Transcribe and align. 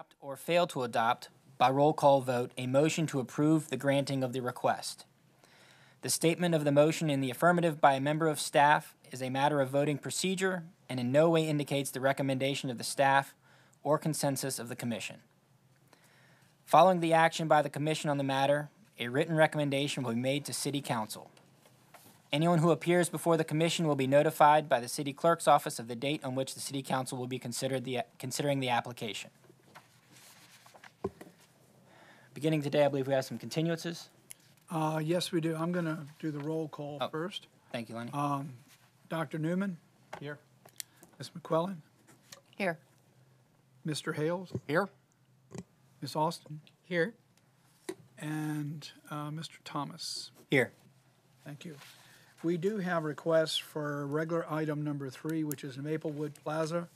adopt 0.00 0.14
or 0.22 0.34
fail 0.34 0.66
to 0.66 0.82
adopt 0.82 1.28
by 1.58 1.68
roll 1.68 1.92
call 1.92 2.22
vote 2.22 2.52
a 2.56 2.66
motion 2.66 3.06
to 3.06 3.20
approve 3.20 3.68
the 3.68 3.76
granting 3.76 4.24
of 4.24 4.32
the 4.32 4.40
request. 4.40 5.04
The 6.00 6.08
statement 6.08 6.54
of 6.54 6.64
the 6.64 6.72
motion 6.72 7.10
in 7.10 7.20
the 7.20 7.30
affirmative 7.30 7.82
by 7.82 7.92
a 7.92 8.00
member 8.00 8.26
of 8.26 8.40
staff 8.40 8.94
is 9.12 9.20
a 9.20 9.28
matter 9.28 9.60
of 9.60 9.68
voting 9.68 9.98
procedure 9.98 10.62
and 10.88 10.98
in 10.98 11.12
no 11.12 11.28
way 11.28 11.46
indicates 11.46 11.90
the 11.90 12.00
recommendation 12.00 12.70
of 12.70 12.78
the 12.78 12.84
staff 12.84 13.34
or 13.82 13.98
consensus 13.98 14.58
of 14.58 14.70
the 14.70 14.76
commission. 14.76 15.16
Following 16.64 17.00
the 17.00 17.12
action 17.12 17.46
by 17.46 17.60
the 17.60 17.68
commission 17.68 18.08
on 18.08 18.16
the 18.16 18.24
matter, 18.24 18.70
a 18.98 19.08
written 19.08 19.36
recommendation 19.36 20.02
will 20.02 20.14
be 20.14 20.20
made 20.20 20.46
to 20.46 20.54
city 20.54 20.80
council. 20.80 21.30
Anyone 22.32 22.60
who 22.60 22.70
appears 22.70 23.10
before 23.10 23.36
the 23.36 23.44
commission 23.44 23.86
will 23.86 23.96
be 23.96 24.06
notified 24.06 24.66
by 24.66 24.80
the 24.80 24.88
city 24.88 25.12
clerk's 25.12 25.46
office 25.46 25.78
of 25.78 25.88
the 25.88 25.96
date 25.96 26.24
on 26.24 26.34
which 26.34 26.54
the 26.54 26.60
city 26.60 26.80
council 26.80 27.18
will 27.18 27.26
be 27.26 27.38
the, 27.38 28.04
considering 28.18 28.60
the 28.60 28.70
application. 28.70 29.30
Beginning 32.34 32.62
today, 32.62 32.84
I 32.84 32.88
believe 32.88 33.06
we 33.06 33.12
have 33.14 33.24
some 33.24 33.38
continuances. 33.38 34.08
Uh, 34.70 35.00
yes, 35.02 35.32
we 35.32 35.40
do. 35.40 35.56
I'm 35.56 35.72
going 35.72 35.84
to 35.84 35.98
do 36.20 36.30
the 36.30 36.38
roll 36.38 36.68
call 36.68 36.98
Oh. 37.00 37.08
first. 37.08 37.46
Thank 37.72 37.88
you, 37.88 37.96
Lenny. 37.96 38.10
Dr. 39.08 39.38
Newman? 39.38 39.76
Here. 40.20 40.38
Ms. 41.18 41.30
McQuillan? 41.38 41.76
Here. 42.56 42.78
Mr. 43.86 44.14
Hales? 44.14 44.52
Here. 44.68 44.88
Ms. 46.00 46.14
Austin? 46.14 46.60
Here. 46.84 47.14
And 48.18 48.88
uh, 49.10 49.30
Mr. 49.30 49.58
Thomas? 49.64 50.30
Here. 50.50 50.70
Thank 51.44 51.64
you. 51.64 51.74
We 52.42 52.56
do 52.56 52.78
have 52.78 53.04
requests 53.04 53.58
for 53.58 54.06
regular 54.06 54.46
item 54.50 54.84
number 54.84 55.10
three, 55.10 55.42
which 55.42 55.64
is 55.64 55.76
Maplewood 55.76 56.32
Plaza. 56.44 56.88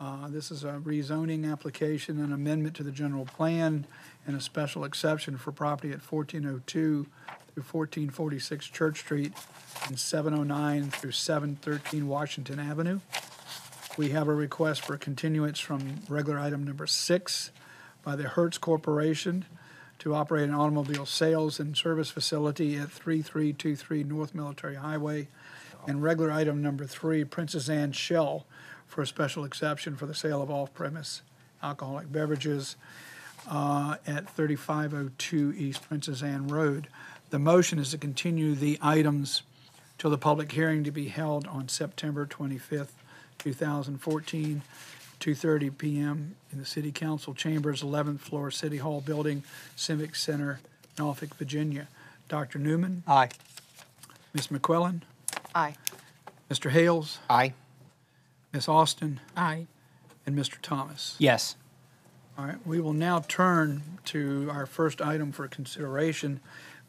Uh, 0.00 0.28
This 0.28 0.50
is 0.50 0.64
a 0.64 0.80
rezoning 0.82 1.50
application 1.50 2.18
and 2.22 2.32
amendment 2.32 2.74
to 2.76 2.82
the 2.82 2.90
general 2.90 3.24
plan 3.26 3.86
and 4.26 4.36
a 4.36 4.40
special 4.40 4.84
exception 4.84 5.36
for 5.36 5.52
property 5.52 5.88
at 5.90 6.00
1402 6.00 7.06
through 7.54 7.62
1446 7.62 8.66
Church 8.66 9.00
Street 9.00 9.32
and 9.86 9.98
709 9.98 10.90
through 10.90 11.12
713 11.12 12.08
Washington 12.08 12.58
Avenue. 12.58 13.00
We 13.96 14.10
have 14.10 14.26
a 14.26 14.34
request 14.34 14.84
for 14.84 14.96
continuance 14.96 15.60
from 15.60 16.00
regular 16.08 16.38
item 16.38 16.64
number 16.64 16.86
six 16.86 17.52
by 18.02 18.16
the 18.16 18.24
Hertz 18.24 18.58
Corporation 18.58 19.44
to 20.00 20.14
operate 20.14 20.48
an 20.48 20.54
automobile 20.54 21.06
sales 21.06 21.60
and 21.60 21.76
service 21.76 22.10
facility 22.10 22.76
at 22.76 22.90
3323 22.90 24.04
North 24.04 24.34
Military 24.34 24.74
Highway. 24.74 25.28
And 25.86 26.02
regular 26.02 26.32
item 26.32 26.62
number 26.62 26.86
three, 26.86 27.24
Princess 27.24 27.68
Anne 27.68 27.92
Shell, 27.92 28.46
for 28.86 29.02
a 29.02 29.06
special 29.06 29.44
exception 29.44 29.96
for 29.96 30.06
the 30.06 30.14
sale 30.14 30.42
of 30.42 30.50
off-premise 30.50 31.22
alcoholic 31.62 32.10
beverages 32.10 32.76
uh, 33.50 33.96
at 34.06 34.28
3502 34.30 35.54
East 35.56 35.86
Princess 35.88 36.22
Anne 36.22 36.48
Road. 36.48 36.88
The 37.30 37.38
motion 37.38 37.78
is 37.78 37.90
to 37.90 37.98
continue 37.98 38.54
the 38.54 38.78
items 38.80 39.42
till 39.98 40.10
the 40.10 40.18
public 40.18 40.52
hearing 40.52 40.84
to 40.84 40.90
be 40.90 41.08
held 41.08 41.46
on 41.46 41.68
September 41.68 42.26
25th, 42.26 42.88
2014, 43.38 44.62
2:30 45.20 45.78
PM 45.78 46.36
in 46.52 46.58
the 46.58 46.66
City 46.66 46.92
Council 46.92 47.34
Chambers, 47.34 47.82
11th 47.82 48.20
floor, 48.20 48.50
City 48.50 48.78
Hall 48.78 49.00
Building, 49.00 49.42
Civic 49.76 50.14
Center, 50.14 50.60
Norfolk, 50.98 51.34
Virginia. 51.36 51.88
Dr. 52.28 52.58
Newman, 52.58 53.02
Aye. 53.06 53.28
Ms. 54.32 54.46
McQuillan, 54.48 55.02
Aye. 55.54 55.76
Mr. 56.50 56.70
Hales, 56.70 57.18
Aye. 57.28 57.52
Ms. 58.52 58.66
Austin, 58.66 59.20
Aye. 59.36 59.66
and 60.26 60.36
Mr. 60.36 60.56
Thomas. 60.62 61.16
Yes. 61.18 61.54
All 62.36 62.46
right, 62.46 62.66
we 62.66 62.80
will 62.80 62.92
now 62.92 63.20
turn 63.20 63.82
to 64.06 64.48
our 64.50 64.66
first 64.66 65.00
item 65.00 65.30
for 65.30 65.46
consideration. 65.46 66.40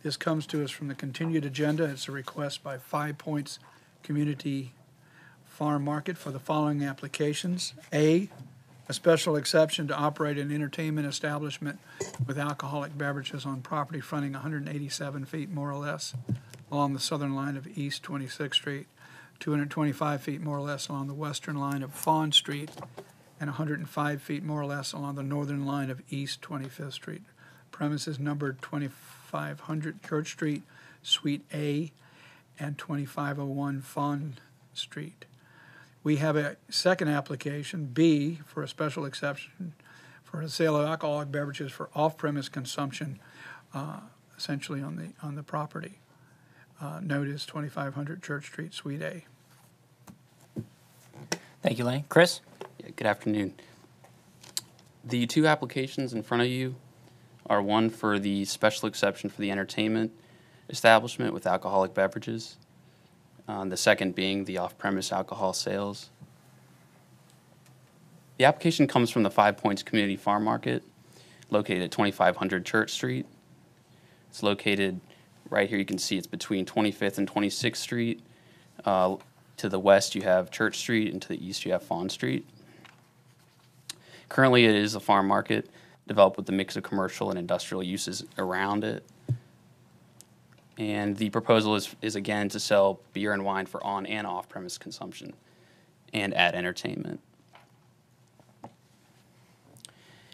This 0.01 0.17
comes 0.17 0.47
to 0.47 0.63
us 0.63 0.71
from 0.71 0.87
the 0.87 0.95
continued 0.95 1.45
agenda. 1.45 1.83
It's 1.83 2.07
a 2.07 2.11
request 2.11 2.63
by 2.63 2.79
Five 2.79 3.19
Points 3.19 3.59
Community 4.01 4.71
Farm 5.45 5.83
Market 5.83 6.17
for 6.17 6.31
the 6.31 6.39
following 6.39 6.83
applications. 6.83 7.73
A, 7.93 8.27
a 8.89 8.93
special 8.93 9.35
exception 9.35 9.87
to 9.87 9.95
operate 9.95 10.39
an 10.39 10.51
entertainment 10.51 11.05
establishment 11.07 11.77
with 12.25 12.39
alcoholic 12.39 12.97
beverages 12.97 13.45
on 13.45 13.61
property 13.61 13.99
fronting 13.99 14.33
187 14.33 15.25
feet 15.25 15.51
more 15.51 15.69
or 15.69 15.77
less 15.77 16.15
along 16.71 16.93
the 16.93 16.99
southern 16.99 17.35
line 17.35 17.55
of 17.55 17.67
East 17.77 18.01
26th 18.01 18.55
Street, 18.55 18.87
225 19.39 20.21
feet 20.21 20.41
more 20.41 20.57
or 20.57 20.61
less 20.61 20.87
along 20.87 21.05
the 21.05 21.13
western 21.13 21.55
line 21.55 21.83
of 21.83 21.93
Fawn 21.93 22.31
Street, 22.31 22.71
and 23.39 23.49
105 23.49 24.21
feet 24.21 24.43
more 24.43 24.61
or 24.61 24.65
less 24.65 24.93
along 24.93 25.15
the 25.15 25.23
northern 25.23 25.65
line 25.65 25.89
of 25.89 26.01
East 26.09 26.41
25th 26.41 26.93
Street. 26.93 27.23
Premises 27.71 28.19
numbered 28.19 28.61
2500 28.61 30.01
Church 30.03 30.31
Street, 30.31 30.63
Suite 31.03 31.45
A, 31.53 31.91
and 32.57 32.77
2501 32.77 33.81
Fawn 33.81 34.35
Street. 34.73 35.25
We 36.03 36.17
have 36.17 36.37
a 36.37 36.55
second 36.69 37.09
application, 37.09 37.85
B, 37.87 38.39
for 38.45 38.63
a 38.63 38.67
special 38.67 39.05
exception 39.05 39.73
for 40.23 40.41
the 40.41 40.49
sale 40.49 40.75
of 40.77 40.87
alcoholic 40.87 41.31
beverages 41.31 41.71
for 41.71 41.89
off-premise 41.95 42.49
consumption, 42.49 43.19
uh, 43.73 44.01
essentially 44.37 44.81
on 44.81 44.97
the, 44.97 45.09
on 45.25 45.35
the 45.35 45.43
property. 45.43 45.99
Uh, 46.79 46.99
Note 47.01 47.27
is 47.27 47.45
2500 47.45 48.21
Church 48.21 48.45
Street, 48.45 48.73
Suite 48.73 49.01
A. 49.01 49.25
Thank 51.61 51.79
you, 51.79 51.85
Lane. 51.85 52.05
Chris? 52.09 52.41
Good 52.85 53.07
afternoon. 53.07 53.55
The 55.03 55.25
two 55.25 55.47
applications 55.47 56.13
in 56.13 56.21
front 56.21 56.43
of 56.43 56.49
you 56.49 56.75
are 57.47 57.59
one 57.59 57.89
for 57.89 58.19
the 58.19 58.45
special 58.45 58.87
exception 58.87 59.27
for 59.27 59.41
the 59.41 59.49
entertainment 59.49 60.11
establishment 60.69 61.33
with 61.33 61.47
alcoholic 61.47 61.95
beverages, 61.95 62.57
uh, 63.47 63.65
the 63.65 63.75
second 63.75 64.13
being 64.13 64.45
the 64.45 64.59
off-premise 64.59 65.11
alcohol 65.11 65.51
sales. 65.51 66.11
The 68.37 68.45
application 68.45 68.85
comes 68.85 69.09
from 69.09 69.23
the 69.23 69.31
Five 69.31 69.57
Points 69.57 69.81
Community 69.81 70.15
Farm 70.15 70.43
Market, 70.43 70.83
located 71.49 71.81
at 71.81 71.91
2500 71.91 72.65
Church 72.65 72.91
Street. 72.91 73.25
It's 74.29 74.43
located 74.43 75.01
right 75.49 75.67
here. 75.67 75.79
You 75.79 75.85
can 75.85 75.97
see 75.97 76.17
it's 76.17 76.27
between 76.27 76.67
25th 76.67 77.17
and 77.17 77.27
26th 77.31 77.77
Street. 77.77 78.21
Uh, 78.83 79.15
to 79.57 79.69
the 79.69 79.79
west, 79.79 80.13
you 80.13 80.21
have 80.21 80.51
Church 80.51 80.77
Street, 80.77 81.11
and 81.11 81.19
to 81.23 81.29
the 81.29 81.43
east, 81.43 81.65
you 81.65 81.71
have 81.71 81.81
Fawn 81.81 82.09
Street. 82.09 82.45
Currently, 84.29 84.65
it 84.65 84.75
is 84.75 84.95
a 84.95 84.99
farm 84.99 85.27
market 85.27 85.69
developed 86.07 86.37
with 86.37 86.47
a 86.49 86.51
mix 86.51 86.75
of 86.75 86.83
commercial 86.83 87.29
and 87.29 87.39
industrial 87.39 87.83
uses 87.83 88.25
around 88.37 88.83
it. 88.83 89.05
And 90.77 91.15
the 91.15 91.29
proposal 91.29 91.75
is, 91.75 91.95
is 92.01 92.15
again 92.15 92.49
to 92.49 92.59
sell 92.59 92.99
beer 93.13 93.31
and 93.33 93.45
wine 93.45 93.65
for 93.65 93.83
on 93.83 94.05
and 94.05 94.27
off 94.27 94.49
premise 94.49 94.77
consumption 94.77 95.33
and 96.13 96.33
at 96.33 96.53
entertainment. 96.53 97.21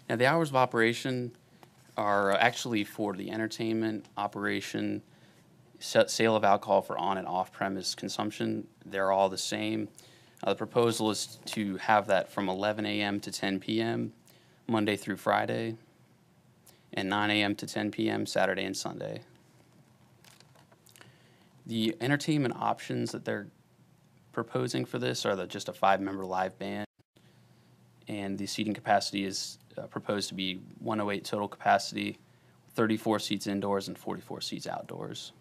Now, 0.09 0.15
the 0.15 0.25
hours 0.25 0.49
of 0.49 0.55
operation 0.55 1.31
are 1.95 2.31
uh, 2.31 2.37
actually 2.37 2.83
for 2.83 3.13
the 3.13 3.31
entertainment 3.31 4.07
operation, 4.17 5.01
sa- 5.79 6.07
sale 6.07 6.35
of 6.35 6.43
alcohol 6.43 6.81
for 6.81 6.97
on 6.97 7.17
and 7.17 7.27
off 7.27 7.51
premise 7.51 7.95
consumption. 7.95 8.67
They're 8.85 9.11
all 9.11 9.29
the 9.29 9.37
same. 9.37 9.87
Uh, 10.43 10.51
the 10.51 10.57
proposal 10.57 11.11
is 11.11 11.37
to 11.45 11.77
have 11.77 12.07
that 12.07 12.31
from 12.31 12.49
11 12.49 12.85
a.m. 12.85 13.19
to 13.19 13.31
10 13.31 13.59
p.m. 13.59 14.11
Monday 14.67 14.95
through 14.95 15.17
Friday, 15.17 15.75
and 16.93 17.09
9 17.09 17.29
a.m. 17.29 17.55
to 17.55 17.67
10 17.67 17.91
p.m. 17.91 18.25
Saturday 18.25 18.63
and 18.63 18.75
Sunday. 18.75 19.21
The 21.67 21.95
entertainment 22.01 22.55
options 22.57 23.11
that 23.11 23.23
they're 23.23 23.47
proposing 24.31 24.85
for 24.85 24.97
this 24.97 25.25
are 25.25 25.35
the, 25.35 25.45
just 25.45 25.69
a 25.69 25.73
five-member 25.73 26.25
live 26.25 26.57
band, 26.57 26.87
and 28.07 28.37
the 28.37 28.47
seating 28.47 28.73
capacity 28.73 29.25
is 29.25 29.59
uh, 29.77 29.83
proposed 29.83 30.29
to 30.29 30.33
be 30.33 30.61
108 30.79 31.23
total 31.23 31.47
capacity, 31.47 32.17
34 32.73 33.19
seats 33.19 33.45
indoors 33.45 33.87
and 33.87 33.97
44 33.97 34.41
seats 34.41 34.65
outdoors. 34.65 35.33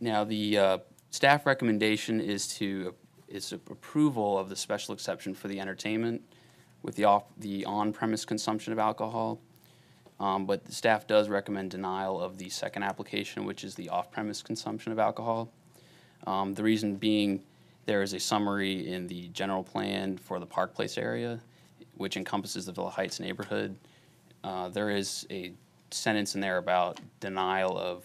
Now, 0.00 0.24
the 0.24 0.58
uh, 0.58 0.78
staff 1.10 1.46
recommendation 1.46 2.20
is 2.20 2.46
to, 2.58 2.94
is 3.26 3.52
approval 3.52 4.38
of 4.38 4.48
the 4.48 4.56
special 4.56 4.94
exception 4.94 5.34
for 5.34 5.48
the 5.48 5.58
entertainment 5.60 6.22
with 6.82 6.94
the 6.94 7.04
off, 7.04 7.24
the 7.38 7.64
on-premise 7.64 8.24
consumption 8.24 8.72
of 8.72 8.78
alcohol. 8.78 9.40
Um, 10.20 10.46
But 10.46 10.64
the 10.64 10.72
staff 10.72 11.06
does 11.06 11.28
recommend 11.28 11.70
denial 11.70 12.20
of 12.20 12.38
the 12.38 12.48
second 12.48 12.82
application, 12.82 13.44
which 13.44 13.64
is 13.64 13.74
the 13.74 13.88
off-premise 13.88 14.42
consumption 14.42 14.92
of 14.92 14.98
alcohol. 14.98 15.50
Um, 16.26 16.54
The 16.54 16.62
reason 16.62 16.96
being, 16.96 17.44
there 17.86 18.02
is 18.02 18.12
a 18.12 18.20
summary 18.20 18.92
in 18.92 19.06
the 19.06 19.28
general 19.28 19.64
plan 19.64 20.18
for 20.18 20.38
the 20.38 20.46
Park 20.46 20.74
Place 20.74 20.98
area, 20.98 21.40
which 21.96 22.16
encompasses 22.16 22.66
the 22.66 22.72
Villa 22.72 22.90
Heights 22.90 23.18
neighborhood. 23.18 23.76
Uh, 24.44 24.68
There 24.68 24.90
is 24.90 25.26
a 25.30 25.52
sentence 25.90 26.34
in 26.34 26.40
there 26.40 26.58
about 26.58 27.00
denial 27.20 27.76
of 27.78 28.04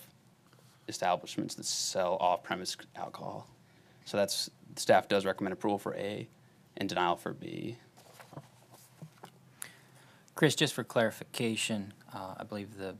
establishments 0.87 1.55
that 1.55 1.65
sell 1.65 2.17
off-premise 2.19 2.77
alcohol. 2.95 3.47
So 4.05 4.17
that's, 4.17 4.49
staff 4.75 5.07
does 5.07 5.25
recommend 5.25 5.53
approval 5.53 5.77
for 5.79 5.95
A 5.95 6.27
and 6.77 6.89
denial 6.89 7.15
for 7.15 7.33
B. 7.33 7.77
Chris, 10.35 10.55
just 10.55 10.73
for 10.73 10.83
clarification, 10.83 11.93
uh, 12.13 12.35
I 12.37 12.43
believe 12.43 12.77
the 12.77 12.95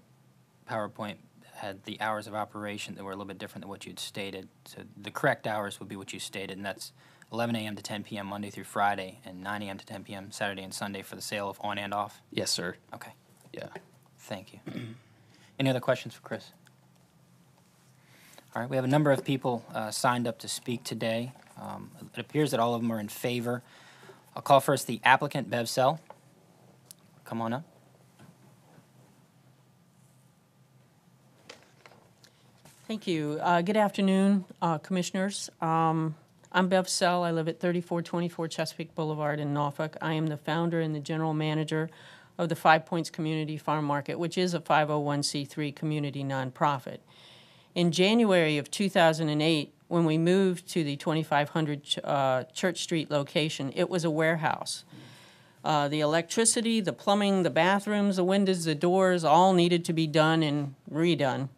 PowerPoint 0.70 1.16
had 1.56 1.84
the 1.86 2.00
hours 2.00 2.28
of 2.28 2.36
operation 2.36 2.96
that 2.96 3.04
were 3.04 3.12
a 3.12 3.16
little 3.16 3.26
bit 3.26 3.38
different 3.40 3.64
than 3.64 3.70
what 3.70 3.86
you'd 3.86 4.00
stated. 4.00 4.48
So 4.66 4.82
the 4.98 5.12
correct 5.12 5.48
hours 5.48 5.80
would 5.80 5.90
be 5.90 5.96
what 5.96 6.14
you 6.14 6.20
stated, 6.20 6.58
and 6.58 6.66
that's 6.66 6.94
11 7.32 7.56
a.m. 7.56 7.76
to 7.76 7.82
10 7.82 8.04
p.m. 8.04 8.28
Monday 8.28 8.50
through 8.52 8.66
Friday, 8.66 9.20
and 9.26 9.42
9 9.42 9.64
a.m. 9.64 9.78
to 9.80 9.86
10 9.86 10.04
p.m. 10.04 10.32
Saturday 10.32 10.62
and 10.62 10.74
Sunday 10.74 11.02
for 11.02 11.16
the 11.16 11.22
sale 11.22 11.50
of 11.50 11.58
on 11.62 11.78
and 11.80 11.94
off. 11.94 12.22
Yes, 12.32 12.52
sir. 12.52 12.76
Okay, 12.94 13.12
Yeah. 13.52 13.68
thank 14.20 14.54
you. 14.54 14.60
Any 15.60 15.70
other 15.70 15.80
questions 15.80 16.14
for 16.14 16.22
Chris? 16.22 16.52
All 18.56 18.62
right, 18.62 18.70
we 18.70 18.76
have 18.76 18.86
a 18.86 18.90
number 18.90 19.12
of 19.12 19.26
people 19.26 19.66
uh, 19.74 19.90
signed 19.90 20.28
up 20.28 20.38
to 20.40 20.48
speak 20.48 20.84
today. 20.84 21.34
Um, 21.60 21.90
It 22.14 22.20
appears 22.20 22.52
that 22.52 22.60
all 22.60 22.76
of 22.76 22.84
them 22.84 22.92
are 22.92 23.00
in 23.00 23.08
favor. 23.08 23.64
I'll 24.36 24.44
call 24.44 24.60
first 24.60 24.86
the 24.86 25.02
applicant, 25.04 25.50
Bev 25.50 25.68
Sell. 25.68 26.00
Come 27.26 27.42
on 27.42 27.54
up. 27.54 27.64
Thank 32.88 33.08
you. 33.08 33.40
Uh, 33.42 33.64
Good 33.64 33.76
afternoon, 33.78 34.46
uh, 34.62 34.78
Commissioners. 34.78 35.50
Um, 35.60 36.14
I'm 36.52 36.68
Bev 36.68 36.88
Sell. 36.88 37.24
I 37.24 37.32
live 37.32 37.48
at 37.48 37.60
3424 37.60 38.50
Chesapeake 38.50 38.94
Boulevard 38.94 39.40
in 39.40 39.52
Norfolk. 39.52 39.98
I 40.00 40.14
am 40.14 40.28
the 40.28 40.38
founder 40.38 40.80
and 40.80 40.94
the 40.94 41.00
general 41.00 41.34
manager 41.34 41.90
of 42.38 42.50
the 42.50 42.56
Five 42.56 42.86
Points 42.86 43.10
Community 43.10 43.58
Farm 43.58 43.86
Market, 43.86 44.20
which 44.20 44.38
is 44.38 44.54
a 44.54 44.60
501c3 44.60 45.76
community 45.76 46.24
nonprofit. 46.24 47.00
In 47.76 47.92
January 47.92 48.58
of 48.58 48.70
2008, 48.70 49.74
when 49.88 50.06
we 50.06 50.18
moved 50.18 50.68
to 50.70 50.84
the 50.84 50.96
2500 50.96 51.82
uh, 52.04 52.44
Church 52.54 52.82
Street 52.82 53.10
location, 53.10 53.72
it 53.76 53.90
was 53.90 54.06
a 54.06 54.12
warehouse. 54.12 54.84
Uh, 55.64 55.88
the 55.88 56.00
electricity, 56.00 56.82
the 56.82 56.94
plumbing, 56.94 57.44
the 57.44 57.50
bathrooms, 57.50 58.18
the 58.18 58.24
windows, 58.24 58.66
the 58.66 58.76
doors, 58.76 59.24
all 59.24 59.54
needed 59.54 59.86
to 59.86 59.94
be 59.94 60.06
done 60.06 60.44
and 60.44 60.76
redone. 60.92 61.50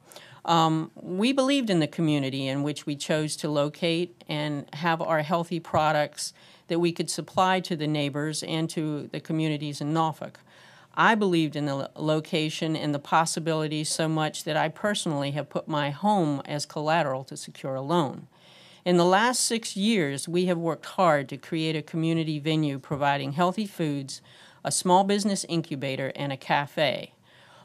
Um, 0.46 0.92
we 0.96 1.34
believed 1.34 1.70
in 1.70 1.80
the 1.80 1.88
community 1.88 2.48
in 2.48 2.62
which 2.62 2.86
we 2.86 2.96
chose 2.96 3.36
to 3.38 3.50
locate 3.50 4.24
and 4.30 4.68
have 4.74 5.02
our 5.02 5.24
healthy 5.24 5.60
products 5.60 6.34
that 6.68 6.80
we 6.80 6.92
could 6.92 7.10
supply 7.10 7.60
to 7.62 7.76
the 7.76 7.88
neighbors 7.88 8.44
and 8.44 8.70
to 8.70 9.08
the 9.08 9.20
communities 9.20 9.82
in 9.82 9.92
Norfolk. 9.92 10.40
I 10.98 11.16
believed 11.16 11.56
in 11.56 11.66
the 11.66 11.90
location 11.96 12.76
and 12.76 12.94
the 12.94 13.00
possibilities 13.00 13.90
so 13.90 14.08
much 14.08 14.46
that 14.46 14.56
I 14.56 14.70
personally 14.70 15.32
have 15.32 15.50
put 15.50 15.68
my 15.68 15.90
home 15.90 16.42
as 16.46 16.66
collateral 16.66 17.24
to 17.26 17.36
secure 17.36 17.76
a 17.76 17.82
loan. 17.82 18.28
In 18.86 18.98
the 18.98 19.06
last 19.06 19.42
six 19.42 19.76
years, 19.76 20.28
we 20.28 20.46
have 20.46 20.58
worked 20.58 20.86
hard 20.86 21.28
to 21.30 21.38
create 21.38 21.76
a 21.76 21.82
community 21.82 22.40
venue 22.40 22.80
providing 22.80 23.34
healthy 23.34 23.66
foods, 23.66 24.22
a 24.64 24.72
small 24.72 25.04
business 25.04 25.46
incubator, 25.50 26.12
and 26.16 26.32
a 26.32 26.38
cafe. 26.38 27.14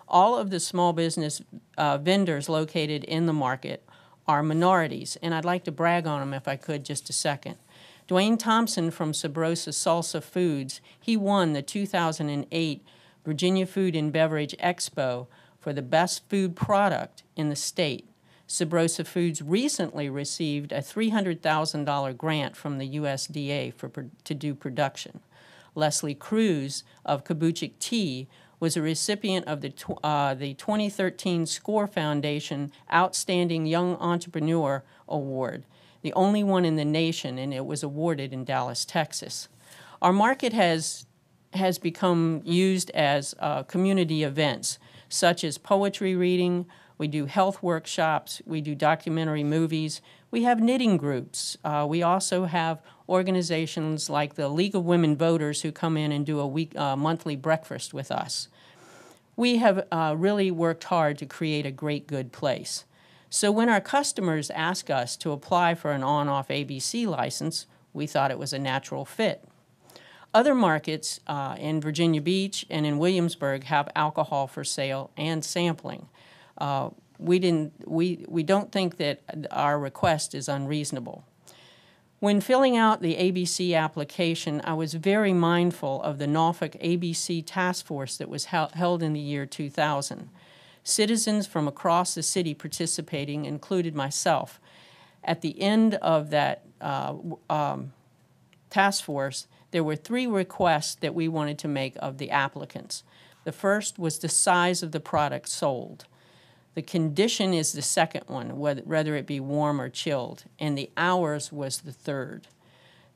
All 0.08 0.36
of 0.36 0.50
the 0.50 0.58
small 0.58 0.92
business 0.92 1.40
uh, 1.78 1.98
vendors 1.98 2.48
located 2.48 3.04
in 3.04 3.26
the 3.26 3.32
market 3.32 3.86
are 4.26 4.42
minorities, 4.42 5.16
and 5.22 5.34
I'd 5.34 5.44
like 5.44 5.64
to 5.64 5.72
brag 5.72 6.06
on 6.06 6.20
them 6.20 6.34
if 6.34 6.48
I 6.48 6.56
could 6.56 6.84
just 6.84 7.08
a 7.10 7.12
second. 7.12 7.56
Dwayne 8.08 8.38
Thompson 8.38 8.90
from 8.90 9.12
Sabrosa 9.12 9.72
Salsa 9.72 10.22
Foods, 10.22 10.80
he 10.98 11.16
won 11.16 11.52
the 11.52 11.62
2008 11.62 12.82
Virginia 13.24 13.66
Food 13.66 13.94
and 13.94 14.12
Beverage 14.12 14.54
Expo 14.58 15.26
for 15.58 15.72
the 15.72 15.82
best 15.82 16.28
food 16.28 16.56
product 16.56 17.22
in 17.36 17.48
the 17.48 17.56
state. 17.56 18.08
Sabrosa 18.48 19.06
Foods 19.06 19.42
recently 19.42 20.10
received 20.10 20.72
a 20.72 20.78
$300,000 20.78 22.16
grant 22.16 22.56
from 22.56 22.78
the 22.78 22.96
USDA 22.96 23.72
for, 23.74 23.90
to 24.24 24.34
do 24.34 24.54
production. 24.54 25.20
Leslie 25.74 26.16
Cruz 26.16 26.82
of 27.04 27.22
Kabuchik 27.22 27.78
Tea 27.78 28.26
was 28.58 28.76
a 28.76 28.82
recipient 28.82 29.46
of 29.46 29.60
the, 29.60 29.72
uh, 30.02 30.34
the 30.34 30.54
2013 30.54 31.46
SCORE 31.46 31.86
Foundation 31.86 32.72
Outstanding 32.92 33.66
Young 33.66 33.96
Entrepreneur 33.96 34.82
Award, 35.08 35.64
the 36.02 36.12
only 36.14 36.42
one 36.42 36.64
in 36.64 36.76
the 36.76 36.84
nation, 36.84 37.38
and 37.38 37.54
it 37.54 37.64
was 37.64 37.82
awarded 37.82 38.32
in 38.32 38.44
Dallas, 38.44 38.84
Texas. 38.84 39.48
Our 40.02 40.12
market 40.12 40.52
has 40.52 41.06
has 41.52 41.78
become 41.78 42.42
used 42.44 42.90
as 42.90 43.34
uh, 43.38 43.62
community 43.64 44.22
events, 44.22 44.78
such 45.08 45.42
as 45.44 45.58
poetry 45.58 46.14
reading. 46.14 46.66
We 46.98 47.08
do 47.08 47.26
health 47.26 47.62
workshops. 47.62 48.40
We 48.46 48.60
do 48.60 48.74
documentary 48.74 49.42
movies. 49.42 50.00
We 50.30 50.44
have 50.44 50.60
knitting 50.60 50.96
groups. 50.96 51.56
Uh, 51.64 51.86
we 51.88 52.02
also 52.02 52.44
have 52.44 52.80
organizations 53.08 54.08
like 54.08 54.34
the 54.34 54.48
League 54.48 54.76
of 54.76 54.84
Women 54.84 55.16
Voters 55.16 55.62
who 55.62 55.72
come 55.72 55.96
in 55.96 56.12
and 56.12 56.24
do 56.24 56.38
a 56.38 56.46
week, 56.46 56.76
uh, 56.76 56.94
monthly 56.94 57.34
breakfast 57.34 57.92
with 57.92 58.12
us. 58.12 58.48
We 59.34 59.56
have 59.56 59.86
uh, 59.90 60.14
really 60.16 60.50
worked 60.50 60.84
hard 60.84 61.18
to 61.18 61.26
create 61.26 61.66
a 61.66 61.70
great, 61.72 62.06
good 62.06 62.30
place. 62.30 62.84
So 63.30 63.50
when 63.50 63.68
our 63.68 63.80
customers 63.80 64.50
ask 64.50 64.90
us 64.90 65.16
to 65.18 65.32
apply 65.32 65.74
for 65.74 65.92
an 65.92 66.02
on 66.02 66.28
off 66.28 66.48
ABC 66.48 67.06
license, 67.06 67.66
we 67.92 68.06
thought 68.06 68.30
it 68.30 68.38
was 68.38 68.52
a 68.52 68.58
natural 68.58 69.04
fit. 69.04 69.44
Other 70.32 70.54
markets 70.54 71.18
uh, 71.26 71.56
in 71.58 71.80
Virginia 71.80 72.20
Beach 72.20 72.64
and 72.70 72.86
in 72.86 72.98
Williamsburg 72.98 73.64
have 73.64 73.88
alcohol 73.96 74.46
for 74.46 74.62
sale 74.62 75.10
and 75.16 75.44
sampling. 75.44 76.08
Uh, 76.56 76.90
we 77.18 77.38
didn't. 77.38 77.72
We 77.86 78.24
we 78.28 78.42
don't 78.42 78.72
think 78.72 78.96
that 78.96 79.20
our 79.50 79.78
request 79.78 80.34
is 80.34 80.48
unreasonable. 80.48 81.24
When 82.20 82.40
filling 82.40 82.76
out 82.76 83.00
the 83.00 83.16
ABC 83.16 83.74
application, 83.74 84.60
I 84.64 84.74
was 84.74 84.92
very 84.94 85.32
mindful 85.32 86.02
of 86.02 86.18
the 86.18 86.26
Norfolk 86.26 86.72
ABC 86.72 87.42
task 87.44 87.86
force 87.86 88.18
that 88.18 88.28
was 88.28 88.46
hel- 88.46 88.70
held 88.74 89.02
in 89.02 89.14
the 89.14 89.20
year 89.20 89.46
2000. 89.46 90.28
Citizens 90.84 91.46
from 91.46 91.66
across 91.66 92.14
the 92.14 92.22
city 92.22 92.52
participating 92.52 93.46
included 93.46 93.94
myself. 93.94 94.60
At 95.24 95.40
the 95.40 95.60
end 95.60 95.94
of 95.96 96.28
that 96.30 96.64
uh, 96.80 97.14
um, 97.48 97.92
task 98.68 99.04
force, 99.04 99.46
there 99.70 99.84
were 99.84 99.96
three 99.96 100.26
requests 100.26 100.94
that 100.96 101.14
we 101.14 101.28
wanted 101.28 101.58
to 101.58 101.68
make 101.68 101.94
of 102.00 102.18
the 102.18 102.30
applicants. 102.30 103.02
The 103.44 103.52
first 103.52 103.98
was 103.98 104.18
the 104.18 104.28
size 104.28 104.82
of 104.82 104.92
the 104.92 105.00
product 105.00 105.48
sold. 105.48 106.06
The 106.74 106.82
condition 106.82 107.52
is 107.52 107.72
the 107.72 107.82
second 107.82 108.24
one, 108.26 108.58
whether, 108.58 109.16
it 109.16 109.26
be 109.26 109.40
warm 109.40 109.80
or 109.80 109.88
chilled, 109.88 110.44
and 110.58 110.76
the 110.78 110.90
hours 110.96 111.50
was 111.50 111.80
the 111.80 111.92
third. 111.92 112.46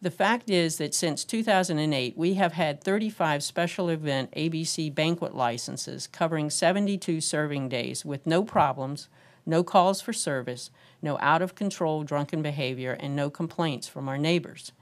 The 0.03 0.11
fact 0.11 0.51
is 0.51 0.77
that 0.79 0.95
since 0.95 1.25
2008, 1.25 2.17
we 2.17 2.35
have 2.35 2.53
had 2.53 2.83
35 2.83 3.43
special 3.43 3.89
event 3.89 4.33
ABC 4.33 4.95
banquet 4.95 5.35
licenses 5.35 6.07
covering 6.07 6.51
72 6.51 7.21
serving 7.21 7.69
days 7.69 8.05
with 8.05 8.27
no 8.27 8.45
problems, 8.45 9.09
no 9.47 9.63
calls 9.63 10.01
for 10.01 10.13
service, 10.13 10.71
no 11.01 11.19
out 11.21 11.43
of 11.43 11.55
control 11.55 12.03
drunken 12.03 12.43
behavior, 12.43 12.97
and 12.99 13.15
no 13.15 13.31
complaints 13.31 13.89
from 13.89 14.09
our 14.09 14.19
neighbors. 14.19 14.73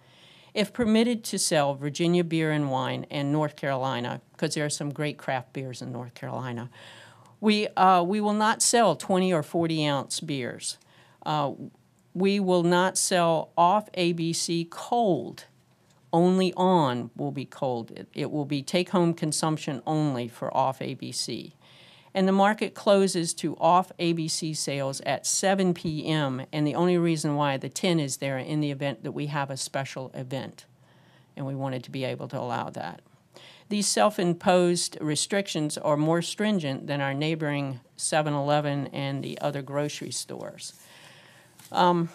If 0.55 0.73
permitted 0.73 1.25
to 1.25 1.39
sell 1.39 1.75
Virginia 1.75 2.25
beer 2.25 2.51
and 2.51 2.71
wine 2.71 3.07
and 3.11 3.33
North 3.33 3.57
Carolina, 3.57 4.21
because 4.33 4.55
there 4.55 4.65
are 4.67 4.71
some 4.71 4.91
great 4.93 5.17
craft 5.17 5.53
beers 5.53 5.81
in 5.81 5.93
North 5.93 6.15
Carolina, 6.15 6.69
we, 7.41 7.69
uh, 7.69 8.03
we 8.03 8.21
will 8.21 8.35
not 8.35 8.63
sell 8.63 8.95
20 8.95 9.33
or 9.33 9.43
40 9.43 9.87
ounce 9.87 10.21
beers. 10.21 10.79
Uh, 11.25 11.53
we 12.15 12.39
will 12.39 12.63
not 12.63 12.99
sell 12.99 13.51
off 13.57 13.91
ABC 13.93 14.69
cold. 14.69 15.47
Only 16.13 16.53
on 16.55 17.11
will 17.17 17.33
be 17.33 17.47
cold. 17.47 17.91
It, 17.93 18.09
it 18.13 18.31
will 18.31 18.45
be 18.45 18.63
take 18.63 18.91
home 18.91 19.15
consumption 19.15 19.83
only 19.87 20.29
for 20.29 20.55
off 20.55 20.81
ABC. 20.81 21.53
And 22.15 22.29
the 22.29 22.33
market 22.33 22.75
closes 22.75 23.33
to 23.35 23.57
off 23.57 23.91
ABC 23.99 24.55
sales 24.55 25.01
at 25.03 25.27
7 25.27 25.73
p.m. 25.73 26.45
And 26.53 26.67
the 26.67 26.75
only 26.75 26.99
reason 26.99 27.37
why 27.37 27.57
the 27.57 27.71
10 27.71 28.01
is 28.01 28.19
there 28.19 28.39
in 28.39 28.61
the 28.61 28.71
event 28.71 29.03
that 29.03 29.13
we 29.13 29.27
have 29.27 29.51
a 29.51 29.57
special 29.57 30.11
event. 30.13 30.67
And 31.37 31.47
we 31.47 31.55
wanted 31.55 31.85
to 31.85 31.91
be 31.91 32.05
able 32.05 32.29
to 32.29 32.39
allow 32.39 32.69
that. 32.71 33.01
These 33.71 33.89
self 33.89 34.19
imposed 34.19 34.99
restrictions 35.01 35.79
are 35.79 35.97
more 35.97 36.21
stringent 36.21 36.87
than 36.87 37.01
our 37.01 37.15
neighboring 37.15 37.81
7 37.97 38.35
Eleven 38.35 38.89
and 38.89 39.25
the 39.25 39.41
other 39.41 39.63
grocery 39.63 40.11
stores. 40.11 40.75
Um, 41.71 42.11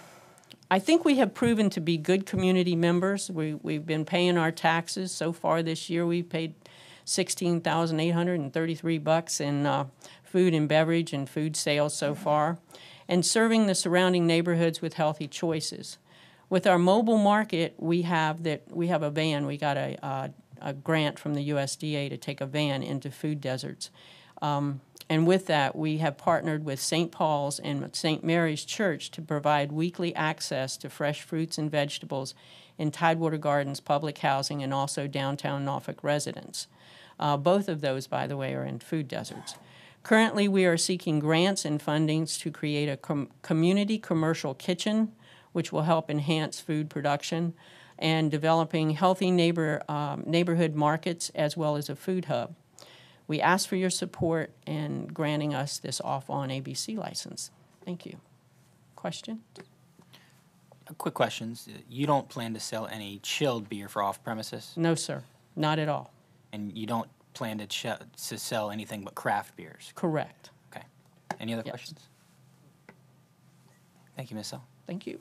I 0.69 0.79
think 0.79 1.05
we 1.05 1.15
have 1.15 1.33
proven 1.33 1.69
to 1.71 1.81
be 1.81 1.97
good 1.97 2.25
community 2.25 2.75
members. 2.75 3.31
We, 3.31 3.53
we've 3.55 3.85
been 3.85 4.05
paying 4.05 4.37
our 4.37 4.51
taxes. 4.51 5.11
So 5.11 5.31
far 5.31 5.63
this 5.63 5.89
year, 5.89 6.05
we've 6.05 6.29
paid 6.29 6.53
16,833 7.07 8.97
bucks 8.97 9.39
in 9.39 9.65
uh, 9.65 9.85
food 10.23 10.53
and 10.53 10.67
beverage 10.67 11.13
and 11.13 11.29
food 11.29 11.55
sales 11.55 11.95
so 11.95 12.13
far, 12.13 12.57
and 13.07 13.25
serving 13.25 13.65
the 13.65 13.75
surrounding 13.75 14.27
neighborhoods 14.27 14.81
with 14.81 14.95
healthy 14.95 15.27
choices. 15.27 15.97
With 16.49 16.67
our 16.67 16.77
mobile 16.77 17.17
market, 17.17 17.75
we 17.77 18.01
have 18.03 18.43
that 18.43 18.63
we 18.69 18.87
have 18.87 19.03
a 19.03 19.09
van. 19.09 19.45
We 19.45 19.57
got 19.57 19.77
a, 19.77 19.97
uh, 20.05 20.27
a 20.61 20.73
grant 20.73 21.17
from 21.17 21.33
the 21.33 21.49
USDA 21.49 22.09
to 22.09 22.17
take 22.17 22.41
a 22.41 22.45
van 22.45 22.83
into 22.83 23.09
food 23.09 23.39
deserts. 23.39 23.89
Um, 24.41 24.81
and 25.09 25.25
with 25.25 25.47
that, 25.47 25.75
we 25.75 25.99
have 25.99 26.17
partnered 26.17 26.65
with 26.65 26.81
St. 26.81 27.11
Paul's 27.11 27.59
and 27.59 27.95
St. 27.95 28.23
Mary's 28.23 28.65
Church 28.65 29.09
to 29.11 29.21
provide 29.21 29.71
weekly 29.71 30.13
access 30.15 30.75
to 30.77 30.89
fresh 30.89 31.21
fruits 31.21 31.57
and 31.57 31.71
vegetables 31.71 32.35
in 32.77 32.91
Tidewater 32.91 33.37
Gardens 33.37 33.79
public 33.79 34.17
housing 34.17 34.61
and 34.61 34.73
also 34.73 35.07
downtown 35.07 35.63
Norfolk 35.63 36.03
residents. 36.03 36.67
Uh, 37.19 37.37
both 37.37 37.67
of 37.67 37.81
those, 37.81 38.07
by 38.07 38.27
the 38.27 38.37
way, 38.37 38.53
are 38.53 38.63
in 38.63 38.79
food 38.79 39.07
deserts. 39.07 39.55
Currently, 40.03 40.47
we 40.47 40.65
are 40.65 40.77
seeking 40.77 41.19
grants 41.19 41.65
and 41.65 41.83
fundings 41.83 42.39
to 42.39 42.51
create 42.51 42.87
a 42.87 42.97
com- 42.97 43.29
community 43.41 43.97
commercial 43.97 44.53
kitchen, 44.53 45.11
which 45.51 45.71
will 45.71 45.81
help 45.81 46.09
enhance 46.09 46.59
food 46.61 46.89
production, 46.89 47.53
and 47.99 48.29
developing 48.29 48.91
healthy 48.91 49.31
neighbor, 49.31 49.81
um, 49.89 50.23
neighborhood 50.25 50.75
markets 50.75 51.31
as 51.33 51.57
well 51.57 51.75
as 51.75 51.89
a 51.89 51.95
food 51.95 52.25
hub. 52.25 52.55
We 53.27 53.41
ask 53.41 53.67
for 53.67 53.75
your 53.75 53.89
support 53.89 54.51
in 54.65 55.07
granting 55.07 55.53
us 55.53 55.79
this 55.79 55.99
off-on 55.99 56.49
ABC 56.49 56.95
license. 56.95 57.51
Thank 57.83 58.05
you. 58.05 58.17
Question? 58.95 59.41
Uh, 59.59 60.93
Quick 60.97 61.15
questions. 61.15 61.67
You 61.89 62.07
don't 62.07 62.29
plan 62.29 62.53
to 62.53 62.59
sell 62.61 62.87
any 62.87 63.19
chilled 63.21 63.67
beer 63.67 63.89
for 63.89 64.01
off 64.01 64.23
premises, 64.23 64.71
No, 64.77 64.95
sir, 64.95 65.23
not 65.55 65.79
at 65.79 65.89
all. 65.89 66.13
And 66.57 66.75
you 66.77 66.85
don't 66.87 67.07
plan 67.33 67.57
to, 67.59 67.67
ch- 67.67 67.85
to 68.27 68.37
sell 68.37 68.71
anything 68.71 69.03
but 69.03 69.15
craft 69.15 69.55
beers. 69.55 69.91
Correct. 69.95 70.49
Okay. 70.71 70.83
Any 71.39 71.53
other 71.53 71.63
Yes. 71.65 71.71
questions? 71.71 71.99
Thank 74.15 74.31
you, 74.31 74.35
Ms. 74.35 74.53
L. 74.53 74.63
Thank 74.87 75.05
you. 75.05 75.19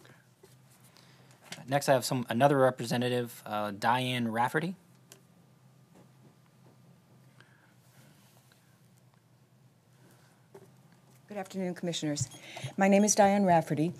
Next, 1.68 1.88
I 1.88 1.92
have 1.92 2.04
some 2.04 2.24
another 2.30 2.56
representative, 2.58 3.42
uh, 3.44 3.72
Diane 3.78 4.28
Rafferty. 4.28 4.74
Good 11.28 11.38
afternoon, 11.38 11.74
Commissioners. 11.74 12.28
My 12.76 12.86
name 12.88 13.02
is 13.04 13.14
Diane 13.14 13.44
Rafferty. 13.44 13.92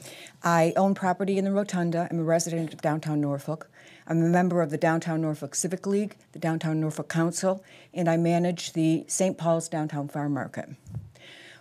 I 0.45 0.73
own 0.77 0.95
property 0.95 1.39
in 1.39 1.45
the 1.45 1.51
Rotunda. 1.53 2.07
I'm 2.11 2.21
a 2.21 2.23
resident 2.23 2.73
of 2.73 2.81
downtown 2.81 3.21
Norfolk. 3.21 3.69
I'm 4.09 4.23
a 4.23 4.29
member 4.29 4.63
of 4.63 4.71
the 4.71 4.79
Downtown 4.79 5.21
Norfolk 5.21 5.57
Civic 5.57 5.85
League, 5.85 6.15
the 6.31 6.39
Downtown 6.39 6.79
Norfolk 6.81 7.09
Council, 7.09 7.65
and 7.93 8.09
I 8.09 8.17
manage 8.17 8.73
the 8.73 9.05
St. 9.09 9.37
Paul's 9.37 9.69
Downtown 9.69 10.07
Farm 10.07 10.33
Market. 10.33 10.69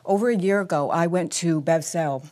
Over 0.06 0.30
a 0.30 0.38
year 0.38 0.62
ago, 0.62 0.92
I 0.92 1.08
went 1.08 1.32
to 1.34 1.60
Bev 1.60 1.84
Sell 1.84 2.28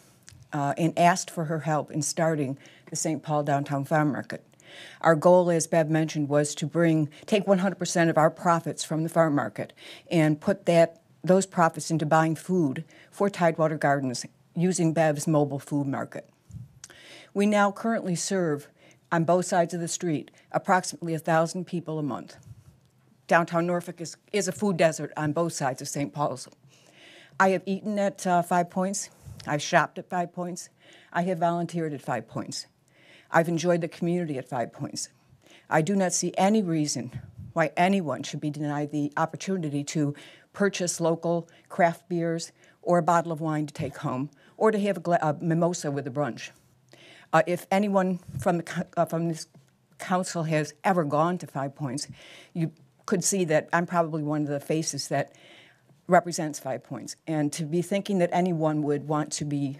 uh, 0.52 0.76
and 0.78 0.98
asked 1.00 1.32
for 1.32 1.46
her 1.46 1.62
help 1.62 1.90
in 1.90 2.04
starting 2.04 2.60
the 2.92 2.96
St. 2.96 3.24
Paul 3.24 3.42
Downtown 3.42 3.86
Farm 3.86 4.12
Market. 4.12 4.46
Our 5.02 5.16
goal, 5.16 5.50
as 5.50 5.66
Bev 5.66 5.90
mentioned, 5.90 6.30
was 6.30 6.54
to 6.56 6.68
bring 6.68 7.10
take 7.26 7.46
100% 7.46 8.10
of 8.10 8.18
our 8.18 8.30
profits 8.30 8.84
from 8.84 9.02
the 9.02 9.10
farm 9.10 9.34
market 9.34 9.74
and 10.12 10.40
put 10.40 10.68
that 10.68 11.02
those 11.24 11.48
profits 11.48 11.90
into 11.90 12.06
buying 12.06 12.36
food 12.36 12.84
for 13.10 13.30
Tidewater 13.32 13.78
Gardens 13.78 14.26
using 14.56 14.94
Bev's 14.94 15.26
mobile 15.26 15.58
food 15.58 15.88
market. 15.88 16.30
We 17.34 17.48
now 17.48 17.72
currently 17.72 18.14
serve 18.14 18.68
on 19.14 19.24
both 19.26 19.46
sides 19.46 19.76
of 19.76 19.80
the 19.80 19.88
street 19.88 20.32
approximately 20.52 21.14
1,000 21.14 21.66
people 21.66 22.00
a 22.00 22.04
month. 22.04 22.36
Downtown 23.28 23.68
Norfolk 23.68 24.02
is, 24.02 24.18
is 24.32 24.48
a 24.48 24.52
food 24.52 24.76
desert 24.76 25.14
on 25.16 25.34
both 25.34 25.54
sides 25.54 25.84
of 25.84 25.88
St. 25.88 26.12
Paul's. 26.12 26.48
I 27.40 27.50
have 27.50 27.62
eaten 27.68 28.00
at 28.00 28.26
uh, 28.26 28.42
Five 28.42 28.72
Points. 28.72 29.12
I've 29.46 29.62
shopped 29.62 30.00
at 30.00 30.10
Five 30.10 30.34
Points. 30.34 30.70
I 31.14 31.22
have 31.24 31.38
volunteered 31.38 31.94
at 31.94 32.02
Five 32.02 32.28
Points. 32.28 32.66
I've 33.30 33.48
enjoyed 33.48 33.82
the 33.82 33.88
community 33.88 34.40
at 34.40 34.50
Five 34.50 34.74
Points. 34.74 35.10
I 35.70 35.84
do 35.84 35.96
not 35.96 36.14
see 36.14 36.34
any 36.36 36.64
reason 36.64 37.22
why 37.54 37.72
anyone 37.78 38.24
should 38.24 38.42
be 38.42 38.50
denied 38.50 38.92
the 38.92 39.14
opportunity 39.16 39.84
to 39.84 40.16
purchase 40.54 41.00
local 41.00 41.48
craft 41.70 42.10
beers 42.10 42.52
or 42.82 42.98
a 42.98 43.04
bottle 43.04 43.32
of 43.32 43.42
wine 43.42 43.68
to 43.68 43.74
take 43.74 43.98
home 43.98 44.32
or 44.58 44.72
to 44.72 44.80
have 44.80 44.98
a, 44.98 45.12
a 45.22 45.38
mimosa 45.40 45.92
with 45.92 46.08
a 46.08 46.12
brunch. 46.12 46.50
Uh, 47.34 47.42
if 47.48 47.66
anyone 47.72 48.20
from, 48.40 48.60
the, 48.60 48.88
uh, 48.96 49.06
from 49.06 49.28
this 49.28 49.48
council 49.98 50.44
has 50.44 50.74
ever 50.84 51.04
gone 51.04 51.38
to 51.40 51.48
Five 51.48 51.76
Points, 51.76 52.08
you 52.54 52.72
could 53.06 53.24
see 53.24 53.44
that 53.46 53.68
I'm 53.74 53.88
probably 53.88 54.24
one 54.24 54.44
of 54.44 54.48
the 54.48 54.60
faces 54.60 55.08
that 55.08 55.34
represents 56.08 56.60
Five 56.60 56.84
Points. 56.84 57.16
And 57.28 57.52
to 57.54 57.66
be 57.66 57.82
thinking 57.82 58.20
that 58.20 58.30
anyone 58.32 58.84
would 58.84 59.08
want 59.08 59.32
to 59.34 59.46
be 59.46 59.80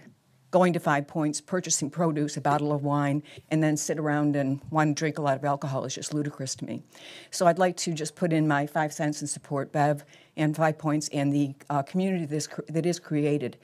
going 0.50 0.72
to 0.72 0.80
Five 0.80 1.06
Points, 1.06 1.40
purchasing 1.40 1.90
produce, 1.90 2.36
a 2.36 2.40
bottle 2.40 2.72
of 2.72 2.82
wine, 2.82 3.22
and 3.50 3.62
then 3.62 3.76
sit 3.76 3.98
around 3.98 4.36
and 4.36 4.60
want 4.70 4.96
to 4.96 5.00
drink 5.00 5.18
a 5.18 5.22
lot 5.22 5.36
of 5.36 5.44
alcohol 5.44 5.84
is 5.84 5.94
just 5.94 6.14
ludicrous 6.14 6.54
to 6.56 6.64
me. 6.64 6.82
So 7.30 7.46
I'd 7.46 7.58
like 7.58 7.76
to 7.78 7.92
just 7.92 8.14
put 8.14 8.32
in 8.32 8.48
my 8.48 8.66
five 8.66 8.92
cents 8.92 9.20
and 9.20 9.28
support 9.28 9.72
Bev 9.72 10.04
and 10.36 10.56
Five 10.56 10.78
Points 10.78 11.08
and 11.12 11.32
the 11.32 11.54
uh, 11.70 11.82
community 11.82 12.26
that 12.26 12.36
is, 12.36 12.48
that 12.68 12.86
is 12.86 12.98
created 12.98 13.58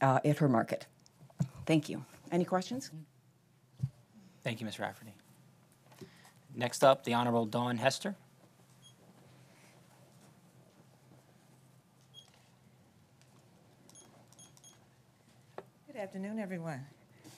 uh, 0.00 0.20
at 0.24 0.38
her 0.38 0.48
market. 0.48 0.86
Thank 1.64 1.88
you. 1.88 2.04
Any 2.30 2.44
questions? 2.44 2.90
Thank 4.46 4.60
you, 4.60 4.64
Ms. 4.66 4.78
Rafferty. 4.78 5.12
Next 6.54 6.84
up, 6.84 7.02
the 7.02 7.14
Honorable 7.14 7.46
Daun 7.46 7.78
Hester. 7.78 8.14
Good 15.88 15.96
afternoon, 15.96 16.38
everyone. 16.38 16.86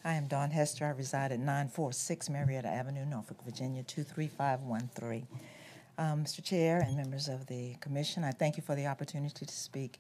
I 0.05 0.13
am 0.17 0.27
Daun 0.27 0.51
Hester. 0.51 0.85
I 0.85 0.91
reside 0.91 1.33
at 1.33 1.39
946 1.39 2.29
Marietta 2.29 2.69
Avenue, 2.69 3.07
Norfolk, 3.07 3.43
Virginia, 3.43 3.83
23513. 3.85 5.27
Um, 5.97 6.25
Mr. 6.25 6.45
Chair 6.45 6.85
and 6.87 6.95
members 6.95 7.29
of 7.29 7.47
the 7.47 7.75
commission, 7.81 8.23
I 8.23 8.33
thank 8.33 8.59
you 8.59 8.63
for 8.63 8.75
the 8.75 8.87
opportunity 8.87 9.47
to 9.47 9.55
speak 9.55 9.99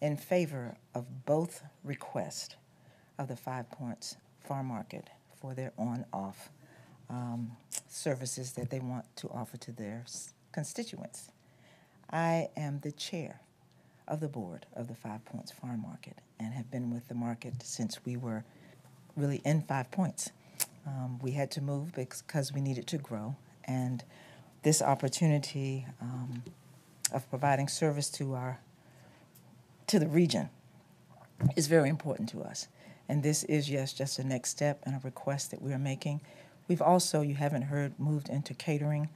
in 0.00 0.16
favor 0.16 0.76
of 0.94 1.26
both 1.26 1.64
requests 1.82 2.54
of 3.18 3.26
the 3.26 3.34
Five 3.34 3.68
Points 3.72 4.18
Farm 4.46 4.66
Market 4.66 5.10
for 5.44 5.52
their 5.52 5.74
on-off 5.76 6.48
um, 7.10 7.50
services 7.86 8.52
that 8.52 8.70
they 8.70 8.78
want 8.78 9.04
to 9.14 9.28
offer 9.28 9.58
to 9.58 9.72
their 9.72 10.02
constituents. 10.52 11.28
I 12.10 12.48
am 12.56 12.80
the 12.80 12.92
chair 12.92 13.40
of 14.08 14.20
the 14.20 14.28
board 14.28 14.64
of 14.74 14.88
the 14.88 14.94
Five 14.94 15.22
Points 15.26 15.52
Farm 15.52 15.82
Market 15.82 16.16
and 16.40 16.54
have 16.54 16.70
been 16.70 16.90
with 16.90 17.08
the 17.08 17.14
market 17.14 17.62
since 17.62 18.02
we 18.06 18.16
were 18.16 18.42
really 19.16 19.42
in 19.44 19.60
Five 19.60 19.90
Points. 19.90 20.30
Um, 20.86 21.18
we 21.20 21.32
had 21.32 21.50
to 21.50 21.60
move 21.60 21.94
because 21.94 22.50
we 22.54 22.62
needed 22.62 22.86
to 22.86 22.96
grow, 22.96 23.36
and 23.64 24.02
this 24.62 24.80
opportunity 24.80 25.84
um, 26.00 26.42
of 27.12 27.28
providing 27.28 27.68
service 27.68 28.08
to 28.12 28.32
our 28.32 28.60
to 29.88 29.98
the 29.98 30.08
region 30.08 30.48
is 31.54 31.66
very 31.66 31.90
important 31.90 32.30
to 32.30 32.40
us. 32.40 32.66
And 33.08 33.22
this 33.22 33.44
is, 33.44 33.70
yes, 33.70 33.92
just 33.92 34.18
a 34.18 34.24
next 34.24 34.50
step 34.50 34.80
and 34.84 34.94
a 34.94 35.00
request 35.02 35.50
that 35.50 35.60
we 35.60 35.72
are 35.72 35.78
making. 35.78 36.20
We've 36.68 36.82
also, 36.82 37.20
you 37.20 37.34
haven't 37.34 37.62
heard, 37.62 37.98
moved 37.98 38.28
into 38.28 38.54
catering. 38.54 39.08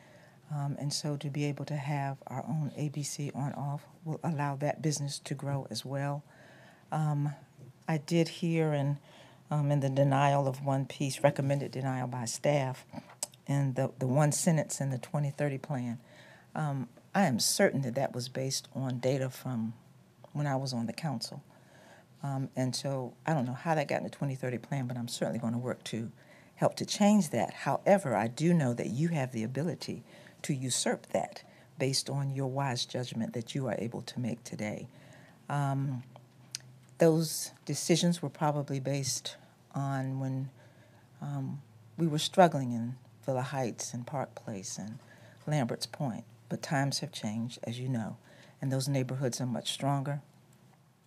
Um, 0.55 0.77
and 0.79 0.93
so 0.93 1.17
to 1.17 1.29
be 1.29 1.45
able 1.45 1.65
to 1.67 1.77
have 1.77 2.19
our 2.27 2.45
own 2.47 2.73
ABC 2.79 3.35
on 3.35 3.53
off 3.55 3.87
will 4.05 4.21
allow 4.23 4.57
that 4.57 4.83
business 4.83 5.19
to 5.21 5.35
grow 5.35 5.67
as 5.71 5.85
well. 5.85 6.23
Um, 6.91 7.35
I 7.87 7.99
did 7.99 8.29
hear 8.29 8.73
in, 8.73 8.99
um, 9.51 9.71
in 9.71 9.81
the 9.81 9.91
denial 9.91 10.47
of 10.47 10.65
one 10.65 10.87
piece, 10.87 11.23
recommended 11.23 11.73
denial 11.73 12.07
by 12.07 12.25
staff, 12.25 12.85
and 13.47 13.75
the, 13.75 13.91
the 13.99 14.07
one 14.07 14.33
sentence 14.33 14.81
in 14.81 14.91
the 14.91 14.99
2030 14.99 15.59
plan. 15.59 15.99
Um, 16.55 16.89
I 17.15 17.25
am 17.25 17.41
certain 17.41 17.83
that 17.83 17.95
that 17.95 18.15
was 18.15 18.29
based 18.29 18.69
on 18.75 18.99
data 18.99 19.31
from 19.31 19.75
when 20.33 20.47
I 20.47 20.57
was 20.57 20.73
on 20.73 20.87
the 20.87 20.93
council. 20.93 21.43
Um, 22.23 22.49
and 22.57 22.75
so 22.75 23.15
I 23.27 23.35
don't 23.35 23.45
know 23.45 23.55
how 23.55 23.75
that 23.75 23.89
got 23.89 23.99
in 23.99 24.05
the 24.05 24.11
2030 24.11 24.59
plan, 24.59 24.87
but 24.87 24.97
I'm 24.97 25.09
certainly 25.09 25.39
going 25.39 25.53
to 25.53 25.59
work 25.59 25.85
to 25.85 26.11
help 26.57 26.75
to 26.77 26.85
change 26.85 27.31
that. 27.31 27.55
However, 27.55 28.17
I 28.17 28.27
do 28.27 28.53
know 28.53 28.75
that 28.75 28.89
you 28.89 29.09
have 29.09 29.33
the 29.33 29.45
ability 29.45 30.03
to 30.43 30.55
usurp 30.55 31.07
that 31.13 31.43
based 31.79 32.11
on 32.11 32.35
your 32.35 32.49
wise 32.49 32.85
judgment 32.85 33.33
that 33.35 33.55
you 33.55 33.69
are 33.69 33.77
able 33.79 34.03
to 34.03 34.19
make 34.19 34.43
today. 34.43 34.89
Um, 35.49 36.03
those 36.99 37.53
decisions 37.65 38.21
were 38.21 38.29
probably 38.29 38.81
based 38.81 39.37
on 39.75 40.19
when 40.19 40.51
um, 41.23 41.61
we 41.97 42.09
were 42.09 42.19
struggling 42.19 42.73
in 42.73 42.97
Villa 43.25 43.43
Heights 43.43 43.95
and 43.95 44.07
Park 44.07 44.35
Place 44.35 44.79
and 44.79 44.99
Lambert's 45.47 45.87
Point. 45.87 46.25
But 46.49 46.63
times 46.63 47.01
have 47.01 47.13
changed, 47.13 47.59
as 47.63 47.79
you 47.79 47.89
know, 47.89 48.17
and 48.61 48.73
those 48.73 48.89
neighborhoods 48.89 49.41
are 49.41 49.47
much 49.47 49.73
stronger. 49.73 50.23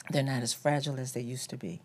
They're 0.10 0.24
not 0.24 0.44
as 0.44 0.54
fragile 0.54 1.00
as 1.00 1.14
they 1.14 1.22
used 1.22 1.50
to 1.52 1.58
be. 1.58 1.82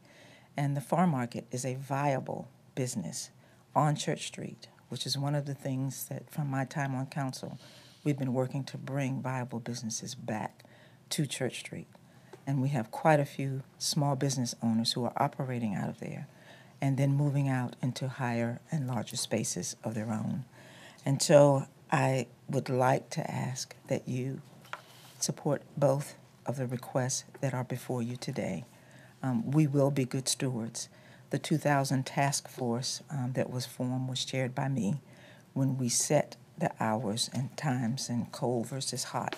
And 0.57 0.77
the 0.77 0.81
farm 0.81 1.11
market 1.11 1.47
is 1.51 1.65
a 1.65 1.75
viable 1.75 2.49
business 2.75 3.31
on 3.75 3.95
Church 3.95 4.27
Street, 4.27 4.69
which 4.89 5.07
is 5.07 5.19
one 5.19 5.35
of 5.35 5.47
the 5.47 5.55
things 5.55 6.07
that, 6.07 6.31
from 6.31 6.51
my 6.51 6.65
time 6.65 6.95
on 6.95 7.07
council, 7.07 7.59
we've 8.05 8.19
been 8.19 8.33
working 8.33 8.65
to 8.65 8.79
bring 8.79 9.21
viable 9.21 9.61
businesses 9.61 10.15
back 10.15 10.65
to 11.11 11.27
Church 11.27 11.59
Street. 11.59 11.89
And 12.47 12.63
we 12.63 12.69
have 12.69 12.91
quite 12.91 13.21
a 13.21 13.25
few 13.25 13.63
small 13.77 14.17
business 14.17 14.55
owners 14.63 14.93
who 14.93 15.05
are 15.05 15.13
operating 15.17 15.75
out 15.75 15.89
of 15.89 16.01
there 16.01 16.29
and 16.81 16.97
then 16.97 17.13
moving 17.13 17.49
out 17.49 17.77
into 17.83 18.09
higher 18.09 18.61
and 18.71 18.87
larger 18.87 19.17
spaces 19.17 19.77
of 19.83 19.95
their 19.95 20.11
own. 20.11 20.45
And 21.05 21.21
so 21.21 21.67
I 21.91 22.29
would 22.49 22.69
like 22.69 23.11
to 23.11 23.31
ask 23.31 23.75
that 23.89 24.09
you 24.09 24.41
support 25.19 25.63
both 25.77 26.15
of 26.47 26.57
the 26.57 26.67
requests 26.67 27.25
that 27.41 27.55
are 27.55 27.65
before 27.65 28.03
you 28.03 28.17
today. 28.17 28.65
Um, 29.23 29.51
we 29.51 29.67
will 29.67 29.91
be 29.91 30.05
good 30.05 30.29
stewards. 30.29 30.89
The 31.31 31.39
2000 31.39 32.07
task 32.07 32.49
force 32.49 33.03
um, 33.11 33.33
that 33.35 33.51
was 33.51 33.67
formed 33.67 34.09
was 34.09 34.25
chaired 34.25 34.55
by 34.55 34.69
me 34.69 35.01
when 35.53 35.77
we 35.77 35.89
set 35.89 36.37
the 36.59 36.71
hours 36.81 37.29
and 37.33 37.55
times 37.57 38.09
and 38.09 38.31
cold 38.33 38.67
versus 38.69 39.05
hot 39.05 39.37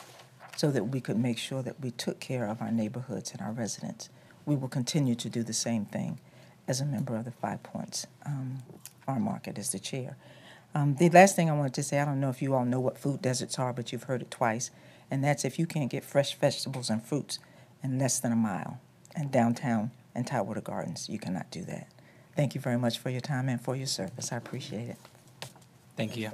so 0.57 0.71
that 0.71 0.89
we 0.89 1.01
could 1.01 1.19
make 1.19 1.39
sure 1.39 1.63
that 1.63 1.81
we 1.81 1.91
took 1.93 2.21
care 2.21 2.47
of 2.47 2.61
our 2.61 2.71
neighborhoods 2.71 3.33
and 3.33 3.41
our 3.41 3.53
residents. 3.53 4.09
We 4.45 4.57
will 4.57 4.69
continue 4.69 5.15
to 5.15 5.29
do 5.29 5.43
the 5.43 5.53
same 5.53 5.85
thing 5.85 6.19
as 6.67 6.81
a 6.81 6.85
member 6.85 7.17
of 7.17 7.25
the 7.25 7.31
Five 7.31 7.63
Points 7.63 8.07
um, 8.27 8.59
Farm 9.07 9.23
Market 9.23 9.57
as 9.59 9.73
the 9.73 9.79
chair. 9.79 10.17
Um, 10.75 10.97
the 10.97 11.09
last 11.11 11.35
thing 11.35 11.49
I 11.49 11.55
wanted 11.55 11.75
to 11.75 11.83
say, 11.83 11.99
I 11.99 12.05
don't 12.05 12.21
know 12.21 12.29
if 12.29 12.43
you 12.43 12.55
all 12.55 12.65
know 12.65 12.81
what 12.81 12.99
food 12.99 13.23
deserts 13.23 13.59
are, 13.59 13.73
but 13.73 13.91
you've 13.91 14.05
heard 14.05 14.21
it 14.23 14.31
twice, 14.31 14.71
and 15.11 15.23
that's 15.25 15.45
if 15.45 15.59
you 15.59 15.67
can't 15.67 15.91
get 15.91 16.05
fresh 16.05 16.35
vegetables 16.35 16.91
and 16.91 17.03
fruits 17.03 17.39
in 17.83 17.99
less 17.99 18.21
than 18.21 18.33
a 18.33 18.37
mile. 18.37 18.81
And 19.17 19.31
downtown 19.31 19.91
and 20.15 20.27
Tidewater 20.27 20.61
Gardens, 20.61 21.09
you 21.09 21.19
cannot 21.19 21.51
do 21.51 21.63
that. 21.65 21.89
Thank 22.37 22.55
you 22.55 22.61
very 22.61 22.79
much 22.79 22.99
for 22.99 23.11
your 23.11 23.21
time 23.21 23.49
and 23.49 23.61
for 23.61 23.75
your 23.75 23.87
service. 23.87 24.33
I 24.33 24.37
appreciate 24.37 24.89
it. 24.89 24.97
Thank 25.97 26.17
you. 26.17 26.31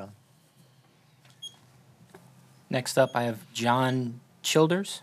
Next 2.68 2.98
up, 2.98 3.12
I 3.14 3.22
have 3.22 3.38
John 3.54 4.20
Childers. 4.42 5.00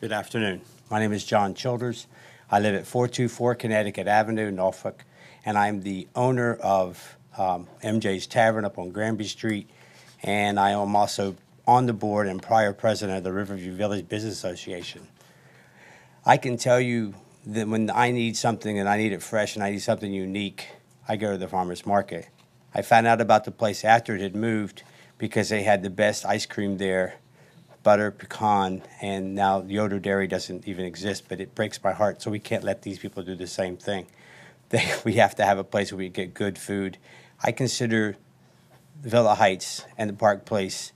Good 0.00 0.12
afternoon. 0.12 0.60
My 0.90 0.98
name 0.98 1.12
is 1.12 1.24
John 1.24 1.54
Childers. 1.54 2.06
I 2.50 2.60
live 2.60 2.74
at 2.74 2.86
424 2.86 3.54
Connecticut 3.54 4.06
Avenue, 4.06 4.50
Norfolk, 4.50 5.04
and 5.46 5.56
I'm 5.56 5.80
the 5.80 6.08
owner 6.14 6.54
of 6.56 7.16
um, 7.38 7.68
MJ's 7.82 8.26
Tavern 8.26 8.64
up 8.64 8.78
on 8.78 8.90
Granby 8.90 9.24
Street, 9.24 9.70
and 10.22 10.58
I 10.58 10.70
am 10.72 10.94
also 10.96 11.36
on 11.66 11.86
the 11.86 11.92
board 11.92 12.26
and 12.26 12.42
prior 12.42 12.72
president 12.72 13.18
of 13.18 13.24
the 13.24 13.32
Riverview 13.32 13.72
Village 13.72 14.08
Business 14.08 14.34
Association. 14.34 15.06
I 16.24 16.36
can 16.36 16.56
tell 16.56 16.80
you 16.80 17.14
that 17.46 17.68
when 17.68 17.90
I 17.90 18.10
need 18.10 18.36
something 18.36 18.78
and 18.78 18.88
I 18.88 18.98
need 18.98 19.12
it 19.12 19.22
fresh 19.22 19.54
and 19.54 19.62
I 19.62 19.70
need 19.70 19.82
something 19.82 20.12
unique, 20.12 20.66
I 21.08 21.14
go 21.14 21.32
to 21.32 21.38
the 21.38 21.48
farmer's 21.48 21.86
market. 21.86 22.28
I 22.74 22.82
found 22.82 23.06
out 23.06 23.20
about 23.20 23.44
the 23.44 23.52
place 23.52 23.84
after 23.84 24.16
it 24.16 24.20
had 24.20 24.34
moved 24.34 24.82
because 25.16 25.48
they 25.48 25.62
had 25.62 25.82
the 25.82 25.90
best 25.90 26.26
ice 26.26 26.44
cream 26.44 26.78
there 26.78 27.14
butter, 27.84 28.10
pecan, 28.10 28.82
and 29.00 29.36
now 29.36 29.62
Yoder 29.62 30.00
Dairy 30.00 30.26
doesn't 30.26 30.66
even 30.66 30.84
exist, 30.84 31.26
but 31.28 31.40
it 31.40 31.54
breaks 31.54 31.80
my 31.84 31.92
heart. 31.92 32.20
So 32.20 32.32
we 32.32 32.40
can't 32.40 32.64
let 32.64 32.82
these 32.82 32.98
people 32.98 33.22
do 33.22 33.36
the 33.36 33.46
same 33.46 33.76
thing. 33.76 34.08
We 35.04 35.14
have 35.14 35.34
to 35.36 35.44
have 35.44 35.58
a 35.58 35.64
place 35.64 35.92
where 35.92 35.98
we 35.98 36.08
get 36.08 36.34
good 36.34 36.58
food. 36.58 36.98
I 37.42 37.52
consider 37.52 38.16
Villa 39.02 39.34
Heights 39.34 39.84
and 39.96 40.10
the 40.10 40.14
Park 40.14 40.44
Place 40.44 40.92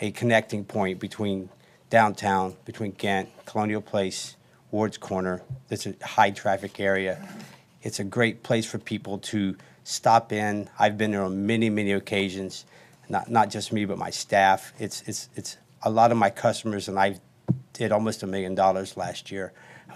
a 0.00 0.10
connecting 0.10 0.64
point 0.64 0.98
between 0.98 1.48
downtown, 1.88 2.56
between 2.64 2.90
Ghent, 2.92 3.28
Colonial 3.46 3.80
Place, 3.80 4.36
Ward's 4.70 4.98
Corner. 4.98 5.42
It's 5.70 5.86
a 5.86 5.94
high 6.02 6.30
traffic 6.30 6.80
area. 6.80 7.26
It's 7.82 8.00
a 8.00 8.04
great 8.04 8.42
place 8.42 8.66
for 8.66 8.78
people 8.78 9.18
to 9.18 9.56
stop 9.84 10.32
in. 10.32 10.68
I've 10.78 10.98
been 10.98 11.12
there 11.12 11.22
on 11.22 11.46
many, 11.46 11.70
many 11.70 11.92
occasions. 11.92 12.64
Not 13.08 13.30
not 13.30 13.50
just 13.50 13.72
me, 13.72 13.84
but 13.84 13.98
my 13.98 14.10
staff. 14.10 14.72
It's 14.78 15.02
it's 15.06 15.28
it's 15.36 15.56
a 15.82 15.90
lot 15.90 16.10
of 16.10 16.16
my 16.16 16.30
customers, 16.30 16.88
and 16.88 16.98
I 16.98 17.20
did 17.72 17.92
almost 17.92 18.22
a 18.22 18.26
million 18.26 18.54
dollars 18.54 18.96
last 18.96 19.30
year. 19.30 19.52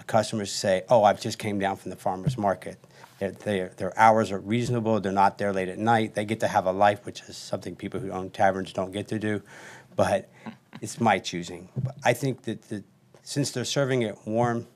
Customers 0.07 0.51
say, 0.51 0.83
"Oh, 0.87 1.03
I've 1.03 1.19
just 1.19 1.39
came 1.39 1.59
down 1.59 1.75
from 1.75 1.89
the 1.89 1.97
farmers 1.97 2.37
market." 2.37 2.77
Their, 3.19 3.69
their, 3.75 3.99
hours 3.99 4.31
are 4.31 4.39
reasonable. 4.39 4.99
They're 5.01 5.11
not 5.11 5.37
there 5.37 5.51
late 5.51 5.67
at 5.67 5.77
night. 5.77 6.15
They 6.15 6.23
get 6.23 6.39
to 6.39 6.47
have 6.47 6.65
a 6.65 6.71
life, 6.71 7.05
which 7.05 7.21
is 7.23 7.35
something 7.35 7.75
people 7.75 7.99
who 7.99 8.11
own 8.11 8.29
taverns 8.29 8.71
don't 8.71 8.91
get 8.91 9.09
to 9.09 9.19
do. 9.19 9.41
But 9.95 10.29
it's 10.79 11.01
my 11.01 11.19
choosing. 11.19 11.67
But 11.75 11.97
I 12.05 12.13
think 12.13 12.43
that 12.43 12.61
the, 12.69 12.83
since 13.23 13.51
they're 13.51 13.65
serving 13.65 14.03
it 14.03 14.17
warm, 14.25 14.67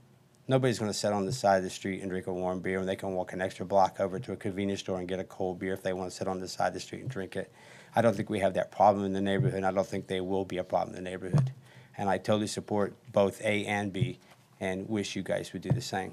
nobody's 0.47 0.77
going 0.77 0.91
to 0.91 0.97
sit 0.97 1.13
on 1.13 1.25
the 1.25 1.31
side 1.31 1.57
of 1.57 1.63
the 1.63 1.69
street 1.69 2.01
and 2.01 2.09
drink 2.09 2.27
a 2.27 2.33
warm 2.33 2.59
beer. 2.59 2.79
when 2.79 2.87
they 2.87 2.97
can 2.97 3.13
walk 3.13 3.31
an 3.31 3.41
extra 3.41 3.65
block 3.65 4.01
over 4.01 4.19
to 4.19 4.33
a 4.33 4.35
convenience 4.35 4.81
store 4.81 4.99
and 4.99 5.07
get 5.07 5.19
a 5.19 5.23
cold 5.23 5.59
beer 5.59 5.73
if 5.73 5.81
they 5.81 5.93
want 5.93 6.11
to 6.11 6.15
sit 6.15 6.27
on 6.27 6.39
the 6.39 6.47
side 6.47 6.67
of 6.67 6.73
the 6.73 6.79
street 6.81 7.01
and 7.01 7.09
drink 7.09 7.37
it. 7.37 7.51
I 7.95 8.01
don't 8.01 8.15
think 8.15 8.29
we 8.29 8.39
have 8.39 8.55
that 8.55 8.71
problem 8.71 9.05
in 9.05 9.13
the 9.13 9.21
neighborhood. 9.21 9.63
I 9.63 9.71
don't 9.71 9.87
think 9.87 10.07
they 10.07 10.19
will 10.19 10.45
be 10.45 10.57
a 10.57 10.63
problem 10.63 10.97
in 10.97 11.03
the 11.03 11.09
neighborhood. 11.09 11.51
And 11.97 12.09
I 12.09 12.17
totally 12.17 12.47
support 12.47 12.93
both 13.11 13.39
A 13.41 13.65
and 13.65 13.93
B 13.93 14.19
and 14.59 14.89
wish 14.89 15.15
you 15.15 15.23
guys 15.23 15.53
would 15.53 15.61
do 15.61 15.71
the 15.71 15.81
same. 15.81 16.11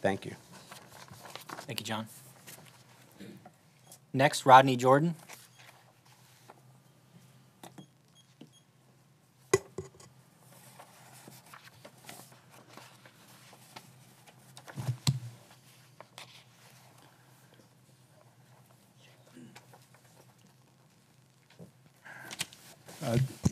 Thank 0.00 0.24
you. 0.24 0.34
Thank 1.60 1.80
you, 1.80 1.86
John. 1.86 2.06
Next, 4.12 4.44
Rodney 4.44 4.76
Jordan. 4.76 5.14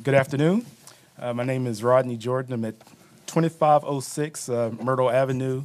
Good 0.02 0.14
afternoon. 0.14 0.64
Uh, 1.18 1.34
my 1.34 1.44
name 1.44 1.66
is 1.66 1.84
Rodney 1.84 2.16
Jordan. 2.16 2.54
I'm 2.54 2.64
at 2.64 2.80
2506 3.26 4.48
uh, 4.48 4.70
Myrtle 4.82 5.10
Avenue. 5.10 5.64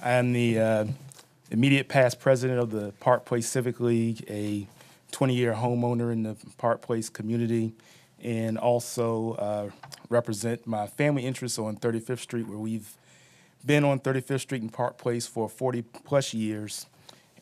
I 0.00 0.12
am 0.12 0.32
the 0.32 0.58
uh, 0.58 0.84
immediate 1.50 1.88
past 1.88 2.20
president 2.20 2.60
of 2.60 2.70
the 2.70 2.92
Park 3.00 3.24
Place 3.24 3.48
Civic 3.48 3.80
League, 3.80 4.24
a 4.28 4.66
20 5.12 5.34
year 5.34 5.54
homeowner 5.54 6.12
in 6.12 6.22
the 6.22 6.36
Park 6.58 6.82
Place 6.82 7.08
community, 7.08 7.74
and 8.22 8.58
also 8.58 9.32
uh, 9.34 9.70
represent 10.08 10.66
my 10.66 10.86
family 10.86 11.24
interests 11.24 11.58
on 11.58 11.76
35th 11.76 12.20
Street, 12.20 12.48
where 12.48 12.58
we've 12.58 12.96
been 13.64 13.84
on 13.84 14.00
35th 14.00 14.40
Street 14.40 14.62
and 14.62 14.72
Park 14.72 14.98
Place 14.98 15.26
for 15.26 15.48
40 15.48 15.82
plus 15.82 16.34
years 16.34 16.86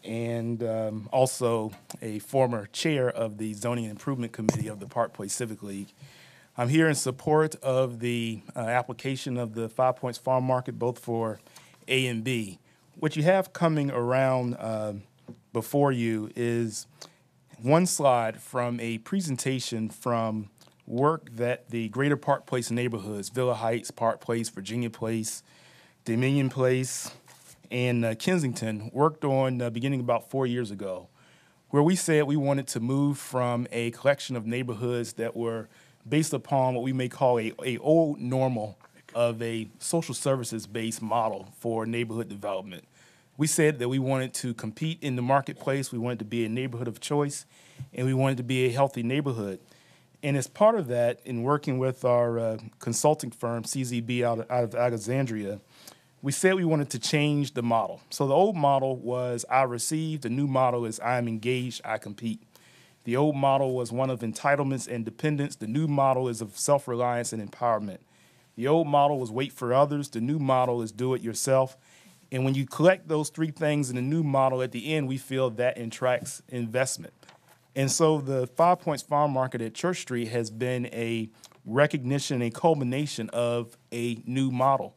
and 0.05 0.63
um, 0.63 1.09
also 1.13 1.73
a 2.01 2.19
former 2.21 2.67
chair 2.67 3.09
of 3.09 3.39
the 3.39 3.55
Zoning 3.55 3.85
Improvement 3.85 4.33
Committee 4.33 4.69
of 4.69 4.81
the 4.81 4.87
Park 4.87 5.13
Place 5.13 5.33
Civic 5.33 5.63
League. 5.63 5.93
I'm 6.57 6.69
here 6.69 6.89
in 6.89 6.95
support 6.95 7.55
of 7.57 8.01
the 8.01 8.43
uh, 8.55 8.61
application 8.61 9.39
of 9.39 9.55
the 9.55 9.69
Five 9.69 9.97
Points 9.97 10.19
Farm 10.19 10.45
Market, 10.45 10.79
both 10.79 10.99
for 10.99 11.41
A 11.89 12.07
and 12.07 12.23
B. 12.23 12.59
What 12.99 13.17
you 13.17 13.23
have 13.23 13.53
coming 13.53 13.91
around 13.91 14.55
uh, 14.55 14.93
before 15.53 15.93
you 15.93 16.31
is 16.37 16.87
one 17.61 17.87
slide 17.87 18.41
from 18.41 18.79
a 18.81 18.99
presentation 18.99 19.89
from 19.89 20.51
work 20.87 21.35
that 21.35 21.71
the 21.71 21.89
Greater 21.89 22.17
Park 22.17 22.47
Place 22.47 22.71
neighborhoods, 22.71 23.31
Villa 23.31 23.55
Heights, 23.55 23.91
Park 23.91 24.21
Place, 24.21 24.51
Virginia 24.51 24.91
Place, 24.91 25.43
Dominion 26.05 26.51
Place, 26.51 27.11
and 27.71 28.05
uh, 28.05 28.15
Kensington 28.15 28.91
worked 28.93 29.25
on 29.25 29.63
uh, 29.63 29.71
beginning 29.71 30.01
about 30.01 30.31
four 30.31 30.47
years 30.47 30.71
ago, 30.71 31.09
where 31.71 31.83
we 31.83 31.97
said 31.97 32.25
we 32.25 32.37
wanted 32.37 32.67
to 32.69 32.79
move 32.81 33.19
from 33.19 33.67
a 33.73 33.91
collection 33.93 34.37
of 34.37 34.47
neighborhoods 34.47 35.15
that 35.15 35.35
were 35.35 35.69
based 36.07 36.35
upon 36.35 36.75
what 36.75 36.85
we 36.85 36.93
may 36.93 37.09
call 37.09 37.41
a, 37.41 37.53
a 37.65 37.79
old 37.79 38.21
normal 38.21 38.79
of 39.15 39.41
a 39.43 39.69
social 39.79 40.15
services 40.15 40.67
based 40.67 41.03
model 41.03 41.49
for 41.59 41.87
neighborhood 41.87 42.29
development. 42.29 42.85
We 43.37 43.47
said 43.47 43.79
that 43.79 43.89
we 43.89 43.99
wanted 43.99 44.35
to 44.35 44.55
compete 44.55 44.99
in 45.03 45.17
the 45.17 45.23
marketplace, 45.23 45.91
we 45.91 45.99
wanted 45.99 46.19
to 46.21 46.25
be 46.25 46.45
a 46.45 46.49
neighborhood 46.49 46.89
of 46.89 47.01
choice, 47.01 47.47
and 47.95 48.07
we 48.07 48.15
wanted 48.15 48.37
to 48.39 48.43
be 48.43 48.67
a 48.67 48.71
healthy 48.71 49.03
neighborhood. 49.03 49.59
And 50.23 50.37
as 50.37 50.47
part 50.47 50.77
of 50.77 50.87
that, 50.89 51.21
in 51.25 51.43
working 51.43 51.79
with 51.79 52.05
our 52.05 52.39
uh, 52.39 52.59
consulting 52.79 53.31
firm, 53.31 53.65
CZB 53.65 54.23
out 54.23 54.41
of, 54.41 54.51
out 54.51 54.65
of 54.65 54.75
Alexandria, 54.75 55.61
we 56.21 56.31
said 56.31 56.55
we 56.55 56.65
wanted 56.65 56.91
to 56.91 57.01
change 57.01 57.55
the 57.55 57.63
model. 57.63 58.01
So 58.11 58.29
the 58.29 58.35
old 58.35 58.55
model 58.55 58.97
was 58.97 59.45
I 59.51 59.63
receive, 59.63 60.21
the 60.21 60.31
new 60.31 60.47
model 60.47 60.85
is 60.85 61.01
I 61.01 61.19
am 61.19 61.27
engaged, 61.27 61.81
I 61.85 61.99
compete. 61.99 62.41
The 63.05 63.17
old 63.17 63.35
model 63.35 63.75
was 63.75 63.91
one 63.91 64.11
of 64.11 64.21
entitlements 64.21 64.87
and 64.87 65.05
dependence. 65.05 65.57
The 65.57 65.67
new 65.67 65.89
model 65.89 66.29
is 66.29 66.41
of 66.41 66.57
self 66.57 66.87
reliance 66.87 67.33
and 67.33 67.51
empowerment. 67.51 67.99
The 68.57 68.69
old 68.69 68.87
model 68.87 69.19
was 69.19 69.31
wait 69.31 69.53
for 69.53 69.73
others. 69.73 70.09
The 70.09 70.21
new 70.21 70.39
model 70.39 70.83
is 70.83 70.93
do 70.93 71.15
it 71.15 71.23
yourself. 71.23 71.77
And 72.31 72.45
when 72.45 72.55
you 72.55 72.67
collect 72.67 73.09
those 73.09 73.29
three 73.29 73.51
things 73.51 73.91
in 73.91 73.97
the 73.97 74.03
new 74.03 74.23
model, 74.23 74.63
at 74.63 74.73
the 74.73 74.95
end, 74.95 75.07
we 75.07 75.19
feel 75.19 75.51
that 75.51 75.79
attracts 75.79 76.43
investment. 76.49 77.13
And 77.75 77.91
so 77.91 78.21
the 78.21 78.47
Five 78.47 78.81
Points 78.81 79.03
Farm 79.03 79.33
Market 79.33 79.61
at 79.63 79.75
Church 79.75 80.01
Street 80.01 80.29
has 80.29 80.51
been 80.51 80.87
a 80.87 81.31
recognition, 81.65 82.43
a 82.43 82.51
culmination 82.51 83.29
of 83.31 83.77
a 83.93 84.23
new 84.27 84.51
model. 84.51 84.95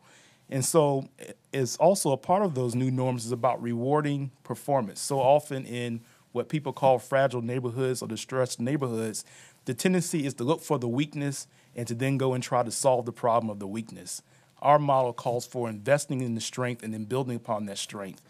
And 0.49 0.63
so 0.63 1.09
eh, 1.19 1.31
it's 1.53 1.77
also 1.77 2.11
a 2.11 2.17
part 2.17 2.43
of 2.43 2.55
those 2.55 2.75
new 2.75 2.91
norms 2.91 3.25
is 3.25 3.31
about 3.31 3.61
rewarding 3.61 4.31
performance. 4.43 4.99
So 4.99 5.19
often 5.19 5.65
in 5.65 6.01
what 6.31 6.49
people 6.49 6.73
call 6.73 6.99
fragile 6.99 7.41
neighborhoods 7.41 8.01
or 8.01 8.07
distressed 8.07 8.59
neighborhoods, 8.59 9.23
the 9.65 9.73
tendency 9.73 10.25
is 10.25 10.33
to 10.35 10.43
look 10.43 10.61
for 10.61 10.77
the 10.77 10.87
weakness 10.87 11.47
and 11.75 11.87
to 11.87 11.95
then 11.95 12.17
go 12.17 12.33
and 12.33 12.43
try 12.43 12.63
to 12.63 12.71
solve 12.71 13.05
the 13.05 13.11
problem 13.11 13.49
of 13.49 13.59
the 13.59 13.67
weakness. 13.67 14.21
Our 14.61 14.79
model 14.79 15.13
calls 15.13 15.45
for 15.45 15.69
investing 15.69 16.21
in 16.21 16.35
the 16.35 16.41
strength 16.41 16.83
and 16.83 16.93
then 16.93 17.05
building 17.05 17.35
upon 17.35 17.65
that 17.65 17.77
strength. 17.77 18.21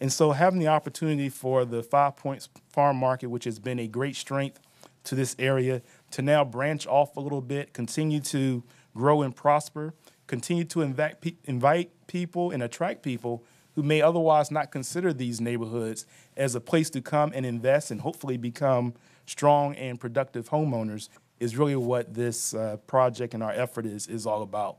And 0.00 0.12
so 0.12 0.32
having 0.32 0.60
the 0.60 0.68
opportunity 0.68 1.28
for 1.28 1.64
the 1.64 1.82
Five 1.82 2.16
Points 2.16 2.48
Farm 2.70 2.96
Market, 2.96 3.28
which 3.28 3.44
has 3.44 3.58
been 3.58 3.78
a 3.78 3.86
great 3.86 4.16
strength 4.16 4.58
to 5.04 5.14
this 5.14 5.36
area, 5.38 5.82
to 6.12 6.22
now 6.22 6.44
branch 6.44 6.86
off 6.86 7.16
a 7.16 7.20
little 7.20 7.40
bit, 7.40 7.72
continue 7.72 8.20
to 8.20 8.62
grow 8.94 9.22
and 9.22 9.36
prosper, 9.36 9.94
continue 10.26 10.64
to 10.64 10.82
invite, 10.82 11.20
pe- 11.20 11.36
invite 11.44 11.90
people 12.06 12.50
and 12.50 12.62
attract 12.62 13.02
people 13.02 13.44
who 13.74 13.82
may 13.82 14.02
otherwise 14.02 14.50
not 14.50 14.72
consider 14.72 15.12
these 15.12 15.40
neighborhoods 15.40 16.06
as 16.36 16.54
a 16.54 16.60
place 16.60 16.90
to 16.90 17.00
come 17.00 17.32
and 17.34 17.46
invest 17.46 17.90
and 17.90 18.00
hopefully 18.00 18.36
become 18.36 18.94
strong 19.26 19.74
and 19.76 20.00
productive 20.00 20.48
homeowners 20.50 21.08
is 21.40 21.56
really 21.56 21.74
what 21.74 22.14
this 22.14 22.54
uh, 22.54 22.76
project 22.86 23.34
and 23.34 23.42
our 23.42 23.50
effort 23.52 23.86
is, 23.86 24.06
is 24.06 24.26
all 24.26 24.42
about. 24.42 24.78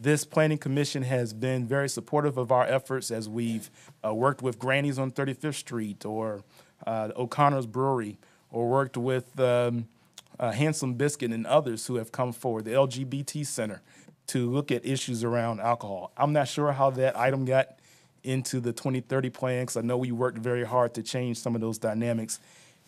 This 0.00 0.24
planning 0.24 0.58
commission 0.58 1.02
has 1.02 1.32
been 1.32 1.66
very 1.66 1.88
supportive 1.88 2.38
of 2.38 2.52
our 2.52 2.64
efforts 2.64 3.10
as 3.10 3.28
we've 3.28 3.68
uh, 4.06 4.14
worked 4.14 4.40
with 4.40 4.58
Granny's 4.58 4.98
on 4.98 5.10
35th 5.10 5.54
Street 5.54 6.04
or 6.04 6.44
uh, 6.86 7.10
O'Connor's 7.16 7.66
Brewery 7.66 8.16
or 8.50 8.68
worked 8.68 8.96
with 8.96 9.38
um, 9.40 9.88
uh, 10.38 10.52
Handsome 10.52 10.94
Biscuit 10.94 11.32
and 11.32 11.44
others 11.46 11.86
who 11.86 11.96
have 11.96 12.12
come 12.12 12.32
forward, 12.32 12.64
the 12.64 12.70
LGBT 12.70 13.44
Center, 13.44 13.82
to 14.28 14.48
look 14.48 14.70
at 14.70 14.86
issues 14.86 15.24
around 15.24 15.60
alcohol. 15.60 16.12
I'm 16.16 16.32
not 16.32 16.46
sure 16.46 16.70
how 16.70 16.90
that 16.90 17.18
item 17.18 17.44
got 17.44 17.78
into 18.22 18.60
the 18.60 18.72
2030 18.72 19.30
plan 19.30 19.62
because 19.62 19.76
I 19.76 19.80
know 19.80 19.96
we 19.96 20.12
worked 20.12 20.38
very 20.38 20.64
hard 20.64 20.94
to 20.94 21.02
change 21.02 21.38
some 21.38 21.54
of 21.54 21.60
those 21.60 21.78
dynamics. 21.78 22.38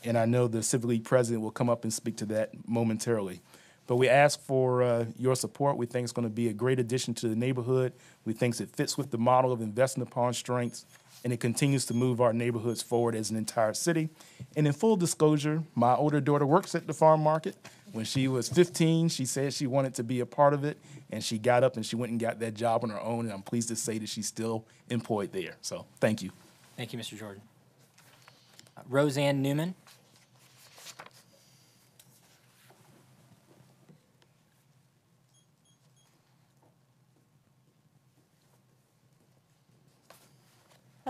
And 0.05 0.17
I 0.17 0.25
know 0.25 0.49
the 0.49 0.63
Civic 0.63 0.89
League 0.89 1.05
president 1.05 1.43
will 1.43 1.51
come 1.51 1.69
up 1.69 1.85
and 1.85 1.93
speak 1.93 2.17
to 2.19 2.27
that 2.27 2.51
momentarily. 2.67 3.41
But 3.87 3.97
we 3.97 4.09
ask 4.09 4.41
for 4.41 4.83
uh, 4.83 5.07
your 5.19 5.35
support. 5.35 5.77
We 5.77 5.85
think 5.85 6.05
it's 6.05 6.13
going 6.13 6.29
to 6.29 6.33
be 6.33 6.49
a 6.49 6.53
great 6.53 6.79
addition 6.79 7.13
to 7.15 7.29
the 7.29 7.35
neighborhood. 7.35 7.93
We 8.25 8.33
think 8.33 8.59
it 8.61 8.71
fits 8.71 8.97
with 8.97 9.11
the 9.11 9.19
model 9.19 9.51
of 9.51 9.61
investing 9.61 10.03
upon 10.03 10.33
strengths, 10.35 10.87
and 11.25 11.33
it 11.33 11.41
continues 11.41 11.87
to 11.87 11.95
move 11.95 12.21
our 12.21 12.33
neighborhoods 12.33 12.83
forward 12.83 13.17
as 13.17 13.31
an 13.31 13.37
entire 13.37 13.75
city. 13.75 14.09
And 14.57 14.67
in 14.67 14.73
full 14.73 14.95
disclosure, 14.95 15.65
my 15.75 15.97
older 15.97 16.21
daughter 16.21 16.47
works 16.47 16.77
at 16.77 16.87
the 16.87 16.95
farm 16.95 17.21
market. 17.21 17.57
When 17.91 18.05
she 18.05 18.29
was 18.29 18.49
15, 18.49 19.09
she 19.09 19.25
said 19.25 19.53
she 19.53 19.67
wanted 19.67 19.95
to 19.95 20.05
be 20.05 20.21
a 20.21 20.27
part 20.27 20.55
of 20.55 20.63
it, 20.63 20.79
and 21.11 21.23
she 21.23 21.37
got 21.37 21.65
up 21.65 21.75
and 21.75 21.85
she 21.85 21.97
went 21.97 22.13
and 22.13 22.21
got 22.21 22.39
that 22.39 22.55
job 22.55 22.85
on 22.85 22.91
her 22.91 23.01
own. 23.01 23.25
And 23.25 23.33
I'm 23.33 23.43
pleased 23.43 23.69
to 23.69 23.77
say 23.77 23.99
that 23.99 24.09
she's 24.09 24.29
still 24.29 24.65
employed 24.89 25.33
there. 25.33 25.57
So 25.63 25.87
thank 25.99 26.23
you. 26.23 26.31
Thank 26.77 26.93
you, 26.93 26.99
Mr. 27.01 27.19
Jordan. 27.19 27.43
Roseanne 28.89 29.43
Newman. 29.43 29.75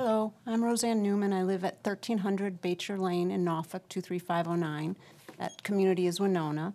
Hello, 0.03 0.33
I'm 0.47 0.65
Roseanne 0.65 1.03
Newman. 1.03 1.35
I 1.35 1.43
live 1.43 1.63
at 1.63 1.85
1300 1.85 2.63
Batcher 2.63 2.99
Lane 2.99 3.31
in 3.31 3.45
Norfolk, 3.45 3.87
23509. 3.91 4.97
That 5.37 5.63
community 5.63 6.07
is 6.07 6.19
Winona. 6.19 6.73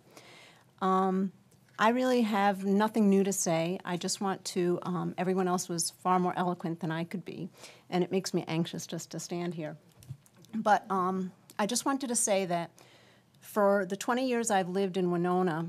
Um, 0.79 1.31
I 1.79 1.89
really 1.89 2.21
have 2.21 2.65
nothing 2.65 3.09
new 3.09 3.23
to 3.23 3.33
say. 3.33 3.79
I 3.83 3.97
just 3.97 4.21
want 4.21 4.45
to, 4.45 4.77
um, 4.83 5.15
everyone 5.17 5.47
else 5.47 5.67
was 5.67 5.89
far 5.89 6.19
more 6.19 6.35
eloquent 6.37 6.81
than 6.81 6.91
I 6.91 7.03
could 7.03 7.25
be, 7.25 7.49
and 7.89 8.03
it 8.03 8.11
makes 8.11 8.31
me 8.31 8.45
anxious 8.47 8.85
just 8.85 9.09
to 9.09 9.19
stand 9.19 9.55
here. 9.55 9.75
But 10.53 10.85
um, 10.91 11.31
I 11.57 11.65
just 11.65 11.83
wanted 11.83 12.09
to 12.09 12.15
say 12.15 12.45
that 12.45 12.69
for 13.39 13.87
the 13.87 13.97
20 13.97 14.27
years 14.27 14.51
I've 14.51 14.69
lived 14.69 14.97
in 14.97 15.09
Winona, 15.09 15.65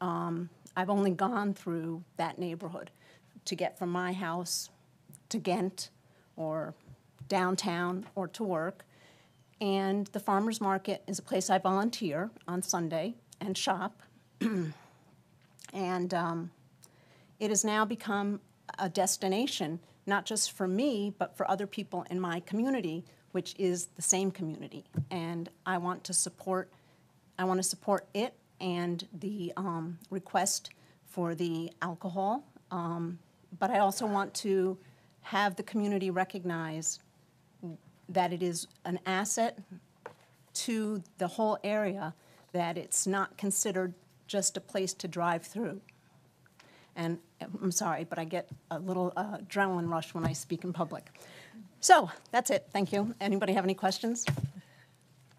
um, 0.00 0.48
I've 0.74 0.88
only 0.88 1.10
gone 1.10 1.52
through 1.52 2.02
that 2.16 2.38
neighborhood 2.38 2.90
to 3.44 3.54
get 3.54 3.78
from 3.78 3.90
my 3.90 4.14
house 4.14 4.70
to 5.28 5.36
Ghent 5.36 5.90
or 6.36 6.74
downtown 7.28 8.06
or 8.14 8.28
to 8.28 8.44
work. 8.44 8.84
And 9.60 10.06
the 10.08 10.20
farmers 10.20 10.60
market 10.60 11.02
is 11.06 11.18
a 11.18 11.22
place 11.22 11.48
I 11.50 11.58
volunteer 11.58 12.30
on 12.46 12.62
Sunday 12.62 13.14
and 13.40 13.56
shop. 13.56 14.02
and 15.72 16.14
um, 16.14 16.50
it 17.38 17.50
has 17.50 17.64
now 17.64 17.84
become 17.84 18.40
a 18.78 18.88
destination, 18.88 19.80
not 20.06 20.26
just 20.26 20.52
for 20.52 20.66
me, 20.66 21.14
but 21.18 21.36
for 21.36 21.50
other 21.50 21.66
people 21.66 22.04
in 22.10 22.20
my 22.20 22.40
community, 22.40 23.04
which 23.32 23.54
is 23.58 23.86
the 23.96 24.02
same 24.02 24.30
community. 24.30 24.84
And 25.10 25.48
I 25.66 25.78
want 25.78 26.04
to 26.04 26.12
support, 26.12 26.70
I 27.38 27.44
want 27.44 27.58
to 27.58 27.64
support 27.64 28.06
it 28.14 28.34
and 28.60 29.06
the 29.12 29.52
um, 29.56 29.98
request 30.10 30.70
for 31.06 31.34
the 31.34 31.70
alcohol. 31.82 32.44
Um, 32.70 33.18
but 33.58 33.70
I 33.70 33.78
also 33.78 34.06
want 34.06 34.34
to 34.34 34.78
have 35.22 35.56
the 35.56 35.62
community 35.62 36.10
recognize 36.10 37.00
that 38.08 38.32
it 38.32 38.42
is 38.42 38.66
an 38.84 38.98
asset 39.06 39.58
to 40.54 41.02
the 41.18 41.26
whole 41.26 41.58
area, 41.64 42.14
that 42.52 42.78
it's 42.78 43.06
not 43.06 43.36
considered 43.36 43.94
just 44.26 44.56
a 44.56 44.60
place 44.60 44.92
to 44.94 45.08
drive 45.08 45.42
through. 45.42 45.80
And 46.96 47.18
I'm 47.40 47.72
sorry, 47.72 48.04
but 48.04 48.18
I 48.18 48.24
get 48.24 48.48
a 48.70 48.78
little 48.78 49.12
uh, 49.16 49.38
adrenaline 49.38 49.90
rush 49.90 50.14
when 50.14 50.24
I 50.24 50.32
speak 50.32 50.64
in 50.64 50.72
public. 50.72 51.10
So 51.80 52.10
that's 52.30 52.50
it. 52.50 52.68
Thank 52.72 52.92
you. 52.92 53.14
Anybody 53.20 53.52
have 53.52 53.64
any 53.64 53.74
questions? 53.74 54.24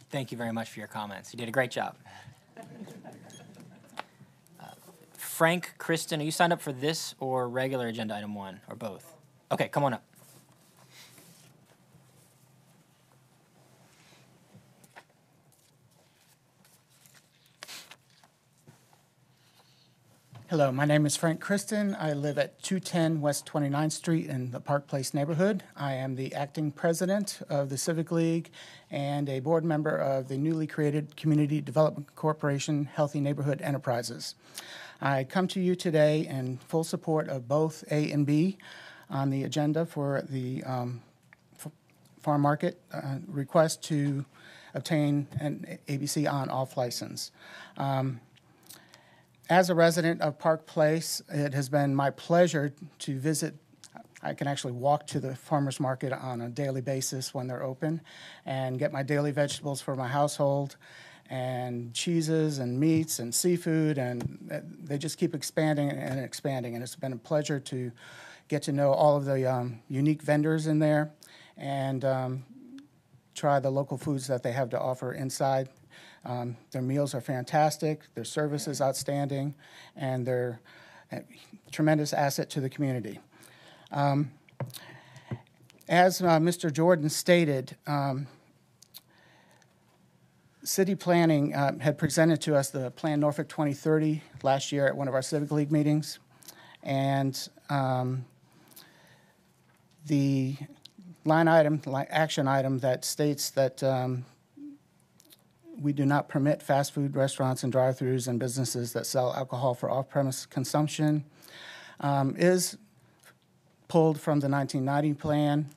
Thank 0.10 0.32
you 0.32 0.38
very 0.38 0.51
much 0.51 0.69
for 0.69 0.80
your 0.80 0.88
comments. 0.88 1.34
You 1.34 1.38
did 1.38 1.47
a 1.47 1.51
great 1.51 1.71
job. 1.71 1.95
Uh, 4.60 4.65
Frank, 5.13 5.73
Kristen, 5.78 6.21
are 6.21 6.23
you 6.23 6.32
signed 6.32 6.54
up 6.54 6.62
for 6.62 6.73
this 6.73 7.15
or 7.19 7.49
regular 7.49 7.88
agenda 7.88 8.15
item 8.15 8.36
one, 8.36 8.60
or 8.69 8.75
both? 8.75 9.13
Okay, 9.51 9.69
come 9.69 9.84
on 9.84 9.93
up. 9.93 10.04
Hello, 20.47 20.71
my 20.71 20.86
name 20.86 21.08
is 21.08 21.17
Frank 21.17 21.41
Kristen. 21.41 21.95
I 21.99 22.13
live 22.13 22.38
at 22.38 22.62
210 22.62 23.19
West 23.19 23.47
29th 23.47 23.93
Street 23.93 24.27
in 24.27 24.51
the 24.51 24.60
Park 24.60 24.86
Place 24.86 25.12
neighborhood. 25.12 25.63
I 25.75 25.93
am 25.93 26.13
the 26.13 26.36
acting 26.36 26.71
president 26.71 27.39
of 27.49 27.69
the 27.69 27.79
Civic 27.79 28.12
League 28.12 28.51
and 28.91 29.27
a 29.27 29.39
board 29.39 29.65
member 29.65 29.97
of 29.97 30.27
the 30.27 30.38
newly 30.38 30.67
created 30.67 31.17
Community 31.17 31.62
Development 31.62 32.15
Corporation 32.15 32.86
Healthy 32.86 33.21
Neighborhood 33.21 33.60
Enterprises. 33.63 34.36
I 35.01 35.23
come 35.23 35.47
to 35.47 35.60
you 35.60 35.73
today 35.73 36.27
in 36.27 36.58
full 36.58 36.84
support 36.84 37.27
of 37.27 37.47
both 37.47 37.84
A 37.89 38.12
and 38.12 38.23
B 38.23 38.60
on 39.10 39.31
the 39.31 39.45
agenda 39.45 39.84
for 39.84 40.21
the 40.29 40.63
um, 40.63 41.01
farm 42.21 42.41
market 42.41 42.79
uh, 42.93 43.17
request 43.25 43.81
to 43.86 44.23
obtain 44.75 45.25
an 45.39 45.79
ABC 45.88 46.31
on-off 46.31 46.77
license. 46.77 47.31
Um, 47.77 48.19
as 49.49 49.69
a 49.69 49.75
resident 49.75 50.21
of 50.21 50.39
Park 50.39 50.65
Place, 50.65 51.21
it 51.29 51.53
has 51.53 51.69
been 51.69 51.95
my 51.95 52.10
pleasure 52.10 52.73
to 52.99 53.19
visit. 53.19 53.55
I 54.21 54.34
can 54.34 54.47
actually 54.47 54.73
walk 54.73 55.05
to 55.08 55.19
the 55.19 55.36
farmers 55.36 55.79
market 55.79 56.12
on 56.12 56.41
a 56.41 56.49
daily 56.49 56.81
basis 56.81 57.34
when 57.34 57.47
they're 57.47 57.63
open 57.63 58.01
and 58.45 58.79
get 58.79 58.91
my 58.91 59.03
daily 59.03 59.31
vegetables 59.31 59.81
for 59.81 59.95
my 59.95 60.08
household 60.08 60.77
and 61.29 61.93
cheeses 61.93 62.60
and 62.60 62.79
meats 62.79 63.19
and 63.19 63.34
seafood 63.34 63.97
and 63.97 64.71
they 64.84 64.97
just 64.97 65.17
keep 65.17 65.34
expanding 65.34 65.89
and 65.89 66.19
expanding 66.19 66.75
and 66.75 66.84
it's 66.84 66.95
been 66.95 67.13
a 67.13 67.17
pleasure 67.17 67.60
to 67.60 67.91
get 68.47 68.62
to 68.63 68.71
know 68.71 68.91
all 68.91 69.17
of 69.17 69.25
the 69.25 69.51
um, 69.51 69.79
unique 69.89 70.21
vendors 70.21 70.67
in 70.67 70.77
there 70.77 71.12
and 71.58 72.05
um, 72.05 72.43
try 73.34 73.60
the 73.60 73.69
local 73.69 73.97
foods 73.97 74.27
that 74.27 74.43
they 74.43 74.51
have 74.51 74.69
to 74.69 74.79
offer 74.79 75.13
inside 75.13 75.67
um, 76.25 76.57
their 76.71 76.81
meals 76.81 77.13
are 77.13 77.21
fantastic, 77.21 78.01
their 78.15 78.23
service 78.23 78.67
is 78.67 78.81
outstanding, 78.81 79.53
and 79.95 80.25
they're 80.25 80.59
a 81.11 81.21
tremendous 81.71 82.13
asset 82.13 82.49
to 82.51 82.61
the 82.61 82.69
community. 82.69 83.19
Um, 83.91 84.31
as 85.88 86.21
uh, 86.21 86.39
Mr. 86.39 86.73
Jordan 86.73 87.09
stated, 87.09 87.77
um, 87.85 88.27
City 90.63 90.95
Planning 90.95 91.53
uh, 91.53 91.77
had 91.77 91.99
presented 91.99 92.41
to 92.41 92.55
us 92.55 92.71
the 92.71 92.89
Plan 92.91 93.19
Norfolk 93.19 93.47
2030 93.47 94.23
last 94.41 94.71
year 94.71 94.88
at 94.88 94.97
one 94.97 95.07
of 95.07 95.13
our 95.13 95.21
Civic 95.21 95.51
League 95.51 95.71
meetings, 95.71 96.17
and 96.81 97.49
um, 97.69 98.25
the 100.07 100.57
line 101.23 101.47
item, 101.47 101.81
action 102.09 102.47
item 102.47 102.79
that 102.79 103.05
states 103.05 103.51
that 103.51 103.83
um, 103.83 104.25
we 105.79 105.93
do 105.93 106.05
not 106.05 106.29
permit 106.29 106.61
fast 106.61 106.93
food 106.93 107.15
restaurants 107.15 107.63
and 107.63 107.71
drive-throughs 107.71 108.27
and 108.27 108.39
businesses 108.39 108.93
that 108.93 109.05
sell 109.05 109.33
alcohol 109.33 109.73
for 109.73 109.89
off-premise 109.89 110.45
consumption 110.45 111.23
um, 111.99 112.35
is 112.38 112.77
pulled 113.88 114.19
from 114.19 114.39
the 114.39 114.49
1990 114.49 115.13
plan. 115.19 115.69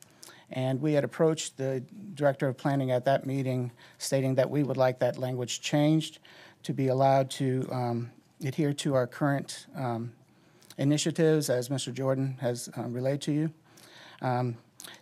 And 0.51 0.81
we 0.81 0.95
had 0.95 1.05
approached 1.05 1.57
the 1.59 1.83
director 2.15 2.49
of 2.49 2.57
planning 2.57 2.91
at 2.91 3.05
that 3.05 3.27
meeting 3.27 3.71
stating 3.99 4.35
that 4.37 4.49
we 4.49 4.63
would 4.63 4.79
like 4.79 4.99
that 5.01 5.19
language 5.19 5.61
changed 5.61 6.21
to 6.63 6.73
be 6.73 6.89
allowed 6.89 7.31
to 7.33 7.69
um, 7.71 8.11
adhere 8.45 8.73
to 8.73 8.95
our 8.95 9.07
current 9.07 9.67
um, 9.77 10.13
initiatives, 10.79 11.51
as 11.51 11.69
Mr. 11.69 11.93
Jordan 11.93 12.37
has 12.41 12.71
uh, 12.77 12.83
relayed 12.83 13.21
to 13.23 13.33
you. 13.33 13.53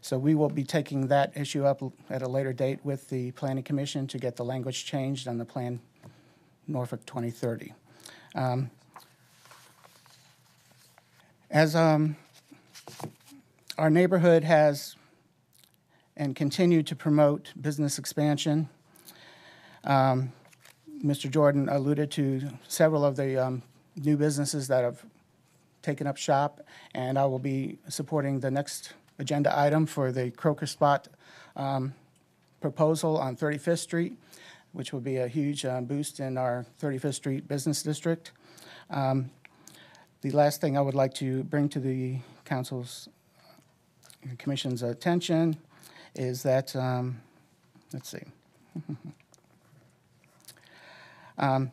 So 0.01 0.19
we 0.19 0.35
will 0.35 0.49
be 0.49 0.65
taking 0.65 1.09
that 1.09 1.37
issue 1.37 1.65
up 1.65 1.83
at 2.11 2.23
a 2.23 2.29
later 2.29 2.53
date 2.53 2.81
with 2.85 3.09
the 3.09 3.31
Planning 3.33 3.65
Commission 3.65 4.07
to 4.09 4.19
get 4.19 4.37
the 4.37 4.45
language 4.45 4.85
changed 4.85 5.29
on 5.29 5.39
the 5.39 5.45
Plan 5.45 5.81
Norfolk 6.67 7.05
2030. 7.07 7.73
Um, 8.35 8.71
As 11.51 11.77
um, 11.77 12.17
our 13.79 13.89
neighborhood 13.89 14.43
has 14.43 14.97
and 16.17 16.35
continued 16.35 16.87
to 16.89 16.97
promote 16.97 17.53
business 17.61 17.99
expansion, 17.99 18.69
um, 19.85 20.33
Mr. 21.05 21.31
Jordan 21.31 21.69
alluded 21.69 22.11
to 22.13 22.51
several 22.67 23.05
of 23.05 23.17
the 23.17 23.37
um, 23.37 23.63
new 23.97 24.17
businesses 24.17 24.67
that 24.69 24.83
have 24.83 25.05
taken 25.83 26.07
up 26.07 26.17
shop, 26.17 26.61
and 26.95 27.17
I 27.17 27.27
will 27.27 27.39
be 27.39 27.79
supporting 27.89 28.41
the 28.41 28.51
next 28.51 28.95
agenda 29.19 29.57
item 29.59 29.87
for 29.87 30.13
the 30.13 30.31
Croaker 30.31 30.67
Spot 30.67 31.09
um, 31.57 31.95
proposal 32.61 33.19
on 33.19 33.37
35th 33.37 33.79
Street, 33.79 34.19
which 34.73 34.93
will 34.93 35.01
be 35.01 35.17
a 35.17 35.29
huge 35.29 35.65
uh, 35.65 35.81
boost 35.81 36.21
in 36.21 36.37
our 36.37 36.67
35th 36.81 37.15
Street 37.15 37.49
Business 37.49 37.83
District. 37.83 38.33
Um, 38.91 39.31
The 40.23 40.31
last 40.31 40.61
thing 40.61 40.77
I 40.77 40.81
would 40.81 40.95
like 40.95 41.15
to 41.15 41.45
bring 41.45 41.69
to 41.69 41.79
the 41.81 42.19
council's, 42.45 43.09
uh, 44.25 44.35
commission's 44.39 44.83
attention 44.83 45.57
is 46.15 46.43
that, 46.43 46.75
um, 46.75 47.21
let's 47.93 48.09
see. 48.09 48.25
Um, 51.39 51.71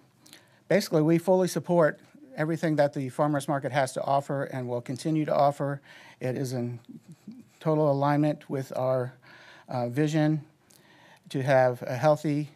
Basically, 0.67 1.01
we 1.01 1.19
fully 1.19 1.47
support 1.47 1.99
everything 2.35 2.77
that 2.77 2.93
the 2.93 3.09
farmer's 3.09 3.47
market 3.47 3.71
has 3.71 3.93
to 3.93 4.01
offer 4.01 4.43
and 4.45 4.67
will 4.67 4.81
continue 4.81 5.25
to 5.25 5.35
offer. 5.35 5.81
It 6.19 6.35
is 6.37 6.53
in 6.53 6.79
total 7.63 7.89
alignment 7.89 8.49
with 8.49 8.73
our 8.75 9.13
uh, 9.69 9.87
vision 9.87 10.41
to 11.29 11.41
have 11.41 11.81
a 11.83 11.95
healthy, 11.95 12.49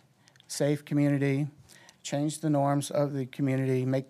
safe 0.49 0.83
community, 0.83 1.47
change 2.03 2.39
the 2.39 2.49
norms 2.49 2.91
of 2.91 3.13
the 3.13 3.25
community, 3.27 3.85
make 3.85 4.05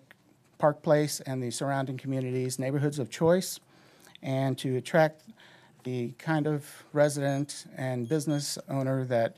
Park 0.58 0.82
Place 0.82 1.20
and 1.20 1.40
the 1.40 1.52
surrounding 1.52 1.96
communities 1.96 2.58
neighborhoods 2.58 2.98
of 2.98 3.10
choice, 3.10 3.60
and 4.24 4.58
to 4.58 4.76
attract 4.76 5.22
the 5.84 6.10
kind 6.18 6.48
of 6.48 6.66
resident 6.92 7.66
and 7.76 8.08
business 8.08 8.58
owner 8.68 9.04
that 9.04 9.36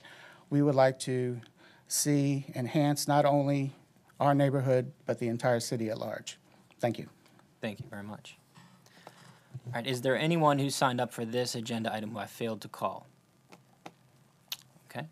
we 0.49 0.62
would 0.62 0.75
like 0.75 0.99
to 1.01 1.42
see 1.88 2.46
enhance 2.55 3.07
not 3.07 3.27
only 3.27 3.75
our 4.18 4.35
neighborhood, 4.35 4.92
but 5.05 5.18
the 5.18 5.29
entire 5.29 5.61
city 5.61 5.90
at 5.90 5.99
large. 5.99 6.38
Thank 6.79 6.99
you. 6.99 7.11
Thank 7.61 7.81
you 7.81 7.87
very 7.90 8.03
much. 8.03 8.39
All 9.66 9.73
right, 9.75 9.87
is 9.87 10.01
there 10.03 10.16
anyone 10.16 10.59
who 10.59 10.70
signed 10.70 11.01
up 11.01 11.12
for 11.12 11.25
this 11.25 11.55
agenda 11.55 11.92
item 11.94 12.11
who 12.11 12.18
I 12.18 12.27
failed 12.27 12.61
to 12.62 12.68
call? 12.68 13.07
Okay. 14.90 15.07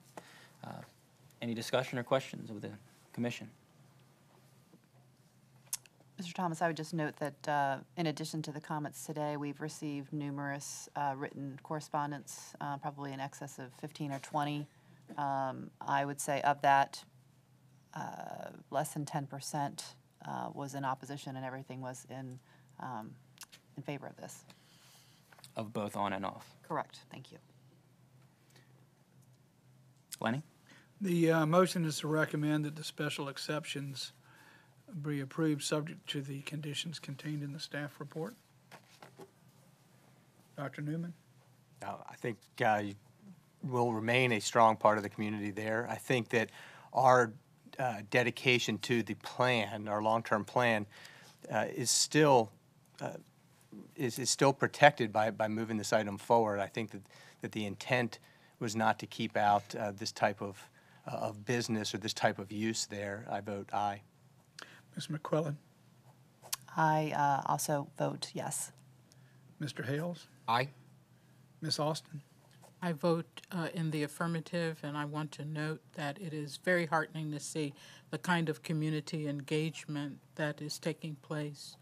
Uh, 0.65 0.71
Any 1.41 1.55
discussion 1.55 1.99
or 1.99 2.03
questions 2.03 2.51
of 2.51 2.61
the 2.61 2.71
commission? 3.13 3.51
Mr. 6.21 6.35
Thomas, 6.35 6.61
I 6.61 6.67
would 6.67 6.77
just 6.77 6.95
note 6.95 7.15
that 7.19 7.49
uh, 7.49 7.77
in 7.97 8.09
addition 8.09 8.43
to 8.43 8.51
the 8.51 8.61
comments 8.61 9.07
today, 9.07 9.37
we've 9.37 9.61
received 9.61 10.13
numerous 10.13 10.89
uh, 10.97 11.15
written 11.17 11.57
correspondence, 11.63 12.55
uh, 12.61 12.77
probably 12.79 13.13
in 13.13 13.21
excess 13.21 13.61
of 13.61 13.73
15 13.81 14.11
or 14.11 14.19
20. 14.19 14.67
Um, 15.17 15.71
I 15.81 16.05
would 16.05 16.21
say 16.21 16.41
of 16.43 16.61
that, 16.63 17.05
uh, 17.95 18.51
less 18.73 18.95
than 18.95 19.05
10% 19.05 19.85
uh, 20.27 20.49
was 20.53 20.75
in 20.75 20.85
opposition 20.85 21.37
and 21.37 21.45
everything 21.45 21.81
was 21.81 22.05
in, 22.11 22.41
um, 22.81 23.13
in 23.79 23.83
favor 23.83 24.07
of 24.09 24.17
this. 24.17 24.45
Of 25.57 25.73
both 25.73 25.97
on 25.97 26.12
and 26.12 26.27
off? 26.27 26.55
Correct, 26.67 27.01
thank 27.11 27.33
you. 27.33 27.38
Lenny? 30.21 30.43
The 31.01 31.31
uh, 31.31 31.47
motion 31.47 31.85
is 31.85 32.01
to 32.01 32.09
recommend 32.09 32.64
that 32.64 32.75
the 32.75 32.83
special 32.83 33.29
exceptions 33.29 34.12
be 35.01 35.21
approved, 35.21 35.62
subject 35.62 36.09
to 36.09 36.21
the 36.21 36.41
conditions 36.41 36.99
contained 36.99 37.43
in 37.43 37.53
the 37.53 37.61
staff 37.61 38.01
report. 38.01 38.35
Dr. 40.57 40.83
Newman? 40.83 41.14
Uh, 41.81 41.95
I 42.09 42.17
think 42.17 42.38
uh, 42.64 42.81
you 42.83 42.95
will 43.62 43.93
remain 43.93 44.33
a 44.33 44.41
strong 44.41 44.77
part 44.77 44.97
of 44.97 45.05
the 45.05 45.09
community 45.09 45.53
there. 45.53 45.87
I 45.88 45.97
think 45.97 46.31
that 46.31 46.51
our 46.93 47.33
uh, 47.79 47.99
dedication 48.11 48.79
to 48.79 49.05
the 49.05 49.14
plan, 49.14 49.87
our 49.87 50.03
long-term 50.03 50.45
plan, 50.45 50.87
uh, 51.53 51.67
is 51.73 51.93
still 51.93 52.51
uh, 53.01 53.11
is, 53.96 54.18
is 54.18 54.31
still 54.31 54.52
protected 54.52 55.12
by, 55.12 55.31
by 55.31 55.48
moving 55.48 55.76
this 55.76 55.92
item 55.92 56.18
forward. 56.18 56.61
I 56.61 56.66
think 56.66 56.90
that, 56.92 57.02
that 57.42 57.52
the 57.52 57.64
intent 57.66 58.18
was 58.59 58.74
not 58.74 58.98
to 58.98 59.07
keep 59.07 59.37
out 59.37 59.74
uh, 59.74 59.92
this 59.92 60.12
type 60.12 60.40
of 60.40 60.68
uh, 61.09 61.16
of 61.16 61.44
business 61.46 61.94
or 61.94 61.98
this 61.98 62.12
type 62.12 62.38
of 62.38 62.52
use 62.52 62.87
there. 62.87 63.24
I 63.31 63.40
vote 63.40 63.70
aye. 63.72 64.02
Ms. 64.94 65.07
McQuillan? 65.07 65.57
I 66.76 67.12
uh, 67.16 67.50
also 67.50 67.88
vote 67.96 68.31
yes. 68.35 68.72
Mr. 69.61 69.87
Hales? 69.87 70.26
Aye. 70.46 70.68
Ms. 71.61 71.78
Austin? 71.78 72.20
I 72.81 72.92
vote 72.92 73.26
uh, 73.50 73.68
in 73.74 73.90
the 73.90 74.04
affirmative, 74.04 74.78
and 74.83 74.96
I 74.96 75.04
want 75.04 75.33
to 75.33 75.44
note 75.44 75.81
that 75.94 76.20
it 76.20 76.33
is 76.33 76.59
very 76.62 76.87
heartening 76.87 77.33
to 77.33 77.40
see 77.40 77.74
the 78.11 78.18
kind 78.18 78.48
of 78.48 78.62
community 78.62 79.26
engagement 79.26 80.18
that 80.37 80.61
is 80.61 80.78
taking 80.78 81.16
place 81.16 81.76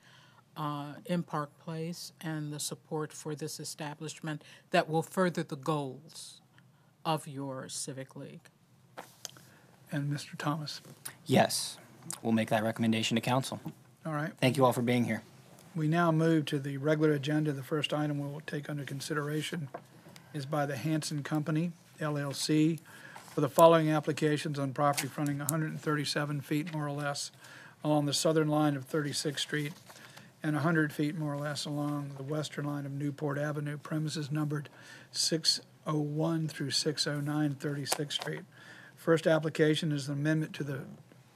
uh, 0.57 0.95
in 1.05 1.23
Park 1.23 1.51
Place 1.59 2.12
and 2.21 2.53
the 2.53 2.61
support 2.61 3.12
for 3.12 3.35
this 3.35 3.61
establishment 3.61 4.42
that 4.71 4.88
will 4.88 5.03
further 5.03 5.42
the 5.42 5.57
goals 5.57 6.40
of 7.05 7.29
your 7.29 7.69
Civic 7.69 8.16
League. 8.16 8.49
And 9.92 10.12
Mr. 10.12 10.37
Thomas? 10.37 10.81
Yes. 11.25 11.79
We'll 12.23 12.33
make 12.33 12.49
that 12.51 12.64
recommendation 12.64 13.14
to 13.14 13.21
council. 13.21 13.61
All 14.05 14.12
right. 14.12 14.33
Thank 14.40 14.57
you 14.57 14.64
all 14.64 14.73
for 14.73 14.83
being 14.83 15.05
here. 15.05 15.23
We 15.75 15.88
now 15.88 16.11
move 16.11 16.47
to 16.47 16.59
the 16.59 16.79
regular 16.79 17.12
agenda. 17.12 17.53
The 17.53 17.62
first 17.62 17.92
item 17.92 18.19
we 18.19 18.29
will 18.29 18.40
take 18.47 18.71
under 18.71 18.85
consideration 18.85 19.69
is 20.33 20.47
by 20.47 20.66
the 20.66 20.77
Hanson 20.77 21.23
Company 21.23 21.73
LLC 22.01 22.79
for 23.35 23.40
the 23.40 23.49
following 23.49 23.90
applications 23.90 24.59
on 24.59 24.73
property 24.73 25.09
fronting 25.09 25.38
137 25.38 26.40
feet 26.40 26.73
more 26.73 26.87
or 26.87 26.92
less 26.92 27.31
along 27.85 28.07
the 28.07 28.14
southern 28.14 28.49
line 28.49 28.77
of 28.77 28.88
36th 28.88 29.40
Street 29.40 29.73
and 30.42 30.55
100 30.55 30.92
feet 30.92 31.16
more 31.16 31.33
or 31.35 31.38
less 31.38 31.64
along 31.64 32.12
the 32.16 32.22
western 32.22 32.64
line 32.64 32.87
of 32.87 32.92
Newport 32.92 33.38
Avenue, 33.38 33.79
premises 33.79 34.31
numbered 34.31 34.68
601 35.12 36.49
through 36.49 36.70
609 36.70 37.55
36th 37.55 38.12
Street. 38.12 38.42
First 38.96 39.27
application 39.27 39.92
is 39.92 40.09
an 40.09 40.14
amendment 40.14 40.53
to 40.55 40.64
the 40.64 40.81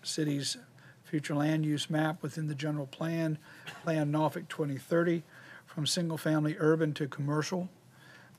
city's 0.02 0.56
future 1.04 1.34
land 1.34 1.66
use 1.66 1.90
map 1.90 2.22
within 2.22 2.46
the 2.46 2.54
general 2.54 2.86
plan, 2.86 3.38
Plan 3.82 4.10
Norfolk 4.10 4.48
2030, 4.48 5.22
from 5.66 5.86
single-family 5.86 6.56
urban 6.58 6.94
to 6.94 7.08
commercial. 7.08 7.68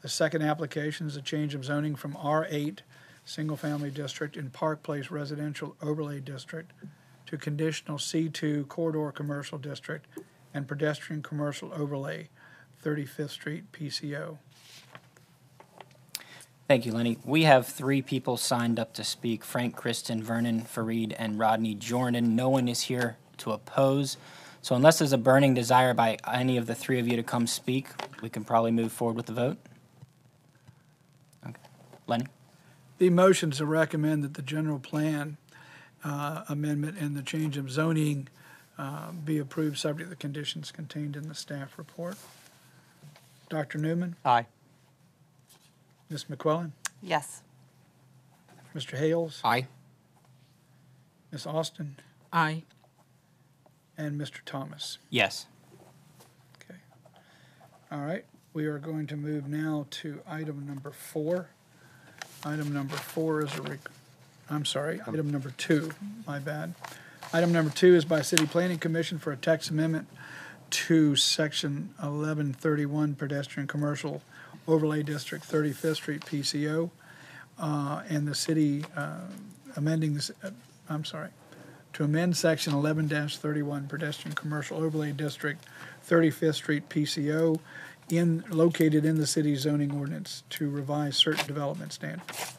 The 0.02 0.10
second 0.10 0.42
application 0.42 1.06
is 1.06 1.18
a 1.18 1.22
change 1.22 1.54
of 1.54 1.66
zoning 1.66 1.96
from 1.96 2.14
R8, 2.14 2.80
single-family 3.26 3.92
district 3.92 4.38
in 4.38 4.50
Park 4.50 4.84
Place 4.84 5.12
Residential 5.12 5.76
Overlay 5.82 6.22
District 6.22 6.72
to 7.28 7.38
conditional 7.38 7.98
C2 7.98 8.68
corridor 8.68 9.12
commercial 9.12 9.58
district 9.58 10.08
and 10.54 10.68
pedestrian 10.68 11.22
commercial 11.22 11.72
overlay, 11.74 12.30
35th 12.84 13.30
Street 13.30 13.72
PCO. 13.72 14.38
Thank 16.68 16.86
you, 16.86 16.94
Lenny. 16.94 17.18
We 17.26 17.44
have 17.44 17.68
three 17.68 18.02
people 18.02 18.38
signed 18.38 18.80
up 18.80 18.94
to 18.94 19.04
speak, 19.04 19.44
Frank, 19.44 19.76
Kristen, 19.76 20.24
Vernon, 20.24 20.62
Fareed, 20.62 21.14
and 21.18 21.38
Rodney 21.38 21.76
Jordan. 21.76 22.36
No 22.36 22.50
one 22.50 22.70
is 22.70 22.82
here 22.84 23.18
to 23.40 23.52
oppose. 23.52 24.16
So 24.62 24.76
unless 24.76 25.00
there's 25.00 25.12
a 25.12 25.18
burning 25.18 25.54
desire 25.54 25.94
by 25.94 26.18
any 26.26 26.56
of 26.58 26.68
the 26.68 26.76
three 26.76 27.00
of 27.00 27.08
you 27.08 27.18
to 27.18 27.24
come 27.24 27.46
speak, 27.48 27.90
we 28.22 28.30
can 28.30 28.46
probably 28.46 28.72
move 28.72 28.92
forward 28.92 29.18
with 29.18 29.26
the 29.26 29.34
vote. 29.34 29.58
Okay. 31.46 31.60
Lenny? 32.08 32.28
The 33.00 33.10
motion 33.10 33.52
to 33.52 33.66
recommend 33.66 34.24
that 34.24 34.36
the 34.36 34.42
general 34.42 34.80
plan 34.80 35.38
uh, 36.04 36.44
amendment 36.48 36.98
and 37.00 37.18
the 37.18 37.22
change 37.22 37.58
of 37.58 37.70
zoning 37.72 38.28
uh, 38.82 39.12
be 39.12 39.38
approved, 39.38 39.78
subject 39.78 40.08
to 40.08 40.10
the 40.10 40.16
conditions 40.16 40.72
contained 40.72 41.16
in 41.16 41.28
the 41.30 41.36
staff 41.36 41.78
report. 41.78 42.18
Dr. 43.48 43.78
Newman? 43.78 44.16
Aye. 44.26 44.48
Ms. 46.10 46.26
McQuillan? 46.26 46.72
Yes. 47.02 47.44
Mr. 48.76 48.98
Hales? 48.98 49.40
Aye. 49.44 49.68
Ms. 51.32 51.46
Austin? 51.46 51.98
Aye. 52.34 52.64
And 53.98 54.20
Mr. 54.20 54.40
Thomas? 54.44 54.98
Yes. 55.12 55.46
Okay. 56.64 56.80
All 57.92 58.00
right, 58.00 58.26
we 58.54 58.66
are 58.66 58.80
going 58.80 59.06
to 59.08 59.16
move 59.16 59.48
now 59.48 59.86
to 59.92 60.22
item 60.28 60.66
number 60.68 60.90
four. 60.90 61.50
Item 62.44 62.74
number 62.74 62.96
four 62.96 63.44
is 63.44 63.56
a, 63.60 63.62
rec- 63.62 63.92
I'm 64.50 64.66
sorry, 64.66 65.00
item 65.08 65.30
number 65.30 65.52
two, 65.58 65.92
my 66.26 66.40
bad. 66.40 66.74
Item 67.34 67.54
number 67.54 67.72
two 67.72 67.96
is 67.96 68.04
by 68.04 68.22
City 68.22 68.46
Planning 68.46 68.78
Commission 68.78 69.18
for 69.18 69.32
a 69.32 69.38
text 69.38 69.70
amendment 69.70 70.06
to 70.70 71.16
section 71.16 71.96
eleven 72.04 72.52
thirty-one 72.52 73.16
pedestrian 73.16 73.68
commercial 73.68 74.22
overlay 74.68 75.02
district 75.02 75.50
35th 75.50 75.96
Street 75.96 76.26
PCO, 76.26 76.90
uh, 77.58 78.02
and 78.10 78.28
the 78.28 78.36
city 78.36 78.84
uh, 78.98 79.22
amending 79.78 80.16
this, 80.16 80.30
uh, 80.44 80.50
I'm 80.90 81.06
sorry, 81.06 81.30
to 81.94 82.04
amend 82.04 82.36
section 82.36 82.74
11-31 82.74 83.88
pedestrian 83.88 84.36
commercial 84.36 84.78
overlay 84.84 85.14
district 85.14 85.66
35th 86.06 86.56
Street 86.56 86.90
PCO 86.90 87.60
in, 88.10 88.44
located 88.50 89.06
in 89.06 89.18
the 89.18 89.28
city 89.28 89.56
zoning 89.56 89.94
ordinance 89.94 90.44
to 90.50 90.70
revise 90.70 91.16
certain 91.16 91.48
development 91.48 91.94
standards. 91.94 92.56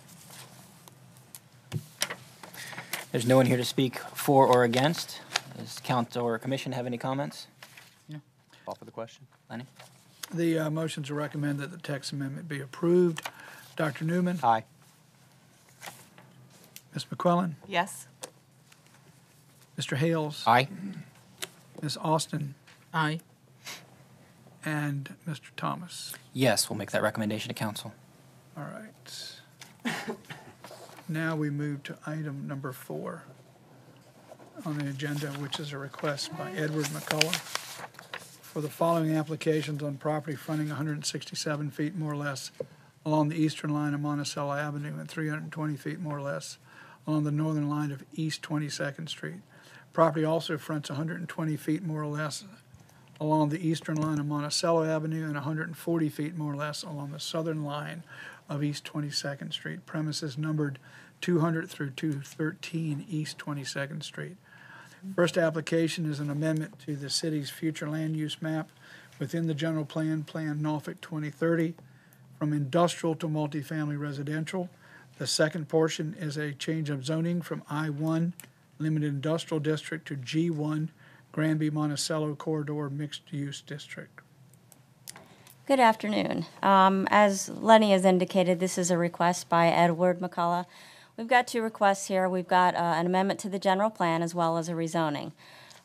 There's 3.12 3.26
no 3.26 3.36
one 3.36 3.44
here 3.44 3.58
to 3.58 3.64
speak 3.64 3.98
for 3.98 4.46
or 4.46 4.64
against. 4.64 5.20
Does 5.58 5.78
council 5.80 6.24
or 6.24 6.38
commission 6.38 6.72
have 6.72 6.86
any 6.86 6.96
comments? 6.96 7.46
Yeah. 8.08 8.16
Call 8.64 8.74
for 8.74 8.86
the 8.86 8.90
question. 8.90 9.26
Lenny? 9.50 9.66
The 10.32 10.58
uh, 10.58 10.70
motion 10.70 11.02
to 11.04 11.14
recommend 11.14 11.60
that 11.60 11.70
the 11.70 11.76
text 11.76 12.12
amendment 12.12 12.48
be 12.48 12.60
approved. 12.62 13.28
Dr. 13.76 14.06
Newman? 14.06 14.38
Aye. 14.42 14.64
Ms. 16.94 17.04
McQuillan? 17.14 17.52
Yes. 17.68 18.06
Mr. 19.78 19.98
Hales? 19.98 20.42
Aye. 20.46 20.68
Ms. 21.82 21.98
Austin? 22.00 22.54
Aye. 22.94 23.20
And 24.64 25.14
Mr. 25.28 25.50
Thomas? 25.56 26.14
Yes, 26.32 26.70
we'll 26.70 26.78
make 26.78 26.92
that 26.92 27.02
recommendation 27.02 27.48
to 27.48 27.54
council. 27.54 27.92
All 28.56 28.64
right. 28.64 30.16
Now 31.12 31.36
we 31.36 31.50
move 31.50 31.82
to 31.82 31.98
item 32.06 32.46
number 32.46 32.72
four 32.72 33.24
on 34.64 34.78
the 34.78 34.88
agenda, 34.88 35.26
which 35.26 35.60
is 35.60 35.74
a 35.74 35.78
request 35.78 36.34
by 36.38 36.50
Edward 36.52 36.86
McCullough 36.86 37.34
for 38.40 38.62
the 38.62 38.70
following 38.70 39.14
applications 39.14 39.82
on 39.82 39.98
property 39.98 40.34
fronting 40.34 40.68
167 40.68 41.70
feet 41.70 41.94
more 41.94 42.12
or 42.12 42.16
less 42.16 42.50
along 43.04 43.28
the 43.28 43.36
eastern 43.36 43.74
line 43.74 43.92
of 43.92 44.00
Monticello 44.00 44.54
Avenue 44.54 44.98
and 44.98 45.06
320 45.06 45.76
feet 45.76 46.00
more 46.00 46.16
or 46.16 46.22
less 46.22 46.56
along 47.06 47.24
the 47.24 47.30
northern 47.30 47.68
line 47.68 47.92
of 47.92 48.02
East 48.14 48.40
22nd 48.40 49.06
Street. 49.06 49.42
Property 49.92 50.24
also 50.24 50.56
fronts 50.56 50.88
120 50.88 51.56
feet 51.58 51.82
more 51.82 52.00
or 52.00 52.06
less 52.06 52.42
along 53.20 53.50
the 53.50 53.68
eastern 53.68 53.96
line 53.96 54.18
of 54.18 54.24
Monticello 54.24 54.84
Avenue 54.84 55.26
and 55.26 55.34
140 55.34 56.08
feet 56.08 56.38
more 56.38 56.54
or 56.54 56.56
less 56.56 56.82
along 56.82 57.12
the 57.12 57.20
southern 57.20 57.64
line 57.64 58.02
of 58.48 58.62
East 58.62 58.84
22nd 58.84 59.52
Street. 59.52 59.86
Premises 59.86 60.36
numbered 60.38 60.78
200 61.20 61.68
through 61.68 61.90
213 61.90 63.06
East 63.08 63.38
22nd 63.38 64.02
Street. 64.02 64.36
First 65.16 65.36
application 65.36 66.08
is 66.08 66.20
an 66.20 66.30
amendment 66.30 66.78
to 66.86 66.94
the 66.94 67.10
city's 67.10 67.50
future 67.50 67.90
land 67.90 68.16
use 68.16 68.40
map 68.40 68.70
within 69.18 69.46
the 69.46 69.54
general 69.54 69.84
plan, 69.84 70.22
Plan 70.22 70.62
Norfolk 70.62 71.00
2030, 71.00 71.74
from 72.38 72.52
industrial 72.52 73.14
to 73.16 73.28
multifamily 73.28 73.98
residential. 73.98 74.68
The 75.18 75.26
second 75.26 75.68
portion 75.68 76.16
is 76.18 76.36
a 76.36 76.52
change 76.52 76.88
of 76.88 77.04
zoning 77.04 77.42
from 77.42 77.62
I-1 77.68 78.32
Limited 78.78 79.08
Industrial 79.08 79.60
District 79.60 80.06
to 80.08 80.16
G1 80.16 80.88
Granby 81.32 81.70
Monticello 81.70 82.34
Corridor 82.34 82.90
Mixed 82.90 83.32
Use 83.32 83.60
District. 83.60 84.21
Good 85.64 85.78
afternoon. 85.78 86.46
Um, 86.60 87.06
As 87.08 87.48
Lenny 87.48 87.92
has 87.92 88.04
indicated, 88.04 88.58
this 88.58 88.76
is 88.76 88.90
a 88.90 88.98
request 88.98 89.48
by 89.48 89.68
Edward 89.68 90.18
McCullough. 90.18 90.66
We've 91.16 91.28
got 91.28 91.46
two 91.46 91.62
requests 91.62 92.08
here. 92.08 92.28
We've 92.28 92.48
got 92.48 92.74
uh, 92.74 92.78
an 92.78 93.06
amendment 93.06 93.38
to 93.40 93.48
the 93.48 93.60
general 93.60 93.88
plan 93.88 94.22
as 94.22 94.34
well 94.34 94.58
as 94.58 94.68
a 94.68 94.72
rezoning. 94.72 95.30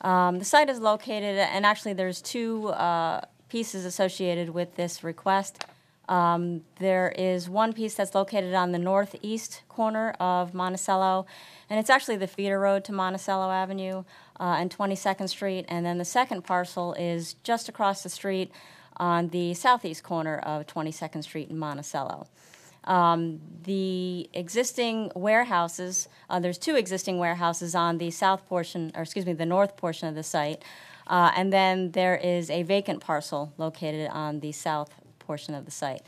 Um, 0.02 0.40
The 0.40 0.46
site 0.46 0.68
is 0.72 0.80
located, 0.80 1.38
and 1.38 1.64
actually, 1.64 1.94
there's 1.94 2.24
two 2.24 2.70
uh, 2.70 3.22
pieces 3.50 3.86
associated 3.86 4.50
with 4.50 4.78
this 4.78 5.04
request. 5.04 5.64
Um, 6.10 6.62
There 6.80 7.14
is 7.16 7.48
one 7.48 7.72
piece 7.72 7.94
that's 7.94 8.16
located 8.16 8.56
on 8.56 8.72
the 8.72 8.80
northeast 8.80 9.62
corner 9.70 10.16
of 10.20 10.56
Monticello, 10.56 11.28
and 11.70 11.80
it's 11.80 11.92
actually 11.92 12.18
the 12.18 12.26
feeder 12.26 12.60
road 12.60 12.84
to 12.86 12.94
Monticello 12.94 13.52
Avenue 13.52 14.06
uh, 14.40 14.56
and 14.58 14.76
22nd 14.76 15.30
Street. 15.30 15.66
And 15.70 15.86
then 15.86 16.00
the 16.00 16.06
second 16.06 16.46
parcel 16.46 16.96
is 16.96 17.36
just 17.44 17.70
across 17.70 18.02
the 18.02 18.10
street 18.10 18.52
on 18.98 19.30
the 19.30 19.54
southeast 19.54 20.04
corner 20.04 20.38
of 20.40 20.68
22nd 20.68 21.24
Street 21.24 21.50
in 21.50 21.58
Monticello. 21.58 22.28
Um, 22.84 23.42
The 23.64 24.30
existing 24.34 25.12
warehouses, 25.16 26.08
uh, 26.30 26.40
there's 26.40 26.58
two 26.58 26.76
existing 26.76 27.20
warehouses 27.20 27.76
on 27.76 27.98
the 27.98 28.12
south 28.12 28.46
portion, 28.48 28.92
or 28.96 29.02
excuse 29.02 29.26
me, 29.26 29.34
the 29.34 29.46
north 29.46 29.76
portion 29.76 30.08
of 30.08 30.16
the 30.16 30.24
site. 30.24 30.64
Uh, 31.06 31.32
And 31.36 31.52
then 31.52 31.92
there 31.92 32.16
is 32.16 32.50
a 32.50 32.64
vacant 32.64 33.02
parcel 33.02 33.54
located 33.58 34.10
on 34.12 34.40
the 34.40 34.52
south 34.52 34.92
portion 35.20 35.54
of 35.54 35.66
the 35.66 35.72
site. 35.72 36.02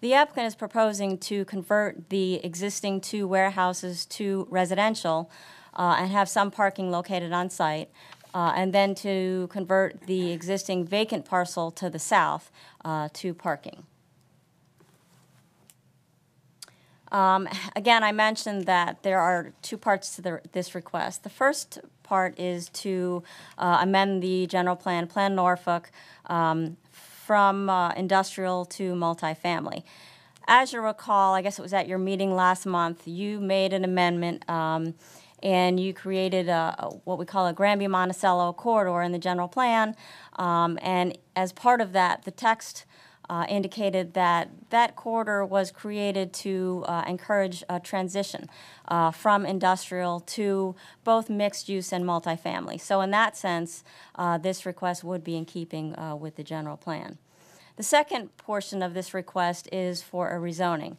The 0.00 0.12
applicant 0.14 0.46
is 0.46 0.54
proposing 0.54 1.18
to 1.18 1.44
convert 1.46 2.10
the 2.10 2.44
existing 2.44 3.00
two 3.00 3.26
warehouses 3.26 4.04
to 4.06 4.46
residential 4.50 5.30
uh, 5.74 5.96
and 5.98 6.10
have 6.10 6.28
some 6.28 6.50
parking 6.50 6.90
located 6.90 7.32
on 7.32 7.50
site, 7.50 7.90
uh, 8.36 8.52
and 8.54 8.74
then 8.74 8.94
to 8.94 9.48
convert 9.50 10.02
the 10.02 10.30
existing 10.30 10.84
vacant 10.84 11.24
parcel 11.24 11.70
to 11.70 11.88
the 11.88 11.98
south 11.98 12.50
uh, 12.84 13.08
to 13.14 13.32
parking. 13.32 13.84
Um, 17.10 17.48
Again, 17.74 18.04
I 18.04 18.12
mentioned 18.12 18.66
that 18.66 19.02
there 19.02 19.20
are 19.20 19.54
two 19.62 19.78
parts 19.78 20.14
to 20.16 20.22
the- 20.22 20.42
this 20.52 20.74
request. 20.74 21.22
The 21.22 21.30
first 21.30 21.78
part 22.02 22.38
is 22.38 22.68
to 22.84 23.22
uh, 23.56 23.78
amend 23.80 24.22
the 24.22 24.46
general 24.46 24.76
plan, 24.76 25.06
Plan 25.06 25.34
Norfolk, 25.34 25.90
um, 26.26 26.76
from 26.92 27.70
uh, 27.70 27.92
industrial 27.92 28.66
to 28.66 28.92
multifamily. 28.92 29.82
As 30.46 30.74
you 30.74 30.80
recall, 30.82 31.34
I 31.34 31.40
guess 31.40 31.58
it 31.58 31.62
was 31.62 31.72
at 31.72 31.88
your 31.88 31.98
meeting 31.98 32.34
last 32.34 32.66
month, 32.66 33.08
you 33.08 33.40
made 33.40 33.72
an 33.72 33.82
amendment 33.82 34.48
um, 34.48 34.94
and 35.46 35.78
you 35.78 35.94
created 35.94 36.48
a, 36.48 36.74
a- 36.78 36.88
what 37.04 37.18
we 37.18 37.24
call 37.24 37.46
a 37.46 37.52
Granby 37.52 37.86
Monticello 37.86 38.52
corridor 38.52 39.00
in 39.00 39.12
the 39.12 39.18
general 39.18 39.48
plan. 39.48 39.94
Um, 40.38 40.78
And 40.82 41.16
as 41.36 41.52
part 41.52 41.80
of 41.80 41.92
that, 41.92 42.24
the 42.24 42.32
text 42.32 42.84
uh, 43.28 43.44
indicated 43.48 44.14
that 44.14 44.48
that 44.70 44.94
corridor 44.96 45.44
was 45.44 45.72
created 45.72 46.32
to 46.32 46.84
uh, 46.86 47.04
encourage 47.06 47.64
a 47.68 47.78
transition 47.80 48.48
uh, 48.88 49.10
from 49.10 49.44
industrial 49.46 50.20
to 50.20 50.74
both 51.04 51.28
mixed 51.28 51.68
use 51.68 51.92
and 51.92 52.04
multifamily. 52.04 52.80
So, 52.80 53.00
in 53.00 53.10
that 53.10 53.36
sense, 53.36 53.82
uh, 54.14 54.38
this 54.38 54.66
request 54.66 55.02
would 55.04 55.24
be 55.24 55.36
in 55.36 55.44
keeping 55.44 55.96
uh, 55.98 56.14
with 56.14 56.36
the 56.36 56.44
general 56.44 56.76
plan. 56.76 57.18
The 57.76 57.82
second 57.82 58.36
portion 58.36 58.82
of 58.82 58.94
this 58.94 59.12
request 59.12 59.68
is 59.72 60.02
for 60.02 60.30
a 60.30 60.38
rezoning. 60.38 60.96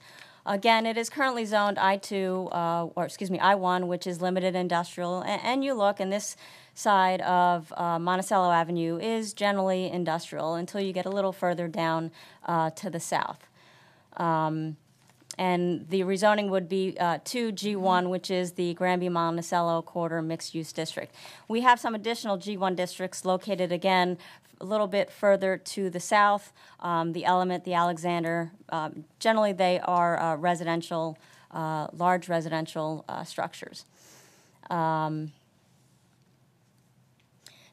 Again, 0.48 0.86
it 0.86 0.98
is 0.98 1.10
currently 1.10 1.44
zoned 1.44 1.78
I-2, 1.78 2.50
uh, 2.54 2.86
or 2.96 3.04
excuse 3.04 3.30
me, 3.30 3.38
I-1, 3.38 3.88
which 3.88 4.08
is 4.08 4.22
limited 4.22 4.56
industrial. 4.56 5.22
A- 5.24 5.26
And 5.26 5.64
you 5.64 5.74
look, 5.74 6.00
and 6.00 6.12
this 6.12 6.38
side 6.74 7.20
of 7.22 7.74
uh, 7.76 8.00
Monticello 8.00 8.50
Avenue 8.52 8.98
is 8.98 9.34
generally 9.34 9.92
industrial 9.92 10.56
until 10.56 10.80
you 10.80 10.94
get 10.94 11.06
a 11.06 11.10
little 11.10 11.34
further 11.34 11.68
down 11.68 12.12
uh, 12.46 12.70
to 12.72 12.90
the 12.90 13.00
south. 13.00 13.50
Um, 14.16 14.78
And 15.38 15.88
the 15.90 16.02
rezoning 16.02 16.50
would 16.50 16.68
be 16.68 16.98
uh, 17.00 17.20
to 17.26 17.52
G1, 17.52 18.10
which 18.10 18.32
is 18.32 18.54
the 18.54 18.74
Granby 18.74 19.10
Monticello 19.10 19.84
Corridor 19.84 20.22
Mixed 20.22 20.56
Use 20.56 20.74
District. 20.74 21.14
We 21.48 21.62
have 21.62 21.80
some 21.80 21.94
additional 21.94 22.38
G1 22.38 22.76
districts 22.76 23.24
located 23.24 23.72
again 23.72 24.18
a 24.60 24.66
little 24.66 24.88
bit 24.88 25.12
further 25.12 25.58
to 25.58 25.90
the 25.90 26.00
south, 26.00 26.52
um, 26.80 27.14
the 27.14 27.26
Element, 27.26 27.64
the 27.64 27.74
Alexander. 27.74 28.52
um, 28.70 29.06
Generally, 29.20 29.54
they 29.54 29.80
are 29.80 30.20
uh, 30.20 30.36
residential, 30.36 31.18
uh, 31.52 31.88
large 31.94 32.28
residential 32.28 33.06
uh, 33.08 33.24
structures. 33.24 33.86
Um, 34.70 35.32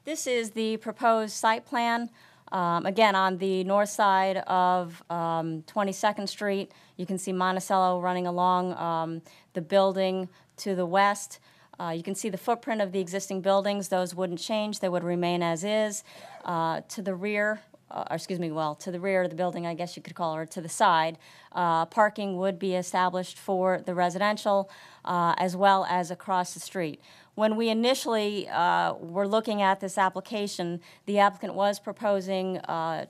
This 0.05 0.27
is 0.27 0.51
the 0.51 0.77
proposed 0.77 1.33
site 1.33 1.65
plan. 1.65 2.11
Um, 2.51 2.85
Again, 2.85 3.15
on 3.15 3.39
the 3.39 3.63
north 3.63 3.89
side 3.89 4.37
of 4.45 5.01
um, 5.09 5.63
22nd 5.63 6.29
Street, 6.29 6.71
you 6.97 7.05
can 7.05 7.17
see 7.17 7.33
Monticello 7.33 7.99
running 7.99 8.27
along 8.27 8.73
um, 8.73 9.21
the 9.53 9.61
building 9.61 10.29
to 10.57 10.75
the 10.75 10.85
west. 10.85 11.39
Uh, 11.79 11.93
You 11.95 12.03
can 12.03 12.15
see 12.15 12.29
the 12.29 12.37
footprint 12.37 12.81
of 12.81 12.91
the 12.91 12.99
existing 12.99 13.41
buildings. 13.41 13.89
Those 13.89 14.15
wouldn't 14.15 14.39
change. 14.39 14.79
They 14.79 14.89
would 14.89 15.03
remain 15.03 15.43
as 15.43 15.63
is. 15.63 16.03
Uh, 16.45 16.81
To 16.89 17.01
the 17.01 17.13
rear, 17.13 17.61
uh, 17.91 18.05
or 18.09 18.15
excuse 18.15 18.39
me, 18.39 18.51
well, 18.51 18.75
to 18.75 18.91
the 18.91 18.99
rear 18.99 19.23
of 19.23 19.29
the 19.29 19.35
building, 19.35 19.67
I 19.67 19.73
guess 19.73 19.97
you 19.97 20.03
could 20.03 20.15
call 20.15 20.33
it, 20.35 20.39
or 20.39 20.45
to 20.45 20.61
the 20.61 20.69
side, 20.69 21.17
uh, 21.51 21.85
parking 21.85 22.37
would 22.37 22.57
be 22.59 22.75
established 22.75 23.37
for 23.37 23.81
the 23.85 23.93
residential 23.93 24.69
uh, 25.03 25.35
as 25.37 25.55
well 25.55 25.85
as 25.89 26.11
across 26.11 26.53
the 26.53 26.59
street. 26.59 27.01
When 27.35 27.57
we 27.57 27.67
initially 27.67 28.47
uh, 28.47 28.93
were 28.93 29.27
looking 29.27 29.61
at 29.61 29.81
this 29.81 29.97
application, 29.97 30.79
the 31.05 31.19
applicant 31.19 31.53
was 31.53 31.79
proposing 31.79 32.61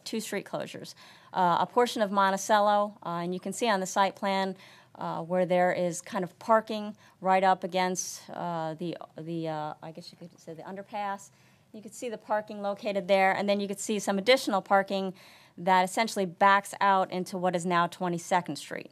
two 0.04 0.20
street 0.20 0.46
closures. 0.46 0.96
Uh, 1.36 1.58
A 1.60 1.66
portion 1.66 2.02
of 2.02 2.12
Monticello, 2.12 2.98
uh, 3.06 3.20
and 3.24 3.34
you 3.34 3.42
can 3.42 3.52
see 3.52 3.68
on 3.68 3.82
the 3.82 3.86
site 3.86 4.16
plan 4.16 4.56
uh, 4.98 5.22
where 5.22 5.46
there 5.46 5.74
is 5.74 6.00
kind 6.00 6.24
of 6.24 6.38
parking 6.40 6.96
right 7.20 7.44
up 7.44 7.66
against 7.66 8.22
uh, 8.30 8.74
the, 8.76 8.96
the 9.18 9.50
uh, 9.50 9.74
I 9.84 9.92
guess 9.92 10.12
you 10.14 10.18
could 10.18 10.40
say 10.40 10.54
the 10.54 10.64
underpass. 10.64 11.32
You 11.74 11.82
could 11.82 11.94
see 11.94 12.08
the 12.08 12.18
parking 12.18 12.62
located 12.62 13.10
there, 13.10 13.34
and 13.34 13.50
then 13.50 13.60
you 13.60 13.68
could 13.68 13.82
see 13.82 14.00
some 14.00 14.18
additional 14.18 14.62
parking 14.62 15.14
that 15.58 15.84
essentially 15.84 16.26
backs 16.26 16.74
out 16.80 17.12
into 17.12 17.38
what 17.38 17.54
is 17.54 17.66
now 17.66 17.86
22nd 17.86 18.58
Street. 18.58 18.92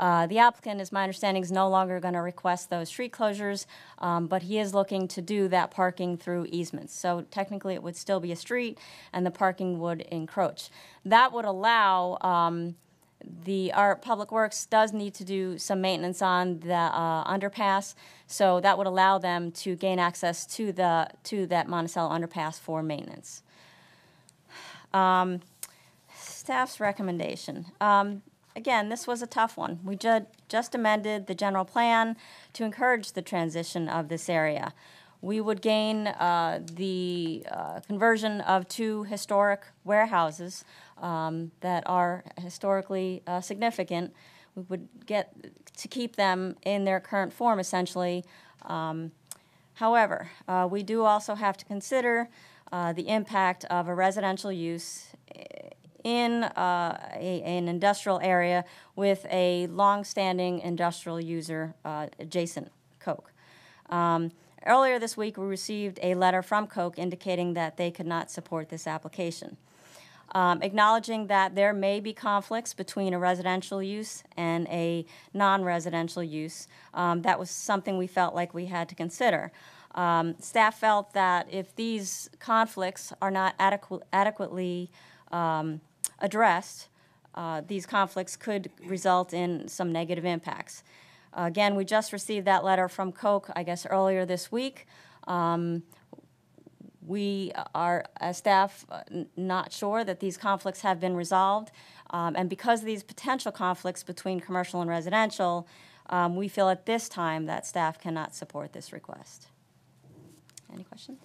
Uh, 0.00 0.26
The 0.26 0.38
applicant, 0.38 0.80
as 0.80 0.90
my 0.92 1.02
understanding, 1.02 1.42
is 1.42 1.52
no 1.52 1.68
longer 1.68 2.00
going 2.00 2.14
to 2.14 2.22
request 2.22 2.70
those 2.70 2.88
street 2.88 3.12
closures, 3.12 3.66
um, 3.98 4.26
but 4.26 4.42
he 4.42 4.58
is 4.58 4.72
looking 4.72 5.06
to 5.08 5.20
do 5.20 5.46
that 5.48 5.70
parking 5.70 6.16
through 6.16 6.46
easements. 6.48 6.94
So 6.94 7.26
technically, 7.30 7.74
it 7.74 7.82
would 7.82 7.96
still 7.96 8.18
be 8.18 8.32
a 8.32 8.36
street, 8.36 8.78
and 9.12 9.26
the 9.26 9.30
parking 9.30 9.78
would 9.78 10.00
encroach. 10.00 10.70
That 11.04 11.32
would 11.34 11.44
allow 11.44 12.16
um, 12.22 12.76
the, 13.44 13.72
our 13.74 13.94
Public 13.94 14.32
Works 14.32 14.64
does 14.64 14.94
need 14.94 15.12
to 15.14 15.24
do 15.24 15.58
some 15.58 15.82
maintenance 15.82 16.22
on 16.22 16.60
the 16.60 16.72
uh, 16.72 17.24
underpass, 17.30 17.94
so 18.26 18.58
that 18.60 18.78
would 18.78 18.86
allow 18.86 19.18
them 19.18 19.52
to 19.52 19.76
gain 19.76 19.98
access 19.98 20.46
to 20.56 20.72
the, 20.72 21.10
to 21.24 21.46
that 21.48 21.68
Monticello 21.68 22.08
underpass 22.08 22.58
for 22.58 22.82
maintenance. 22.82 23.42
Um, 24.94 25.40
Staff's 26.16 26.80
recommendation. 26.80 27.66
Um, 27.82 28.22
Again, 28.56 28.88
this 28.88 29.06
was 29.06 29.22
a 29.22 29.26
tough 29.26 29.56
one. 29.56 29.80
We 29.84 29.96
ju- 29.96 30.26
just 30.48 30.74
amended 30.74 31.26
the 31.26 31.34
general 31.34 31.64
plan 31.64 32.16
to 32.54 32.64
encourage 32.64 33.12
the 33.12 33.22
transition 33.22 33.88
of 33.88 34.08
this 34.08 34.28
area. 34.28 34.72
We 35.22 35.40
would 35.40 35.60
gain 35.60 36.08
uh, 36.08 36.60
the 36.64 37.46
uh, 37.50 37.80
conversion 37.80 38.40
of 38.40 38.66
two 38.68 39.04
historic 39.04 39.62
warehouses 39.84 40.64
um, 40.98 41.52
that 41.60 41.82
are 41.86 42.24
historically 42.38 43.22
uh, 43.26 43.40
significant. 43.40 44.14
We 44.54 44.62
would 44.68 44.88
get 45.06 45.34
to 45.76 45.88
keep 45.88 46.16
them 46.16 46.56
in 46.62 46.84
their 46.84 47.00
current 47.00 47.32
form, 47.32 47.60
essentially. 47.60 48.24
Um, 48.62 49.12
However, 49.80 50.30
uh, 50.46 50.68
we 50.70 50.82
do 50.82 51.04
also 51.04 51.34
have 51.34 51.56
to 51.56 51.64
consider 51.64 52.28
uh, 52.70 52.92
the 52.92 53.08
impact 53.08 53.64
of 53.70 53.88
a 53.88 53.94
residential 53.94 54.52
use 54.52 55.06
in 56.04 56.44
uh, 56.44 57.10
a, 57.14 57.42
an 57.42 57.68
industrial 57.68 58.20
area 58.22 58.64
with 58.96 59.26
a 59.30 59.66
long-standing 59.68 60.60
industrial 60.60 61.20
user 61.20 61.74
uh, 61.84 62.06
adjacent 62.18 62.70
Coke. 62.98 63.32
Um, 63.88 64.30
earlier 64.66 64.98
this 64.98 65.16
week, 65.16 65.36
we 65.36 65.46
received 65.46 65.98
a 66.02 66.14
letter 66.14 66.42
from 66.42 66.66
Coke 66.66 66.98
indicating 66.98 67.54
that 67.54 67.76
they 67.76 67.90
could 67.90 68.06
not 68.06 68.30
support 68.30 68.68
this 68.68 68.86
application. 68.86 69.56
Um, 70.32 70.62
acknowledging 70.62 71.26
that 71.26 71.56
there 71.56 71.72
may 71.72 71.98
be 71.98 72.12
conflicts 72.12 72.72
between 72.72 73.12
a 73.14 73.18
residential 73.18 73.82
use 73.82 74.22
and 74.36 74.68
a 74.68 75.04
non-residential 75.34 76.22
use, 76.22 76.68
um, 76.94 77.22
that 77.22 77.38
was 77.38 77.50
something 77.50 77.98
we 77.98 78.06
felt 78.06 78.34
like 78.34 78.54
we 78.54 78.66
had 78.66 78.88
to 78.90 78.94
consider. 78.94 79.50
Um, 79.94 80.36
staff 80.38 80.78
felt 80.78 81.14
that 81.14 81.48
if 81.50 81.74
these 81.74 82.30
conflicts 82.38 83.12
are 83.20 83.30
not 83.32 83.58
adequ- 83.58 84.02
adequately 84.12 84.90
um, 85.32 85.80
addressed, 86.20 86.88
uh, 87.34 87.62
these 87.66 87.86
conflicts 87.86 88.36
could 88.36 88.70
result 88.84 89.32
in 89.32 89.68
some 89.68 89.92
negative 89.92 90.24
impacts. 90.24 90.82
Uh, 91.32 91.42
again, 91.42 91.76
we 91.76 91.84
just 91.84 92.12
received 92.12 92.46
that 92.46 92.64
letter 92.64 92.88
from 92.88 93.12
Coke, 93.12 93.50
I 93.54 93.62
guess, 93.62 93.86
earlier 93.86 94.26
this 94.26 94.50
week. 94.50 94.86
Um, 95.28 95.84
we 97.06 97.52
are, 97.74 98.04
as 98.20 98.38
staff, 98.38 98.84
uh, 98.90 99.02
not 99.36 99.72
sure 99.72 100.04
that 100.04 100.20
these 100.20 100.36
conflicts 100.36 100.80
have 100.80 101.00
been 101.00 101.16
resolved. 101.16 101.70
Um, 102.10 102.34
and 102.36 102.50
because 102.50 102.80
of 102.80 102.86
these 102.86 103.02
potential 103.02 103.52
conflicts 103.52 104.02
between 104.02 104.40
commercial 104.40 104.80
and 104.80 104.90
residential, 104.90 105.66
um, 106.08 106.34
we 106.34 106.48
feel 106.48 106.68
at 106.68 106.86
this 106.86 107.08
time 107.08 107.46
that 107.46 107.66
staff 107.66 107.98
cannot 107.98 108.34
support 108.34 108.72
this 108.72 108.92
request. 108.92 109.46
Any 110.72 110.84
questions? 110.84 111.20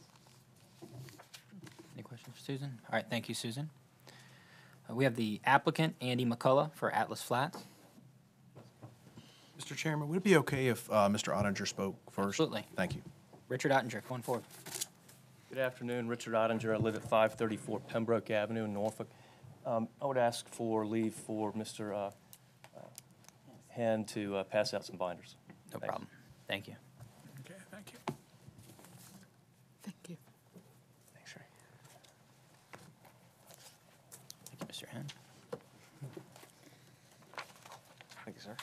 Any 1.96 2.04
questions 2.04 2.36
for 2.36 2.43
Susan? 2.43 2.80
All 2.89 2.96
right, 2.96 3.06
thank 3.10 3.28
you, 3.28 3.36
Susan. 3.36 3.70
Uh, 4.90 4.96
We 4.96 5.04
have 5.04 5.16
the 5.16 5.42
applicant, 5.46 5.96
Andy 6.02 6.26
McCullough, 6.26 6.74
for 6.74 6.92
Atlas 6.92 7.22
Flats. 7.22 7.64
Mr. 9.60 9.76
Chairman, 9.76 10.10
would 10.10 10.18
it 10.18 10.24
be 10.24 10.36
okay 10.38 10.68
if 10.68 10.90
uh, 10.92 11.08
Mr. 11.08 11.34
Ottinger 11.34 11.68
spoke 11.68 11.96
first? 12.12 12.28
Absolutely. 12.40 12.66
Thank 12.76 12.96
you. 12.96 13.02
Richard 13.48 13.72
Ottinger, 13.72 14.02
going 14.08 14.22
forward. 14.22 14.44
Good 15.50 15.60
afternoon, 15.60 16.08
Richard 16.10 16.34
Ottinger. 16.34 16.74
I 16.74 16.78
live 16.78 16.96
at 16.96 17.04
534 17.04 17.80
Pembroke 17.82 18.30
Avenue 18.32 18.66
in 18.66 18.74
Norfolk. 18.74 19.08
Um, 19.66 19.88
I 20.02 20.06
would 20.08 20.18
ask 20.18 20.48
for 20.50 20.86
leave 20.86 21.14
for 21.14 21.54
Mr. 21.54 21.94
uh, 21.94 21.98
uh, 22.76 22.80
Hand 23.70 24.08
to 24.10 24.36
uh, 24.38 24.44
pass 24.44 24.74
out 24.74 24.86
some 24.86 24.98
binders. 24.98 25.36
No 25.74 25.80
Thanks. 25.80 25.88
problem. 25.88 26.08
Thank 26.48 26.68
you. 26.68 26.76
Okay, 27.46 27.56
thank 27.72 27.94
you. 27.94 28.14
Thank 29.84 29.96
you. 30.10 30.18
Thanks, 31.16 31.36
Ray. 31.36 31.44
Thank 34.50 34.62
you, 34.62 34.68
Mr. 34.68 34.90
Hen. 34.92 35.06
Thank 38.26 38.38
you, 38.38 38.42
sir. 38.44 38.56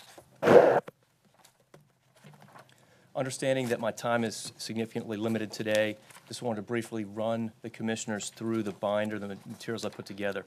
Understanding 3.15 3.69
that 3.69 3.79
my 3.79 3.91
time 3.91 4.25
is 4.25 4.53
significantly 4.57 5.19
limited 5.19 5.53
today, 5.53 5.99
just 6.27 6.41
wanted 6.41 6.57
to 6.57 6.63
briefly 6.63 7.05
run 7.05 7.53
the 7.61 7.69
commissioners 7.69 8.31
through 8.31 8.63
the 8.63 8.73
binder, 8.73 9.19
the 9.19 9.37
materials 9.47 9.85
I 9.85 9.91
put 9.91 10.07
together. 10.07 10.47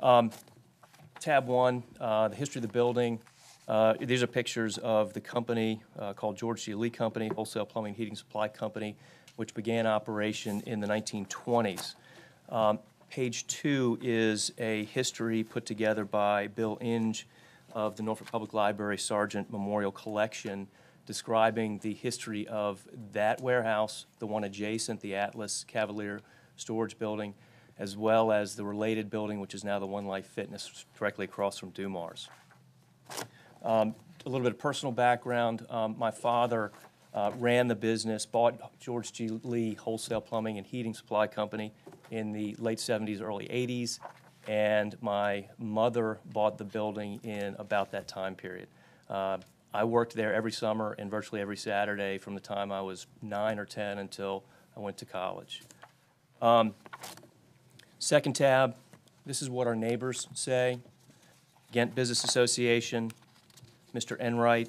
Um, 0.00 0.30
Tab 1.20 1.46
one, 1.46 1.82
uh, 2.00 2.28
the 2.28 2.36
history 2.36 2.58
of 2.60 2.62
the 2.62 2.72
building. 2.72 3.20
Uh, 3.68 3.94
These 4.00 4.22
are 4.22 4.26
pictures 4.26 4.78
of 4.78 5.12
the 5.12 5.20
company 5.20 5.82
uh, 5.98 6.12
called 6.14 6.36
George 6.36 6.64
G. 6.64 6.74
Lee 6.74 6.90
Company, 6.90 7.28
Wholesale 7.28 7.66
Plumbing 7.66 7.94
Heating 7.94 8.16
Supply 8.16 8.48
Company, 8.48 8.96
which 9.36 9.54
began 9.54 9.86
operation 9.86 10.62
in 10.66 10.80
the 10.80 10.86
1920s. 10.86 11.94
Um, 12.48 12.78
Page 13.08 13.46
two 13.46 13.98
is 14.02 14.52
a 14.58 14.84
history 14.86 15.44
put 15.44 15.64
together 15.64 16.04
by 16.04 16.48
Bill 16.48 16.76
Inge 16.80 17.26
of 17.72 17.96
the 17.96 18.02
Norfolk 18.02 18.30
Public 18.30 18.54
Library 18.54 18.96
Sargeant 18.96 19.50
Memorial 19.50 19.92
Collection, 19.92 20.68
describing 21.06 21.78
the 21.78 21.94
history 21.94 22.46
of 22.48 22.86
that 23.12 23.40
warehouse, 23.40 24.06
the 24.18 24.26
one 24.26 24.44
adjacent, 24.44 25.00
the 25.00 25.14
Atlas 25.14 25.64
Cavalier 25.64 26.20
Storage 26.56 26.98
Building, 26.98 27.34
as 27.78 27.96
well 27.96 28.32
as 28.32 28.56
the 28.56 28.64
related 28.64 29.10
building, 29.10 29.40
which 29.40 29.54
is 29.54 29.62
now 29.62 29.78
the 29.78 29.86
One 29.86 30.06
Life 30.06 30.26
Fitness, 30.26 30.86
directly 30.98 31.24
across 31.26 31.58
from 31.58 31.70
Dumars. 31.70 32.28
Um, 33.62 33.94
A 34.24 34.28
little 34.28 34.42
bit 34.44 34.52
of 34.52 34.58
personal 34.58 34.92
background. 34.92 35.66
Um, 35.68 35.94
My 35.98 36.10
father 36.10 36.72
uh, 37.14 37.32
ran 37.38 37.68
the 37.68 37.74
business, 37.74 38.26
bought 38.26 38.78
George 38.80 39.12
G. 39.12 39.28
Lee 39.42 39.74
Wholesale 39.74 40.20
Plumbing 40.20 40.58
and 40.58 40.66
Heating 40.66 40.94
Supply 40.94 41.26
Company 41.26 41.72
in 42.10 42.32
the 42.32 42.54
late 42.58 42.78
70s, 42.78 43.20
early 43.20 43.46
80s, 43.46 43.98
and 44.46 44.96
my 45.00 45.46
mother 45.58 46.18
bought 46.32 46.58
the 46.58 46.64
building 46.64 47.20
in 47.22 47.56
about 47.58 47.90
that 47.92 48.08
time 48.08 48.34
period. 48.34 48.68
Uh, 49.08 49.38
I 49.74 49.84
worked 49.84 50.14
there 50.14 50.32
every 50.32 50.52
summer 50.52 50.94
and 50.98 51.10
virtually 51.10 51.40
every 51.40 51.56
Saturday 51.56 52.18
from 52.18 52.34
the 52.34 52.40
time 52.40 52.72
I 52.72 52.80
was 52.80 53.06
nine 53.22 53.58
or 53.58 53.64
10 53.64 53.98
until 53.98 54.44
I 54.76 54.80
went 54.80 54.96
to 54.98 55.04
college. 55.04 55.62
Um, 56.40 56.74
Second 57.98 58.34
tab, 58.34 58.76
this 59.24 59.42
is 59.42 59.50
what 59.50 59.66
our 59.66 59.74
neighbors 59.74 60.28
say. 60.32 60.78
Ghent 61.72 61.94
Business 61.94 62.22
Association, 62.22 63.10
Mr. 63.94 64.16
Enright, 64.20 64.68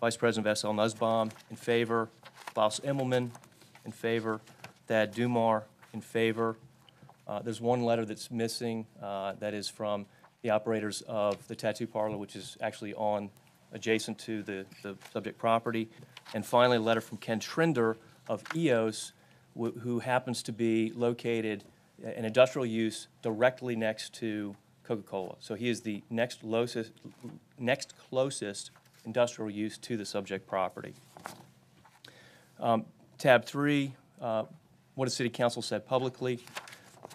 Vice 0.00 0.16
President 0.16 0.46
of 0.46 0.56
SL 0.56 0.68
Nusbaum, 0.68 1.30
in 1.50 1.56
favor. 1.56 2.08
Klaus 2.54 2.80
Immelman, 2.80 3.30
in 3.84 3.92
favor. 3.92 4.40
Thad 4.86 5.12
Dumar, 5.12 5.64
in 5.92 6.00
favor. 6.00 6.56
Uh, 7.26 7.40
There's 7.40 7.60
one 7.60 7.82
letter 7.84 8.04
that's 8.04 8.30
missing, 8.30 8.86
uh, 9.02 9.34
that 9.38 9.54
is 9.54 9.68
from 9.68 10.06
the 10.42 10.50
operators 10.50 11.02
of 11.02 11.46
the 11.48 11.54
tattoo 11.54 11.86
parlor, 11.86 12.16
which 12.16 12.34
is 12.34 12.56
actually 12.60 12.94
on, 12.94 13.30
adjacent 13.72 14.18
to 14.18 14.42
the, 14.42 14.66
the 14.82 14.96
subject 15.12 15.38
property. 15.38 15.88
And 16.34 16.44
finally, 16.44 16.78
a 16.78 16.80
letter 16.80 17.00
from 17.00 17.18
Ken 17.18 17.38
Trinder 17.38 17.96
of 18.28 18.42
EOS, 18.54 19.12
wh- 19.54 19.78
who 19.80 20.00
happens 20.00 20.42
to 20.44 20.52
be 20.52 20.92
located 20.94 21.64
uh, 22.04 22.10
in 22.10 22.24
industrial 22.24 22.66
use 22.66 23.08
directly 23.22 23.76
next 23.76 24.14
to 24.14 24.56
Coca-Cola. 24.84 25.36
So 25.40 25.54
he 25.54 25.68
is 25.68 25.82
the 25.82 26.02
next 26.10 26.40
closest, 26.40 26.92
next 27.58 27.94
closest 27.96 28.70
industrial 29.04 29.50
use 29.50 29.78
to 29.78 29.96
the 29.96 30.04
subject 30.04 30.46
property. 30.48 30.94
Um, 32.58 32.86
Tab 33.18 33.44
three, 33.44 33.92
uh, 34.20 34.44
what 34.94 35.06
has 35.06 35.14
city 35.14 35.28
council 35.30 35.62
said 35.62 35.86
publicly? 35.86 36.40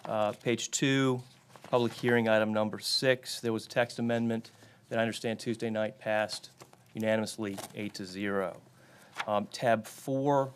Uh, 0.07 0.33
Page 0.33 0.69
two, 0.69 1.21
public 1.63 1.91
hearing 1.93 2.29
item 2.29 2.53
number 2.53 2.77
six, 2.77 3.39
there 3.39 3.51
was 3.51 3.65
a 3.65 3.69
text 3.69 3.97
amendment 3.97 4.51
that 4.89 4.99
I 4.99 5.01
understand 5.01 5.39
Tuesday 5.39 5.71
night 5.71 5.97
passed 5.97 6.51
unanimously, 6.93 7.57
eight 7.73 7.95
to 7.95 8.05
zero. 8.05 8.61
Um, 9.25 9.47
Tab 9.47 9.87
four, 9.87 10.53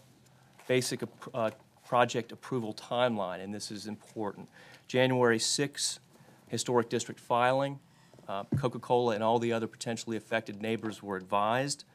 basic 0.68 1.02
uh, 1.34 1.50
project 1.88 2.32
approval 2.32 2.76
timeline, 2.76 3.44
and 3.44 3.52
this 3.52 3.72
is 3.72 3.88
important. 3.88 4.48
January 4.88 5.40
6, 5.40 6.00
historic 6.48 6.90
district 6.90 7.20
filing. 7.20 7.80
Uh, 8.28 8.44
Coca-Cola 8.58 9.16
and 9.16 9.24
all 9.24 9.40
the 9.40 9.52
other 9.52 9.66
potentially 9.66 10.16
affected 10.16 10.62
neighbors 10.62 11.02
were 11.02 11.18
advised. 11.18 11.86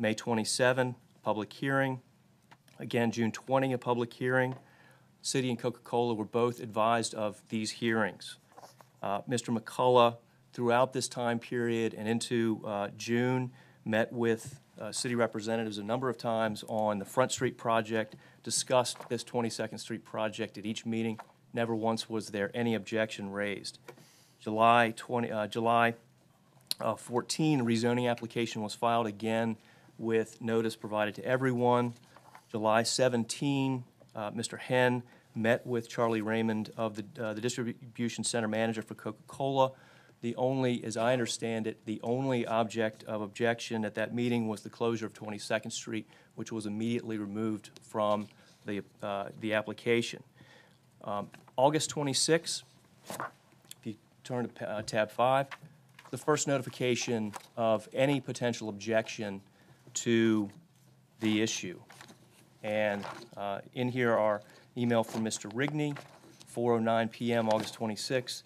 May 0.00 0.14
27, 0.14 0.96
public 1.22 1.52
hearing. 1.52 2.00
Again, 2.80 3.12
June 3.12 3.30
20, 3.30 3.72
a 3.72 3.78
public 3.78 4.12
hearing. 4.12 4.56
City 5.22 5.48
and 5.48 5.58
Coca-Cola 5.58 6.14
were 6.14 6.24
both 6.24 6.60
advised 6.60 7.14
of 7.14 7.40
these 7.48 7.70
hearings. 7.70 8.36
Uh, 9.02 9.22
Mr. 9.22 9.56
McCullough, 9.56 10.16
throughout 10.52 10.92
this 10.92 11.08
time 11.08 11.38
period 11.38 11.94
and 11.94 12.08
into 12.08 12.60
uh, 12.66 12.88
June, 12.96 13.52
met 13.84 14.12
with 14.12 14.60
uh, 14.80 14.90
city 14.90 15.14
representatives 15.14 15.78
a 15.78 15.82
number 15.82 16.08
of 16.08 16.18
times 16.18 16.64
on 16.68 16.98
the 16.98 17.04
Front 17.04 17.32
Street 17.32 17.56
project, 17.56 18.16
discussed 18.42 19.08
this 19.08 19.22
22nd 19.22 19.78
Street 19.78 20.04
project 20.04 20.58
at 20.58 20.66
each 20.66 20.84
meeting. 20.84 21.18
Never 21.52 21.74
once 21.74 22.08
was 22.08 22.28
there 22.28 22.50
any 22.54 22.74
objection 22.74 23.30
raised. 23.30 23.78
July 24.40 24.92
20, 24.96 25.30
uh, 25.30 25.46
July 25.46 25.94
uh, 26.80 26.96
14, 26.96 27.62
rezoning 27.64 28.10
application 28.10 28.62
was 28.62 28.74
filed 28.74 29.06
again 29.06 29.56
with 29.98 30.40
notice 30.40 30.74
provided 30.74 31.14
to 31.14 31.24
everyone. 31.24 31.94
July 32.50 32.82
17, 32.82 33.84
uh, 34.14 34.30
Mr. 34.30 34.58
Henn 34.58 35.02
met 35.34 35.66
with 35.66 35.88
Charlie 35.88 36.20
Raymond 36.20 36.70
of 36.76 36.96
the, 36.96 37.04
uh, 37.22 37.32
the 37.32 37.40
distribution 37.40 38.24
center 38.24 38.48
manager 38.48 38.82
for 38.82 38.94
Coca-Cola. 38.94 39.72
The 40.20 40.36
only, 40.36 40.84
as 40.84 40.96
I 40.96 41.12
understand 41.12 41.66
it, 41.66 41.84
the 41.84 42.00
only 42.02 42.46
object 42.46 43.02
of 43.04 43.22
objection 43.22 43.84
at 43.84 43.94
that 43.96 44.14
meeting 44.14 44.46
was 44.46 44.60
the 44.62 44.70
closure 44.70 45.06
of 45.06 45.14
22nd 45.14 45.72
Street, 45.72 46.06
which 46.36 46.52
was 46.52 46.66
immediately 46.66 47.18
removed 47.18 47.70
from 47.82 48.28
the, 48.66 48.82
uh, 49.02 49.30
the 49.40 49.54
application. 49.54 50.22
Um, 51.02 51.28
August 51.56 51.90
26, 51.90 52.62
if 53.10 53.18
you 53.84 53.94
turn 54.22 54.48
to 54.48 54.70
uh, 54.70 54.82
tab 54.82 55.10
five, 55.10 55.48
the 56.10 56.18
first 56.18 56.46
notification 56.46 57.32
of 57.56 57.88
any 57.92 58.20
potential 58.20 58.68
objection 58.68 59.40
to 59.94 60.50
the 61.20 61.40
issue. 61.40 61.80
And 62.62 63.04
uh, 63.36 63.60
in 63.74 63.88
here 63.88 64.12
are 64.12 64.42
email 64.76 65.02
from 65.02 65.24
Mr. 65.24 65.52
Rigney, 65.52 65.96
4:09 66.54 67.10
PM, 67.10 67.48
August 67.48 67.74
26, 67.74 68.44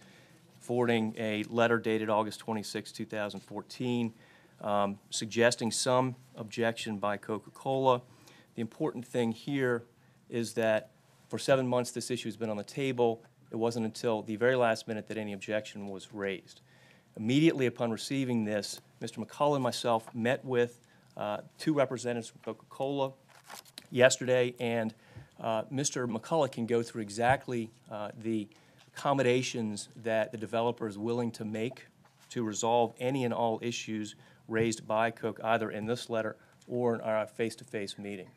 forwarding 0.61 1.15
a 1.19 1.45
letter 1.45 1.79
dated 1.79 2.09
August 2.09 2.41
26, 2.41 2.93
2014, 2.93 4.13
um, 4.63 4.99
suggesting 5.11 5.71
some 5.71 6.17
objection 6.35 6.99
by 6.99 7.17
Coca-Cola. 7.17 8.01
The 8.55 8.63
important 8.63 9.07
thing 9.07 9.33
here 9.33 9.85
is 10.31 10.55
that 10.55 10.91
for 11.29 11.39
seven 11.39 11.67
months, 11.67 11.91
this 11.91 12.11
issue 12.11 12.29
has 12.29 12.37
been 12.37 12.51
on 12.51 12.57
the 12.57 12.65
table. 12.65 13.23
It 13.51 13.57
wasn't 13.57 13.87
until 13.87 14.23
the 14.23 14.37
very 14.37 14.57
last 14.57 14.89
minute 14.89 15.09
that 15.09 15.19
any 15.19 15.33
objection 15.33 15.89
was 15.89 16.13
raised. 16.13 16.63
Immediately 17.17 17.67
upon 17.67 17.91
receiving 17.91 18.45
this, 18.45 18.81
Mr. 19.01 19.25
McCullough 19.25 19.55
and 19.55 19.63
myself 19.63 20.13
met 20.15 20.45
with 20.45 20.81
uh, 21.17 21.39
two 21.59 21.75
representatives 21.75 22.29
from 22.29 22.41
Coca-Cola 22.45 23.13
yesterday, 23.97 24.55
and 24.61 24.95
uh, 25.41 25.63
Mr. 25.65 26.07
McCullough 26.07 26.53
can 26.53 26.67
go 26.67 26.83
through 26.83 27.03
exactly 27.03 27.71
uh, 27.91 28.11
the 28.23 28.47
accommodations 28.95 29.89
that 29.97 30.33
the 30.33 30.39
developer 30.39 30.87
is 30.87 30.97
willing 30.97 31.31
to 31.33 31.45
make 31.45 31.87
to 32.31 32.45
resolve 32.45 32.95
any 32.99 33.25
and 33.25 33.33
all 33.35 33.59
issues 33.63 34.15
raised 34.49 34.87
by 34.87 35.11
Coke, 35.11 35.41
either 35.43 35.71
in 35.71 35.87
this 35.87 36.09
letter 36.09 36.37
or 36.69 36.95
in 36.95 37.01
our 37.01 37.27
face-to-face 37.27 37.99
meeting. 37.99 38.29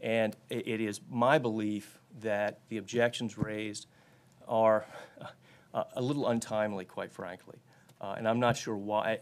And 0.00 0.36
it, 0.50 0.66
it 0.66 0.80
is 0.80 1.00
my 1.10 1.38
belief 1.38 1.98
that 2.20 2.60
the 2.68 2.78
objections 2.78 3.38
raised 3.38 3.86
are 4.48 4.86
uh, 5.74 5.84
a 5.94 6.02
little 6.02 6.28
untimely, 6.28 6.84
quite 6.84 7.12
frankly. 7.12 7.56
Uh, 8.00 8.14
and 8.16 8.28
I'm 8.28 8.40
not 8.40 8.56
sure 8.56 8.76
why. 8.76 9.18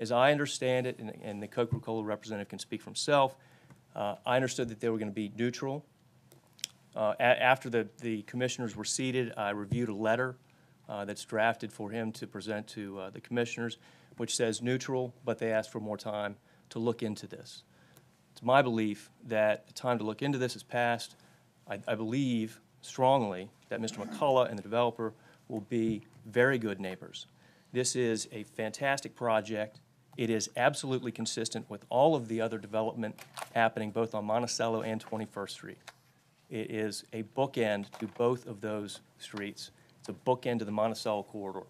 As 0.00 0.12
I 0.12 0.32
understand 0.32 0.86
it, 0.86 0.98
and, 0.98 1.12
and 1.22 1.42
the 1.42 1.48
Coca-Cola 1.48 2.04
representative 2.04 2.48
can 2.48 2.58
speak 2.58 2.82
for 2.82 2.90
himself, 2.90 3.34
uh, 3.98 4.14
I 4.24 4.36
understood 4.36 4.68
that 4.68 4.78
they 4.78 4.88
were 4.88 4.96
going 4.96 5.10
to 5.10 5.14
be 5.14 5.32
neutral. 5.36 5.84
Uh, 6.94 7.14
a- 7.18 7.42
after 7.42 7.68
the, 7.68 7.88
the 8.00 8.22
commissioners 8.22 8.76
were 8.76 8.84
seated, 8.84 9.32
I 9.36 9.50
reviewed 9.50 9.88
a 9.88 9.94
letter 9.94 10.36
uh, 10.88 11.04
that's 11.04 11.24
drafted 11.24 11.72
for 11.72 11.90
him 11.90 12.12
to 12.12 12.26
present 12.26 12.68
to 12.68 12.98
uh, 13.00 13.10
the 13.10 13.20
commissioners, 13.20 13.76
which 14.16 14.36
says 14.36 14.62
neutral, 14.62 15.12
but 15.24 15.38
they 15.38 15.50
asked 15.50 15.72
for 15.72 15.80
more 15.80 15.96
time 15.96 16.36
to 16.70 16.78
look 16.78 17.02
into 17.02 17.26
this. 17.26 17.64
It's 18.32 18.42
my 18.42 18.62
belief 18.62 19.10
that 19.26 19.66
the 19.66 19.72
time 19.72 19.98
to 19.98 20.04
look 20.04 20.22
into 20.22 20.38
this 20.38 20.54
is 20.54 20.62
past. 20.62 21.16
I, 21.68 21.80
I 21.88 21.96
believe 21.96 22.60
strongly 22.82 23.50
that 23.68 23.80
Mr. 23.80 24.06
McCullough 24.06 24.48
and 24.48 24.56
the 24.56 24.62
developer 24.62 25.12
will 25.48 25.62
be 25.62 26.02
very 26.24 26.56
good 26.58 26.80
neighbors. 26.80 27.26
This 27.72 27.96
is 27.96 28.28
a 28.30 28.44
fantastic 28.44 29.16
project. 29.16 29.80
It 30.18 30.30
is 30.30 30.50
absolutely 30.56 31.12
consistent 31.12 31.70
with 31.70 31.84
all 31.88 32.16
of 32.16 32.26
the 32.26 32.40
other 32.40 32.58
development 32.58 33.20
happening 33.54 33.92
both 33.92 34.16
on 34.16 34.24
Monticello 34.24 34.82
and 34.82 35.02
21st 35.02 35.50
Street. 35.50 35.78
It 36.50 36.72
is 36.72 37.04
a 37.12 37.22
bookend 37.22 37.96
to 38.00 38.08
both 38.08 38.44
of 38.48 38.60
those 38.60 39.00
streets. 39.18 39.70
It's 40.00 40.08
a 40.08 40.12
bookend 40.12 40.58
to 40.58 40.64
the 40.64 40.72
Monticello 40.72 41.22
corridor. 41.22 41.66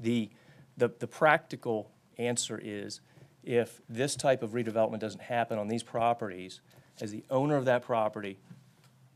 The, 0.00 0.30
the, 0.76 0.90
the 0.98 1.06
practical 1.06 1.92
answer 2.18 2.60
is 2.62 3.00
if 3.44 3.80
this 3.88 4.16
type 4.16 4.42
of 4.42 4.50
redevelopment 4.50 4.98
doesn't 4.98 5.22
happen 5.22 5.56
on 5.56 5.68
these 5.68 5.84
properties, 5.84 6.60
as 7.00 7.12
the 7.12 7.22
owner 7.30 7.56
of 7.56 7.66
that 7.66 7.82
property, 7.82 8.36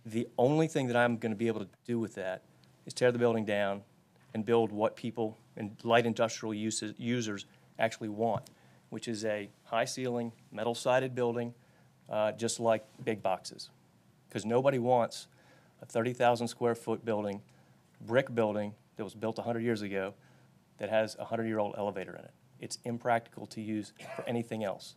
the 0.06 0.28
only 0.38 0.68
thing 0.68 0.86
that 0.86 0.96
I'm 0.96 1.16
going 1.16 1.32
to 1.32 1.36
be 1.36 1.48
able 1.48 1.60
to 1.60 1.68
do 1.84 1.98
with 1.98 2.14
that 2.14 2.42
is 2.86 2.94
tear 2.94 3.10
the 3.10 3.18
building 3.18 3.44
down 3.44 3.82
and 4.32 4.46
build 4.46 4.70
what 4.70 4.94
people 4.94 5.36
and 5.56 5.76
light 5.82 6.06
industrial 6.06 6.54
uses, 6.54 6.94
users 6.98 7.46
actually 7.78 8.08
want, 8.08 8.50
which 8.90 9.08
is 9.08 9.24
a 9.24 9.48
high 9.64 9.84
ceiling, 9.84 10.32
metal 10.52 10.74
sided 10.74 11.14
building, 11.14 11.54
uh, 12.10 12.32
just 12.32 12.60
like 12.60 12.84
big 13.04 13.22
boxes. 13.22 13.70
Because 14.28 14.44
nobody 14.44 14.78
wants 14.78 15.26
a 15.82 15.86
30,000 15.86 16.48
square 16.48 16.74
foot 16.74 17.04
building, 17.04 17.40
brick 18.00 18.34
building 18.34 18.74
that 18.96 19.04
was 19.04 19.14
built 19.14 19.38
100 19.38 19.60
years 19.60 19.82
ago 19.82 20.14
that 20.78 20.90
has 20.90 21.14
a 21.16 21.18
100 21.18 21.46
year 21.46 21.58
old 21.58 21.74
elevator 21.78 22.12
in 22.12 22.24
it. 22.24 22.32
It's 22.60 22.78
impractical 22.84 23.46
to 23.46 23.60
use 23.60 23.92
for 24.16 24.24
anything 24.26 24.64
else. 24.64 24.94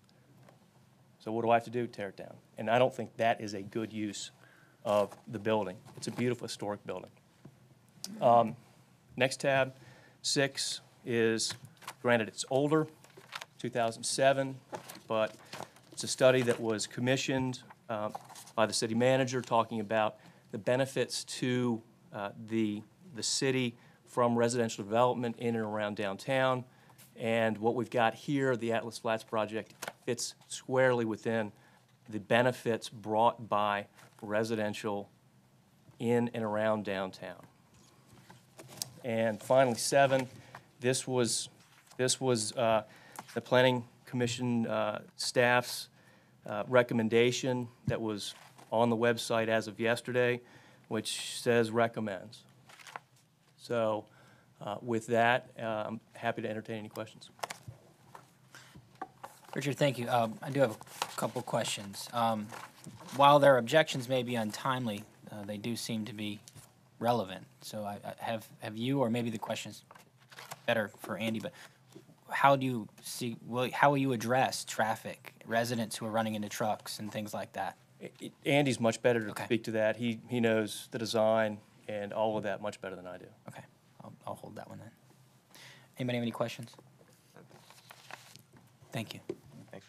So 1.20 1.32
what 1.32 1.44
do 1.44 1.52
I 1.52 1.56
have 1.56 1.64
to 1.66 1.70
do? 1.70 1.86
Tear 1.86 2.10
it 2.10 2.18
down. 2.18 2.34
And 2.58 2.70
I 2.70 2.80
don't 2.80 2.94
think 2.94 3.16
that 3.18 3.42
is 3.42 3.54
a 3.54 3.62
good 3.62 3.94
use 3.94 4.32
of 4.84 5.16
the 5.28 5.38
building. 5.38 5.78
It's 5.98 6.08
a 6.08 6.12
beautiful 6.12 6.48
historic 6.48 6.86
building. 6.86 7.12
Um, 8.20 8.56
next 9.16 9.40
tab, 9.40 9.76
six, 10.24 10.82
is 11.06 11.54
granted 12.02 12.28
it's 12.28 12.46
older, 12.50 12.88
2007, 13.60 14.56
but 15.08 15.36
it's 15.92 16.04
a 16.04 16.08
study 16.08 16.42
that 16.42 16.60
was 16.60 16.88
commissioned 16.88 17.62
um, 17.90 18.14
by 18.56 18.66
the 18.66 18.74
city 18.74 18.96
manager 18.96 19.42
talking 19.42 19.80
about 19.80 20.16
the 20.52 20.58
benefits 20.58 21.24
to 21.24 21.82
uh, 22.14 22.30
the, 22.48 22.82
the 23.16 23.24
city 23.24 23.76
from 24.06 24.36
residential 24.36 24.84
development 24.84 25.36
in 25.38 25.56
and 25.56 25.64
around 25.64 25.96
downtown. 25.96 26.66
And 27.18 27.58
what 27.58 27.76
we've 27.76 27.90
got 27.90 28.14
here, 28.14 28.56
the 28.58 28.74
Atlas 28.74 28.98
Flats 28.98 29.24
project, 29.24 29.74
fits 30.06 30.36
squarely 30.48 31.06
within 31.06 31.52
the 32.10 32.20
benefits 32.20 32.90
brought 32.90 33.48
by 33.48 33.88
residential 34.22 35.10
in 36.00 36.30
and 36.34 36.44
around 36.44 36.84
downtown. 36.84 37.42
And 39.04 39.42
finally, 39.42 39.78
seven, 39.78 40.28
this 40.80 41.08
was, 41.08 41.50
this 41.98 42.20
was 42.20 42.52
uh, 42.54 42.84
the 43.34 43.42
Planning 43.42 43.84
Commission 44.06 44.68
uh, 44.68 45.02
staff's 45.16 45.90
uh, 46.46 46.64
recommendation 46.68 47.68
that 47.88 48.02
was 48.02 48.34
on 48.72 48.90
the 48.90 48.98
website 48.98 49.48
as 49.48 49.68
of 49.68 49.80
yesterday, 49.80 50.42
which 50.88 51.40
says 51.40 51.72
recommends. 51.72 52.40
So 53.58 54.06
uh, 54.62 54.78
with 54.82 55.08
that, 55.08 55.50
I'm 55.58 56.00
happy 56.14 56.42
to 56.42 56.50
entertain 56.50 56.80
any 56.80 56.90
questions. 56.90 57.30
Richard, 59.54 59.78
thank 59.78 60.00
you. 60.00 60.08
Um, 60.08 60.38
I 60.42 60.50
do 60.50 60.62
have 60.62 60.72
a 60.72 61.18
couple 61.18 61.42
questions. 61.42 62.08
Um, 62.14 62.48
while 63.18 63.40
their 63.40 63.58
objections 63.58 64.08
may 64.08 64.24
be 64.24 64.36
untimely, 64.36 65.04
uh, 65.30 65.44
they 65.46 65.58
do 65.58 65.76
seem 65.76 66.06
to 66.06 66.14
be 66.14 66.40
relevant. 67.00 67.46
So 67.62 67.84
I, 67.84 67.98
I 68.06 68.14
have 68.20 68.48
have 68.60 68.78
you, 68.78 69.00
or 69.02 69.10
maybe 69.10 69.30
the 69.30 69.38
questions 69.38 69.84
better 70.66 70.90
for 71.00 71.18
Andy, 71.18 71.40
but 71.40 71.52
how 72.32 72.56
do 72.56 72.66
you 72.66 72.88
see? 73.02 73.38
Will, 73.46 73.70
how 73.72 73.90
will 73.90 73.98
you 73.98 74.14
address 74.14 74.64
traffic, 74.66 75.34
residents 75.46 75.96
who 75.98 76.06
are 76.06 76.12
running 76.12 76.36
into 76.36 76.50
trucks 76.50 77.00
and 77.00 77.12
things 77.12 77.34
like 77.34 77.54
that? 77.54 77.78
Andy's 78.46 78.80
much 78.80 79.02
better 79.02 79.28
to 79.28 79.44
speak 79.44 79.64
to 79.66 79.72
that. 79.72 79.96
He 79.96 80.20
he 80.28 80.40
knows 80.40 80.88
the 80.92 80.98
design 80.98 81.60
and 81.88 82.14
all 82.14 82.38
of 82.38 82.44
that 82.44 82.62
much 82.62 82.82
better 82.82 82.96
than 82.96 83.06
I 83.06 83.18
do. 83.18 83.26
Okay, 83.50 83.64
I'll, 84.04 84.14
I'll 84.26 84.36
hold 84.36 84.56
that 84.56 84.70
one 84.70 84.80
then. 84.80 84.90
Anybody 85.98 86.18
have 86.18 86.24
any 86.24 86.32
questions? 86.32 86.72
Thank 88.92 89.14
you. 89.14 89.20
Thanks. 89.72 89.86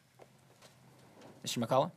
Mr. 1.44 1.66
McCullough? 1.66 1.90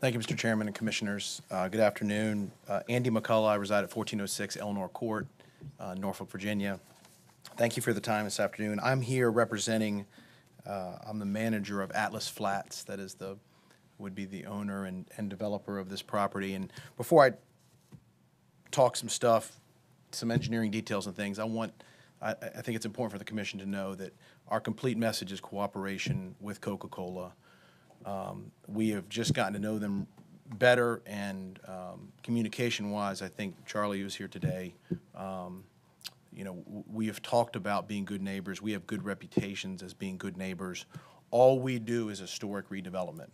Thank 0.00 0.14
you, 0.14 0.20
Mr. 0.20 0.36
Chairman 0.36 0.66
and 0.66 0.76
Commissioners. 0.76 1.40
Uh, 1.50 1.68
Good 1.68 1.80
afternoon. 1.80 2.50
Uh, 2.68 2.80
Andy 2.90 3.08
McCullough, 3.08 3.48
I 3.48 3.54
reside 3.54 3.78
at 3.84 3.96
1406 3.96 4.58
Eleanor 4.58 4.88
Court, 4.88 5.26
uh, 5.80 5.94
Norfolk, 5.94 6.30
Virginia. 6.30 6.80
Thank 7.56 7.76
you 7.76 7.82
for 7.82 7.92
the 7.92 8.00
time 8.00 8.24
this 8.24 8.40
afternoon. 8.40 8.80
I'm 8.82 9.00
here 9.00 9.30
representing 9.30 10.06
Uh, 10.66 10.96
I'm 11.06 11.18
the 11.18 11.26
manager 11.26 11.82
of 11.82 11.90
Atlas 11.92 12.26
Flats, 12.26 12.84
that 12.84 12.98
is 12.98 13.16
the, 13.16 13.36
would 13.98 14.14
be 14.14 14.24
the 14.24 14.46
owner 14.46 14.86
and, 14.86 15.04
and 15.18 15.28
developer 15.28 15.78
of 15.78 15.88
this 15.88 16.02
property. 16.02 16.54
And 16.54 16.72
before 16.96 17.22
I 17.26 17.32
talk 18.70 18.96
some 18.96 19.10
stuff, 19.10 19.60
some 20.12 20.30
engineering 20.30 20.70
details 20.70 21.06
and 21.06 21.14
things, 21.14 21.38
I 21.38 21.44
want, 21.44 21.72
I, 22.22 22.30
I 22.30 22.62
think 22.62 22.76
it's 22.76 22.86
important 22.86 23.12
for 23.12 23.18
the 23.18 23.26
commission 23.26 23.60
to 23.60 23.66
know 23.66 23.94
that 23.94 24.14
our 24.48 24.58
complete 24.58 24.96
message 24.96 25.32
is 25.32 25.40
cooperation 25.40 26.34
with 26.40 26.62
Coca-Cola. 26.62 27.34
Um, 28.06 28.50
we 28.66 28.88
have 28.94 29.06
just 29.10 29.34
gotten 29.34 29.52
to 29.52 29.58
know 29.58 29.78
them 29.78 30.06
better 30.58 31.02
and 31.06 31.58
um, 31.66 32.12
communication-wise, 32.22 33.22
I 33.22 33.28
think 33.28 33.54
Charlie 33.66 34.02
was 34.02 34.14
here 34.14 34.28
today. 34.28 34.74
Um, 35.14 35.64
you 36.32 36.44
know, 36.44 36.62
we 36.92 37.06
have 37.06 37.22
talked 37.22 37.56
about 37.56 37.86
being 37.88 38.04
good 38.04 38.22
neighbors. 38.22 38.60
We 38.60 38.72
have 38.72 38.86
good 38.86 39.04
reputations 39.04 39.82
as 39.82 39.94
being 39.94 40.18
good 40.18 40.36
neighbors. 40.36 40.86
All 41.30 41.60
we 41.60 41.78
do 41.78 42.08
is 42.08 42.18
historic 42.18 42.68
redevelopment. 42.68 43.30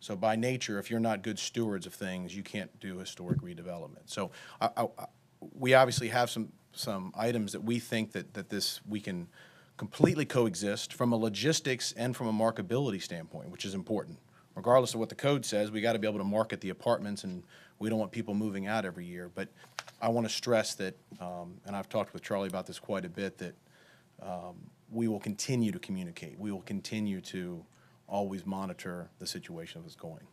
So 0.00 0.16
by 0.16 0.36
nature, 0.36 0.78
if 0.78 0.90
you're 0.90 1.00
not 1.00 1.22
good 1.22 1.38
stewards 1.38 1.86
of 1.86 1.94
things, 1.94 2.34
you 2.36 2.42
can't 2.42 2.70
do 2.80 2.98
historic 2.98 3.40
redevelopment. 3.40 4.02
So 4.06 4.30
I, 4.60 4.70
I, 4.76 4.82
I- 4.98 5.06
we 5.54 5.74
obviously 5.74 6.08
have 6.08 6.30
some, 6.30 6.50
some 6.72 7.12
items 7.14 7.52
that 7.52 7.62
we 7.62 7.78
think 7.78 8.12
that, 8.12 8.32
that 8.32 8.48
this, 8.48 8.80
we 8.88 8.98
can 8.98 9.28
completely 9.76 10.24
coexist 10.24 10.92
from 10.94 11.12
a 11.12 11.16
logistics 11.16 11.92
and 11.92 12.16
from 12.16 12.28
a 12.28 12.32
markability 12.32 13.02
standpoint, 13.02 13.50
which 13.50 13.66
is 13.66 13.74
important. 13.74 14.18
Regardless 14.54 14.94
of 14.94 15.00
what 15.00 15.08
the 15.08 15.14
code 15.14 15.44
says, 15.44 15.70
we 15.70 15.80
got 15.80 15.94
to 15.94 15.98
be 15.98 16.06
able 16.06 16.18
to 16.18 16.24
market 16.24 16.60
the 16.60 16.70
apartments, 16.70 17.24
and 17.24 17.42
we 17.78 17.88
don't 17.88 17.98
want 17.98 18.12
people 18.12 18.34
moving 18.34 18.66
out 18.66 18.84
every 18.84 19.04
year. 19.04 19.30
But 19.34 19.48
I 20.00 20.08
want 20.08 20.26
to 20.26 20.32
stress 20.32 20.74
that, 20.76 20.94
um, 21.20 21.54
and 21.66 21.74
I've 21.74 21.88
talked 21.88 22.12
with 22.12 22.22
Charlie 22.22 22.48
about 22.48 22.66
this 22.66 22.78
quite 22.78 23.04
a 23.04 23.08
bit, 23.08 23.38
that 23.38 23.54
um, 24.22 24.54
we 24.90 25.08
will 25.08 25.20
continue 25.20 25.72
to 25.72 25.78
communicate. 25.78 26.38
We 26.38 26.52
will 26.52 26.62
continue 26.62 27.20
to 27.22 27.64
always 28.06 28.46
monitor 28.46 29.08
the 29.18 29.26
situation 29.26 29.82
that's 29.82 29.96
going. 29.96 30.26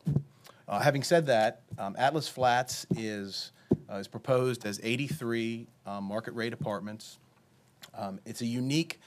Uh, 0.67 0.80
having 0.80 1.03
said 1.03 1.26
that, 1.26 1.61
um, 1.80 1.95
Atlas 1.97 2.28
Flats 2.28 2.86
is, 2.95 3.51
uh, 3.91 3.95
is 3.95 4.07
proposed 4.07 4.65
as 4.65 4.80
83 4.84 5.67
um, 5.86 6.03
market 6.03 6.34
rate 6.34 6.53
apartments. 6.53 7.17
Um, 7.95 8.19
it's 8.26 8.41
a 8.41 8.45
unique, 8.45 8.99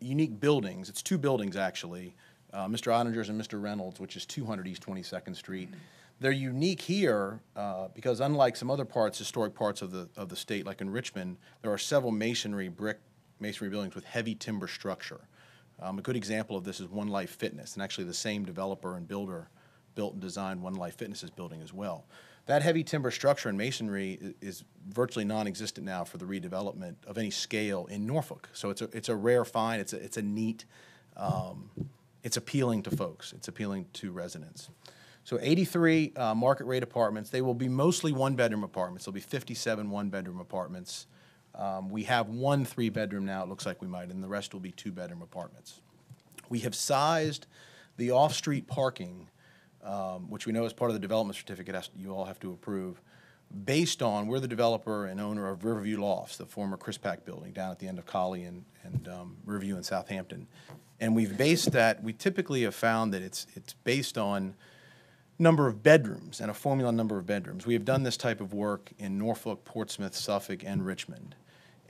unique 0.00 0.40
buildings. 0.40 0.88
It's 0.88 1.02
two 1.02 1.18
buildings 1.18 1.56
actually, 1.56 2.14
uh, 2.52 2.66
Mr. 2.66 2.92
Ottinger's 2.92 3.28
and 3.28 3.40
Mr. 3.40 3.60
Reynolds, 3.60 4.00
which 4.00 4.16
is 4.16 4.26
200 4.26 4.66
East 4.66 4.82
22nd 4.82 5.36
Street. 5.36 5.68
They're 6.20 6.30
unique 6.30 6.80
here 6.80 7.40
uh, 7.56 7.88
because 7.94 8.20
unlike 8.20 8.56
some 8.56 8.70
other 8.70 8.84
parts, 8.84 9.18
historic 9.18 9.54
parts 9.54 9.82
of 9.82 9.90
the 9.90 10.08
of 10.16 10.28
the 10.28 10.36
state, 10.36 10.66
like 10.66 10.80
in 10.80 10.90
Richmond, 10.90 11.36
there 11.62 11.72
are 11.72 11.78
several 11.78 12.12
masonry 12.12 12.68
brick 12.68 13.00
masonry 13.40 13.70
buildings 13.70 13.94
with 13.94 14.04
heavy 14.04 14.34
timber 14.34 14.68
structure. 14.68 15.20
Um, 15.80 15.98
a 15.98 16.02
good 16.02 16.14
example 16.14 16.56
of 16.56 16.62
this 16.62 16.78
is 16.78 16.88
One 16.88 17.08
Life 17.08 17.30
Fitness, 17.30 17.74
and 17.74 17.82
actually 17.82 18.04
the 18.04 18.14
same 18.14 18.44
developer 18.44 18.96
and 18.96 19.08
builder 19.08 19.48
built 19.94 20.12
and 20.12 20.22
designed 20.22 20.62
One 20.62 20.74
Life 20.74 20.96
Fitness's 20.96 21.30
building 21.30 21.60
as 21.60 21.72
well. 21.72 22.04
That 22.46 22.62
heavy 22.62 22.82
timber 22.82 23.10
structure 23.10 23.48
and 23.48 23.56
masonry 23.56 24.34
is 24.40 24.64
virtually 24.88 25.24
non-existent 25.24 25.86
now 25.86 26.04
for 26.04 26.18
the 26.18 26.24
redevelopment 26.24 26.96
of 27.06 27.16
any 27.16 27.30
scale 27.30 27.86
in 27.86 28.06
Norfolk. 28.06 28.48
So 28.52 28.70
it's 28.70 28.82
a, 28.82 28.88
it's 28.92 29.08
a 29.08 29.14
rare 29.14 29.44
find. 29.44 29.80
It's 29.80 29.92
a, 29.92 30.02
it's 30.02 30.16
a 30.16 30.22
neat, 30.22 30.64
um, 31.16 31.70
it's 32.22 32.36
appealing 32.36 32.82
to 32.84 32.90
folks. 32.90 33.32
It's 33.32 33.48
appealing 33.48 33.86
to 33.94 34.12
residents. 34.12 34.70
So 35.24 35.38
83 35.40 36.12
uh, 36.16 36.34
market 36.34 36.64
rate 36.64 36.82
apartments. 36.82 37.30
They 37.30 37.42
will 37.42 37.54
be 37.54 37.68
mostly 37.68 38.12
one-bedroom 38.12 38.64
apartments. 38.64 39.04
There'll 39.04 39.14
be 39.14 39.20
57 39.20 39.88
one-bedroom 39.88 40.40
apartments. 40.40 41.06
Um, 41.54 41.90
we 41.90 42.04
have 42.04 42.28
one 42.28 42.64
three-bedroom 42.64 43.24
now. 43.24 43.42
It 43.42 43.48
looks 43.48 43.66
like 43.66 43.80
we 43.80 43.88
might, 43.88 44.08
and 44.08 44.22
the 44.22 44.28
rest 44.28 44.52
will 44.52 44.60
be 44.60 44.72
two-bedroom 44.72 45.22
apartments. 45.22 45.80
We 46.48 46.60
have 46.60 46.74
sized 46.74 47.46
the 47.98 48.10
off-street 48.10 48.66
parking, 48.66 49.28
um, 49.84 50.28
which 50.30 50.46
we 50.46 50.52
know 50.52 50.64
is 50.64 50.72
part 50.72 50.90
of 50.90 50.94
the 50.94 51.00
development 51.00 51.36
certificate 51.36 51.90
you 51.96 52.12
all 52.12 52.24
have 52.24 52.40
to 52.40 52.52
approve, 52.52 53.00
based 53.64 54.02
on, 54.02 54.26
we're 54.26 54.40
the 54.40 54.48
developer 54.48 55.06
and 55.06 55.20
owner 55.20 55.48
of 55.48 55.64
Riverview 55.64 56.00
Lofts, 56.00 56.36
the 56.36 56.46
former 56.46 56.76
Chris 56.76 56.98
Pack 56.98 57.24
building 57.24 57.52
down 57.52 57.70
at 57.70 57.78
the 57.78 57.86
end 57.86 57.98
of 57.98 58.06
Colley 58.06 58.44
and, 58.44 58.64
and 58.82 59.08
um, 59.08 59.36
Riverview 59.44 59.76
in 59.76 59.82
Southampton. 59.82 60.46
And 61.00 61.14
we've 61.14 61.36
based 61.36 61.72
that, 61.72 62.02
we 62.02 62.12
typically 62.12 62.62
have 62.62 62.74
found 62.74 63.12
that 63.12 63.22
it's, 63.22 63.46
it's 63.54 63.72
based 63.72 64.16
on 64.16 64.54
number 65.38 65.66
of 65.66 65.82
bedrooms 65.82 66.40
and 66.40 66.50
a 66.50 66.54
formula 66.54 66.92
number 66.92 67.18
of 67.18 67.26
bedrooms. 67.26 67.66
We 67.66 67.74
have 67.74 67.84
done 67.84 68.04
this 68.04 68.16
type 68.16 68.40
of 68.40 68.54
work 68.54 68.92
in 68.98 69.18
Norfolk, 69.18 69.64
Portsmouth, 69.64 70.14
Suffolk, 70.14 70.62
and 70.64 70.86
Richmond. 70.86 71.34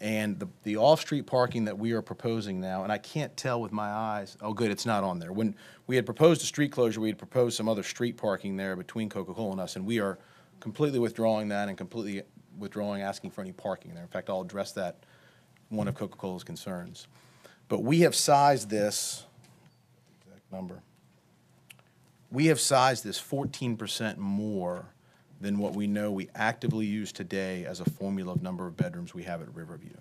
And 0.00 0.40
the, 0.40 0.48
the 0.64 0.78
off-street 0.78 1.26
parking 1.26 1.66
that 1.66 1.78
we 1.78 1.92
are 1.92 2.02
proposing 2.02 2.60
now, 2.60 2.82
and 2.82 2.90
I 2.90 2.98
can't 2.98 3.36
tell 3.36 3.60
with 3.60 3.70
my 3.70 3.88
eyes, 3.88 4.36
oh, 4.40 4.52
good, 4.52 4.70
it's 4.70 4.86
not 4.86 5.04
on 5.04 5.20
there. 5.20 5.32
When 5.32 5.54
we 5.86 5.94
had 5.94 6.06
proposed 6.06 6.42
a 6.42 6.46
street 6.46 6.72
closure, 6.72 7.00
we 7.00 7.08
had 7.08 7.18
proposed 7.18 7.56
some 7.56 7.68
other 7.68 7.84
street 7.84 8.16
parking 8.16 8.56
there 8.56 8.74
between 8.74 9.08
Coca-Cola 9.08 9.52
and 9.52 9.60
us, 9.60 9.76
and 9.76 9.86
we 9.86 10.00
are 10.00 10.18
completely 10.62 11.00
withdrawing 11.00 11.48
that 11.48 11.68
and 11.68 11.76
completely 11.76 12.22
withdrawing 12.56 13.02
asking 13.02 13.32
for 13.32 13.40
any 13.40 13.50
parking 13.50 13.92
there. 13.94 14.02
In 14.04 14.08
fact, 14.08 14.30
I'll 14.30 14.42
address 14.42 14.70
that, 14.72 15.04
one 15.70 15.88
of 15.88 15.96
Coca-Cola's 15.96 16.44
concerns. 16.44 17.08
But 17.68 17.82
we 17.82 18.00
have 18.00 18.14
sized 18.14 18.70
this, 18.70 19.26
exact 20.20 20.52
number, 20.52 20.82
we 22.30 22.46
have 22.46 22.60
sized 22.60 23.02
this 23.02 23.18
fourteen 23.18 23.76
percent 23.76 24.18
more 24.18 24.86
than 25.40 25.58
what 25.58 25.74
we 25.74 25.88
know 25.88 26.12
we 26.12 26.28
actively 26.36 26.86
use 26.86 27.10
today 27.10 27.64
as 27.64 27.80
a 27.80 27.90
formula 27.90 28.32
of 28.32 28.42
number 28.42 28.66
of 28.68 28.76
bedrooms 28.76 29.12
we 29.12 29.24
have 29.24 29.42
at 29.42 29.52
Riverview. 29.52 29.96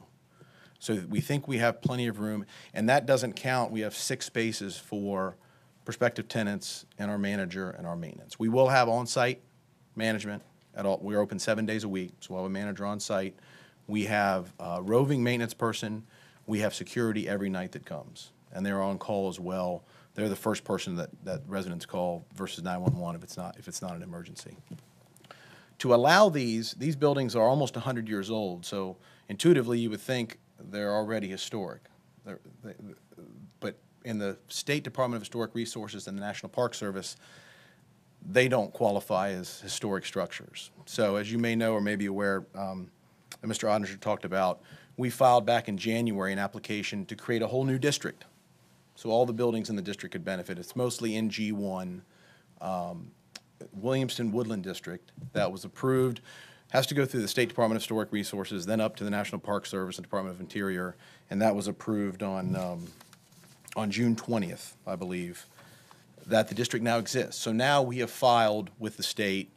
So 0.77 1.01
we 1.09 1.21
think 1.21 1.47
we 1.47 1.57
have 1.57 1.81
plenty 1.81 2.07
of 2.07 2.19
room, 2.19 2.45
and 2.73 2.87
that 2.87 3.07
doesn't 3.07 3.33
count, 3.33 3.71
we 3.71 3.81
have 3.81 3.95
six 3.95 4.27
spaces 4.27 4.77
for 4.77 5.35
prospective 5.85 6.27
tenants 6.27 6.85
and 6.99 7.09
our 7.09 7.17
manager 7.17 7.71
and 7.71 7.87
our 7.87 7.95
maintenance. 7.95 8.37
We 8.37 8.49
will 8.49 8.69
have 8.69 8.87
on-site 8.87 9.41
management 9.95 10.43
at 10.75 10.85
all, 10.85 10.99
we're 11.01 11.19
open 11.19 11.39
seven 11.39 11.65
days 11.65 11.83
a 11.83 11.89
week, 11.89 12.13
so 12.19 12.33
we'll 12.33 12.43
have 12.43 12.49
a 12.51 12.53
manager 12.53 12.85
on 12.85 12.99
site. 12.99 13.35
We 13.87 14.05
have 14.05 14.53
a 14.59 14.81
roving 14.81 15.23
maintenance 15.23 15.53
person, 15.53 16.03
we 16.47 16.59
have 16.59 16.73
security 16.73 17.27
every 17.27 17.49
night 17.49 17.71
that 17.73 17.85
comes, 17.85 18.31
and 18.53 18.65
they're 18.65 18.81
on 18.81 18.97
call 18.97 19.27
as 19.29 19.39
well. 19.39 19.83
They're 20.13 20.29
the 20.29 20.35
first 20.35 20.63
person 20.63 20.95
that, 20.95 21.09
that 21.23 21.41
residents 21.47 21.85
call 21.85 22.25
versus 22.35 22.63
911 22.63 23.15
if 23.15 23.23
it's 23.23 23.37
not, 23.37 23.57
if 23.57 23.67
it's 23.67 23.81
not 23.81 23.95
an 23.95 24.03
emergency 24.03 24.57
to 25.79 25.95
allow 25.95 26.29
these, 26.29 26.73
these 26.73 26.95
buildings 26.95 27.35
are 27.35 27.41
almost 27.47 27.73
100 27.75 28.07
years 28.07 28.29
old, 28.29 28.63
so 28.63 28.97
intuitively 29.29 29.79
you 29.79 29.89
would 29.89 29.99
think 29.99 30.37
they're 30.69 30.93
already 30.93 31.27
historic. 31.27 31.81
They're- 32.23 32.39
they- 32.63 32.75
But 33.59 33.77
in 34.05 34.19
the 34.19 34.37
State 34.47 34.83
Department 34.83 35.15
of 35.17 35.23
Historic 35.23 35.55
Resources 35.55 36.07
and 36.07 36.15
the 36.15 36.21
National 36.21 36.49
Park 36.51 36.75
Service, 36.75 37.15
they 38.29 38.47
don't 38.47 38.71
qualify 38.73 39.29
as 39.29 39.61
historic 39.61 40.05
structures. 40.05 40.71
So 40.85 41.15
as 41.15 41.31
you 41.31 41.37
may 41.37 41.55
know 41.55 41.73
or 41.73 41.81
may 41.81 41.95
be 41.95 42.05
aware, 42.05 42.45
um, 42.55 42.91
Mr. 43.43 43.67
Ottinger 43.67 43.99
talked 43.99 44.25
about, 44.25 44.61
we 44.97 45.09
filed 45.09 45.45
back 45.45 45.67
in 45.67 45.77
January 45.77 46.31
an 46.31 46.39
application 46.39 47.05
to 47.07 47.15
create 47.15 47.41
a 47.41 47.47
whole 47.47 47.63
new 47.63 47.79
district. 47.79 48.25
So 48.95 49.09
all 49.09 49.25
the 49.25 49.33
buildings 49.33 49.69
in 49.69 49.75
the 49.75 49.81
district 49.81 50.13
could 50.13 50.23
benefit. 50.23 50.59
It's 50.59 50.75
mostly 50.75 51.15
in 51.15 51.29
G1. 51.29 52.01
um, 52.61 53.11
Williamston 53.79 54.31
Woodland 54.31 54.63
District 54.63 55.11
that 55.33 55.51
was 55.51 55.65
approved, 55.65 56.21
has 56.71 56.87
to 56.87 56.95
go 56.95 57.05
through 57.05 57.21
the 57.21 57.27
State 57.27 57.49
Department 57.49 57.77
of 57.77 57.81
Historic 57.81 58.11
Resources, 58.11 58.65
then 58.65 58.79
up 58.79 58.95
to 58.97 59.03
the 59.03 59.09
National 59.09 59.39
Park 59.39 59.65
Service 59.65 59.97
and 59.97 60.03
Department 60.03 60.35
of 60.35 60.41
Interior, 60.41 60.95
and 61.29 61.41
that 61.41 61.55
was 61.55 61.67
approved 61.67 62.23
on, 62.23 62.55
um, 62.55 62.87
on 63.75 63.91
June 63.91 64.15
20th, 64.15 64.73
I 64.87 64.95
believe, 64.95 65.45
that 66.27 66.47
the 66.47 66.55
district 66.55 66.83
now 66.83 66.97
exists. 66.97 67.41
So 67.41 67.51
now 67.51 67.81
we 67.81 67.99
have 67.99 68.11
filed 68.11 68.69
with 68.79 68.97
the 68.97 69.03
state 69.03 69.51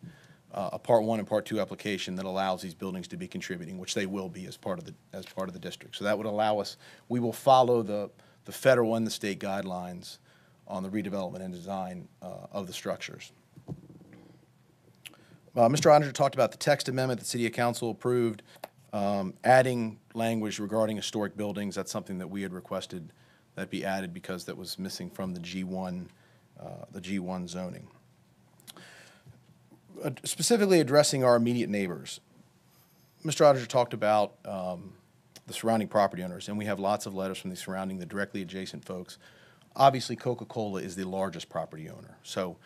uh, 0.53 0.71
a 0.73 0.79
Part 0.79 1.03
1 1.03 1.19
and 1.19 1.29
Part 1.29 1.47
2 1.47 1.61
application 1.61 2.15
that 2.15 2.25
allows 2.25 2.63
these 2.63 2.75
buildings 2.75 3.09
to 3.09 3.17
be 3.17 3.27
contributing, 3.27 3.77
which 3.77 3.95
they 3.95 4.07
will 4.07 4.29
be 4.29 4.47
as 4.47 4.57
part 4.57 4.79
of 4.79 4.85
the, 4.85 4.95
as 5.13 5.27
part 5.27 5.49
of 5.49 5.53
the 5.53 5.59
district. 5.59 5.97
So 5.97 6.05
that 6.05 6.17
would 6.17 6.27
allow 6.27 6.61
us, 6.61 6.77
we 7.09 7.19
will 7.19 7.33
follow 7.33 7.83
the, 7.83 8.09
the 8.45 8.53
federal 8.53 8.95
and 8.95 9.05
the 9.05 9.11
state 9.11 9.41
guidelines 9.41 10.19
on 10.69 10.83
the 10.83 10.89
redevelopment 10.89 11.41
and 11.41 11.53
design 11.53 12.09
uh, 12.23 12.47
of 12.53 12.69
the 12.69 12.73
structures. 12.73 13.33
Uh, 15.57 15.69
Mr. 15.69 15.91
Ottinger 15.91 16.13
talked 16.13 16.35
about 16.35 16.53
the 16.53 16.59
text 16.59 16.89
amendment 16.89 17.21
that 17.21 17.27
City 17.27 17.49
Council 17.51 17.91
approved, 17.91 18.43
um, 18.93 19.35
adding 19.43 19.99
language 20.15 20.59
regarding 20.59 20.97
historic 20.97 21.37
buildings. 21.37 21.75
That's 21.75 21.93
something 21.93 22.19
that 22.19 22.29
we 22.29 22.43
had 22.43 22.53
requested 22.53 23.13
that 23.57 23.71
be 23.71 23.85
added 23.85 24.13
because 24.13 24.45
that 24.45 24.57
was 24.57 24.79
missing 24.79 25.11
from 25.11 25.33
the 25.33 25.41
G1, 25.41 26.07
uh, 26.07 26.09
the 26.93 27.01
G1 27.01 27.49
zoning. 27.49 27.89
Uh, 30.03 30.11
Specifically 30.25 30.81
addressing 30.81 31.25
our 31.25 31.37
immediate 31.37 31.71
neighbors. 31.71 32.21
Mr. 33.25 33.45
Ottinger 33.45 33.67
talked 33.67 33.95
about 33.95 34.35
um, 34.45 34.93
the 35.47 35.55
surrounding 35.55 35.89
property 35.89 36.23
owners, 36.23 36.49
and 36.49 36.59
we 36.59 36.67
have 36.67 36.79
lots 36.79 37.07
of 37.07 37.15
letters 37.15 37.39
from 37.39 37.51
the 37.51 37.57
surrounding, 37.57 37.99
the 37.99 38.07
directly 38.07 38.43
adjacent 38.43 38.85
folks. 38.85 39.19
Obviously, 39.77 40.15
Coca-Cola 40.15 40.81
is 40.81 40.95
the 40.97 41.05
largest 41.05 41.49
property 41.49 41.89
owner, 41.89 42.17
so 42.23 42.57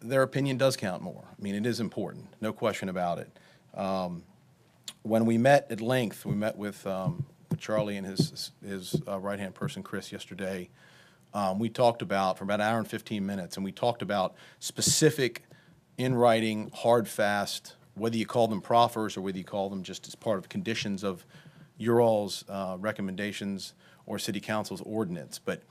their 0.00 0.22
opinion 0.22 0.56
does 0.56 0.76
count 0.76 1.02
more. 1.02 1.24
I 1.30 1.42
mean, 1.42 1.54
it 1.54 1.66
is 1.66 1.80
important, 1.80 2.26
no 2.40 2.52
question 2.52 2.88
about 2.88 3.18
it. 3.18 3.30
Um, 3.78 4.24
When 5.02 5.26
we 5.26 5.38
met 5.38 5.70
at 5.70 5.80
length, 5.80 6.24
we 6.24 6.34
met 6.34 6.56
with 6.56 6.86
um, 6.86 7.26
Charlie 7.58 7.96
and 7.96 8.06
his, 8.06 8.50
his 8.66 9.00
uh, 9.06 9.18
right-hand 9.18 9.54
person, 9.54 9.82
Chris, 9.82 10.12
yesterday. 10.12 10.70
Um, 11.34 11.58
we 11.58 11.68
talked 11.68 12.00
about 12.00 12.38
for 12.38 12.44
about 12.44 12.60
an 12.60 12.66
hour 12.68 12.78
and 12.78 12.88
15 12.88 13.26
minutes, 13.26 13.56
and 13.56 13.64
we 13.64 13.72
talked 13.72 14.02
about 14.02 14.34
specific 14.60 15.42
in 15.98 16.14
writing, 16.14 16.70
hard, 16.72 17.08
fast, 17.08 17.74
whether 17.94 18.16
you 18.16 18.24
call 18.24 18.46
them 18.46 18.60
proffers 18.60 19.16
or 19.16 19.20
whether 19.20 19.38
you 19.38 19.44
call 19.44 19.68
them 19.68 19.82
just 19.82 20.06
as 20.06 20.14
part 20.14 20.38
of 20.38 20.48
conditions 20.48 21.02
of 21.02 21.26
your 21.76 22.00
all's 22.00 22.44
uh, 22.48 22.76
recommendations 22.78 23.74
or 24.06 24.18
city 24.18 24.40
council's 24.40 24.80
ordinance. 24.82 25.40
But 25.44 25.62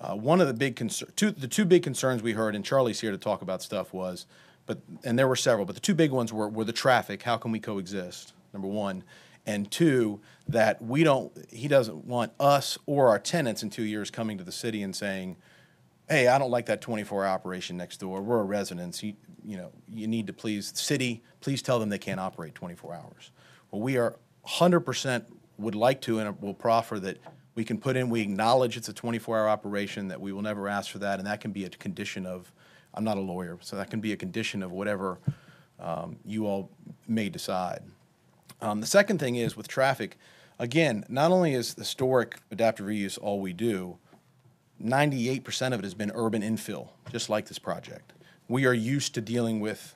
uh, 0.00 0.14
one 0.14 0.40
of 0.40 0.46
the 0.46 0.54
big 0.54 0.76
concerns, 0.76 1.12
the 1.16 1.48
two 1.48 1.64
big 1.64 1.82
concerns 1.82 2.22
we 2.22 2.32
heard, 2.32 2.54
and 2.54 2.64
Charlie's 2.64 3.00
here 3.00 3.10
to 3.10 3.18
talk 3.18 3.42
about 3.42 3.62
stuff, 3.62 3.92
was, 3.92 4.26
but 4.66 4.78
and 5.04 5.18
there 5.18 5.26
were 5.26 5.36
several, 5.36 5.66
but 5.66 5.74
the 5.74 5.80
two 5.80 5.94
big 5.94 6.12
ones 6.12 6.32
were 6.32 6.48
were 6.48 6.64
the 6.64 6.72
traffic. 6.72 7.22
How 7.22 7.36
can 7.36 7.50
we 7.50 7.58
coexist? 7.58 8.32
Number 8.52 8.68
one, 8.68 9.02
and 9.46 9.70
two, 9.70 10.20
that 10.48 10.82
we 10.82 11.04
don't. 11.04 11.32
He 11.50 11.68
doesn't 11.68 12.04
want 12.04 12.32
us 12.38 12.78
or 12.86 13.08
our 13.08 13.18
tenants 13.18 13.62
in 13.62 13.70
two 13.70 13.82
years 13.82 14.10
coming 14.10 14.38
to 14.38 14.44
the 14.44 14.52
city 14.52 14.82
and 14.82 14.94
saying, 14.94 15.36
"Hey, 16.08 16.28
I 16.28 16.38
don't 16.38 16.50
like 16.50 16.66
that 16.66 16.80
24-hour 16.80 17.26
operation 17.26 17.76
next 17.76 17.98
door. 17.98 18.20
We're 18.22 18.40
a 18.40 18.44
residence. 18.44 19.02
You, 19.02 19.14
you 19.44 19.56
know, 19.56 19.70
you 19.88 20.06
need 20.06 20.26
to 20.26 20.32
please 20.32 20.72
city. 20.78 21.22
Please 21.40 21.62
tell 21.62 21.78
them 21.78 21.88
they 21.88 21.98
can't 21.98 22.20
operate 22.20 22.54
24 22.54 22.94
hours." 22.94 23.30
Well, 23.70 23.80
we 23.80 23.96
are 23.96 24.16
100% 24.46 25.24
would 25.58 25.74
like 25.74 26.00
to, 26.02 26.18
and 26.18 26.40
will 26.42 26.54
proffer 26.54 26.98
that 27.00 27.18
we 27.54 27.64
can 27.64 27.78
put 27.78 27.96
in. 27.96 28.10
We 28.10 28.20
acknowledge 28.20 28.76
it's 28.76 28.88
a 28.88 28.94
24-hour 28.94 29.48
operation. 29.48 30.08
That 30.08 30.20
we 30.20 30.32
will 30.32 30.42
never 30.42 30.68
ask 30.68 30.90
for 30.90 30.98
that, 30.98 31.18
and 31.18 31.26
that 31.26 31.40
can 31.40 31.52
be 31.52 31.64
a 31.64 31.70
condition 31.70 32.26
of. 32.26 32.52
I'm 32.92 33.04
not 33.04 33.18
a 33.18 33.20
lawyer, 33.20 33.56
so 33.60 33.76
that 33.76 33.88
can 33.88 34.00
be 34.00 34.12
a 34.12 34.16
condition 34.16 34.64
of 34.64 34.72
whatever 34.72 35.20
um, 35.78 36.16
you 36.24 36.46
all 36.46 36.70
may 37.06 37.28
decide. 37.28 37.82
Um, 38.62 38.80
the 38.80 38.86
second 38.86 39.18
thing 39.18 39.36
is 39.36 39.56
with 39.56 39.68
traffic, 39.68 40.16
again, 40.58 41.04
not 41.08 41.30
only 41.30 41.54
is 41.54 41.74
historic 41.74 42.38
adaptive 42.50 42.86
reuse 42.86 43.18
all 43.20 43.40
we 43.40 43.52
do, 43.52 43.98
98% 44.82 45.72
of 45.72 45.80
it 45.80 45.84
has 45.84 45.94
been 45.94 46.10
urban 46.14 46.42
infill, 46.42 46.88
just 47.10 47.28
like 47.28 47.48
this 47.48 47.58
project. 47.58 48.12
We 48.48 48.66
are 48.66 48.74
used 48.74 49.14
to 49.14 49.20
dealing 49.20 49.60
with 49.60 49.94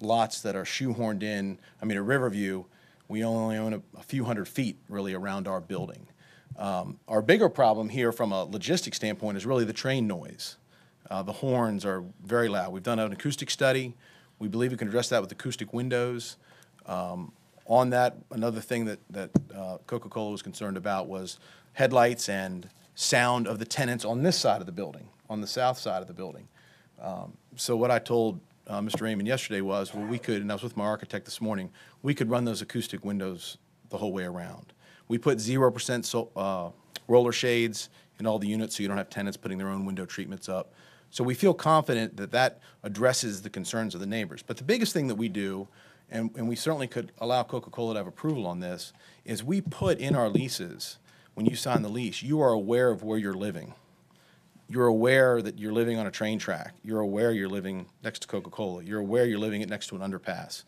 lots 0.00 0.40
that 0.42 0.56
are 0.56 0.64
shoehorned 0.64 1.22
in. 1.22 1.58
I 1.80 1.84
mean, 1.84 1.96
at 1.96 2.04
Riverview, 2.04 2.64
we 3.08 3.24
only 3.24 3.56
own 3.56 3.72
a, 3.72 3.82
a 3.96 4.02
few 4.02 4.24
hundred 4.24 4.48
feet 4.48 4.76
really 4.88 5.14
around 5.14 5.46
our 5.46 5.60
building. 5.60 6.06
Um, 6.58 6.98
our 7.06 7.22
bigger 7.22 7.48
problem 7.48 7.88
here 7.88 8.12
from 8.12 8.32
a 8.32 8.44
logistics 8.44 8.96
standpoint 8.96 9.36
is 9.36 9.46
really 9.46 9.64
the 9.64 9.72
train 9.72 10.06
noise. 10.06 10.56
Uh, 11.10 11.22
the 11.22 11.32
horns 11.32 11.84
are 11.84 12.02
very 12.24 12.48
loud. 12.48 12.72
We've 12.72 12.82
done 12.82 12.98
an 12.98 13.12
acoustic 13.12 13.50
study. 13.50 13.94
We 14.38 14.48
believe 14.48 14.72
we 14.72 14.76
can 14.76 14.88
address 14.88 15.08
that 15.10 15.20
with 15.20 15.30
acoustic 15.30 15.72
windows. 15.72 16.36
Um, 16.86 17.32
on 17.68 17.90
that, 17.90 18.16
another 18.30 18.60
thing 18.60 18.84
that, 18.86 18.98
that 19.10 19.30
uh, 19.54 19.78
Coca-Cola 19.86 20.30
was 20.30 20.42
concerned 20.42 20.76
about 20.76 21.08
was 21.08 21.38
headlights 21.72 22.28
and 22.28 22.68
sound 22.94 23.46
of 23.46 23.58
the 23.58 23.64
tenants 23.64 24.04
on 24.04 24.22
this 24.22 24.38
side 24.38 24.60
of 24.60 24.66
the 24.66 24.72
building, 24.72 25.08
on 25.28 25.40
the 25.40 25.46
south 25.46 25.78
side 25.78 26.00
of 26.00 26.08
the 26.08 26.14
building. 26.14 26.48
Um, 27.00 27.36
so 27.56 27.76
what 27.76 27.90
I 27.90 27.98
told 27.98 28.40
uh, 28.66 28.80
Mr. 28.80 29.02
Raymond 29.02 29.28
yesterday 29.28 29.60
was, 29.60 29.94
well, 29.94 30.06
we 30.06 30.18
could, 30.18 30.42
and 30.42 30.50
I 30.50 30.54
was 30.54 30.62
with 30.62 30.76
my 30.76 30.84
architect 30.84 31.24
this 31.24 31.40
morning, 31.40 31.70
we 32.02 32.14
could 32.14 32.30
run 32.30 32.44
those 32.44 32.62
acoustic 32.62 33.04
windows 33.04 33.58
the 33.90 33.98
whole 33.98 34.12
way 34.12 34.24
around. 34.24 34.72
We 35.08 35.18
put 35.18 35.38
0% 35.38 36.04
so, 36.04 36.30
uh, 36.34 36.70
roller 37.06 37.32
shades 37.32 37.90
in 38.18 38.26
all 38.26 38.38
the 38.38 38.48
units 38.48 38.76
so 38.76 38.82
you 38.82 38.88
don't 38.88 38.96
have 38.96 39.10
tenants 39.10 39.36
putting 39.36 39.58
their 39.58 39.68
own 39.68 39.84
window 39.84 40.06
treatments 40.06 40.48
up. 40.48 40.72
So 41.10 41.22
we 41.22 41.34
feel 41.34 41.54
confident 41.54 42.16
that 42.16 42.32
that 42.32 42.60
addresses 42.82 43.42
the 43.42 43.50
concerns 43.50 43.94
of 43.94 44.00
the 44.00 44.06
neighbors. 44.06 44.42
But 44.42 44.56
the 44.56 44.64
biggest 44.64 44.92
thing 44.92 45.06
that 45.08 45.14
we 45.14 45.28
do, 45.28 45.68
and, 46.10 46.30
and 46.36 46.48
we 46.48 46.56
certainly 46.56 46.86
could 46.86 47.12
allow 47.18 47.42
Coca-Cola 47.42 47.94
to 47.94 47.98
have 47.98 48.06
approval 48.06 48.46
on 48.46 48.60
this, 48.60 48.92
is 49.24 49.42
we 49.42 49.60
put 49.60 49.98
in 49.98 50.14
our 50.14 50.28
leases, 50.28 50.98
when 51.34 51.46
you 51.46 51.56
sign 51.56 51.82
the 51.82 51.88
lease, 51.88 52.22
you 52.22 52.40
are 52.40 52.52
aware 52.52 52.90
of 52.90 53.02
where 53.02 53.18
you're 53.18 53.34
living. 53.34 53.74
You're 54.68 54.86
aware 54.86 55.42
that 55.42 55.58
you're 55.58 55.72
living 55.72 55.98
on 55.98 56.06
a 56.06 56.10
train 56.10 56.38
track. 56.38 56.74
You're 56.82 57.00
aware 57.00 57.32
you're 57.32 57.48
living 57.48 57.86
next 58.02 58.22
to 58.22 58.28
Coca-Cola. 58.28 58.82
You're 58.82 59.00
aware 59.00 59.24
you're 59.24 59.38
living 59.38 59.60
next 59.68 59.88
to 59.88 59.96
an 59.96 60.00
underpass. 60.00 60.64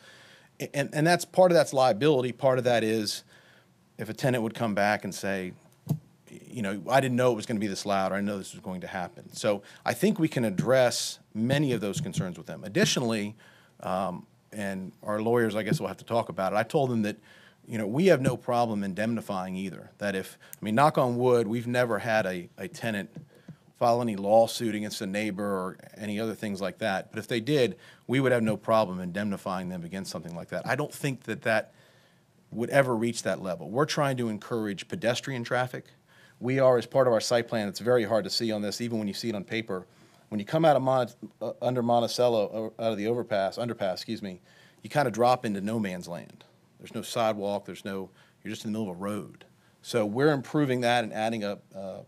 And, 0.74 0.90
and 0.92 1.06
that's 1.06 1.24
part 1.24 1.50
of 1.50 1.56
that's 1.56 1.72
liability. 1.72 2.32
Part 2.32 2.58
of 2.58 2.64
that 2.64 2.84
is 2.84 3.24
if 3.96 4.08
a 4.08 4.14
tenant 4.14 4.42
would 4.42 4.54
come 4.54 4.74
back 4.74 5.04
and 5.04 5.14
say, 5.14 5.52
you 6.46 6.62
know, 6.62 6.82
I 6.90 7.00
didn't 7.00 7.16
know 7.16 7.32
it 7.32 7.36
was 7.36 7.46
going 7.46 7.56
to 7.56 7.60
be 7.60 7.66
this 7.66 7.86
loud, 7.86 8.12
or 8.12 8.16
I 8.16 8.20
know 8.20 8.38
this 8.38 8.52
was 8.52 8.60
going 8.60 8.80
to 8.82 8.86
happen. 8.86 9.32
So 9.32 9.62
I 9.84 9.94
think 9.94 10.18
we 10.18 10.28
can 10.28 10.44
address 10.44 11.18
many 11.34 11.72
of 11.72 11.80
those 11.80 12.00
concerns 12.00 12.36
with 12.36 12.46
them. 12.46 12.64
Additionally, 12.64 13.36
um, 13.80 14.26
and 14.52 14.92
our 15.02 15.20
lawyers, 15.20 15.54
I 15.54 15.62
guess, 15.62 15.80
will 15.80 15.88
have 15.88 15.98
to 15.98 16.04
talk 16.04 16.28
about 16.28 16.52
it. 16.52 16.56
I 16.56 16.62
told 16.62 16.90
them 16.90 17.02
that, 17.02 17.16
you 17.66 17.78
know, 17.78 17.86
we 17.86 18.06
have 18.06 18.20
no 18.20 18.36
problem 18.36 18.82
indemnifying 18.82 19.56
either. 19.56 19.90
That 19.98 20.14
if, 20.14 20.38
I 20.60 20.64
mean, 20.64 20.74
knock 20.74 20.98
on 20.98 21.16
wood, 21.16 21.46
we've 21.46 21.66
never 21.66 21.98
had 21.98 22.26
a, 22.26 22.48
a 22.56 22.68
tenant 22.68 23.10
file 23.78 24.02
any 24.02 24.16
lawsuit 24.16 24.74
against 24.74 25.00
a 25.00 25.06
neighbor 25.06 25.44
or 25.44 25.76
any 25.96 26.18
other 26.18 26.34
things 26.34 26.60
like 26.60 26.78
that. 26.78 27.10
But 27.10 27.20
if 27.20 27.28
they 27.28 27.40
did, 27.40 27.76
we 28.06 28.18
would 28.18 28.32
have 28.32 28.42
no 28.42 28.56
problem 28.56 29.00
indemnifying 29.00 29.68
them 29.68 29.84
against 29.84 30.10
something 30.10 30.34
like 30.34 30.48
that. 30.48 30.66
I 30.66 30.74
don't 30.74 30.92
think 30.92 31.24
that 31.24 31.42
that 31.42 31.72
would 32.50 32.70
ever 32.70 32.96
reach 32.96 33.22
that 33.22 33.40
level. 33.42 33.70
We're 33.70 33.84
trying 33.84 34.16
to 34.16 34.28
encourage 34.28 34.88
pedestrian 34.88 35.44
traffic. 35.44 35.84
We 36.40 36.58
are, 36.58 36.78
as 36.78 36.86
part 36.86 37.06
of 37.06 37.12
our 37.12 37.20
site 37.20 37.46
plan, 37.46 37.68
it's 37.68 37.80
very 37.80 38.04
hard 38.04 38.24
to 38.24 38.30
see 38.30 38.50
on 38.50 38.62
this, 38.62 38.80
even 38.80 38.98
when 38.98 39.06
you 39.06 39.14
see 39.14 39.28
it 39.28 39.34
on 39.34 39.44
paper. 39.44 39.86
When 40.28 40.38
you 40.38 40.46
come 40.46 40.64
out 40.64 40.76
of 40.76 41.14
uh, 41.40 41.52
under 41.62 41.82
Monticello, 41.82 42.72
uh, 42.78 42.82
out 42.82 42.92
of 42.92 42.98
the 42.98 43.06
overpass, 43.06 43.56
underpass, 43.56 43.94
excuse 43.94 44.22
me, 44.22 44.40
you 44.82 44.90
kind 44.90 45.08
of 45.08 45.14
drop 45.14 45.44
into 45.44 45.60
no 45.60 45.78
man's 45.78 46.06
land. 46.06 46.44
There's 46.78 46.94
no 46.94 47.02
sidewalk. 47.02 47.64
There's 47.64 47.84
no. 47.84 48.10
You're 48.42 48.52
just 48.52 48.64
in 48.64 48.72
the 48.72 48.78
middle 48.78 48.92
of 48.92 48.98
a 48.98 49.02
road. 49.02 49.44
So 49.82 50.06
we're 50.06 50.32
improving 50.32 50.82
that 50.82 51.04
and 51.04 51.12
adding 51.12 51.44
a 51.44 51.58
uh, 51.74 52.02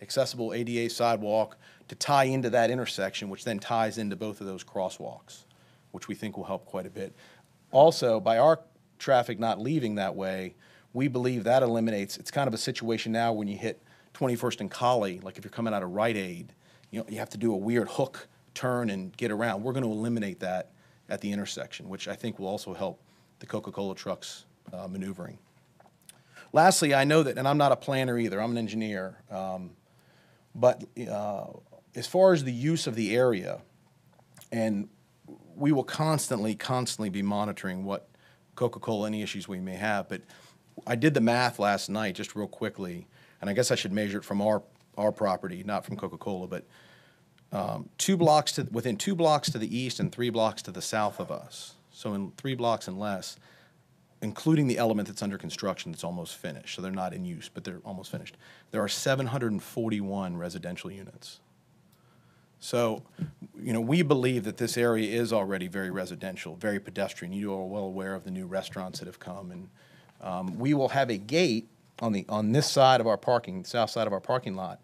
accessible 0.00 0.54
ADA 0.54 0.90
sidewalk 0.90 1.58
to 1.88 1.94
tie 1.94 2.24
into 2.24 2.50
that 2.50 2.70
intersection, 2.70 3.28
which 3.28 3.44
then 3.44 3.58
ties 3.58 3.98
into 3.98 4.16
both 4.16 4.40
of 4.40 4.46
those 4.46 4.64
crosswalks, 4.64 5.44
which 5.92 6.08
we 6.08 6.14
think 6.14 6.36
will 6.36 6.44
help 6.44 6.66
quite 6.66 6.86
a 6.86 6.90
bit. 6.90 7.14
Also, 7.72 8.20
by 8.20 8.38
our 8.38 8.60
traffic 8.98 9.38
not 9.38 9.60
leaving 9.60 9.96
that 9.96 10.14
way, 10.14 10.54
we 10.92 11.08
believe 11.08 11.44
that 11.44 11.62
eliminates, 11.62 12.16
it's 12.16 12.30
kind 12.30 12.48
of 12.48 12.54
a 12.54 12.58
situation 12.58 13.12
now 13.12 13.32
when 13.32 13.48
you 13.48 13.56
hit 13.56 13.82
21st 14.14 14.60
and 14.60 14.70
Colley, 14.70 15.20
like 15.20 15.36
if 15.36 15.44
you're 15.44 15.50
coming 15.50 15.74
out 15.74 15.82
of 15.82 15.90
Rite 15.90 16.16
Aid, 16.16 16.54
you 16.96 17.02
know, 17.02 17.08
you 17.10 17.18
have 17.18 17.28
to 17.28 17.36
do 17.36 17.52
a 17.52 17.56
weird 17.56 17.90
hook 17.90 18.26
turn 18.54 18.88
and 18.88 19.14
get 19.14 19.30
around. 19.30 19.62
We're 19.62 19.74
going 19.74 19.84
to 19.84 19.90
eliminate 19.90 20.40
that 20.40 20.70
at 21.10 21.20
the 21.20 21.30
intersection, 21.30 21.90
which 21.90 22.08
I 22.08 22.14
think 22.14 22.38
will 22.38 22.46
also 22.46 22.72
help 22.72 23.02
the 23.38 23.44
Coca-Cola 23.44 23.94
trucks 23.94 24.46
uh, 24.72 24.88
maneuvering. 24.88 25.38
Lastly, 26.54 26.94
I 26.94 27.04
know 27.04 27.22
that, 27.22 27.36
and 27.36 27.46
I'm 27.46 27.58
not 27.58 27.70
a 27.70 27.76
planner 27.76 28.18
either, 28.18 28.40
I'm 28.40 28.52
an 28.52 28.56
engineer, 28.56 29.18
um, 29.30 29.72
but 30.54 30.84
uh, 31.06 31.48
as 31.94 32.06
far 32.06 32.32
as 32.32 32.44
the 32.44 32.52
use 32.52 32.86
of 32.86 32.94
the 32.94 33.14
area, 33.14 33.60
and 34.50 34.88
we 35.54 35.70
will 35.70 35.84
constantly, 35.84 36.54
constantly 36.54 37.10
be 37.10 37.20
monitoring 37.20 37.84
what 37.84 38.08
Coca-Cola, 38.54 39.08
any 39.08 39.20
issues 39.20 39.46
we 39.46 39.60
may 39.60 39.76
have, 39.76 40.08
but 40.08 40.22
I 40.86 40.96
did 40.96 41.12
the 41.12 41.20
math 41.20 41.58
last 41.58 41.90
night, 41.90 42.14
just 42.14 42.34
real 42.34 42.48
quickly, 42.48 43.06
and 43.42 43.50
I 43.50 43.52
guess 43.52 43.70
I 43.70 43.74
should 43.74 43.92
measure 43.92 44.16
it 44.16 44.24
from 44.24 44.40
our, 44.40 44.62
our 44.96 45.12
property, 45.12 45.62
not 45.62 45.84
from 45.84 45.98
Coca-Cola, 45.98 46.46
but 46.46 46.64
um, 47.56 47.88
two 47.96 48.16
blocks 48.16 48.52
to, 48.52 48.68
within 48.70 48.96
two 48.96 49.14
blocks 49.14 49.50
to 49.50 49.58
the 49.58 49.76
east 49.76 49.98
and 49.98 50.12
three 50.12 50.28
blocks 50.28 50.60
to 50.62 50.70
the 50.70 50.82
south 50.82 51.18
of 51.18 51.30
us, 51.30 51.74
so 51.90 52.12
in 52.12 52.32
three 52.32 52.54
blocks 52.54 52.86
and 52.86 52.98
less, 52.98 53.36
including 54.20 54.66
the 54.66 54.76
element 54.76 55.08
that's 55.08 55.22
under 55.22 55.38
construction 55.38 55.90
that's 55.90 56.04
almost 56.04 56.36
finished, 56.36 56.76
so 56.76 56.82
they're 56.82 56.92
not 56.92 57.14
in 57.14 57.24
use, 57.24 57.48
but 57.52 57.64
they're 57.64 57.80
almost 57.82 58.10
finished, 58.10 58.36
there 58.72 58.82
are 58.82 58.88
741 58.88 60.36
residential 60.36 60.90
units. 60.90 61.40
So, 62.60 63.02
you 63.58 63.72
know, 63.72 63.80
we 63.80 64.02
believe 64.02 64.44
that 64.44 64.58
this 64.58 64.76
area 64.76 65.18
is 65.18 65.32
already 65.32 65.68
very 65.68 65.90
residential, 65.90 66.56
very 66.56 66.80
pedestrian. 66.80 67.32
You 67.32 67.54
are 67.54 67.64
well 67.64 67.84
aware 67.84 68.14
of 68.14 68.24
the 68.24 68.30
new 68.30 68.46
restaurants 68.46 68.98
that 68.98 69.06
have 69.06 69.20
come, 69.20 69.50
and 69.50 69.68
um, 70.20 70.58
we 70.58 70.74
will 70.74 70.88
have 70.88 71.10
a 71.10 71.16
gate 71.16 71.68
on 72.00 72.12
the 72.12 72.26
on 72.28 72.52
this 72.52 72.70
side 72.70 73.00
of 73.00 73.06
our 73.06 73.16
parking, 73.16 73.64
south 73.64 73.90
side 73.90 74.06
of 74.06 74.12
our 74.12 74.20
parking 74.20 74.56
lot. 74.56 74.80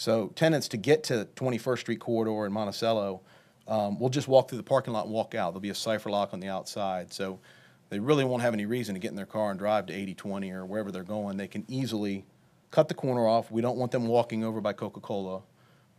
So 0.00 0.28
tenants 0.28 0.68
to 0.68 0.78
get 0.78 1.04
to 1.04 1.28
21st 1.36 1.80
Street 1.80 2.00
corridor 2.00 2.46
in 2.46 2.54
Monticello 2.54 3.20
um, 3.68 3.98
will 3.98 4.08
just 4.08 4.28
walk 4.28 4.48
through 4.48 4.56
the 4.56 4.64
parking 4.64 4.94
lot 4.94 5.04
and 5.04 5.12
walk 5.12 5.34
out. 5.34 5.50
There'll 5.50 5.60
be 5.60 5.68
a 5.68 5.74
cipher 5.74 6.08
lock 6.08 6.32
on 6.32 6.40
the 6.40 6.48
outside, 6.48 7.12
so 7.12 7.38
they 7.90 7.98
really 7.98 8.24
won't 8.24 8.40
have 8.40 8.54
any 8.54 8.64
reason 8.64 8.94
to 8.94 8.98
get 8.98 9.10
in 9.10 9.14
their 9.14 9.26
car 9.26 9.50
and 9.50 9.58
drive 9.58 9.84
to 9.88 9.92
8020 9.92 10.52
or 10.52 10.64
wherever 10.64 10.90
they're 10.90 11.02
going. 11.02 11.36
They 11.36 11.48
can 11.48 11.66
easily 11.68 12.24
cut 12.70 12.88
the 12.88 12.94
corner 12.94 13.28
off. 13.28 13.50
We 13.50 13.60
don't 13.60 13.76
want 13.76 13.92
them 13.92 14.06
walking 14.06 14.42
over 14.42 14.62
by 14.62 14.72
Coca-Cola. 14.72 15.42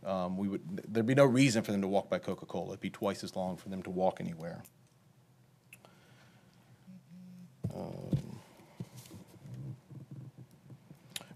Um, 0.04 0.36
we 0.36 0.48
would 0.48 0.62
there'd 0.88 1.06
be 1.06 1.14
no 1.14 1.24
reason 1.24 1.62
for 1.62 1.70
them 1.70 1.82
to 1.82 1.86
walk 1.86 2.10
by 2.10 2.18
Coca-Cola. 2.18 2.70
It'd 2.70 2.80
be 2.80 2.90
twice 2.90 3.22
as 3.22 3.36
long 3.36 3.56
for 3.56 3.68
them 3.68 3.84
to 3.84 3.90
walk 3.90 4.20
anywhere. 4.20 4.64
Um, 7.72 8.21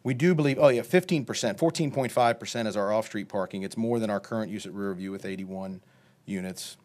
we 0.07 0.15
do 0.15 0.37
believe, 0.37 0.57
oh 0.61 0.69
yeah, 0.69 0.83
15%, 0.83 1.27
14.5% 1.27 2.67
is 2.69 2.77
our 2.77 2.93
off-street 2.93 3.29
parking. 3.29 3.65
It's 3.65 3.77
more 3.77 3.99
than 3.99 4.09
our 4.09 4.21
current 4.21 4.53
use 4.53 4.65
at 4.65 4.73
Riverview 4.73 5.11
with 5.11 5.25
81 5.27 5.81
units. 6.27 6.77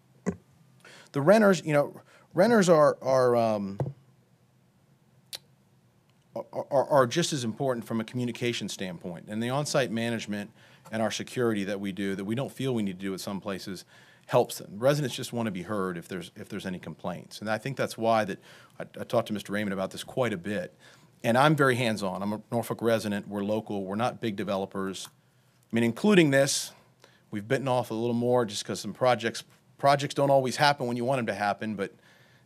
The 1.11 1.21
renters, 1.21 1.61
you 1.63 1.71
know, 1.71 2.01
renters 2.33 2.67
are, 2.67 2.97
are, 2.99 3.35
um, 3.35 3.77
are, 6.35 6.89
are 6.89 7.05
just 7.05 7.31
as 7.31 7.43
important 7.43 7.85
from 7.85 8.01
a 8.01 8.03
communication 8.03 8.67
standpoint. 8.67 9.25
And 9.27 9.43
the 9.43 9.51
on-site 9.51 9.91
management 9.91 10.49
and 10.91 10.99
our 10.99 11.11
security 11.11 11.63
that 11.65 11.79
we 11.79 11.91
do 11.91 12.15
that 12.15 12.25
we 12.25 12.33
don't 12.33 12.51
feel 12.51 12.73
we 12.73 12.81
need 12.81 12.99
to 12.99 13.05
do 13.05 13.13
at 13.13 13.19
some 13.19 13.39
places 13.39 13.85
helps 14.25 14.57
them. 14.57 14.71
Residents 14.79 15.15
just 15.15 15.31
want 15.31 15.45
to 15.45 15.51
be 15.51 15.61
heard 15.61 15.95
if 15.95 16.07
there's 16.07 16.31
if 16.35 16.49
there's 16.49 16.65
any 16.65 16.79
complaints, 16.79 17.39
and 17.39 17.49
I 17.49 17.59
think 17.59 17.77
that's 17.77 17.97
why 17.97 18.25
that 18.25 18.39
I, 18.79 18.83
I 18.99 19.03
talked 19.03 19.27
to 19.27 19.33
Mr. 19.33 19.51
Raymond 19.51 19.73
about 19.73 19.91
this 19.91 20.03
quite 20.03 20.33
a 20.33 20.37
bit. 20.37 20.75
And 21.23 21.37
I'm 21.37 21.55
very 21.55 21.75
hands-on. 21.75 22.23
I'm 22.23 22.33
a 22.33 22.41
Norfolk 22.51 22.81
resident. 22.81 23.27
We're 23.27 23.43
local. 23.43 23.83
We're 23.83 23.95
not 23.95 24.21
big 24.21 24.35
developers. 24.35 25.07
I 25.07 25.75
mean, 25.75 25.83
including 25.83 26.31
this, 26.31 26.71
we've 27.29 27.47
bitten 27.47 27.67
off 27.67 27.91
a 27.91 27.93
little 27.93 28.15
more 28.15 28.45
just 28.45 28.63
because 28.63 28.79
some 28.79 28.93
projects 28.93 29.43
projects 29.77 30.13
don't 30.13 30.29
always 30.29 30.55
happen 30.57 30.85
when 30.85 30.95
you 30.95 31.03
want 31.03 31.19
them 31.19 31.25
to 31.25 31.33
happen. 31.33 31.75
But 31.75 31.93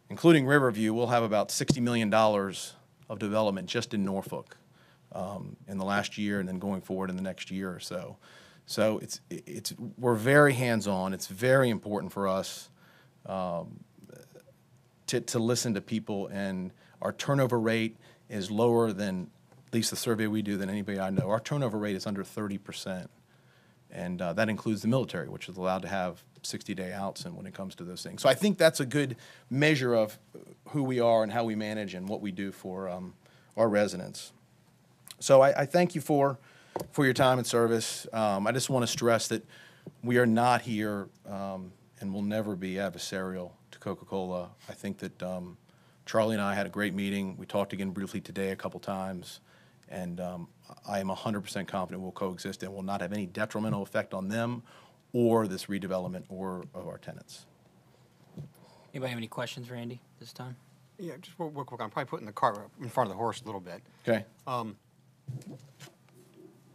including 0.10 0.46
Riverview, 0.46 0.94
we'll 0.94 1.08
have 1.08 1.24
about 1.24 1.50
$60 1.50 1.82
million 1.82 2.14
of 2.14 3.20
development 3.20 3.68
just 3.68 3.94
in 3.94 4.06
Norfolk 4.06 4.58
um, 5.12 5.56
in 5.68 5.78
the 5.78 5.86
last 5.86 6.18
year 6.18 6.40
and 6.40 6.48
then 6.48 6.60
going 6.60 6.82
forward 6.82 7.10
in 7.10 7.16
the 7.16 7.22
next 7.22 7.52
year 7.52 7.70
or 7.70 7.80
so. 7.80 8.18
So 8.66 9.00
it's, 9.00 9.22
it's, 9.30 9.74
we're 9.98 10.16
very 10.16 10.54
hands-on. 10.54 11.14
It's 11.14 11.28
very 11.28 11.70
important 11.70 12.12
for 12.12 12.28
us 12.28 12.70
um, 13.26 13.80
to, 15.08 15.22
to 15.22 15.40
listen 15.40 15.76
to 15.76 15.82
people, 15.82 16.28
and 16.28 16.72
our 17.02 17.14
turnover 17.14 17.60
rate 17.60 17.98
is 18.30 18.52
lower 18.52 18.92
than, 18.92 19.30
at 19.68 19.74
least 19.74 19.90
the 19.90 19.96
survey 19.96 20.28
we 20.28 20.42
do, 20.42 20.58
than 20.58 20.70
anybody 20.70 21.00
I 21.00 21.10
know. 21.10 21.30
Our 21.30 21.40
turnover 21.40 21.78
rate 21.78 21.96
is 21.96 22.06
under 22.06 22.24
30%, 22.24 23.08
and 23.92 24.22
uh, 24.22 24.34
that 24.34 24.50
includes 24.50 24.82
the 24.82 24.88
military, 24.88 25.30
which 25.30 25.50
is 25.50 25.58
allowed 25.58 25.82
to 25.84 25.88
have 25.88 26.24
60-day 26.46 26.94
outs 26.94 27.26
and 27.26 27.36
when 27.36 27.46
it 27.46 27.54
comes 27.54 27.76
to 27.76 27.84
those 27.84 28.04
things. 28.04 28.22
So 28.22 28.30
I 28.30 28.34
think 28.34 28.58
that's 28.58 28.80
a 28.80 28.86
good 28.86 29.16
measure 29.50 29.94
of 29.94 30.18
who 30.70 30.84
we 30.84 31.00
are 31.00 31.24
and 31.24 31.32
how 31.32 31.44
we 31.44 31.56
manage 31.56 31.94
and 31.94 32.08
what 32.08 32.22
we 32.22 32.32
do 32.32 32.52
for 32.52 32.88
um, 32.88 33.14
our 33.58 33.68
residents. 33.68 34.32
So 35.20 35.42
I, 35.42 35.62
I 35.62 35.66
thank 35.66 35.96
you 35.96 36.02
for, 36.02 36.38
for 36.92 37.06
your 37.06 37.14
time 37.14 37.38
and 37.38 37.48
service. 37.48 38.06
Um, 38.14 38.48
I 38.48 38.52
just 38.52 38.70
want 38.70 38.84
to 38.84 38.88
stress 38.88 39.28
that 39.30 39.46
we 40.04 40.18
are 40.18 40.26
not 40.26 40.62
here 40.62 41.08
um, 41.28 41.72
and 42.00 42.14
will 42.14 42.22
never 42.22 42.56
be 42.56 42.76
adversarial 42.76 43.52
to 43.72 43.80
Coca-Cola. 43.80 44.50
I 44.70 44.74
think 44.74 45.00
that 45.00 45.24
um, 45.24 45.58
Charlie 46.06 46.36
and 46.36 46.42
I 46.44 46.54
had 46.54 46.66
a 46.66 46.70
great 46.70 46.94
meeting. 46.94 47.36
We 47.38 47.46
talked 47.46 47.74
again 47.74 47.92
briefly 47.92 48.22
today 48.22 48.52
a 48.52 48.56
couple 48.56 48.80
times, 48.80 49.40
and 49.90 50.20
um, 50.20 50.48
I 50.88 51.00
am 51.00 51.08
100% 51.08 51.68
confident 51.68 52.02
we'll 52.02 52.12
coexist 52.12 52.64
and 52.64 52.74
will 52.74 52.84
not 52.84 53.02
have 53.02 53.12
any 53.12 53.26
detrimental 53.26 53.82
effect 53.82 54.14
on 54.14 54.28
them 54.30 54.64
or 55.14 55.48
this 55.48 55.66
redevelopment 55.66 56.24
or 56.30 56.64
of 56.74 56.88
our 56.88 56.98
tenants. 56.98 57.46
Anybody 58.94 59.10
have 59.10 59.18
any 59.18 59.28
questions, 59.28 59.70
Randy, 59.70 60.00
this 60.20 60.32
time? 60.32 60.56
Yeah, 60.98 61.14
just 61.20 61.38
real 61.40 61.50
real 61.50 61.66
quick, 61.66 61.82
I'm 61.82 61.90
probably 61.90 62.10
putting 62.10 62.26
the 62.26 62.32
cart 62.32 62.70
in 62.82 62.88
front 62.88 63.10
of 63.10 63.16
the 63.16 63.18
horse 63.18 63.42
a 63.42 63.46
little 63.46 63.60
bit. 63.62 63.82
Okay. 64.08 64.24
Um, 64.48 64.78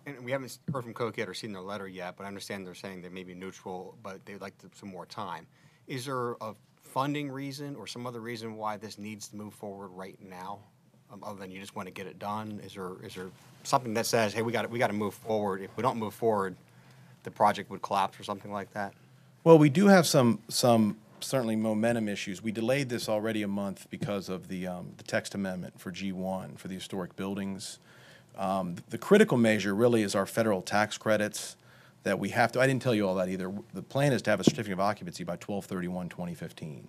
And 0.06 0.24
we 0.24 0.32
haven't 0.32 0.58
heard 0.72 0.82
from 0.82 0.92
Coke 0.94 1.16
yet 1.18 1.28
or 1.28 1.34
seen 1.34 1.52
their 1.52 1.62
letter 1.62 1.86
yet, 1.86 2.16
but 2.16 2.24
I 2.24 2.26
understand 2.26 2.66
they're 2.66 2.74
saying 2.74 3.02
they 3.02 3.08
may 3.10 3.22
be 3.22 3.34
neutral, 3.34 3.96
but 4.02 4.24
they'd 4.26 4.40
like 4.40 4.58
to- 4.58 4.70
some 4.74 4.88
more 4.88 5.06
time. 5.06 5.46
Is 5.86 6.04
there 6.06 6.32
a 6.40 6.54
funding 6.90 7.30
reason 7.30 7.76
or 7.76 7.86
some 7.86 8.06
other 8.06 8.20
reason 8.20 8.56
why 8.56 8.76
this 8.76 8.98
needs 8.98 9.28
to 9.28 9.36
move 9.36 9.54
forward 9.54 9.88
right 9.88 10.18
now? 10.20 10.58
Um, 11.12 11.22
Other 11.22 11.38
than 11.38 11.50
you 11.50 11.60
just 11.60 11.76
want 11.76 11.86
to 11.86 11.92
get 11.92 12.06
it 12.06 12.18
done? 12.18 12.60
Is 12.64 12.74
there, 12.74 12.92
is 13.02 13.14
there 13.14 13.30
something 13.62 13.94
that 13.94 14.06
says, 14.06 14.32
hey, 14.32 14.42
we 14.42 14.52
got, 14.52 14.68
we 14.70 14.78
got 14.78 14.88
to 14.88 14.92
move 14.92 15.14
forward? 15.14 15.62
If 15.62 15.76
we 15.76 15.82
don't 15.82 15.98
move 15.98 16.14
forward, 16.14 16.56
the 17.22 17.30
project 17.30 17.70
would 17.70 17.82
collapse 17.82 18.18
or 18.18 18.24
something 18.24 18.52
like 18.52 18.72
that? 18.72 18.92
Well, 19.44 19.58
we 19.58 19.70
do 19.70 19.86
have 19.86 20.06
some, 20.06 20.40
some 20.48 20.96
certainly 21.20 21.56
momentum 21.56 22.08
issues. 22.08 22.42
We 22.42 22.52
delayed 22.52 22.88
this 22.88 23.08
already 23.08 23.42
a 23.42 23.48
month 23.48 23.86
because 23.90 24.28
of 24.28 24.48
the, 24.48 24.66
um, 24.66 24.92
the 24.96 25.04
text 25.04 25.34
amendment 25.34 25.80
for 25.80 25.90
G1, 25.92 26.58
for 26.58 26.68
the 26.68 26.74
historic 26.74 27.16
buildings. 27.16 27.78
Um, 28.36 28.76
the 28.88 28.98
critical 28.98 29.36
measure 29.36 29.74
really 29.74 30.02
is 30.02 30.14
our 30.14 30.26
federal 30.26 30.62
tax 30.62 30.98
credits 30.98 31.56
that 32.02 32.18
we 32.18 32.30
have 32.30 32.52
to, 32.52 32.60
I 32.60 32.66
didn't 32.66 32.82
tell 32.82 32.94
you 32.94 33.06
all 33.06 33.14
that 33.16 33.28
either. 33.28 33.52
The 33.74 33.82
plan 33.82 34.12
is 34.12 34.22
to 34.22 34.30
have 34.30 34.40
a 34.40 34.44
certificate 34.44 34.72
of 34.72 34.80
occupancy 34.80 35.24
by 35.24 35.36
12/31/2015. 35.36 36.40
It's 36.40 36.56
going 36.56 36.84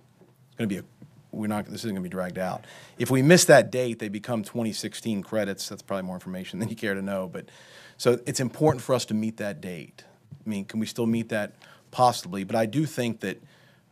to 0.57 0.68
be 0.68 0.78
a, 0.78 0.84
we're 1.32 1.47
not, 1.47 1.66
this 1.66 1.82
isn't 1.82 1.91
going 1.91 2.03
to 2.03 2.09
be 2.09 2.09
dragged 2.09 2.38
out. 2.38 2.66
If 2.97 3.09
we 3.09 3.22
miss 3.22 3.45
that 3.45 3.72
date, 3.72 3.99
they 3.99 4.09
become 4.09 4.43
2016 4.43 5.24
credits. 5.24 5.68
That's 5.70 5.82
probably 5.82 6.03
more 6.03 6.16
information 6.16 6.59
than 6.59 6.70
you 6.70 6.76
care 6.76 6.93
to 6.93 7.01
know. 7.01 7.28
But, 7.28 7.49
so 7.97 8.20
it's 8.26 8.39
important 8.39 8.84
for 8.84 8.93
us 8.93 9.05
to 9.05 9.14
meet 9.14 9.38
that 9.38 9.62
date. 9.62 10.03
I 10.45 10.49
mean, 10.49 10.66
can 10.66 10.80
we 10.80 10.86
still 10.86 11.05
meet 11.05 11.30
that? 11.30 11.53
Possibly. 11.91 12.43
But 12.43 12.55
I 12.55 12.66
do 12.66 12.86
think 12.86 13.20
that 13.20 13.41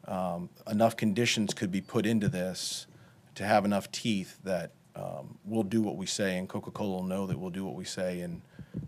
um, 0.08 0.50
enough 0.70 0.96
conditions 0.96 1.54
could 1.54 1.72
be 1.72 1.82
put 1.82 2.06
into 2.06 2.30
this 2.30 2.88
to 3.36 3.44
have 3.44 3.66
enough 3.66 3.92
teeth 3.92 4.38
that 4.44 4.72
um, 5.00 5.38
we'll 5.46 5.64
do 5.64 5.82
what 5.82 5.96
we 5.96 6.06
say, 6.06 6.38
and 6.38 6.50
Coca-Cola 6.50 6.98
will 6.98 7.04
know 7.04 7.26
that 7.26 7.38
we'll 7.38 7.50
do 7.50 7.64
what 7.64 7.76
we 7.76 7.86
say, 7.86 8.22
and 8.22 8.42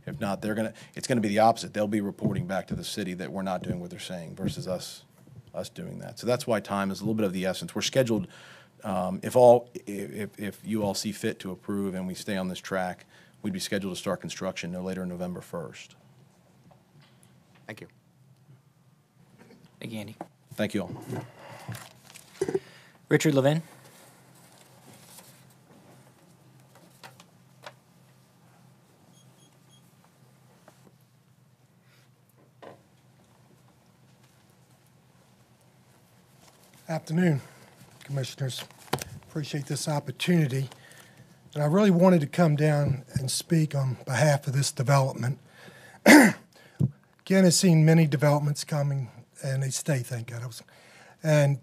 if 0.06 0.20
not, 0.20 0.42
they're 0.42 0.56
gonna, 0.56 0.74
it's 0.96 1.08
gonna 1.08 1.22
be 1.22 1.30
the 1.30 1.40
opposite. 1.40 1.74
They'll 1.74 1.88
be 1.88 2.02
reporting 2.02 2.48
back 2.48 2.68
to 2.68 2.76
the 2.76 2.84
city 2.84 3.14
that 3.16 3.32
we're 3.32 3.42
not 3.44 3.64
doing 3.64 3.80
what 3.80 3.90
they're 3.90 4.00
saying 4.00 4.36
versus 4.36 4.68
us, 4.68 5.04
us 5.54 5.70
doing 5.70 6.00
that. 6.00 6.20
So 6.20 6.28
that's 6.28 6.46
why 6.46 6.60
time 6.60 6.92
is 6.92 7.00
a 7.00 7.04
little 7.04 7.16
bit 7.16 7.26
of 7.26 7.34
the 7.34 7.46
essence. 7.46 7.74
We're 7.74 7.82
scheduled, 7.82 8.28
um, 8.84 9.20
if 9.24 9.36
all, 9.36 9.70
if, 9.86 10.38
if 10.38 10.60
you 10.64 10.84
all 10.84 10.94
see 10.94 11.12
fit 11.12 11.40
to 11.40 11.52
approve 11.52 11.96
and 11.96 12.08
we 12.08 12.14
stay 12.14 12.36
on 12.36 12.48
this 12.48 12.60
track, 12.60 13.06
we'd 13.42 13.54
be 13.54 13.60
scheduled 13.60 13.94
to 13.94 14.00
start 14.00 14.22
construction 14.22 14.72
no 14.72 14.82
later 14.82 15.02
than 15.02 15.10
November 15.10 15.40
1st. 15.40 15.90
Thank 17.68 17.82
you. 17.82 17.88
Thank 19.80 19.94
you, 19.94 20.00
Andy. 20.00 20.16
Thank 20.56 20.74
you 20.74 20.82
all. 20.82 20.92
Richard 23.10 23.34
Levin? 23.34 23.62
Afternoon, 36.92 37.40
Commissioners. 38.04 38.66
Appreciate 39.30 39.66
this 39.66 39.88
opportunity. 39.88 40.70
And 41.54 41.64
I 41.64 41.68
really 41.68 41.90
wanted 41.90 42.20
to 42.20 42.28
come 42.28 42.58
down 42.58 43.06
and 43.14 43.32
speak 43.32 43.74
on 43.74 43.96
behalf 44.06 44.46
of 44.46 44.52
this 44.52 44.74
development. 44.74 45.40
Again, 46.06 46.36
I've 47.30 47.54
seen 47.54 47.86
many 47.86 48.08
developments 48.08 48.66
coming, 48.66 49.10
and 49.42 49.64
they 49.64 49.70
stay, 49.70 50.00
thank 50.00 50.32
God. 50.32 50.44
And 51.24 51.60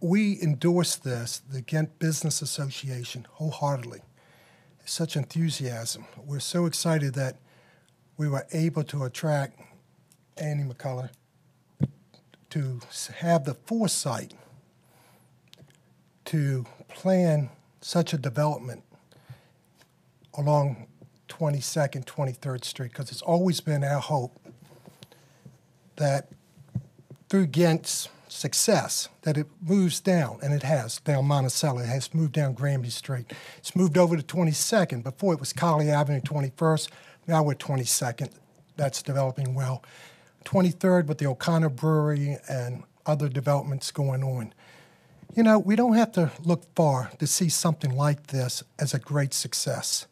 we 0.00 0.36
endorse 0.42 0.96
this, 0.96 1.38
the 1.38 1.60
Ghent 1.60 2.00
Business 2.00 2.42
Association, 2.42 3.28
wholeheartedly. 3.34 4.00
Such 4.84 5.16
enthusiasm. 5.16 6.06
We're 6.16 6.40
so 6.40 6.66
excited 6.66 7.14
that 7.14 7.36
we 8.16 8.28
were 8.28 8.48
able 8.52 8.82
to 8.82 9.04
attract 9.04 9.60
Andy 10.36 10.64
McCullough 10.64 11.10
to 12.52 12.80
have 13.20 13.44
the 13.44 13.54
foresight 13.54 14.34
to 16.26 16.66
plan 16.88 17.48
such 17.80 18.12
a 18.12 18.18
development 18.18 18.82
along 20.36 20.86
22nd, 21.28 22.04
23rd 22.04 22.62
Street, 22.62 22.92
because 22.92 23.10
it's 23.10 23.22
always 23.22 23.60
been 23.60 23.82
our 23.82 24.00
hope 24.00 24.38
that 25.96 26.28
through 27.30 27.46
Ghent's 27.46 28.10
success, 28.28 29.08
that 29.22 29.38
it 29.38 29.46
moves 29.62 30.00
down, 30.00 30.38
and 30.42 30.52
it 30.52 30.62
has, 30.62 31.00
down 31.00 31.24
Monticello, 31.24 31.80
it 31.80 31.86
has 31.86 32.12
moved 32.12 32.32
down 32.32 32.52
Granby 32.52 32.90
Street. 32.90 33.32
It's 33.56 33.74
moved 33.74 33.96
over 33.96 34.14
to 34.14 34.22
22nd. 34.22 35.02
Before 35.02 35.32
it 35.32 35.40
was 35.40 35.54
Colley 35.54 35.90
Avenue, 35.90 36.20
21st. 36.20 36.90
Now 37.26 37.42
we're 37.42 37.54
22nd. 37.54 38.30
That's 38.76 39.02
developing 39.02 39.54
well. 39.54 39.82
23rd 40.44 41.06
with 41.06 41.18
the 41.18 41.26
O'Connor 41.26 41.70
Brewery 41.70 42.38
and 42.48 42.84
other 43.06 43.28
developments 43.28 43.90
going 43.90 44.22
on. 44.22 44.54
You 45.34 45.42
know, 45.42 45.58
we 45.58 45.76
don't 45.76 45.94
have 45.94 46.12
to 46.12 46.30
look 46.42 46.64
far 46.74 47.10
to 47.18 47.26
see 47.26 47.48
something 47.48 47.96
like 47.96 48.28
this 48.28 48.62
as 48.78 48.92
a 48.92 48.98
great 48.98 49.32
success. 49.32 50.06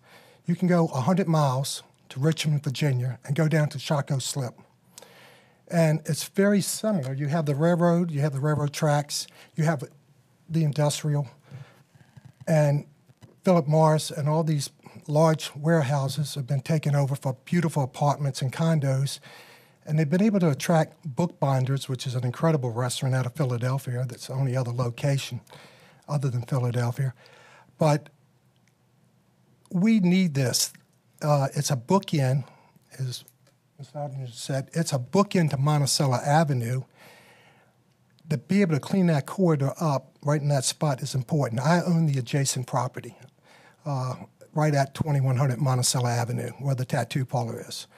You 0.47 0.57
can 0.57 0.67
go 0.67 0.85
100 0.87 1.29
miles 1.29 1.83
to 2.09 2.21
Richmond, 2.21 2.65
Virginia, 2.65 3.19
and 3.25 3.37
go 3.37 3.49
down 3.49 3.69
to 3.71 3.79
Shockoe 3.79 4.21
Slip. 4.21 4.55
And 5.69 6.01
it's 6.07 6.25
very 6.25 6.61
similar. 6.61 7.13
You 7.13 7.29
have 7.29 7.47
the 7.47 7.55
railroad, 7.55 8.11
you 8.11 8.21
have 8.21 8.33
the 8.33 8.41
railroad 8.41 8.73
tracks, 8.73 9.27
you 9.55 9.65
have 9.65 9.85
the 10.49 10.65
industrial, 10.65 11.29
and 12.49 12.87
Philip 13.45 13.69
Morris 13.69 14.11
and 14.11 14.29
all 14.29 14.43
these 14.43 14.71
large 15.07 15.55
warehouses 15.55 16.35
have 16.35 16.47
been 16.47 16.61
taken 16.61 16.95
over 16.95 17.15
for 17.15 17.37
beautiful 17.45 17.83
apartments 17.83 18.43
and 18.43 18.53
condos. 18.53 19.21
And 19.91 19.99
they've 19.99 20.09
been 20.09 20.23
able 20.23 20.39
to 20.39 20.51
attract 20.51 21.05
Bookbinders, 21.05 21.89
which 21.89 22.07
is 22.07 22.15
an 22.15 22.25
incredible 22.25 22.71
restaurant 22.71 23.13
out 23.13 23.27
of 23.27 23.35
Philadelphia. 23.35 24.07
That's 24.09 24.29
the 24.29 24.35
only 24.35 24.57
other 24.57 24.71
location 24.71 25.41
other 26.09 26.31
than 26.31 26.43
Philadelphia. 26.43 27.13
But 27.77 28.09
we 29.73 29.99
need 29.99 30.35
this. 30.35 30.73
Uh, 31.21 31.49
it's 31.57 31.73
a 31.73 31.77
bookend, 31.77 32.45
as 33.01 33.25
Ms. 33.81 33.89
Ogden 33.97 34.29
said, 34.29 34.71
it's 34.75 34.93
a 34.93 34.99
bookend 35.01 35.51
to 35.51 35.57
Monticello 35.57 36.19
Avenue. 36.25 36.83
To 38.29 38.39
be 38.39 38.61
able 38.61 38.75
to 38.75 38.81
clean 38.81 39.07
that 39.07 39.27
corridor 39.27 39.73
up 39.81 40.13
right 40.23 40.41
in 40.41 40.47
that 40.51 40.63
spot 40.63 41.03
is 41.03 41.17
important. 41.17 41.63
I 41.63 41.81
own 41.81 42.07
the 42.07 42.17
adjacent 42.17 42.69
property 42.69 43.17
uh, 43.85 44.15
right 44.55 44.73
at 44.73 44.95
2100 44.95 45.61
Monticello 45.61 46.07
Avenue, 46.07 46.51
where 46.61 46.77
the 46.77 46.85
tattoo 46.85 47.25
parlor 47.25 47.61
is. 47.67 47.89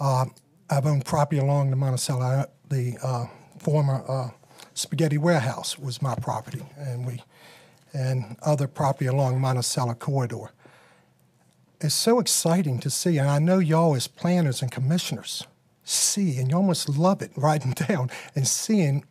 Uh, 0.00 0.24
I've 0.70 0.84
owned 0.84 1.04
property 1.06 1.40
along 1.40 1.70
the 1.70 1.76
Monticello, 1.76 2.46
the 2.68 2.98
uh, 3.02 3.26
former 3.58 4.04
uh, 4.06 4.30
Spaghetti 4.74 5.16
Warehouse 5.16 5.78
was 5.78 6.02
my 6.02 6.14
property, 6.14 6.62
and 6.76 7.06
we, 7.06 7.22
and 7.92 8.36
other 8.42 8.68
property 8.68 9.06
along 9.06 9.40
Monticello 9.40 9.94
corridor. 9.94 10.50
It's 11.80 11.94
so 11.94 12.18
exciting 12.20 12.80
to 12.80 12.90
see, 12.90 13.18
and 13.18 13.28
I 13.28 13.38
know 13.38 13.58
y'all 13.58 13.94
as 13.94 14.08
planners 14.08 14.60
and 14.60 14.70
commissioners 14.70 15.44
see, 15.84 16.38
and 16.38 16.50
you 16.50 16.56
almost 16.56 16.88
love 16.88 17.22
it 17.22 17.32
writing 17.36 17.72
down 17.72 18.10
and 18.34 18.46
seeing 18.46 19.04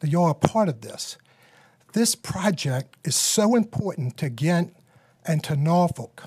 that 0.00 0.10
y'all 0.10 0.26
are 0.26 0.34
part 0.34 0.68
of 0.68 0.82
this. 0.82 1.16
This 1.94 2.14
project 2.14 2.96
is 3.02 3.16
so 3.16 3.56
important 3.56 4.18
to 4.18 4.28
Ghent 4.28 4.76
and 5.24 5.42
to 5.44 5.56
Norfolk 5.56 6.24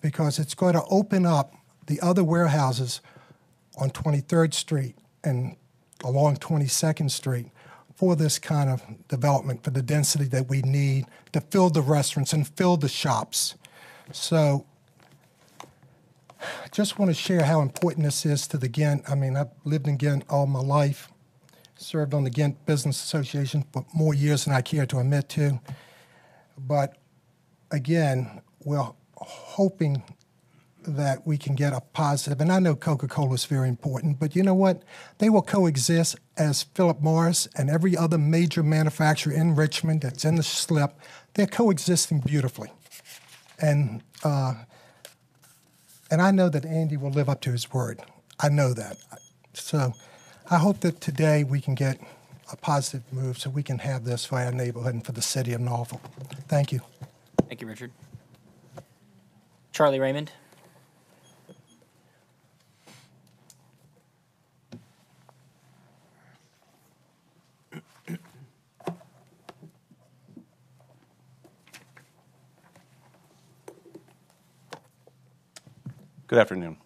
because 0.00 0.38
it's 0.38 0.54
going 0.54 0.74
to 0.74 0.84
open 0.90 1.26
up 1.26 1.54
the 1.86 2.00
other 2.00 2.22
warehouses 2.22 3.00
on 3.78 3.90
23rd 3.90 4.54
Street 4.54 4.96
and 5.24 5.56
along 6.04 6.36
22nd 6.36 7.10
Street 7.10 7.48
for 7.94 8.16
this 8.16 8.38
kind 8.38 8.70
of 8.70 8.82
development, 9.08 9.62
for 9.62 9.70
the 9.70 9.82
density 9.82 10.24
that 10.24 10.48
we 10.48 10.62
need 10.62 11.06
to 11.32 11.40
fill 11.40 11.70
the 11.70 11.82
restaurants 11.82 12.32
and 12.32 12.48
fill 12.48 12.76
the 12.76 12.88
shops. 12.88 13.54
So 14.10 14.66
I 16.40 16.68
just 16.72 16.98
want 16.98 17.10
to 17.10 17.14
share 17.14 17.44
how 17.44 17.60
important 17.60 18.04
this 18.04 18.26
is 18.26 18.46
to 18.48 18.58
the 18.58 18.68
Ghent. 18.68 19.08
I 19.08 19.14
mean, 19.14 19.36
I've 19.36 19.50
lived 19.64 19.86
in 19.86 19.96
Ghent 19.96 20.24
all 20.28 20.46
my 20.46 20.60
life, 20.60 21.08
served 21.76 22.14
on 22.14 22.24
the 22.24 22.30
Ghent 22.30 22.66
Business 22.66 23.02
Association 23.02 23.64
for 23.72 23.86
more 23.94 24.14
years 24.14 24.44
than 24.44 24.54
I 24.54 24.62
care 24.62 24.86
to 24.86 24.98
admit 24.98 25.28
to. 25.30 25.60
But 26.58 26.96
again, 27.70 28.40
we're 28.64 28.90
hoping 29.16 30.02
that 30.84 31.26
we 31.26 31.36
can 31.36 31.54
get 31.54 31.72
a 31.72 31.80
positive, 31.80 32.40
and 32.40 32.52
I 32.52 32.58
know 32.58 32.74
Coca 32.74 33.08
Cola 33.08 33.34
is 33.34 33.44
very 33.44 33.68
important, 33.68 34.18
but 34.18 34.34
you 34.36 34.42
know 34.42 34.54
what? 34.54 34.82
They 35.18 35.30
will 35.30 35.42
coexist 35.42 36.16
as 36.36 36.64
Philip 36.74 37.00
Morris 37.00 37.48
and 37.56 37.70
every 37.70 37.96
other 37.96 38.18
major 38.18 38.62
manufacturer 38.62 39.32
in 39.32 39.54
Richmond 39.54 40.02
that's 40.02 40.24
in 40.24 40.36
the 40.36 40.42
slip. 40.42 40.94
They're 41.34 41.46
coexisting 41.46 42.20
beautifully. 42.20 42.72
And, 43.58 44.02
uh, 44.24 44.54
and 46.10 46.20
I 46.20 46.30
know 46.30 46.48
that 46.48 46.64
Andy 46.64 46.96
will 46.96 47.10
live 47.10 47.28
up 47.28 47.40
to 47.42 47.52
his 47.52 47.72
word. 47.72 48.02
I 48.40 48.48
know 48.48 48.74
that. 48.74 48.98
So 49.54 49.94
I 50.50 50.58
hope 50.58 50.80
that 50.80 51.00
today 51.00 51.44
we 51.44 51.60
can 51.60 51.74
get 51.74 52.00
a 52.50 52.56
positive 52.56 53.02
move 53.12 53.38
so 53.38 53.50
we 53.50 53.62
can 53.62 53.78
have 53.78 54.04
this 54.04 54.24
for 54.24 54.38
our 54.38 54.52
neighborhood 54.52 54.94
and 54.94 55.04
for 55.04 55.12
the 55.12 55.22
city 55.22 55.52
of 55.52 55.60
Norfolk. 55.60 56.02
Thank 56.48 56.72
you. 56.72 56.80
Thank 57.48 57.60
you, 57.60 57.66
Richard. 57.66 57.90
Charlie 59.72 60.00
Raymond. 60.00 60.32
Good 76.32 76.40
afternoon. 76.40 76.78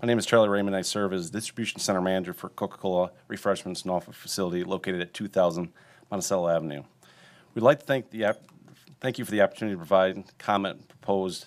My 0.00 0.08
name 0.08 0.18
is 0.18 0.26
Charlie 0.26 0.48
Raymond. 0.48 0.74
I 0.74 0.82
serve 0.82 1.12
as 1.12 1.30
Distribution 1.30 1.78
Center 1.78 2.00
Manager 2.00 2.32
for 2.32 2.48
Coca-Cola 2.48 3.12
Refreshments 3.28 3.84
Norfolk 3.84 4.12
facility 4.12 4.64
located 4.64 5.00
at 5.00 5.14
2000 5.14 5.72
Monticello 6.10 6.48
Avenue. 6.48 6.82
We'd 7.54 7.62
like 7.62 7.78
to 7.78 7.86
thank 7.86 8.10
the 8.10 8.36
thank 9.00 9.20
you 9.20 9.24
for 9.24 9.30
the 9.30 9.40
opportunity 9.40 9.74
to 9.74 9.78
provide 9.78 10.24
comment 10.36 10.88
proposed 10.88 11.46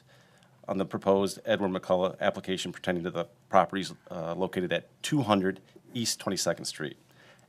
on 0.69 0.77
the 0.77 0.85
proposed 0.85 1.39
Edward 1.43 1.71
McCullough 1.71 2.17
application 2.21 2.71
pertaining 2.71 3.03
to 3.03 3.11
the 3.11 3.25
properties 3.49 3.93
uh, 4.09 4.33
located 4.33 4.71
at 4.71 4.87
200 5.03 5.59
East 5.93 6.21
22nd 6.23 6.65
Street. 6.65 6.95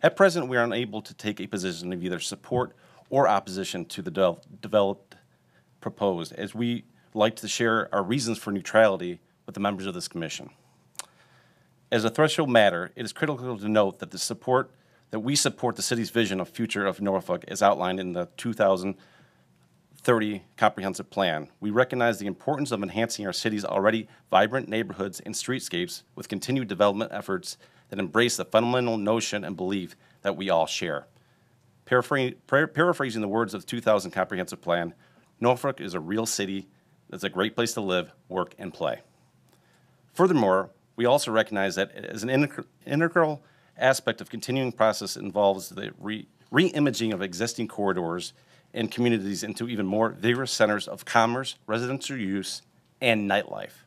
At 0.02 0.16
present, 0.16 0.48
we 0.48 0.56
are 0.56 0.64
unable 0.64 1.00
to 1.00 1.14
take 1.14 1.40
a 1.40 1.46
position 1.46 1.92
of 1.92 2.02
either 2.02 2.18
support 2.18 2.74
or 3.08 3.28
opposition 3.28 3.84
to 3.84 4.02
the 4.02 4.10
devel- 4.10 4.42
developed 4.60 5.14
proposed, 5.80 6.32
as 6.32 6.56
we 6.56 6.82
like 7.14 7.36
to 7.36 7.46
share 7.46 7.88
our 7.94 8.02
reasons 8.02 8.36
for 8.36 8.50
neutrality 8.50 9.20
with 9.46 9.54
the 9.54 9.60
members 9.60 9.86
of 9.86 9.94
this 9.94 10.08
commission. 10.08 10.50
As 11.90 12.04
a 12.04 12.10
threshold 12.10 12.50
matter, 12.50 12.92
it 12.96 13.04
is 13.04 13.12
critical 13.12 13.56
to 13.56 13.68
note 13.68 14.00
that 14.00 14.10
the 14.10 14.18
support 14.18 14.72
that 15.10 15.20
we 15.20 15.36
support 15.36 15.76
the 15.76 15.82
city's 15.82 16.10
vision 16.10 16.40
of 16.40 16.48
future 16.48 16.84
of 16.84 17.00
Norfolk 17.00 17.44
as 17.46 17.62
outlined 17.62 18.00
in 18.00 18.12
the 18.12 18.28
2030 18.36 20.42
comprehensive 20.56 21.08
plan. 21.10 21.48
We 21.60 21.70
recognize 21.70 22.18
the 22.18 22.26
importance 22.26 22.72
of 22.72 22.82
enhancing 22.82 23.24
our 23.24 23.32
city's 23.32 23.64
already 23.64 24.08
vibrant 24.32 24.68
neighborhoods 24.68 25.20
and 25.20 25.32
streetscapes 25.32 26.02
with 26.16 26.28
continued 26.28 26.66
development 26.66 27.12
efforts 27.14 27.56
that 27.88 28.00
embrace 28.00 28.36
the 28.36 28.44
fundamental 28.44 28.98
notion 28.98 29.44
and 29.44 29.56
belief 29.56 29.94
that 30.22 30.36
we 30.36 30.50
all 30.50 30.66
share. 30.66 31.06
Paraphrasing, 31.84 33.20
the 33.20 33.28
words 33.28 33.54
of 33.54 33.60
the 33.60 33.66
2000 33.68 34.10
comprehensive 34.10 34.60
plan, 34.60 34.92
Norfolk 35.40 35.80
is 35.80 35.94
a 35.94 36.00
real 36.00 36.26
city 36.26 36.66
that's 37.08 37.22
a 37.22 37.30
great 37.30 37.54
place 37.54 37.74
to 37.74 37.80
live, 37.80 38.12
work, 38.28 38.56
and 38.58 38.74
play. 38.74 39.02
Furthermore, 40.16 40.70
we 40.96 41.04
also 41.04 41.30
recognize 41.30 41.74
that 41.74 41.94
as 41.94 42.22
an 42.22 42.30
integral 42.86 43.42
aspect 43.76 44.22
of 44.22 44.30
continuing 44.30 44.72
process 44.72 45.14
involves 45.14 45.68
the 45.68 45.92
re- 46.00 46.26
imaging 46.50 47.12
of 47.12 47.20
existing 47.20 47.68
corridors 47.68 48.32
and 48.72 48.90
communities 48.90 49.42
into 49.42 49.68
even 49.68 49.84
more 49.84 50.08
vigorous 50.08 50.52
centers 50.52 50.88
of 50.88 51.04
commerce, 51.04 51.56
residential 51.66 52.16
use, 52.16 52.62
and 52.98 53.30
nightlife. 53.30 53.84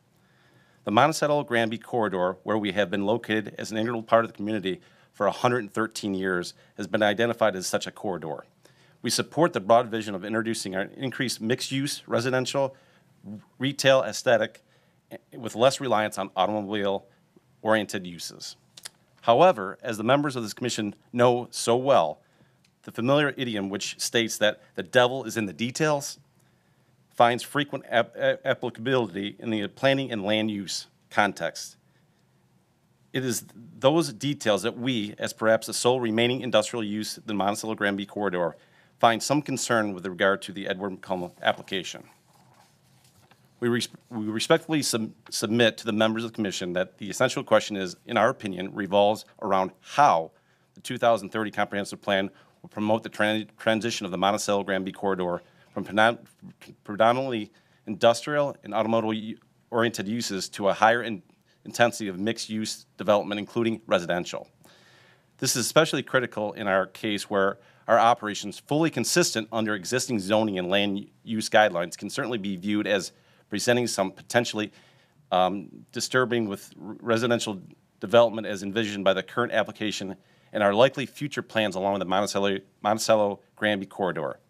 The 0.84 0.92
Monticello 0.92 1.42
Granby 1.42 1.78
corridor, 1.78 2.36
where 2.44 2.56
we 2.56 2.70
have 2.70 2.92
been 2.92 3.04
located 3.04 3.56
as 3.58 3.72
an 3.72 3.76
integral 3.76 4.04
part 4.04 4.24
of 4.24 4.30
the 4.30 4.36
community 4.36 4.80
for 5.12 5.26
113 5.26 6.14
years, 6.14 6.54
has 6.76 6.86
been 6.86 7.02
identified 7.02 7.56
as 7.56 7.66
such 7.66 7.88
a 7.88 7.90
corridor. 7.90 8.44
We 9.02 9.10
support 9.10 9.52
the 9.52 9.58
broad 9.58 9.88
vision 9.88 10.14
of 10.14 10.24
introducing 10.24 10.76
an 10.76 10.92
increased 10.96 11.40
mixed 11.40 11.72
use 11.72 12.04
residential, 12.06 12.76
retail 13.58 14.04
aesthetic, 14.04 14.62
with 15.36 15.54
less 15.54 15.80
reliance 15.80 16.18
on 16.18 16.30
automobile-oriented 16.36 18.06
uses. 18.06 18.56
However, 19.22 19.78
as 19.82 19.96
the 19.98 20.04
members 20.04 20.36
of 20.36 20.42
this 20.42 20.54
commission 20.54 20.94
know 21.12 21.48
so 21.50 21.76
well, 21.76 22.20
the 22.82 22.92
familiar 22.92 23.34
idiom 23.36 23.68
which 23.68 24.00
states 24.00 24.38
that 24.38 24.60
the 24.74 24.82
devil 24.82 25.24
is 25.24 25.36
in 25.36 25.46
the 25.46 25.52
details 25.52 26.18
finds 27.14 27.42
frequent 27.42 27.84
ap- 27.88 28.16
applicability 28.44 29.36
in 29.38 29.50
the 29.50 29.68
planning 29.68 30.10
and 30.10 30.24
land 30.24 30.50
use 30.50 30.86
context. 31.10 31.76
It 33.12 33.24
is 33.24 33.44
those 33.78 34.12
details 34.12 34.62
that 34.62 34.78
we, 34.78 35.14
as 35.18 35.32
perhaps 35.32 35.66
the 35.66 35.74
sole 35.74 36.00
remaining 36.00 36.40
industrial 36.40 36.84
use 36.84 37.18
in 37.18 37.24
the 37.26 37.34
Monticello 37.34 37.74
Granby 37.74 38.06
corridor, 38.06 38.56
find 38.98 39.22
some 39.22 39.42
concern 39.42 39.92
with 39.92 40.06
regard 40.06 40.40
to 40.42 40.52
the 40.52 40.68
Edward 40.68 41.00
McCullough 41.00 41.32
application. 41.42 42.04
We, 43.60 43.68
res- 43.68 43.88
we 44.08 44.24
respectfully 44.24 44.82
sub- 44.82 45.12
submit 45.28 45.76
to 45.78 45.84
the 45.84 45.92
members 45.92 46.24
of 46.24 46.32
the 46.32 46.34
commission 46.34 46.72
that 46.72 46.96
the 46.98 47.10
essential 47.10 47.44
question 47.44 47.76
is, 47.76 47.94
in 48.06 48.16
our 48.16 48.30
opinion, 48.30 48.74
revolves 48.74 49.26
around 49.42 49.72
how 49.80 50.32
the 50.74 50.80
2030 50.80 51.50
comprehensive 51.50 52.00
plan 52.00 52.30
will 52.62 52.70
promote 52.70 53.02
the 53.02 53.10
tran- 53.10 53.48
transition 53.58 54.06
of 54.06 54.12
the 54.12 54.18
Monticello 54.18 54.64
Granby 54.64 54.92
corridor 54.92 55.42
from 55.74 55.84
predominantly 56.84 57.52
industrial 57.86 58.56
and 58.64 58.74
automotive 58.74 59.38
oriented 59.70 60.08
uses 60.08 60.48
to 60.48 60.68
a 60.68 60.72
higher 60.72 61.02
in- 61.02 61.22
intensity 61.64 62.08
of 62.08 62.18
mixed 62.18 62.48
use 62.48 62.86
development, 62.96 63.38
including 63.38 63.82
residential. 63.86 64.48
This 65.38 65.54
is 65.54 65.64
especially 65.64 66.02
critical 66.02 66.52
in 66.54 66.66
our 66.66 66.86
case 66.86 67.28
where 67.28 67.58
our 67.88 67.98
operations, 67.98 68.58
fully 68.58 68.90
consistent 68.90 69.48
under 69.52 69.74
existing 69.74 70.18
zoning 70.18 70.58
and 70.58 70.68
land 70.68 71.08
use 71.24 71.48
guidelines, 71.48 71.96
can 71.96 72.08
certainly 72.08 72.38
be 72.38 72.56
viewed 72.56 72.86
as 72.86 73.12
presenting 73.50 73.86
some 73.86 74.12
potentially 74.12 74.72
um, 75.30 75.68
disturbing 75.92 76.48
with 76.48 76.72
residential 76.76 77.60
development 78.00 78.46
as 78.46 78.62
envisioned 78.62 79.04
by 79.04 79.12
the 79.12 79.22
current 79.22 79.52
application 79.52 80.16
and 80.52 80.62
our 80.62 80.74
likely 80.74 81.06
future 81.06 81.42
plans 81.42 81.76
along 81.76 81.98
the 81.98 82.04
Monticello, 82.04 82.58
Monticello 82.82 83.40
Granby 83.56 83.86
corridor. 83.86 84.40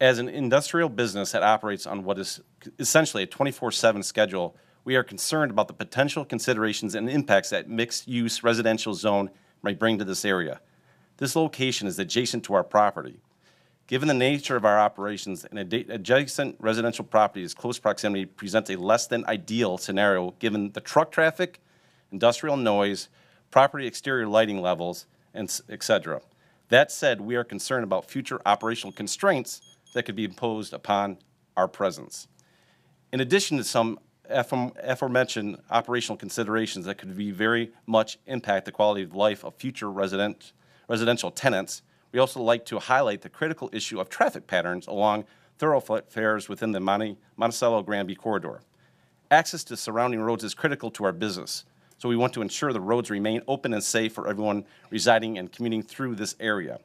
As 0.00 0.18
an 0.18 0.28
industrial 0.28 0.88
business 0.88 1.32
that 1.32 1.42
operates 1.42 1.86
on 1.86 2.04
what 2.04 2.18
is 2.18 2.40
essentially 2.78 3.24
a 3.24 3.26
24 3.26 3.70
7 3.70 4.02
schedule, 4.02 4.56
we 4.84 4.96
are 4.96 5.04
concerned 5.04 5.50
about 5.50 5.68
the 5.68 5.74
potential 5.74 6.24
considerations 6.24 6.94
and 6.94 7.10
impacts 7.10 7.50
that 7.50 7.68
mixed 7.68 8.08
use 8.08 8.42
residential 8.42 8.94
zone 8.94 9.30
might 9.62 9.78
bring 9.78 9.98
to 9.98 10.04
this 10.04 10.24
area. 10.24 10.60
This 11.18 11.36
location 11.36 11.86
is 11.86 11.98
adjacent 11.98 12.44
to 12.44 12.54
our 12.54 12.64
property. 12.64 13.20
Given 13.90 14.06
the 14.06 14.14
nature 14.14 14.54
of 14.54 14.64
our 14.64 14.78
operations, 14.78 15.44
an 15.50 15.58
adjacent 15.58 16.54
residential 16.60 17.04
property's 17.04 17.54
close 17.54 17.80
proximity 17.80 18.24
presents 18.24 18.70
a 18.70 18.76
less 18.76 19.08
than 19.08 19.26
ideal 19.26 19.78
scenario 19.78 20.30
given 20.38 20.70
the 20.70 20.80
truck 20.80 21.10
traffic, 21.10 21.60
industrial 22.12 22.56
noise, 22.56 23.08
property 23.50 23.88
exterior 23.88 24.28
lighting 24.28 24.62
levels, 24.62 25.06
and 25.34 25.60
et 25.68 25.82
cetera. 25.82 26.20
That 26.68 26.92
said, 26.92 27.20
we 27.20 27.34
are 27.34 27.42
concerned 27.42 27.82
about 27.82 28.08
future 28.08 28.40
operational 28.46 28.92
constraints 28.92 29.60
that 29.92 30.04
could 30.04 30.14
be 30.14 30.22
imposed 30.22 30.72
upon 30.72 31.18
our 31.56 31.66
presence. 31.66 32.28
In 33.12 33.18
addition 33.18 33.58
to 33.58 33.64
some 33.64 33.98
aforementioned 34.28 35.58
operational 35.68 36.16
considerations 36.16 36.86
that 36.86 36.98
could 36.98 37.16
be 37.16 37.32
very 37.32 37.72
much 37.88 38.20
impact 38.28 38.66
the 38.66 38.70
quality 38.70 39.02
of 39.02 39.16
life 39.16 39.44
of 39.44 39.56
future 39.56 39.90
resident, 39.90 40.52
residential 40.86 41.32
tenants, 41.32 41.82
we 42.12 42.18
also 42.18 42.42
like 42.42 42.64
to 42.66 42.78
highlight 42.78 43.22
the 43.22 43.28
critical 43.28 43.70
issue 43.72 44.00
of 44.00 44.08
traffic 44.08 44.46
patterns 44.46 44.86
along 44.86 45.24
thoroughfares 45.58 46.48
within 46.48 46.72
the 46.72 46.80
Monte, 46.80 47.18
Monticello 47.36 47.82
Granby 47.82 48.14
corridor. 48.14 48.60
Access 49.30 49.62
to 49.64 49.76
surrounding 49.76 50.20
roads 50.20 50.42
is 50.42 50.54
critical 50.54 50.90
to 50.92 51.04
our 51.04 51.12
business, 51.12 51.64
so 51.98 52.08
we 52.08 52.16
want 52.16 52.32
to 52.32 52.42
ensure 52.42 52.72
the 52.72 52.80
roads 52.80 53.10
remain 53.10 53.42
open 53.46 53.74
and 53.74 53.84
safe 53.84 54.12
for 54.12 54.26
everyone 54.26 54.64
residing 54.90 55.38
and 55.38 55.52
commuting 55.52 55.82
through 55.82 56.14
this 56.14 56.34
area. 56.40 56.80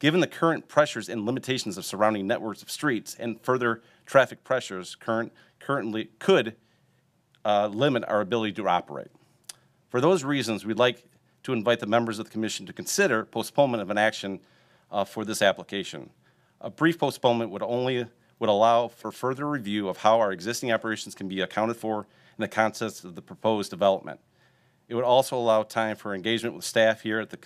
Given 0.00 0.20
the 0.20 0.26
current 0.26 0.68
pressures 0.68 1.08
and 1.08 1.24
limitations 1.24 1.78
of 1.78 1.84
surrounding 1.84 2.26
networks 2.26 2.62
of 2.62 2.70
streets 2.70 3.16
and 3.18 3.40
further 3.40 3.82
traffic 4.04 4.44
pressures 4.44 4.94
current, 4.94 5.32
currently 5.60 6.10
could 6.18 6.56
uh, 7.44 7.68
limit 7.68 8.04
our 8.06 8.20
ability 8.20 8.52
to 8.52 8.68
operate. 8.68 9.08
For 9.90 10.00
those 10.00 10.22
reasons, 10.22 10.66
we'd 10.66 10.76
like 10.76 11.04
to 11.44 11.52
invite 11.52 11.80
the 11.80 11.86
members 11.86 12.18
of 12.18 12.26
the 12.26 12.30
commission 12.30 12.66
to 12.66 12.72
consider 12.72 13.24
postponement 13.24 13.82
of 13.82 13.90
an 13.90 13.98
action 13.98 14.40
uh, 14.90 15.04
for 15.04 15.24
this 15.24 15.42
application. 15.42 16.10
A 16.60 16.70
brief 16.70 16.98
postponement 16.98 17.50
would 17.50 17.62
only 17.62 18.06
would 18.38 18.48
allow 18.48 18.86
for 18.86 19.10
further 19.10 19.48
review 19.48 19.88
of 19.88 19.98
how 19.98 20.20
our 20.20 20.30
existing 20.30 20.70
operations 20.70 21.14
can 21.14 21.26
be 21.26 21.40
accounted 21.40 21.76
for 21.76 22.06
in 22.36 22.42
the 22.42 22.48
context 22.48 23.04
of 23.04 23.16
the 23.16 23.22
proposed 23.22 23.68
development. 23.68 24.20
It 24.88 24.94
would 24.94 25.04
also 25.04 25.36
allow 25.36 25.64
time 25.64 25.96
for 25.96 26.14
engagement 26.14 26.54
with 26.54 26.64
staff 26.64 27.02
here 27.02 27.18
at 27.18 27.30
the 27.30 27.38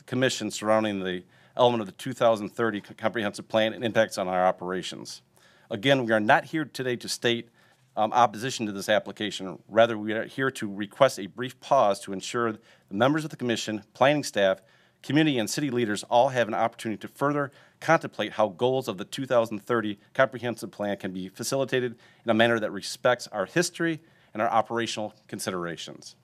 the 0.00 0.04
commission 0.04 0.50
surrounding 0.50 1.00
the 1.04 1.22
element 1.56 1.82
of 1.82 1.86
the 1.86 1.92
2030 1.92 2.80
comprehensive 2.80 3.48
plan 3.48 3.72
and 3.74 3.84
impacts 3.84 4.18
on 4.18 4.28
our 4.28 4.46
operations. 4.46 5.22
Again, 5.70 6.04
we 6.04 6.12
are 6.12 6.20
not 6.20 6.46
here 6.46 6.64
today 6.64 6.96
to 6.96 7.08
state 7.08 7.48
um, 7.96 8.12
opposition 8.12 8.66
to 8.66 8.72
this 8.72 8.88
application. 8.88 9.58
Rather, 9.68 9.98
we 9.98 10.12
are 10.12 10.24
here 10.24 10.50
to 10.52 10.72
request 10.72 11.18
a 11.18 11.26
brief 11.26 11.60
pause 11.60 12.00
to 12.00 12.12
ensure 12.12 12.52
the 12.52 12.58
members 12.90 13.24
of 13.24 13.30
the 13.30 13.36
commission, 13.36 13.82
planning 13.92 14.24
staff, 14.24 14.62
community, 15.02 15.38
and 15.38 15.48
city 15.48 15.70
leaders 15.70 16.02
all 16.04 16.28
have 16.28 16.48
an 16.48 16.54
opportunity 16.54 17.00
to 17.00 17.08
further 17.08 17.50
contemplate 17.80 18.32
how 18.32 18.48
goals 18.48 18.88
of 18.88 18.98
the 18.98 19.04
2030 19.04 19.98
comprehensive 20.14 20.70
plan 20.70 20.96
can 20.96 21.12
be 21.12 21.28
facilitated 21.28 21.96
in 22.24 22.30
a 22.30 22.34
manner 22.34 22.58
that 22.58 22.70
respects 22.70 23.26
our 23.28 23.46
history 23.46 24.00
and 24.32 24.42
our 24.42 24.48
operational 24.48 25.14
considerations. 25.28 26.14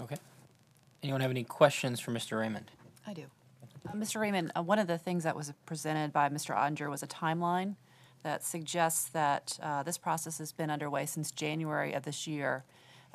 Okay. 0.00 0.16
Anyone 1.02 1.20
have 1.20 1.30
any 1.30 1.44
questions 1.44 2.00
for 2.00 2.10
Mr. 2.10 2.38
Raymond? 2.38 2.70
I 3.06 3.12
do. 3.12 3.24
Uh, 3.86 3.92
Mr. 3.92 4.20
Raymond, 4.20 4.52
uh, 4.56 4.62
one 4.62 4.78
of 4.78 4.86
the 4.86 4.98
things 4.98 5.24
that 5.24 5.36
was 5.36 5.52
presented 5.66 6.12
by 6.12 6.28
Mr. 6.28 6.56
Ottinger 6.56 6.90
was 6.90 7.02
a 7.02 7.06
timeline 7.06 7.76
that 8.22 8.42
suggests 8.42 9.10
that 9.10 9.58
uh, 9.62 9.82
this 9.82 9.98
process 9.98 10.38
has 10.38 10.50
been 10.50 10.70
underway 10.70 11.04
since 11.04 11.30
January 11.30 11.92
of 11.92 12.04
this 12.04 12.26
year, 12.26 12.64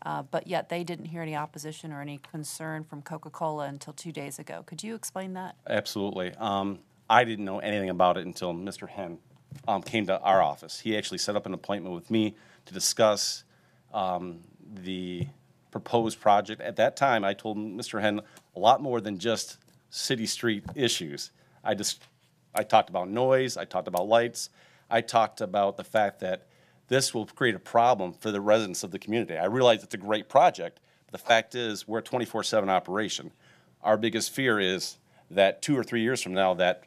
uh, 0.05 0.23
but 0.23 0.47
yet 0.47 0.69
they 0.69 0.83
didn't 0.83 1.05
hear 1.05 1.21
any 1.21 1.35
opposition 1.35 1.91
or 1.91 2.01
any 2.01 2.19
concern 2.31 2.83
from 2.83 3.01
Coca-Cola 3.01 3.65
until 3.65 3.93
two 3.93 4.11
days 4.11 4.39
ago. 4.39 4.63
Could 4.65 4.83
you 4.83 4.95
explain 4.95 5.33
that? 5.33 5.55
Absolutely. 5.67 6.33
Um, 6.35 6.79
I 7.09 7.23
didn't 7.23 7.45
know 7.45 7.59
anything 7.59 7.89
about 7.89 8.17
it 8.17 8.25
until 8.25 8.53
Mr. 8.53 8.87
Hen 8.87 9.17
um, 9.67 9.81
came 9.81 10.05
to 10.07 10.19
our 10.19 10.41
office. 10.41 10.79
He 10.79 10.97
actually 10.97 11.17
set 11.17 11.35
up 11.35 11.45
an 11.45 11.53
appointment 11.53 11.95
with 11.95 12.09
me 12.11 12.35
to 12.65 12.73
discuss 12.73 13.43
um, 13.93 14.41
the 14.73 15.27
proposed 15.71 16.19
project. 16.19 16.61
At 16.61 16.75
that 16.77 16.95
time, 16.95 17.23
I 17.23 17.33
told 17.33 17.57
Mr. 17.57 18.01
Hen 18.01 18.21
a 18.55 18.59
lot 18.59 18.81
more 18.81 19.01
than 19.01 19.17
just 19.17 19.57
city 19.89 20.25
street 20.25 20.63
issues. 20.75 21.31
I 21.63 21.73
just 21.73 22.03
I 22.53 22.63
talked 22.63 22.89
about 22.89 23.09
noise. 23.09 23.57
I 23.57 23.65
talked 23.65 23.87
about 23.87 24.07
lights. 24.07 24.49
I 24.89 25.01
talked 25.01 25.41
about 25.41 25.77
the 25.77 25.83
fact 25.83 26.19
that 26.21 26.47
this 26.89 27.13
will 27.13 27.25
create 27.25 27.55
a 27.55 27.59
problem 27.59 28.13
for 28.13 28.31
the 28.31 28.41
residents 28.41 28.83
of 28.83 28.91
the 28.91 28.99
community. 28.99 29.37
I 29.37 29.45
realize 29.45 29.83
it's 29.83 29.93
a 29.93 29.97
great 29.97 30.27
project, 30.27 30.79
but 31.05 31.19
the 31.19 31.25
fact 31.25 31.55
is 31.55 31.87
we're 31.87 31.99
a 31.99 32.03
24/7 32.03 32.69
operation. 32.69 33.31
Our 33.81 33.97
biggest 33.97 34.31
fear 34.31 34.59
is 34.59 34.97
that 35.31 35.61
two 35.61 35.77
or 35.77 35.83
three 35.83 36.01
years 36.01 36.21
from 36.21 36.33
now, 36.33 36.53
that 36.55 36.83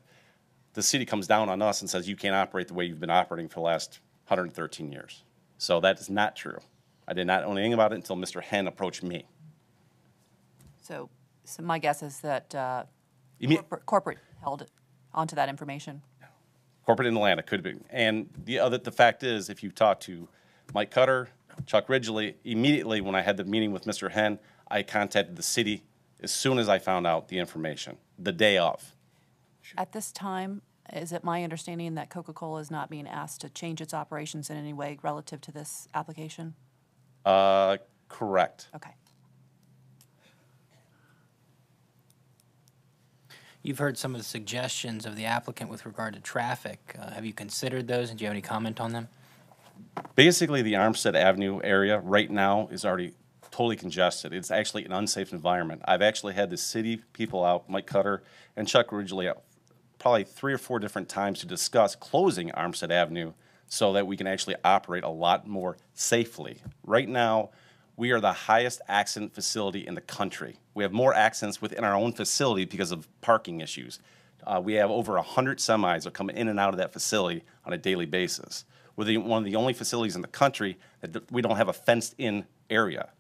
the 0.75 0.83
city 0.83 1.05
comes 1.05 1.27
down 1.27 1.49
on 1.49 1.63
us 1.63 1.81
and 1.81 1.89
says 1.89 2.09
you 2.09 2.17
can't 2.17 2.35
operate 2.35 2.69
the 2.69 2.75
way 2.75 2.85
you've 2.85 3.01
been 3.01 3.11
operating 3.11 3.49
for 3.49 3.55
the 3.57 3.65
last 3.65 4.01
113 4.27 4.91
years. 4.91 5.23
So 5.59 5.81
that 5.81 6.01
is 6.01 6.11
not 6.11 6.35
true. 6.35 6.59
I 7.07 7.13
did 7.13 7.27
not 7.27 7.43
know 7.43 7.53
anything 7.53 7.73
about 7.73 7.93
it 7.93 7.97
until 7.97 8.17
Mr. 8.17 8.43
Hen 8.43 8.67
approached 8.67 9.03
me. 9.03 9.27
So, 10.81 11.09
so 11.45 11.63
my 11.63 11.79
guess 11.79 12.03
is 12.03 12.21
that 12.21 12.55
uh, 12.55 12.85
corporate, 13.41 13.87
corporate 13.87 14.19
held 14.41 14.67
onto 15.15 15.37
that 15.37 15.49
information. 15.49 16.03
Corporate 16.85 17.09
in 17.09 17.17
Atlanta 17.17 17.43
could 17.43 17.63
be. 17.63 17.75
And 17.91 18.29
the 18.45 18.59
other, 18.59 18.79
the 18.79 18.93
fact 18.93 19.23
is, 19.23 19.49
if 19.49 19.63
you 19.63 19.71
talk 19.71 20.01
to 20.01 20.29
Mike 20.75 20.91
Cutter, 20.91 21.29
Chuck 21.67 21.89
Ridgely, 21.89 22.37
immediately 22.45 23.01
when 23.01 23.15
I 23.15 23.23
had 23.23 23.37
the 23.37 23.45
meeting 23.45 23.73
with 23.73 23.85
Mr. 23.85 24.11
Hen, 24.11 24.39
I 24.69 24.83
contacted 24.83 25.37
the 25.37 25.43
city 25.43 25.85
as 26.23 26.33
soon 26.33 26.59
as 26.59 26.69
I 26.69 26.79
found 26.79 27.07
out 27.07 27.29
the 27.29 27.39
information, 27.39 27.97
the 28.19 28.33
day 28.33 28.59
of. 28.59 28.95
At 29.77 29.93
this 29.93 30.13
time, 30.13 30.63
is 30.93 31.13
it 31.13 31.25
my 31.25 31.45
understanding 31.45 31.95
that 31.95 32.11
Coca-Cola 32.11 32.61
is 32.61 32.71
not 32.71 32.91
being 32.91 33.07
asked 33.07 33.41
to 33.43 33.49
change 33.49 33.81
its 33.81 33.95
operations 33.95 34.51
in 34.51 34.57
any 34.57 34.73
way 34.73 34.99
relative 35.03 35.41
to 35.43 35.53
this 35.53 35.89
application? 35.95 36.55
Uh, 37.25 37.79
correct. 38.09 38.69
Okay. 38.75 38.91
You've 43.63 43.79
heard 43.79 43.97
some 43.97 44.15
of 44.15 44.21
the 44.21 44.27
suggestions 44.27 45.07
of 45.07 45.15
the 45.15 45.25
applicant 45.25 45.71
with 45.71 45.87
regard 45.87 46.15
to 46.15 46.21
traffic. 46.21 46.97
Uh, 46.99 47.11
Have 47.13 47.25
you 47.25 47.33
considered 47.33 47.87
those, 47.87 48.11
and 48.11 48.19
do 48.19 48.25
you 48.25 48.27
have 48.27 48.35
any 48.35 48.43
comment 48.43 48.81
on 48.81 48.93
them? 48.93 49.09
Basically, 50.17 50.63
the 50.63 50.73
Armstead 50.73 51.15
Avenue 51.15 51.61
area 51.63 52.01
right 52.01 52.31
now 52.31 52.69
is 52.73 52.85
already 52.85 53.15
totally 53.53 53.77
congested. 53.77 54.33
It's 54.33 54.51
actually 54.51 54.85
an 54.85 54.93
unsafe 54.93 55.33
environment. 55.33 55.83
I've 55.85 56.03
actually 56.03 56.35
had 56.35 56.51
the 56.51 56.57
city 56.57 57.03
people 57.13 57.45
out, 57.45 57.69
Mike 57.69 57.87
Cutter 57.87 58.25
and 58.57 58.67
Chuck 58.67 58.91
Ridgely, 58.91 59.29
out 59.29 59.43
probably 60.01 60.25
three 60.25 60.53
or 60.53 60.59
four 60.59 60.81
different 60.81 61.09
times 61.09 61.39
to 61.41 61.47
discuss 61.47 61.95
closing 61.95 62.51
Armstead 62.51 62.91
Avenue 62.91 63.33
so 63.69 63.93
that 63.93 64.07
we 64.07 64.17
can 64.17 64.27
actually 64.27 64.57
operate 64.65 65.05
a 65.05 65.09
lot 65.09 65.47
more 65.47 65.77
safely. 65.95 66.59
Right 66.85 67.09
now, 67.09 67.51
we 67.97 68.11
are 68.11 68.21
the 68.21 68.33
highest 68.33 68.81
accident 68.89 69.33
facility 69.35 69.87
in 69.87 69.95
the 69.95 70.01
country. 70.01 70.57
We 70.75 70.85
have 70.85 70.93
more 70.93 71.15
accidents 71.15 71.61
within 71.61 71.85
our 71.85 71.95
own 71.95 72.13
facility 72.13 72.65
because 72.65 72.93
of 72.93 73.09
parking 73.21 73.61
issues. 73.61 73.99
Uh, 74.47 74.61
we 74.63 74.75
have 74.75 74.91
over 74.91 75.15
100 75.15 75.59
semis 75.59 76.05
that 76.05 76.15
come 76.15 76.31
in 76.31 76.49
and 76.49 76.59
out 76.59 76.71
of 76.71 76.79
that 76.79 76.93
facility 76.93 77.45
on 77.65 77.73
a 77.73 77.79
daily 77.79 78.07
basis. 78.07 78.65
We're 78.97 79.05
the, 79.05 79.19
one 79.19 79.39
of 79.39 79.45
the 79.45 79.57
only 79.57 79.73
facilities 79.73 80.17
in 80.17 80.23
the 80.23 80.29
country 80.29 80.79
that 81.01 81.31
we 81.31 81.43
don't 81.43 81.57
have 81.57 81.69
a 81.69 81.73
fenced-in 81.73 82.47
area. 82.69 83.11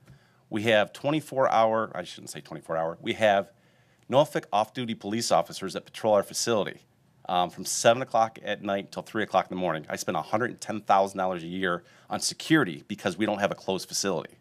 We 0.51 0.63
have 0.63 0.93
24-hour, 0.93 1.93
I 1.95 2.05
shouldn't 2.05 2.31
say 2.31 2.41
24-hour, 2.41 2.99
we 3.01 3.15
have 3.15 3.51
Norfolk 4.09 4.47
off-duty 4.53 4.95
police 4.95 5.31
officers 5.33 5.73
that 5.73 5.85
patrol 5.85 6.15
our 6.15 6.23
facility 6.23 6.83
um, 7.29 7.51
from 7.51 7.65
7 7.65 8.03
o'clock 8.03 8.39
at 8.43 8.62
night 8.62 8.93
till 8.93 9.03
3 9.03 9.23
o'clock 9.23 9.47
in 9.51 9.57
the 9.57 9.61
morning. 9.61 9.87
I 9.89 9.97
spend 9.97 10.16
$110,000 10.16 11.37
a 11.37 11.47
year 11.47 11.85
on 12.11 12.20
security 12.20 12.85
because 12.89 13.16
we 13.16 13.24
don't 13.24 13.39
have 13.39 13.51
a 13.51 13.55
closed 13.55 13.89
facility. 13.89 14.35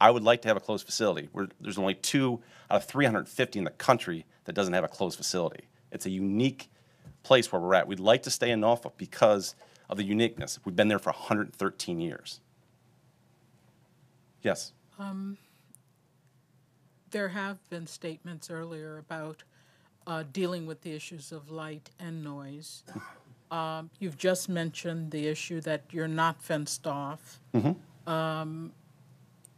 I 0.00 0.10
would 0.10 0.22
like 0.22 0.42
to 0.42 0.48
have 0.48 0.56
a 0.56 0.60
closed 0.60 0.86
facility. 0.86 1.28
We're, 1.32 1.48
there's 1.60 1.78
only 1.78 1.94
two 1.94 2.40
out 2.70 2.82
of 2.82 2.84
350 2.84 3.58
in 3.58 3.64
the 3.64 3.70
country 3.70 4.24
that 4.44 4.54
doesn't 4.54 4.72
have 4.72 4.84
a 4.84 4.88
closed 4.88 5.16
facility. 5.16 5.68
It's 5.92 6.06
a 6.06 6.10
unique 6.10 6.70
place 7.22 7.52
where 7.52 7.60
we're 7.60 7.74
at. 7.74 7.86
We'd 7.86 8.00
like 8.00 8.22
to 8.22 8.30
stay 8.30 8.50
in 8.50 8.60
Norfolk 8.60 8.94
because 8.96 9.54
of 9.88 9.98
the 9.98 10.04
uniqueness. 10.04 10.58
We've 10.64 10.76
been 10.76 10.88
there 10.88 10.98
for 10.98 11.10
113 11.10 12.00
years. 12.00 12.40
Yes. 14.42 14.72
Um, 14.98 15.36
there 17.10 17.28
have 17.28 17.58
been 17.68 17.86
statements 17.86 18.50
earlier 18.50 18.96
about 18.98 19.42
uh, 20.06 20.24
dealing 20.32 20.66
with 20.66 20.80
the 20.82 20.92
issues 20.92 21.32
of 21.32 21.50
light 21.50 21.90
and 21.98 22.24
noise. 22.24 22.84
Um, 23.50 23.90
you've 23.98 24.16
just 24.16 24.48
mentioned 24.48 25.10
the 25.10 25.26
issue 25.26 25.60
that 25.62 25.82
you're 25.90 26.06
not 26.06 26.40
fenced 26.40 26.86
off. 26.86 27.40
Um, 28.06 28.70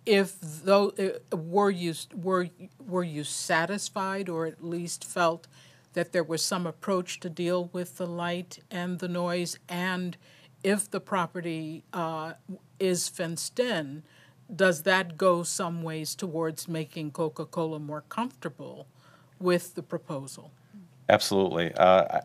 if 0.05 0.39
though 0.41 0.93
uh, 0.99 1.37
were 1.37 1.70
you 1.70 1.95
were 2.15 2.49
were 2.85 3.05
you 3.05 3.24
satisfied 3.24 4.29
or 4.29 4.47
at 4.47 4.65
least 4.65 5.05
felt 5.05 5.47
that 5.95 6.12
there 6.12 6.24
was 6.24 6.43
some 6.43 6.66
approach 6.66 7.20
to 7.20 7.29
deal 7.29 7.69
with 7.73 7.99
the 7.99 8.07
light 8.07 8.59
and 8.70 8.99
the 8.99 9.09
noise 9.09 9.59
and 9.69 10.16
if 10.65 10.91
the 10.91 11.01
property 11.01 11.85
uh, 11.93 12.33
is 12.79 13.09
fenced 13.09 13.59
in 13.61 14.03
does 14.55 14.83
that 14.83 15.16
go 15.16 15.43
some 15.43 15.83
ways 15.83 16.15
towards 16.15 16.69
making 16.69 17.11
coca-cola 17.11 17.79
more 17.79 18.03
comfortable 18.09 18.87
with 19.39 19.74
the 19.74 19.83
proposal 19.83 20.53
Absolutely. 21.09 21.73
Uh, 21.74 22.20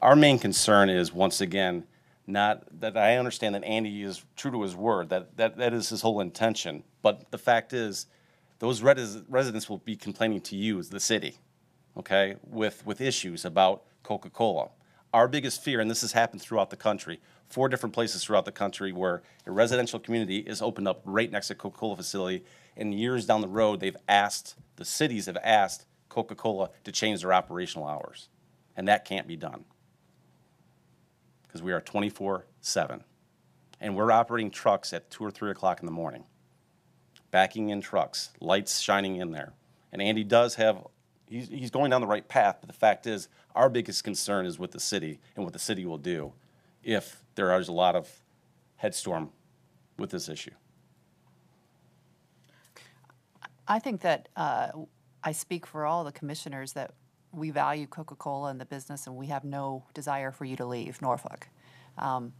Our 0.00 0.16
main 0.16 0.38
concern 0.38 0.88
is, 0.88 1.12
once 1.12 1.40
again, 1.40 1.84
not, 2.28 2.80
that 2.80 2.96
I 2.96 3.16
understand 3.16 3.54
that 3.54 3.64
Andy 3.64 4.02
is 4.02 4.24
true 4.36 4.50
to 4.50 4.62
his 4.62 4.76
word, 4.76 5.08
that, 5.08 5.36
that, 5.36 5.56
that 5.56 5.72
is 5.72 5.88
his 5.88 6.02
whole 6.02 6.20
intention. 6.20 6.84
But 7.02 7.30
the 7.30 7.38
fact 7.38 7.72
is, 7.72 8.06
those 8.58 8.82
res- 8.82 9.22
residents 9.28 9.68
will 9.68 9.78
be 9.78 9.96
complaining 9.96 10.40
to 10.42 10.56
you, 10.56 10.78
as 10.78 10.90
the 10.90 11.00
city, 11.00 11.38
okay, 11.96 12.36
with, 12.44 12.84
with 12.84 13.00
issues 13.00 13.44
about 13.44 13.84
Coca-Cola. 14.02 14.70
Our 15.14 15.26
biggest 15.26 15.62
fear, 15.62 15.80
and 15.80 15.90
this 15.90 16.02
has 16.02 16.12
happened 16.12 16.42
throughout 16.42 16.70
the 16.70 16.76
country, 16.76 17.20
four 17.48 17.68
different 17.68 17.94
places 17.94 18.22
throughout 18.22 18.44
the 18.44 18.52
country 18.52 18.92
where 18.92 19.22
a 19.46 19.50
residential 19.50 19.98
community 19.98 20.38
is 20.38 20.60
opened 20.60 20.86
up 20.86 21.00
right 21.04 21.30
next 21.30 21.48
to 21.48 21.54
Coca-Cola 21.54 21.96
facility, 21.96 22.44
and 22.76 22.94
years 22.94 23.24
down 23.26 23.40
the 23.40 23.48
road, 23.48 23.80
they've 23.80 23.96
asked, 24.06 24.54
the 24.76 24.84
cities 24.84 25.26
have 25.26 25.38
asked 25.42 25.86
Coca-Cola 26.08 26.70
to 26.84 26.92
change 26.92 27.22
their 27.22 27.32
operational 27.32 27.86
hours. 27.86 28.28
And 28.76 28.86
that 28.86 29.04
can't 29.04 29.26
be 29.26 29.36
done. 29.36 29.64
Because 31.48 31.62
we 31.62 31.72
are 31.72 31.80
twenty-four 31.80 32.46
seven. 32.60 33.02
And 33.80 33.96
we're 33.96 34.12
operating 34.12 34.50
trucks 34.50 34.92
at 34.92 35.10
two 35.10 35.24
or 35.24 35.30
three 35.30 35.50
o'clock 35.50 35.80
in 35.80 35.86
the 35.86 35.92
morning. 35.92 36.24
Backing 37.30 37.70
in 37.70 37.80
trucks, 37.80 38.30
lights 38.40 38.80
shining 38.80 39.16
in 39.16 39.32
there. 39.32 39.52
And 39.92 40.02
Andy 40.02 40.24
does 40.24 40.56
have, 40.56 40.86
he's, 41.26 41.48
he's 41.48 41.70
going 41.70 41.90
down 41.90 42.00
the 42.00 42.06
right 42.06 42.26
path, 42.26 42.56
but 42.60 42.68
the 42.68 42.74
fact 42.74 43.06
is, 43.06 43.28
our 43.54 43.68
biggest 43.68 44.04
concern 44.04 44.46
is 44.46 44.58
with 44.58 44.72
the 44.72 44.80
city 44.80 45.20
and 45.36 45.44
what 45.44 45.52
the 45.52 45.58
city 45.58 45.86
will 45.86 45.98
do 45.98 46.32
if 46.82 47.22
there 47.34 47.56
is 47.58 47.68
a 47.68 47.72
lot 47.72 47.96
of 47.96 48.08
headstorm 48.76 49.30
with 49.96 50.10
this 50.10 50.28
issue. 50.28 50.50
I 53.66 53.78
think 53.78 54.00
that 54.00 54.28
uh, 54.36 54.68
I 55.22 55.32
speak 55.32 55.66
for 55.66 55.84
all 55.84 56.02
the 56.04 56.12
commissioners 56.12 56.72
that 56.72 56.92
we 57.32 57.50
value 57.50 57.86
Coca-Cola 57.86 58.50
and 58.50 58.60
the 58.60 58.64
business, 58.64 59.06
and 59.06 59.16
we 59.16 59.26
have 59.26 59.44
no 59.44 59.84
desire 59.94 60.30
for 60.30 60.44
you 60.44 60.56
to 60.56 60.66
leave 60.66 61.02
Norfolk. 61.02 61.48
Um, 61.96 62.32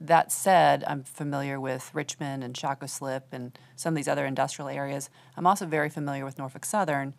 that 0.00 0.32
said, 0.32 0.84
I'm 0.86 1.04
familiar 1.04 1.60
with 1.60 1.90
Richmond 1.94 2.42
and 2.42 2.54
Shockoe 2.54 2.88
Slip 2.88 3.26
and 3.32 3.56
some 3.76 3.94
of 3.94 3.96
these 3.96 4.08
other 4.08 4.26
industrial 4.26 4.68
areas. 4.68 5.10
I'm 5.36 5.46
also 5.46 5.66
very 5.66 5.90
familiar 5.90 6.24
with 6.24 6.38
Norfolk 6.38 6.64
Southern 6.64 7.14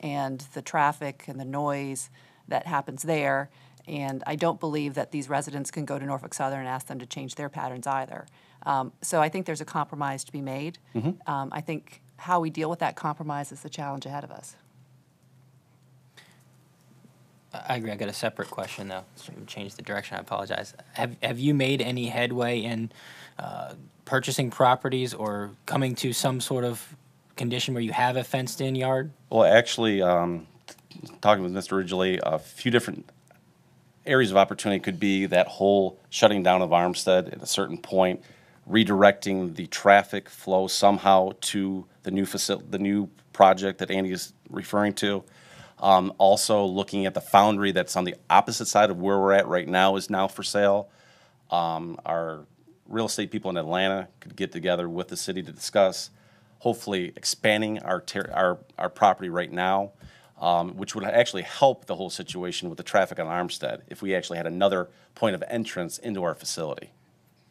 and 0.00 0.40
the 0.52 0.62
traffic 0.62 1.24
and 1.26 1.40
the 1.40 1.44
noise 1.44 2.10
that 2.48 2.66
happens 2.66 3.02
there. 3.02 3.50
And 3.86 4.22
I 4.26 4.36
don't 4.36 4.60
believe 4.60 4.94
that 4.94 5.10
these 5.10 5.28
residents 5.28 5.70
can 5.70 5.84
go 5.84 5.98
to 5.98 6.04
Norfolk 6.04 6.34
Southern 6.34 6.60
and 6.60 6.68
ask 6.68 6.86
them 6.86 6.98
to 6.98 7.06
change 7.06 7.34
their 7.34 7.48
patterns 7.48 7.86
either. 7.86 8.26
Um, 8.64 8.92
so 9.00 9.20
I 9.20 9.28
think 9.28 9.46
there's 9.46 9.60
a 9.60 9.64
compromise 9.64 10.22
to 10.24 10.32
be 10.32 10.40
made. 10.40 10.78
Mhm. 10.94 11.28
Um, 11.28 11.48
I 11.50 11.60
think 11.60 12.02
how 12.16 12.40
we 12.40 12.50
deal 12.50 12.70
with 12.70 12.78
that 12.78 12.94
compromise 12.94 13.50
is 13.50 13.62
the 13.62 13.70
challenge 13.70 14.06
ahead 14.06 14.22
of 14.22 14.30
us. 14.30 14.54
I 17.54 17.76
agree. 17.76 17.90
I 17.90 17.96
got 17.96 18.08
a 18.08 18.14
separate 18.14 18.50
question 18.50 18.88
though. 18.88 19.04
Change 19.46 19.74
the 19.74 19.82
direction. 19.82 20.16
I 20.16 20.20
apologize. 20.20 20.74
Have 20.94 21.16
Have 21.22 21.38
you 21.38 21.54
made 21.54 21.82
any 21.82 22.06
headway 22.06 22.60
in 22.60 22.90
uh, 23.38 23.74
purchasing 24.04 24.50
properties 24.50 25.12
or 25.12 25.50
coming 25.66 25.94
to 25.96 26.12
some 26.12 26.40
sort 26.40 26.64
of 26.64 26.96
condition 27.36 27.74
where 27.74 27.82
you 27.82 27.92
have 27.92 28.16
a 28.16 28.24
fenced-in 28.24 28.74
yard? 28.74 29.12
Well, 29.30 29.44
actually, 29.44 30.02
um, 30.02 30.46
talking 31.20 31.42
with 31.42 31.52
Mr. 31.52 31.78
Ridgely, 31.78 32.20
a 32.22 32.38
few 32.38 32.70
different 32.70 33.08
areas 34.06 34.30
of 34.30 34.36
opportunity 34.36 34.80
could 34.80 34.98
be 34.98 35.26
that 35.26 35.46
whole 35.46 35.98
shutting 36.10 36.42
down 36.42 36.62
of 36.62 36.70
Armstead 36.70 37.32
at 37.32 37.42
a 37.42 37.46
certain 37.46 37.78
point, 37.78 38.22
redirecting 38.68 39.54
the 39.54 39.66
traffic 39.66 40.28
flow 40.28 40.66
somehow 40.66 41.32
to 41.40 41.86
the 42.02 42.10
new 42.10 42.26
facility, 42.26 42.66
the 42.70 42.78
new 42.78 43.08
project 43.32 43.78
that 43.78 43.90
Andy 43.90 44.10
is 44.10 44.32
referring 44.50 44.92
to. 44.94 45.22
Um, 45.82 46.12
also, 46.18 46.64
looking 46.64 47.06
at 47.06 47.14
the 47.14 47.20
foundry 47.20 47.72
that's 47.72 47.96
on 47.96 48.04
the 48.04 48.14
opposite 48.30 48.66
side 48.66 48.88
of 48.88 49.00
where 49.00 49.18
we're 49.18 49.32
at 49.32 49.48
right 49.48 49.68
now 49.68 49.96
is 49.96 50.08
now 50.08 50.28
for 50.28 50.44
sale. 50.44 50.88
Um, 51.50 51.98
our 52.06 52.46
real 52.86 53.06
estate 53.06 53.32
people 53.32 53.50
in 53.50 53.56
Atlanta 53.56 54.06
could 54.20 54.36
get 54.36 54.52
together 54.52 54.88
with 54.88 55.08
the 55.08 55.16
city 55.16 55.42
to 55.42 55.50
discuss, 55.50 56.10
hopefully 56.60 57.12
expanding 57.16 57.80
our 57.80 58.00
ter- 58.00 58.30
our 58.32 58.60
our 58.78 58.88
property 58.88 59.28
right 59.28 59.50
now, 59.50 59.90
um, 60.40 60.76
which 60.76 60.94
would 60.94 61.02
actually 61.02 61.42
help 61.42 61.86
the 61.86 61.96
whole 61.96 62.10
situation 62.10 62.68
with 62.68 62.76
the 62.78 62.84
traffic 62.84 63.18
on 63.18 63.26
Armstead 63.26 63.82
if 63.88 64.02
we 64.02 64.14
actually 64.14 64.36
had 64.36 64.46
another 64.46 64.88
point 65.16 65.34
of 65.34 65.42
entrance 65.48 65.98
into 65.98 66.22
our 66.22 66.36
facility. 66.36 66.90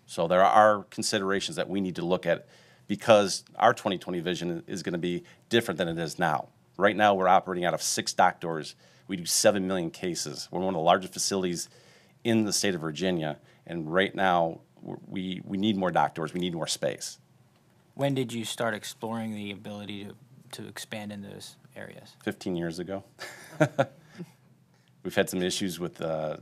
So 0.05 0.27
there 0.27 0.43
are 0.43 0.83
considerations 0.89 1.57
that 1.57 1.69
we 1.69 1.81
need 1.81 1.97
to 1.97 2.05
look 2.05 2.25
at 2.25 2.47
because 2.87 3.43
our 3.57 3.73
2020 3.73 4.21
vision 4.21 4.63
is 4.67 4.83
going 4.83 4.93
to 4.93 4.99
be 4.99 5.23
different 5.49 5.77
than 5.77 5.89
it 5.89 5.97
is 5.97 6.17
now. 6.17 6.47
Right 6.77 6.95
now, 6.95 7.13
we're 7.13 7.27
operating 7.27 7.65
out 7.65 7.73
of 7.73 7.81
six 7.81 8.13
dock 8.13 8.39
doors. 8.39 8.75
We 9.07 9.17
do 9.17 9.25
7 9.25 9.67
million 9.67 9.91
cases. 9.91 10.47
We're 10.51 10.59
one 10.59 10.69
of 10.69 10.75
the 10.75 10.83
largest 10.83 11.13
facilities 11.13 11.69
in 12.23 12.45
the 12.45 12.53
state 12.53 12.75
of 12.75 12.81
Virginia. 12.81 13.37
And 13.67 13.91
right 13.91 14.13
now, 14.13 14.61
we, 14.81 15.41
we 15.43 15.57
need 15.57 15.77
more 15.77 15.91
dock 15.91 16.15
doors. 16.15 16.33
We 16.33 16.39
need 16.39 16.53
more 16.53 16.67
space. 16.67 17.19
When 17.93 18.15
did 18.15 18.31
you 18.33 18.45
start 18.45 18.73
exploring 18.73 19.35
the 19.35 19.51
ability 19.51 20.05
to, 20.05 20.61
to 20.61 20.67
expand 20.67 21.11
in 21.11 21.21
those 21.21 21.55
areas? 21.75 22.15
15 22.23 22.55
years 22.55 22.79
ago. 22.79 23.03
We've 25.03 25.15
had 25.15 25.29
some 25.29 25.41
issues 25.41 25.79
with, 25.79 26.01
uh, 26.01 26.37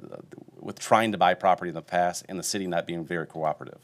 with 0.60 0.80
trying 0.80 1.14
to 1.14 1.18
buy 1.18 1.34
property 1.34 1.70
in 1.70 1.76
the 1.76 1.82
past 1.82 2.26
and 2.30 2.38
the 2.38 2.44
city 2.44 2.68
not 2.68 2.86
being 2.86 3.06
very 3.06 3.26
cooperative. 3.26 3.80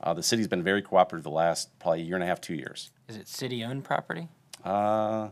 Uh, 0.00 0.14
the 0.14 0.22
city's 0.22 0.48
been 0.48 0.62
very 0.62 0.82
cooperative 0.82 1.24
the 1.24 1.30
last 1.30 1.78
probably 1.78 2.02
year 2.02 2.16
and 2.16 2.24
a 2.24 2.26
half, 2.26 2.40
two 2.40 2.54
years. 2.54 2.90
Is 3.08 3.16
it 3.16 3.28
city-owned 3.28 3.84
property? 3.84 4.28
Uh, 4.64 5.28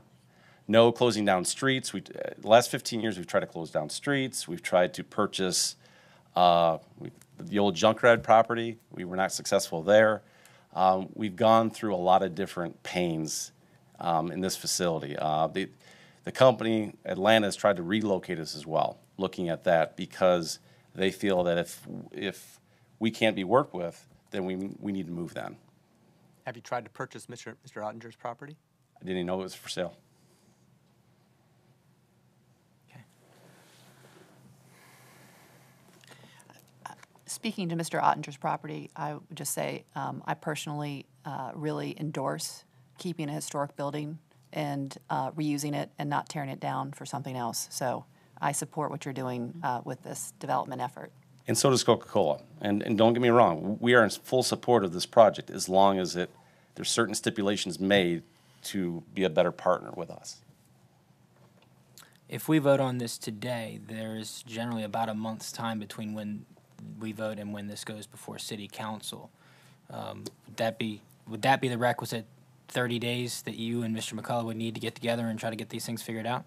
no 0.67 0.93
closing 0.93 1.25
down 1.25 1.45
streets. 1.45 1.93
We, 1.93 2.01
uh, 2.01 2.31
the 2.39 2.49
last 2.49 2.71
15 2.71 3.01
years, 3.01 3.17
we've 3.17 3.27
tried 3.27 3.41
to 3.41 3.47
close 3.47 3.71
down 3.71 3.91
streets. 3.91 4.49
We've 4.49 4.63
tried 4.63 4.95
to 4.95 5.05
purchase 5.05 5.77
uh, 6.37 6.79
we, 6.99 7.11
the 7.39 7.59
old 7.59 7.75
Junkyard 7.75 8.23
property. 8.23 8.79
We 8.91 9.05
were 9.05 9.17
not 9.17 9.33
successful 9.33 9.83
there. 9.83 10.23
Um, 10.75 11.09
we've 11.15 11.37
gone 11.37 11.71
through 11.71 11.95
a 11.95 11.97
lot 11.97 12.23
of 12.23 12.35
different 12.35 12.83
pains 12.83 13.53
um, 14.01 14.33
in 14.33 14.41
this 14.41 14.57
facility. 14.57 15.17
Uh, 15.17 15.47
the, 15.47 15.69
the 16.25 16.33
company, 16.33 16.95
Atlanta, 17.05 17.47
has 17.47 17.57
tried 17.57 17.77
to 17.77 17.83
relocate 17.83 18.39
us 18.39 18.57
as 18.57 18.67
well, 18.67 18.99
looking 19.17 19.49
at 19.49 19.65
that 19.65 19.97
because 19.97 20.59
they 20.95 21.11
feel 21.11 21.45
that 21.45 21.59
if, 21.59 21.87
if 22.13 22.61
we 22.99 23.11
can't 23.11 23.37
be 23.37 23.45
worked 23.45 23.75
with, 23.75 24.07
then 24.31 24.45
we, 24.45 24.57
we 24.81 24.91
need 24.91 25.07
to 25.07 25.13
move 25.13 25.35
then. 25.35 25.57
Have 26.45 26.57
you 26.57 26.63
tried 26.63 26.85
to 26.85 26.91
purchase 26.91 27.27
Mr. 27.27 27.55
Mr. 27.67 27.83
Ottinger's 27.83 28.17
property? 28.17 28.57
I 28.97 28.99
didn't 29.01 29.19
even 29.19 29.27
know 29.27 29.41
it 29.41 29.45
was 29.45 29.55
for 29.55 29.69
sale. 29.69 29.97
Speaking 37.45 37.69
to 37.69 37.77
Mr. 37.77 38.03
Ottinger's 38.03 38.39
property, 38.39 38.89
I 38.97 39.13
would 39.13 39.23
just 39.35 39.53
say 39.53 39.85
um, 39.95 40.23
I 40.25 40.33
personally 40.33 41.05
uh, 41.27 41.51
really 41.55 41.95
endorse 42.01 42.65
keeping 42.97 43.29
a 43.29 43.33
historic 43.35 43.77
building 43.77 44.19
and 44.55 44.97
uh, 45.11 45.31
reusing 45.33 45.75
it 45.75 45.91
and 45.99 46.09
not 46.09 46.27
tearing 46.31 46.49
it 46.49 46.59
down 46.59 46.93
for 46.93 47.05
something 47.05 47.37
else. 47.37 47.69
So 47.71 48.07
I 48.41 48.53
support 48.53 48.91
what 48.91 49.05
you're 49.05 49.13
doing 49.13 49.61
uh, 49.63 49.83
with 49.85 50.03
this 50.05 50.33
development 50.39 50.81
effort. 50.81 51.13
And 51.47 51.59
so 51.59 51.69
does 51.69 51.85
Coca-Cola. 51.85 52.41
And, 52.63 52.83
and 52.83 52.97
don't 52.97 53.13
get 53.13 53.21
me 53.21 53.29
wrong, 53.29 53.77
we 53.79 53.93
are 53.93 54.03
in 54.03 54.09
full 54.09 54.43
support 54.43 54.83
of 54.83 54.95
this 54.95 55.05
project 55.05 55.51
as 55.51 55.69
long 55.69 55.99
as 55.99 56.17
it, 56.17 56.31
there's 56.77 56.91
certain 56.91 57.15
stipulations 57.15 57.79
made 57.79 58.23
to 58.63 59.03
be 59.13 59.23
a 59.23 59.29
better 59.29 59.53
partner 59.53 59.91
with 59.95 60.11
us. 60.11 60.41
If 62.27 62.49
we 62.49 62.57
vote 62.59 62.81
on 62.81 62.97
this 62.97 63.19
today, 63.19 63.81
there's 63.87 64.43
generally 64.45 64.83
about 64.83 65.11
a 65.11 65.15
month's 65.15 65.53
time 65.53 65.79
between 65.79 66.15
when 66.15 66.47
we 67.01 67.13
vote 67.13 67.39
and 67.39 67.53
when 67.53 67.67
this 67.67 67.85
goes 67.85 68.07
before 68.07 68.39
city 68.39 68.69
council. 68.71 69.31
Um, 69.91 70.25
would 70.47 70.57
that 70.57 70.79
be, 70.79 71.01
would 71.29 71.43
that 71.43 71.61
be 71.61 71.69
the 71.69 71.79
requisite 71.79 72.25
thirty 72.69 72.99
days 72.99 73.43
that 73.43 73.57
you 73.57 73.83
and 73.83 73.95
Mr. 73.97 74.19
McCullough 74.19 74.45
would 74.47 74.57
need 74.57 74.75
to 74.75 74.81
get 74.81 74.95
together 74.95 75.27
and 75.27 75.39
try 75.39 75.51
to 75.51 75.57
get 75.57 75.69
these 75.69 75.85
things 75.85 76.03
figured 76.03 76.27
out? 76.27 76.45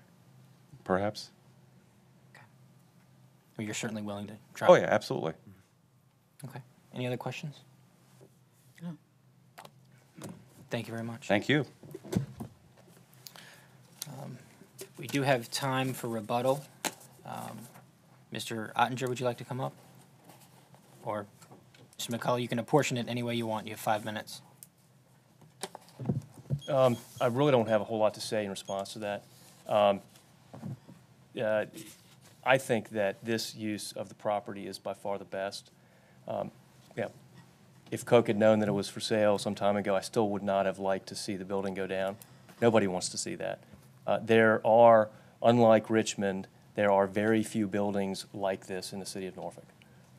Perhaps? 0.83 1.29
Or 3.57 3.63
you're 3.63 3.73
certainly 3.73 4.01
willing 4.03 4.27
to 4.27 4.33
try? 4.53 4.67
Oh, 4.67 4.75
yeah, 4.75 4.87
absolutely. 4.89 5.33
Okay. 6.45 6.59
Any 6.93 7.07
other 7.07 7.17
questions? 7.17 7.55
No. 8.83 8.95
Thank 10.69 10.87
you 10.87 10.93
very 10.93 11.03
much. 11.05 11.27
Thank 11.27 11.49
you. 11.49 11.65
Um, 14.07 14.37
We 14.97 15.07
do 15.07 15.21
have 15.23 15.49
time 15.49 15.93
for 15.93 16.07
rebuttal. 16.07 16.63
Um, 17.25 17.57
Mr. 18.33 18.73
Ottinger, 18.73 19.07
would 19.07 19.19
you 19.19 19.25
like 19.25 19.37
to 19.37 19.45
come 19.45 19.59
up? 19.59 19.73
Or 21.07 21.25
Mr. 21.97 22.09
McCullough, 22.09 22.41
you 22.41 22.49
can 22.49 22.59
apportion 22.59 22.97
it 22.97 23.07
any 23.07 23.23
way 23.23 23.33
you 23.33 23.47
want. 23.47 23.65
You 23.65 23.71
have 23.71 23.79
five 23.79 24.03
minutes. 24.03 24.41
Um, 26.67 26.97
I 27.21 27.27
really 27.27 27.53
don't 27.53 27.69
have 27.69 27.79
a 27.79 27.85
whole 27.85 27.97
lot 27.97 28.13
to 28.15 28.21
say 28.21 28.43
in 28.43 28.49
response 28.49 28.91
to 28.93 28.99
that. 28.99 29.23
Um, 29.69 30.01
uh, 31.41 31.65
I 32.43 32.57
think 32.57 32.89
that 32.89 33.23
this 33.23 33.55
use 33.55 33.93
of 33.93 34.09
the 34.09 34.15
property 34.15 34.67
is 34.67 34.79
by 34.79 34.93
far 34.93 35.17
the 35.17 35.23
best. 35.23 35.71
Um, 36.27 36.51
yeah, 36.97 37.07
if 37.89 38.03
Coke 38.03 38.27
had 38.27 38.37
known 38.37 38.59
that 38.59 38.67
it 38.67 38.73
was 38.73 38.89
for 38.89 38.99
sale 38.99 39.37
some 39.37 39.55
time 39.55 39.77
ago, 39.77 39.95
I 39.95 40.01
still 40.01 40.27
would 40.31 40.43
not 40.43 40.65
have 40.65 40.77
liked 40.77 41.07
to 41.07 41.15
see 41.15 41.37
the 41.37 41.45
building 41.45 41.73
go 41.73 41.87
down. 41.87 42.17
Nobody 42.61 42.85
wants 42.85 43.07
to 43.09 43.17
see 43.17 43.35
that. 43.35 43.59
Uh, 44.05 44.19
there 44.21 44.65
are, 44.67 45.09
unlike 45.41 45.89
Richmond, 45.89 46.47
there 46.75 46.91
are 46.91 47.07
very 47.07 47.43
few 47.43 47.65
buildings 47.65 48.25
like 48.33 48.67
this 48.67 48.91
in 48.91 48.99
the 48.99 49.05
city 49.05 49.25
of 49.25 49.37
Norfolk. 49.37 49.67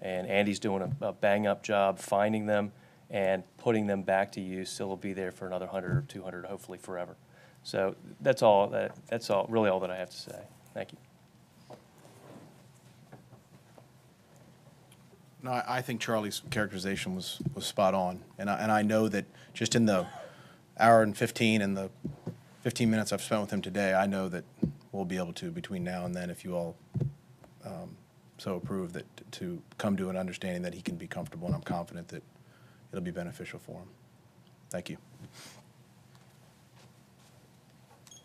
And 0.00 0.26
Andy's 0.26 0.58
doing 0.58 0.82
a, 0.82 1.06
a 1.06 1.12
bang-up 1.12 1.62
job 1.62 1.98
finding 1.98 2.46
them 2.46 2.72
and 3.10 3.42
putting 3.56 3.86
them 3.86 4.02
back 4.02 4.32
to 4.32 4.40
use, 4.40 4.70
so 4.70 4.86
they'll 4.86 4.96
be 4.96 5.12
there 5.12 5.32
for 5.32 5.46
another 5.46 5.66
100 5.66 5.96
or 5.96 6.02
200, 6.02 6.44
hopefully 6.44 6.78
forever. 6.78 7.16
So 7.62 7.96
that's 8.20 8.42
all, 8.42 8.68
that, 8.68 8.94
that's 9.08 9.30
all, 9.30 9.46
really 9.48 9.70
all 9.70 9.80
that 9.80 9.90
I 9.90 9.96
have 9.96 10.10
to 10.10 10.16
say. 10.16 10.40
Thank 10.74 10.92
you. 10.92 10.98
No, 15.42 15.52
I, 15.52 15.78
I 15.78 15.82
think 15.82 16.00
Charlie's 16.00 16.42
characterization 16.50 17.14
was, 17.14 17.40
was 17.54 17.66
spot 17.66 17.94
on. 17.94 18.20
And 18.38 18.50
I, 18.50 18.58
and 18.58 18.72
I 18.72 18.82
know 18.82 19.08
that 19.08 19.24
just 19.54 19.74
in 19.74 19.86
the 19.86 20.06
hour 20.78 21.02
and 21.02 21.16
15 21.16 21.62
and 21.62 21.76
the 21.76 21.90
15 22.62 22.90
minutes 22.90 23.12
I've 23.12 23.22
spent 23.22 23.40
with 23.40 23.52
him 23.52 23.62
today, 23.62 23.94
I 23.94 24.06
know 24.06 24.28
that 24.28 24.44
we'll 24.92 25.04
be 25.04 25.16
able 25.16 25.32
to, 25.34 25.50
between 25.50 25.84
now 25.84 26.04
and 26.04 26.14
then, 26.14 26.30
if 26.30 26.44
you 26.44 26.54
all 26.54 26.76
um, 27.64 27.96
so 28.38 28.54
approve, 28.54 28.92
that 28.94 29.04
to 29.32 29.60
come 29.76 29.96
to 29.96 30.08
an 30.08 30.16
understanding 30.16 30.62
that 30.62 30.74
he 30.74 30.80
can 30.80 30.96
be 30.96 31.06
comfortable, 31.06 31.46
and 31.46 31.54
I'm 31.54 31.62
confident 31.62 32.08
that 32.08 32.22
it'll 32.92 33.04
be 33.04 33.10
beneficial 33.10 33.58
for 33.58 33.80
him. 33.80 33.88
Thank 34.70 34.88
you. 34.88 34.96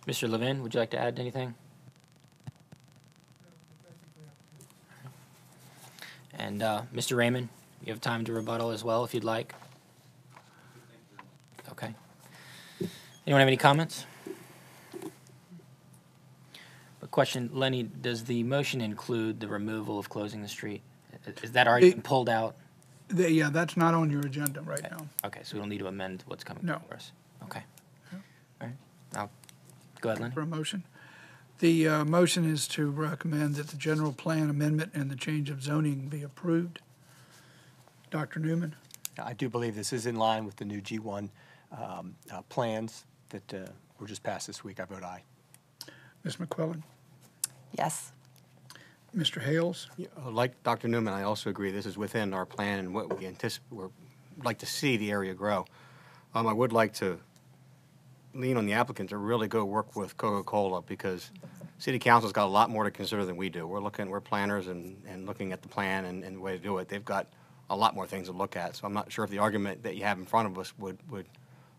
Mr. 0.08 0.30
Levin, 0.30 0.62
would 0.62 0.74
you 0.74 0.80
like 0.80 0.90
to 0.92 1.00
add 1.00 1.20
anything? 1.20 1.56
And 6.38 6.62
uh, 6.62 6.82
Mr. 6.94 7.16
Raymond, 7.16 7.50
you 7.86 7.94
have 7.94 8.02
time 8.02 8.26
to 8.26 8.34
rebuttal 8.34 8.72
as 8.72 8.84
well 8.84 9.06
if 9.06 9.14
you'd 9.14 9.24
like. 9.24 9.56
Okay. 11.72 11.94
Anyone 13.26 13.40
have 13.40 13.48
any 13.48 13.58
comments? 13.58 14.06
A 17.02 17.03
question, 17.14 17.48
Lenny, 17.54 17.84
does 17.84 18.24
the 18.24 18.42
motion 18.42 18.82
include 18.82 19.40
the 19.40 19.48
removal 19.48 20.00
of 20.00 20.10
closing 20.10 20.42
the 20.42 20.48
street? 20.48 20.82
Is 21.44 21.52
that 21.52 21.68
already 21.68 21.90
The- 21.90 21.96
been 21.96 22.02
pulled 22.02 22.28
out? 22.28 22.56
The- 23.08 23.32
Yeah, 23.32 23.52
that's 23.52 23.78
not 23.78 23.94
on 23.94 24.10
your 24.10 24.22
agenda 24.26 24.62
right 24.64 24.82
now. 24.82 25.08
Okay, 25.24 25.42
so 25.44 25.54
we 25.56 25.60
don't 25.60 25.70
need 25.70 25.78
to 25.78 25.88
amend 25.88 26.24
what's 26.26 26.44
coming 26.44 26.66
No. 26.66 26.80
for 26.90 26.96
us? 26.96 27.12
Okay. 27.44 27.64
All 28.12 28.20
right, 28.68 28.76
I'll, 29.16 29.30
go 30.02 30.10
ahead, 30.10 30.22
Lenny. 30.22 30.34
For 30.34 30.42
a 30.42 30.46
motion. 30.48 30.84
The 31.60 31.88
uh, 31.88 32.06
motion 32.06 32.50
is 32.50 32.68
to 32.70 32.90
recommend 32.90 33.56
that 33.56 33.68
the 33.68 33.78
general 33.78 34.12
plan 34.12 34.50
amendment 34.50 34.92
and 34.96 35.12
the 35.12 35.16
change 35.16 35.52
of 35.52 35.62
zoning 35.62 36.10
be 36.10 36.24
approved. 36.24 36.80
Dr. 38.10 38.40
Newman? 38.40 38.76
I 39.20 39.34
do 39.34 39.50
believe 39.50 39.76
this 39.76 39.94
is 39.94 40.08
in 40.08 40.16
line 40.16 40.46
with 40.46 40.56
the 40.56 40.66
new 40.66 40.82
G1 40.82 41.30
um, 41.72 42.16
uh, 42.32 42.42
plans 42.50 43.06
that 43.30 43.54
uh, 43.54 43.68
were 44.00 44.08
just 44.08 44.24
passed 44.24 44.48
this 44.48 44.64
week. 44.64 44.80
I 44.80 44.86
vote 44.86 45.04
aye. 45.04 45.24
Ms. 46.24 46.38
McQuillan? 46.38 46.82
Yes. 47.78 48.12
Mr. 49.16 49.42
Hales? 49.42 49.90
Yeah, 49.98 50.08
uh, 50.26 50.32
Like 50.32 50.62
Dr. 50.64 50.88
Newman, 50.88 51.14
I 51.14 51.24
also 51.24 51.50
agree 51.50 51.72
this 51.72 51.86
is 51.86 51.98
within 51.98 52.34
our 52.34 52.46
plan 52.46 52.80
and 52.80 52.94
what 52.94 53.18
we 53.18 53.28
anticipate, 53.28 53.72
we're, 53.72 53.90
like 54.44 54.58
to 54.60 54.66
see 54.66 54.98
the 54.98 55.12
area 55.12 55.34
grow. 55.34 55.66
Um, 56.34 56.48
I 56.48 56.54
would 56.54 56.74
like 56.74 56.94
to 56.96 57.20
lean 58.34 58.58
on 58.58 58.66
the 58.66 58.74
applicant 58.74 59.10
to 59.10 59.18
really 59.18 59.48
go 59.48 59.64
work 59.64 59.96
with 59.96 60.18
Coca-Cola 60.18 60.82
because 60.82 61.30
city 61.78 62.00
council's 62.00 62.34
got 62.34 62.46
a 62.46 62.50
lot 62.50 62.72
more 62.72 62.84
to 62.84 62.92
consider 62.92 63.26
than 63.26 63.38
we 63.38 63.50
do. 63.50 63.68
We're 63.68 63.82
looking, 63.82 64.10
we're 64.10 64.22
planners 64.22 64.68
and, 64.68 65.00
and 65.08 65.28
looking 65.28 65.54
at 65.54 65.62
the 65.62 65.68
plan 65.68 66.06
and, 66.06 66.24
and 66.24 66.38
the 66.38 66.40
way 66.40 66.54
to 66.54 66.64
do 66.64 66.80
it. 66.80 66.88
They've 66.88 67.06
got 67.06 67.28
a 67.70 67.76
lot 67.76 67.94
more 67.94 68.08
things 68.08 68.28
to 68.28 68.34
look 68.34 68.56
at. 68.56 68.76
So 68.76 68.88
I'm 68.88 68.94
not 68.94 69.12
sure 69.12 69.24
if 69.24 69.30
the 69.30 69.38
argument 69.38 69.84
that 69.84 69.96
you 69.96 70.04
have 70.04 70.18
in 70.18 70.26
front 70.26 70.48
of 70.48 70.58
us 70.58 70.74
would, 70.80 70.98
would 71.12 71.28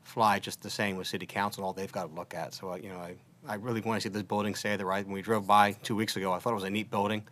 fly 0.03 0.39
just 0.39 0.63
the 0.63 0.71
same 0.71 0.97
with 0.97 1.09
city 1.09 1.27
council 1.27 1.65
all 1.65 1.73
they've 1.73 1.91
got 1.91 2.09
to 2.09 2.15
look 2.15 2.35
at. 2.35 2.55
So, 2.55 2.73
uh, 2.73 2.77
you 2.77 2.91
know, 2.91 2.99
I, 2.99 3.17
I 3.47 3.55
really 3.57 3.81
want 3.81 4.01
to 4.01 4.09
see 4.09 4.13
this 4.13 4.23
building 4.23 4.55
stay 4.55 4.77
the 4.77 4.87
right. 4.87 5.05
When 5.05 5.15
we 5.15 5.23
drove 5.23 5.47
by 5.47 5.73
two 5.73 5.95
weeks 5.95 6.17
ago, 6.17 6.33
I 6.33 6.39
thought 6.39 6.53
it 6.53 6.57
was 6.57 6.65
a 6.65 6.71
neat 6.71 6.91
building. 6.91 7.23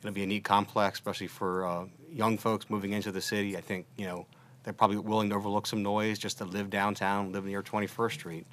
It'll 0.00 0.12
be 0.12 0.22
a 0.22 0.26
neat 0.26 0.44
complex, 0.44 0.98
especially 0.98 1.26
for 1.26 1.66
uh, 1.66 1.84
young 2.12 2.38
folks 2.38 2.70
moving 2.70 2.92
into 2.92 3.10
the 3.10 3.20
city. 3.20 3.56
I 3.56 3.60
think, 3.60 3.86
you 3.96 4.06
know, 4.06 4.26
they're 4.62 4.72
probably 4.72 4.98
willing 4.98 5.30
to 5.30 5.34
overlook 5.36 5.66
some 5.66 5.82
noise 5.82 6.18
just 6.18 6.38
to 6.38 6.44
live 6.44 6.70
downtown, 6.70 7.32
live 7.32 7.44
near 7.44 7.62
21st 7.62 8.12
Street. 8.12 8.46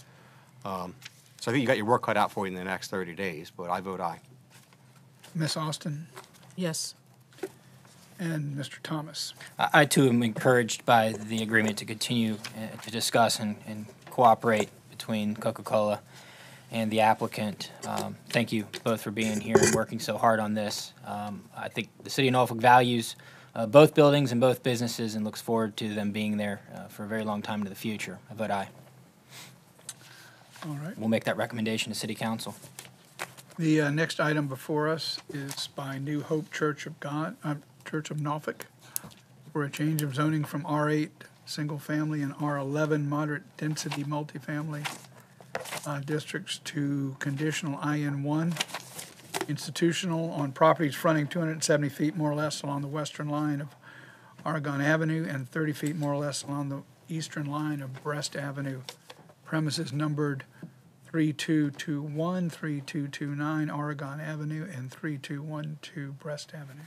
Um, 0.63 0.95
So 1.41 1.51
I 1.51 1.53
think 1.53 1.61
you 1.61 1.67
got 1.67 1.77
your 1.77 1.85
work 1.85 2.03
cut 2.03 2.17
out 2.17 2.31
for 2.31 2.47
you 2.47 2.53
in 2.53 2.57
the 2.57 2.63
next 2.63 2.89
30 2.89 3.13
days, 3.13 3.51
but 3.55 3.69
I 3.69 3.81
vote 3.81 3.99
aye. 3.99 4.21
Miss 5.35 5.57
Austin? 5.57 6.07
Yes. 6.55 6.95
And 8.17 8.55
Mr. 8.55 8.77
Thomas? 8.81 9.33
I 9.59 9.81
I 9.81 9.85
too 9.85 10.07
am 10.07 10.23
encouraged 10.23 10.85
by 10.85 11.11
the 11.11 11.43
agreement 11.43 11.77
to 11.79 11.85
continue 11.85 12.37
uh, 12.57 12.81
to 12.81 12.89
discuss 12.89 13.39
and, 13.39 13.57
and 13.67 13.85
cooperate 14.09 14.69
between 14.89 15.35
Coca-Cola 15.35 15.99
and 16.71 16.91
the 16.91 17.01
applicant. 17.01 17.71
Um, 17.87 18.15
Thank 18.29 18.51
you 18.51 18.67
both 18.83 19.01
for 19.01 19.11
being 19.11 19.39
here 19.39 19.57
and 19.59 19.73
working 19.73 19.99
so 19.99 20.17
hard 20.17 20.39
on 20.39 20.53
this. 20.53 20.93
Um, 21.05 21.43
I 21.55 21.69
think 21.69 21.89
the 22.03 22.09
city 22.09 22.27
of 22.27 22.33
Norfolk 22.33 22.59
values 22.59 23.15
uh, 23.55 23.65
both 23.65 23.95
buildings 23.95 24.31
and 24.31 24.41
both 24.41 24.63
businesses 24.63 25.15
and 25.15 25.23
looks 25.23 25.41
forward 25.41 25.77
to 25.77 25.93
them 25.93 26.11
being 26.11 26.37
there 26.37 26.59
uh, 26.75 26.87
for 26.87 27.05
a 27.05 27.07
very 27.07 27.23
long 27.23 27.41
time 27.41 27.59
into 27.59 27.69
the 27.69 27.75
future. 27.75 28.19
I 28.29 28.33
vote 28.33 28.51
aye. 28.51 28.67
All 30.67 30.75
right. 30.83 30.97
We'll 30.97 31.09
make 31.09 31.23
that 31.23 31.37
recommendation 31.37 31.91
to 31.91 31.97
city 31.97 32.15
council. 32.15 32.55
The 33.57 33.81
uh, 33.81 33.89
next 33.91 34.19
item 34.19 34.47
before 34.47 34.89
us 34.89 35.19
is 35.33 35.67
by 35.67 35.97
New 35.97 36.21
Hope 36.21 36.51
Church 36.51 36.85
of 36.85 36.99
God, 36.99 37.37
uh, 37.43 37.55
Church 37.85 38.11
of 38.11 38.19
Norfolk, 38.19 38.65
for 39.53 39.63
a 39.63 39.69
change 39.69 40.01
of 40.01 40.15
zoning 40.15 40.43
from 40.43 40.63
R8, 40.63 41.09
single 41.45 41.79
family, 41.79 42.21
and 42.21 42.33
R11, 42.35 43.07
moderate 43.07 43.43
density 43.55 44.03
multifamily 44.03 44.85
uh, 45.85 45.99
districts 45.99 46.59
to 46.65 47.15
conditional 47.19 47.77
IN1, 47.79 49.49
institutional 49.49 50.31
on 50.31 50.51
properties 50.51 50.95
fronting 50.95 51.27
270 51.27 51.89
feet 51.89 52.15
more 52.15 52.31
or 52.31 52.35
less 52.35 52.61
along 52.61 52.81
the 52.81 52.87
western 52.87 53.29
line 53.29 53.61
of 53.61 53.75
Oregon 54.45 54.81
Avenue 54.81 55.27
and 55.27 55.49
30 55.49 55.73
feet 55.73 55.95
more 55.95 56.13
or 56.13 56.17
less 56.17 56.43
along 56.43 56.69
the 56.69 56.83
eastern 57.09 57.45
line 57.45 57.81
of 57.81 58.03
Brest 58.03 58.35
Avenue. 58.35 58.81
Premises 59.43 59.93
numbered 59.93 60.43
3221, 61.05 62.49
3229 62.49 63.69
Oregon 63.69 64.19
Avenue, 64.19 64.67
and 64.75 64.91
3212 64.91 66.19
Brest 66.19 66.51
Avenue. 66.53 66.81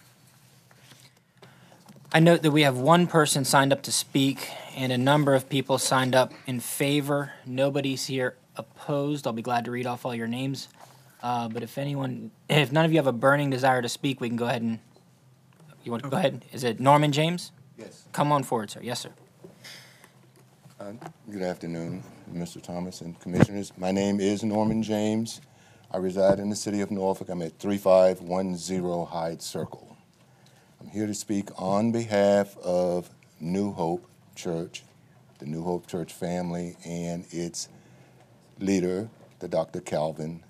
I 2.12 2.20
note 2.20 2.43
that 2.43 2.51
we 2.51 2.62
have 2.62 2.79
one 2.79 3.07
person 3.07 3.45
signed 3.45 3.73
up 3.73 3.83
to 3.83 3.93
speak 3.93 4.51
and 4.75 4.93
a 4.93 4.99
number 4.99 5.35
of 5.35 5.49
people 5.49 5.79
signed 5.79 6.15
up 6.15 6.33
in 6.47 6.61
favor. 6.61 7.33
Nobody's 7.45 8.07
here 8.07 8.37
opposed. 8.59 9.26
I'll 9.26 9.32
be 9.32 9.43
glad 9.43 9.64
to 9.64 9.70
read 9.70 9.86
off 9.86 10.05
all 10.05 10.14
your 10.14 10.26
names. 10.26 10.68
Uh, 11.22 11.48
but 11.48 11.62
if 11.62 11.78
anyone, 11.78 12.30
if 12.48 12.70
none 12.70 12.85
of 12.85 12.93
you 12.93 12.98
have 12.98 13.06
a 13.06 13.12
burning 13.12 13.51
desire 13.51 13.80
to 13.80 13.89
speak, 13.89 14.20
we 14.20 14.28
can 14.28 14.36
go 14.36 14.47
ahead 14.47 14.62
and, 14.62 14.78
you 15.85 15.90
want 15.90 16.05
to 16.05 16.10
go 16.10 16.16
ahead? 16.16 16.44
Is 16.52 16.64
it 16.64 16.78
Norman 16.80 17.12
James? 17.12 17.52
Yes. 17.78 18.05
Come 18.12 18.32
on 18.32 18.43
forward, 18.43 18.70
sir. 18.70 18.80
Yes, 18.82 19.01
sir. 19.01 19.10
Uh, 20.78 20.93
Good 21.30 21.43
afternoon, 21.43 22.02
Mr. 22.32 22.62
Thomas 22.62 23.01
and 23.01 23.18
Commissioners. 23.20 23.72
My 23.76 23.90
name 23.90 24.20
is 24.20 24.44
Norman 24.44 24.82
James. 24.82 25.40
I 25.90 25.97
reside 25.97 26.39
in 26.39 26.51
the 26.51 26.56
city 26.56 26.80
of 26.82 26.90
Norfolk. 26.90 27.28
I'm 27.30 27.43
at 27.43 27.59
3510 27.59 29.06
Hyde 29.06 29.43
Circle. 29.43 29.97
I'm 30.80 30.89
here 30.89 31.06
to 31.06 31.14
speak 31.14 31.48
on 31.56 31.90
behalf 31.90 32.56
of 32.59 33.10
New 33.40 33.72
Hope 33.72 34.06
Church, 34.36 34.85
the 35.39 35.47
New 35.47 35.62
Hope 35.62 35.86
Church 35.86 36.12
family, 36.12 36.76
and 36.85 37.24
its 37.30 37.68
leader, 38.59 39.09
the 39.39 39.48
Dr. 39.48 39.80
Calvin 39.80 40.43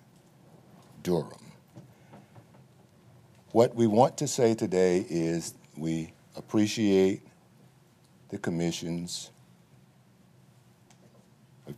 Durham. 1.02 1.52
What 3.52 3.74
we 3.74 3.86
want 3.86 4.18
to 4.18 4.28
say 4.28 4.54
today 4.54 5.06
is 5.08 5.54
we 5.76 6.12
appreciate 6.36 7.22
the 8.28 8.38
commission's 8.38 9.30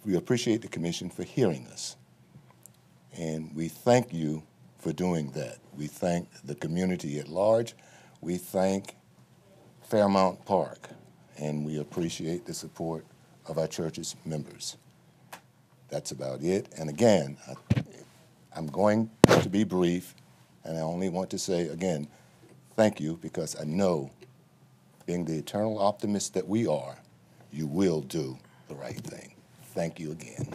we 0.05 0.17
appreciate 0.17 0.63
the 0.63 0.69
commission 0.69 1.11
for 1.11 1.25
hearing 1.25 1.67
us. 1.67 1.97
And 3.17 3.55
we 3.57 3.69
thank 3.69 4.13
you 4.13 4.45
for 4.79 4.93
doing 4.93 5.31
that. 5.33 5.59
We 5.77 5.89
thank 5.89 6.29
the 6.45 6.55
community 6.55 7.19
at 7.19 7.29
large. 7.29 7.75
We 8.21 8.37
thank 8.37 8.97
Fairmount 9.83 10.45
Park. 10.45 10.89
And 11.39 11.67
we 11.67 11.81
appreciate 11.81 12.47
the 12.47 12.55
support 12.55 13.05
of 13.47 13.59
our 13.59 13.67
church's 13.67 14.15
members. 14.25 14.77
That's 15.91 16.13
about 16.13 16.43
it. 16.43 16.69
And 16.79 16.89
again, 16.89 17.37
I, 17.49 17.83
I'm 18.57 18.67
going 18.67 19.11
to 19.41 19.49
be 19.49 19.65
brief, 19.65 20.15
and 20.65 20.79
I 20.79 20.81
only 20.81 21.09
want 21.09 21.31
to 21.31 21.39
say 21.39 21.69
again, 21.69 22.09
thank 22.77 23.01
you 23.01 23.19
because 23.21 23.61
I 23.61 23.65
know, 23.65 24.11
being 25.07 25.25
the 25.25 25.37
eternal 25.37 25.79
optimist 25.79 26.35
that 26.35 26.47
we 26.47 26.67
are, 26.67 26.97
you 27.53 27.67
will 27.67 28.01
do 28.01 28.39
the 28.69 28.75
right 28.75 28.97
thing. 28.97 29.35
Thank 29.75 29.99
you 29.99 30.13
again. 30.13 30.47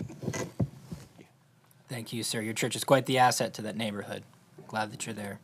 Thank 1.90 2.14
you, 2.14 2.24
sir. 2.24 2.42
Your 2.42 2.54
church 2.54 2.76
is 2.76 2.84
quite 2.84 3.06
the 3.06 3.18
asset 3.18 3.54
to 3.56 3.62
that 3.64 3.76
neighborhood. 3.76 4.24
Glad 4.68 4.92
that 4.92 5.06
you're 5.06 5.14
there. 5.14 5.40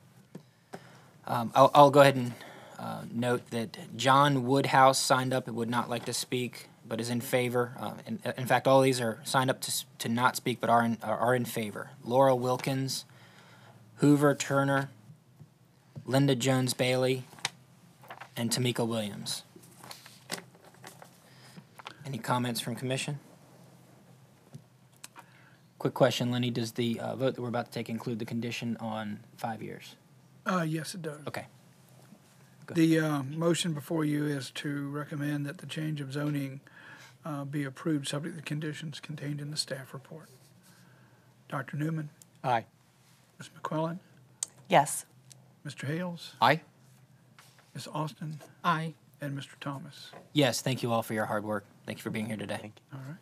Um, 1.27 1.51
I'll, 1.53 1.71
I'll 1.73 1.91
go 1.91 2.01
ahead 2.01 2.15
and 2.15 2.33
uh, 2.79 3.03
note 3.11 3.49
that 3.51 3.77
John 3.95 4.45
Woodhouse 4.45 4.99
signed 4.99 5.33
up 5.33 5.47
and 5.47 5.55
would 5.55 5.69
not 5.69 5.89
like 5.89 6.05
to 6.05 6.13
speak, 6.13 6.67
but 6.91 6.99
is 6.99 7.09
in 7.09 7.21
favor. 7.21 7.71
Uh, 7.79 7.93
in, 8.05 8.19
in 8.37 8.45
fact, 8.45 8.67
all 8.67 8.81
these 8.81 8.99
are 8.99 9.21
signed 9.23 9.49
up 9.49 9.61
to, 9.61 9.85
to 9.97 10.09
not 10.09 10.35
speak, 10.35 10.59
but 10.59 10.69
are 10.69 10.83
in, 10.83 10.97
are 11.01 11.33
in 11.33 11.45
favor. 11.45 11.91
Laura 12.03 12.35
Wilkins, 12.35 13.05
Hoover 13.99 14.35
Turner, 14.35 14.89
Linda 16.05 16.35
Jones 16.35 16.73
Bailey, 16.73 17.23
and 18.35 18.51
Tamika 18.51 18.85
Williams. 18.85 19.43
Any 22.05 22.17
comments 22.17 22.59
from 22.59 22.75
commission? 22.75 23.19
Quick 25.79 25.93
question, 25.93 26.29
Lenny, 26.29 26.49
does 26.49 26.73
the 26.73 26.99
uh, 26.99 27.15
vote 27.15 27.35
that 27.35 27.41
we're 27.41 27.47
about 27.47 27.67
to 27.67 27.71
take 27.71 27.87
include 27.87 28.19
the 28.19 28.25
condition 28.25 28.75
on 28.81 29.21
five 29.37 29.63
years? 29.63 29.95
Uh, 30.45 30.65
yes, 30.67 30.93
it 30.93 31.01
does. 31.01 31.25
Okay. 31.25 31.45
The 32.73 32.99
uh, 32.99 33.23
motion 33.23 33.71
before 33.71 34.03
you 34.03 34.25
is 34.25 34.51
to 34.55 34.89
recommend 34.89 35.45
that 35.45 35.59
the 35.59 35.67
change 35.67 36.01
of 36.01 36.11
zoning 36.11 36.59
uh, 37.25 37.43
be 37.43 37.63
approved 37.63 38.07
subject 38.07 38.35
to 38.35 38.41
the 38.41 38.45
conditions 38.45 38.99
contained 38.99 39.39
in 39.39 39.51
the 39.51 39.57
staff 39.57 39.93
report. 39.93 40.29
Dr. 41.49 41.77
Newman? 41.77 42.09
Aye. 42.43 42.65
Ms. 43.37 43.49
McQuillan? 43.61 43.99
Yes. 44.67 45.05
Mr. 45.65 45.85
Hales? 45.85 46.33
Aye. 46.41 46.61
Ms. 47.73 47.87
Austin? 47.93 48.39
Aye. 48.63 48.93
And 49.19 49.37
Mr. 49.37 49.59
Thomas? 49.59 50.11
Yes, 50.33 50.61
thank 50.61 50.81
you 50.81 50.91
all 50.91 51.03
for 51.03 51.13
your 51.13 51.25
hard 51.25 51.43
work. 51.43 51.65
Thank 51.85 51.99
you 51.99 52.01
for 52.03 52.09
being 52.09 52.25
here 52.25 52.37
today. 52.37 52.71
All 52.91 52.99
right. 53.07 53.17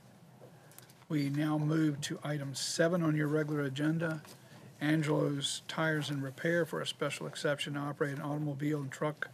We 1.09 1.29
now 1.29 1.57
move 1.57 1.99
to 2.01 2.19
item 2.23 2.55
seven 2.55 3.01
on 3.03 3.15
your 3.15 3.27
regular 3.27 3.63
agenda. 3.63 4.21
Angelo's 4.79 5.61
Tires 5.67 6.09
and 6.09 6.23
Repair 6.23 6.65
for 6.65 6.79
a 6.79 6.87
special 6.87 7.27
exception 7.27 7.73
to 7.73 7.79
operate 7.79 8.15
an 8.15 8.21
automobile 8.21 8.79
and 8.79 8.91
truck 8.91 9.27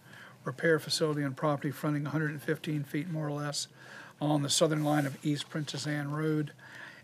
repair 0.44 0.80
facility 0.80 1.24
on 1.24 1.34
property 1.34 1.72
fronting 1.72 2.04
115 2.04 2.84
feet 2.84 3.10
more 3.10 3.28
or 3.28 3.32
less 3.32 3.68
along 4.22 4.42
the 4.42 4.50
southern 4.50 4.84
line 4.84 5.06
of 5.06 5.18
East 5.26 5.50
Princess 5.50 5.88
Anne 5.88 6.12
Road 6.12 6.52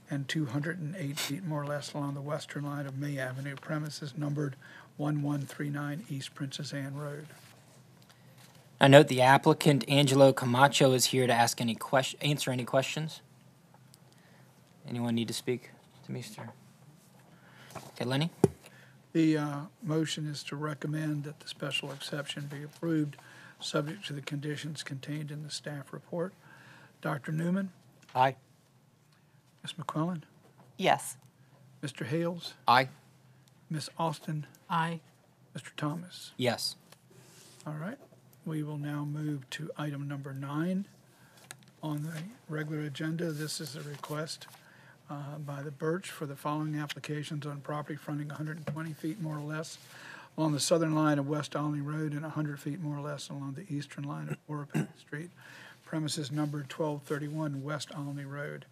and 0.10 0.28
208 0.28 1.20
feet 1.20 1.46
more 1.46 1.62
or 1.62 1.66
less 1.66 1.94
along 1.94 2.14
the 2.14 2.22
western 2.22 2.66
line 2.66 2.86
of 2.86 2.98
May 2.98 3.18
Avenue 3.18 3.56
premises 3.56 4.14
numbered 4.18 4.56
1139 4.98 6.06
East 6.10 6.36
Princess 6.36 6.74
Anne 6.74 6.96
Road. 6.96 7.28
I 8.80 8.88
note 8.88 9.08
the 9.08 9.22
applicant, 9.22 9.88
Angelo 9.88 10.34
Camacho, 10.34 10.94
is 10.94 11.06
here 11.06 11.28
to 11.28 11.34
ask 11.34 11.62
any 11.62 11.76
question, 11.76 12.20
answer 12.22 12.52
any 12.52 12.66
questions. 12.66 13.22
Anyone 14.88 15.16
need 15.16 15.28
to 15.28 15.34
speak 15.34 15.70
to 16.06 16.12
me, 16.12 16.22
sir? 16.22 16.50
Okay, 17.94 18.06
Lenny? 18.06 18.32
The 19.14 19.38
uh, 19.38 19.60
motion 19.84 20.26
is 20.26 20.44
to 20.46 20.56
recommend 20.56 21.26
that 21.26 21.42
the 21.42 21.48
special 21.48 21.92
exception 21.92 22.48
be 22.48 22.64
approved, 22.64 23.18
subject 23.60 24.08
to 24.08 24.14
the 24.14 24.22
conditions 24.22 24.84
contained 24.84 25.32
in 25.32 25.44
the 25.44 25.52
staff 25.52 25.94
report. 25.94 26.34
Dr. 27.02 27.32
Newman? 27.32 27.72
Aye. 28.14 28.36
Ms. 29.64 29.74
McQuillan? 29.74 30.22
Yes. 30.78 31.18
Mr. 31.84 32.06
Hales? 32.06 32.54
Aye. 32.68 32.90
Ms. 33.70 33.90
Austin? 33.98 34.46
Aye. 34.70 35.00
Mr. 35.58 35.70
Thomas? 35.76 36.32
Yes. 36.38 36.76
All 37.66 37.74
right. 37.74 37.98
We 38.46 38.64
will 38.64 38.78
now 38.78 39.04
move 39.06 39.50
to 39.52 39.70
item 39.78 40.08
number 40.08 40.34
nine 40.34 40.86
on 41.84 42.04
the 42.04 42.14
regular 42.50 42.82
agenda. 42.82 43.32
This 43.32 43.60
is 43.60 43.76
a 43.76 43.82
request 43.82 44.48
uh, 45.10 45.38
by 45.40 45.62
the 45.62 45.72
Birch 45.72 46.10
for 46.10 46.26
the 46.26 46.36
following 46.36 46.76
applications 46.76 47.46
on 47.46 47.62
property 47.62 47.96
fronting 47.98 48.28
120 48.28 48.94
feet 48.94 49.22
more 49.22 49.38
or 49.38 49.42
less 49.42 49.78
along 50.38 50.54
the 50.54 50.60
southern 50.60 50.96
line 50.96 51.20
of 51.20 51.28
West 51.28 51.56
Olney 51.56 51.82
Road 51.82 52.14
and 52.14 52.22
100 52.22 52.60
feet 52.60 52.80
more 52.80 52.98
or 52.98 53.02
less 53.02 53.30
along 53.30 53.54
the 53.54 53.76
eastern 53.76 54.06
line 54.06 54.30
of 54.30 54.38
Orapax 54.50 54.88
Street. 55.00 55.30
Premises 55.92 56.32
numbered 56.32 56.72
1231 56.72 57.64
West 57.64 57.90
Olney 57.98 58.24
Road. 58.24 58.66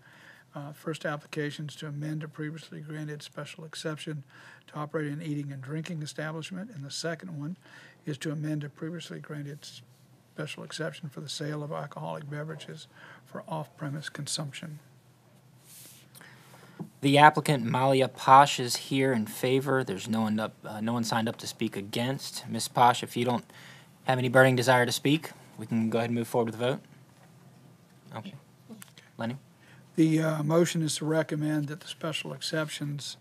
Uh, 0.56 0.72
First 0.72 1.06
applications 1.06 1.76
to 1.76 1.88
amend 1.88 2.24
a 2.24 2.30
previously 2.30 2.80
granted 2.80 3.22
special 3.22 3.66
exception 3.66 4.24
to 4.68 4.76
operate 4.78 5.12
an 5.12 5.22
eating 5.22 5.52
and 5.52 5.62
drinking 5.62 6.02
establishment, 6.02 6.72
and 6.74 6.82
the 6.82 6.90
second 6.90 7.38
one 7.38 7.58
is 8.06 8.18
to 8.20 8.32
amend 8.32 8.64
a 8.64 8.70
previously 8.70 9.20
granted 9.20 9.68
special 10.34 10.64
exception 10.64 11.10
for 11.10 11.20
the 11.20 11.28
sale 11.28 11.62
of 11.62 11.74
alcoholic 11.74 12.30
beverages 12.30 12.88
for 13.26 13.44
off-premise 13.50 14.08
consumption. 14.08 14.80
The 17.02 17.18
applicant, 17.18 17.66
Malia 17.66 18.08
Paasch, 18.08 18.62
is 18.62 18.78
here 18.78 19.12
in 19.12 19.26
favor. 19.26 19.84
There's 19.84 20.08
no 20.08 20.22
one 20.22 20.40
up, 20.40 20.54
uh, 20.64 20.80
no 20.80 20.94
one 20.94 21.04
signed 21.04 21.28
up 21.28 21.36
to 21.40 21.48
speak 21.48 21.76
against. 21.76 22.48
Ms. 22.48 22.70
Paasch, 22.70 23.04
if 23.04 23.18
you 23.18 23.26
don't 23.26 23.44
have 24.06 24.20
any 24.20 24.30
burning 24.30 24.56
desire 24.56 24.86
to 24.86 24.94
speak, 24.94 25.32
we 25.58 25.66
can 25.66 25.90
go 25.90 25.98
ahead 25.98 26.12
and 26.12 26.18
move 26.18 26.30
forward 26.30 26.46
with 26.46 26.58
the 26.58 26.66
vote. 26.66 26.80
Okay. 28.16 28.34
Lenny? 29.18 29.38
The 29.96 30.22
uh, 30.22 30.44
motion 30.44 30.82
is 30.82 30.96
to 30.98 31.06
recommend 31.06 31.68
that 31.68 31.82
the 31.82 31.88
special 31.88 32.34
exceptions 32.34 33.18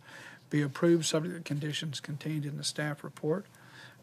be 0.50 0.62
approved, 0.62 1.04
subject 1.04 1.34
to 1.34 1.38
the 1.38 1.44
conditions 1.44 2.00
contained 2.00 2.46
in 2.46 2.56
the 2.56 2.64
staff 2.64 3.04
report. 3.04 3.46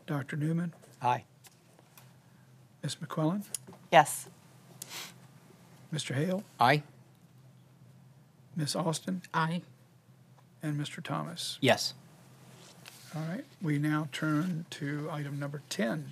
Dr. 0.05 0.35
Newman? 0.35 0.73
Aye. 1.01 1.23
Ms. 2.83 2.97
McQuillan? 2.97 3.43
Yes. 3.91 4.27
Mr. 5.93 6.13
Hale? 6.13 6.43
Aye. 6.59 6.83
Ms. 8.55 8.75
Austin? 8.75 9.21
Aye. 9.33 9.61
And 10.61 10.79
Mr. 10.79 11.01
Thomas? 11.03 11.57
Yes. 11.61 11.93
All 13.15 13.21
right, 13.29 13.45
we 13.61 13.79
now 13.79 14.09
turn 14.11 14.65
to 14.71 15.09
item 15.09 15.39
number 15.39 15.61
10. 15.69 16.11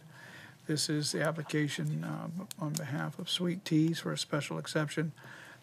This 0.65 0.89
is 0.89 1.11
the 1.11 1.21
application 1.21 2.05
um, 2.07 2.47
on 2.57 2.71
behalf 2.71 3.19
of 3.19 3.29
Sweet 3.29 3.65
Teas 3.65 3.99
for 3.99 4.13
a 4.13 4.17
special 4.17 4.57
exception 4.57 5.11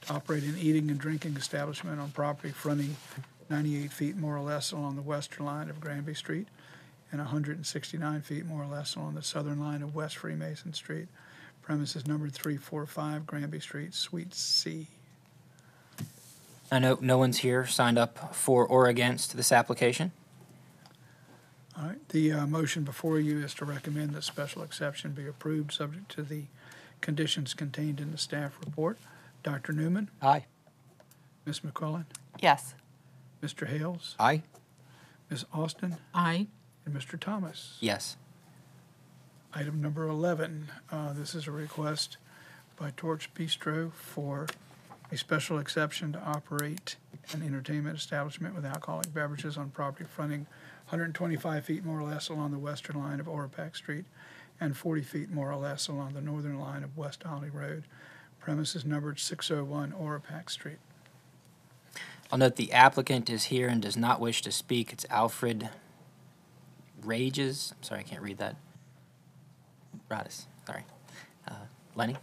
to 0.02 0.12
operate 0.12 0.42
an 0.42 0.56
eating 0.58 0.90
and 0.90 1.00
drinking 1.00 1.36
establishment 1.36 1.98
on 1.98 2.10
property 2.10 2.50
fronting 2.52 2.96
98 3.48 3.92
feet 3.92 4.16
more 4.16 4.36
or 4.36 4.42
less 4.42 4.72
along 4.72 4.96
the 4.96 5.02
western 5.02 5.46
line 5.46 5.70
of 5.70 5.80
Granby 5.80 6.12
Street 6.12 6.48
and 7.10 7.18
169 7.18 8.20
feet 8.20 8.44
more 8.44 8.62
or 8.62 8.66
less 8.66 8.94
along 8.94 9.14
the 9.14 9.22
southern 9.22 9.58
line 9.58 9.82
of 9.82 9.94
West 9.94 10.18
Freemason 10.18 10.74
Street. 10.74 11.08
Premises 11.62 12.06
number 12.06 12.28
345 12.28 13.26
Granby 13.26 13.60
Street, 13.60 13.94
Suite 13.94 14.34
C. 14.34 14.86
I 16.70 16.78
know 16.78 16.98
no 17.00 17.16
one's 17.16 17.38
here 17.38 17.66
signed 17.66 17.98
up 17.98 18.34
for 18.34 18.66
or 18.66 18.86
against 18.86 19.36
this 19.36 19.50
application. 19.50 20.12
All 21.80 21.86
right, 21.86 22.08
the 22.10 22.32
uh, 22.32 22.46
motion 22.46 22.84
before 22.84 23.18
you 23.18 23.38
is 23.38 23.54
to 23.54 23.64
recommend 23.64 24.10
that 24.10 24.24
special 24.24 24.62
exception 24.62 25.12
be 25.12 25.26
approved, 25.26 25.72
subject 25.72 26.10
to 26.10 26.22
the 26.22 26.44
conditions 27.00 27.54
contained 27.54 28.00
in 28.00 28.10
the 28.12 28.18
staff 28.18 28.58
report. 28.62 28.98
Dr. 29.42 29.72
Newman? 29.72 30.10
Aye. 30.20 30.44
Ms. 31.46 31.60
McQuillan? 31.60 32.04
Yes. 32.38 32.74
Mr. 33.42 33.66
Hales? 33.66 34.14
Aye. 34.20 34.42
Ms. 35.30 35.46
Austin? 35.54 35.96
Aye. 36.12 36.48
And 36.84 36.94
Mr. 36.94 37.18
Thomas? 37.18 37.78
Yes. 37.80 38.18
Item 39.54 39.80
number 39.80 40.06
11, 40.06 40.68
uh, 40.92 41.14
this 41.14 41.34
is 41.34 41.46
a 41.46 41.50
request 41.50 42.18
by 42.78 42.92
Torch 42.94 43.32
Bistro 43.32 43.90
for 43.94 44.46
a 45.10 45.16
special 45.16 45.58
exception 45.58 46.12
to 46.12 46.20
operate 46.20 46.96
an 47.32 47.42
entertainment 47.42 47.96
establishment 47.96 48.54
with 48.54 48.66
alcoholic 48.66 49.14
beverages 49.14 49.56
on 49.56 49.70
property 49.70 50.04
fronting 50.04 50.46
125 50.90 51.64
feet 51.64 51.84
more 51.84 52.00
or 52.00 52.02
less 52.02 52.28
along 52.28 52.50
the 52.50 52.58
western 52.58 52.98
line 52.98 53.20
of 53.20 53.26
Orapax 53.26 53.76
Street 53.76 54.06
and 54.60 54.76
40 54.76 55.02
feet 55.02 55.30
more 55.30 55.50
or 55.50 55.56
less 55.56 55.86
along 55.86 56.14
the 56.14 56.20
northern 56.20 56.58
line 56.58 56.82
of 56.82 56.96
West 56.96 57.22
Olney 57.24 57.48
Road. 57.48 57.84
Premises 58.40 58.84
numbered 58.84 59.20
601 59.20 59.92
Orapax 59.92 60.50
Street. 60.50 60.78
I'll 62.32 62.40
note 62.40 62.56
the 62.56 62.72
applicant 62.72 63.30
is 63.30 63.44
here 63.44 63.68
and 63.68 63.80
does 63.80 63.96
not 63.96 64.20
wish 64.20 64.42
to 64.42 64.50
speak. 64.50 64.92
It's 64.92 65.06
Alfred 65.10 65.68
Rages. 67.04 67.72
I'm 67.76 67.82
sorry, 67.84 68.00
I 68.00 68.02
can't 68.02 68.22
read 68.22 68.38
that. 68.38 68.56
Radis, 70.10 70.46
sorry. 70.66 70.82
Uh, 71.46 71.54
Lenny? 71.94 72.16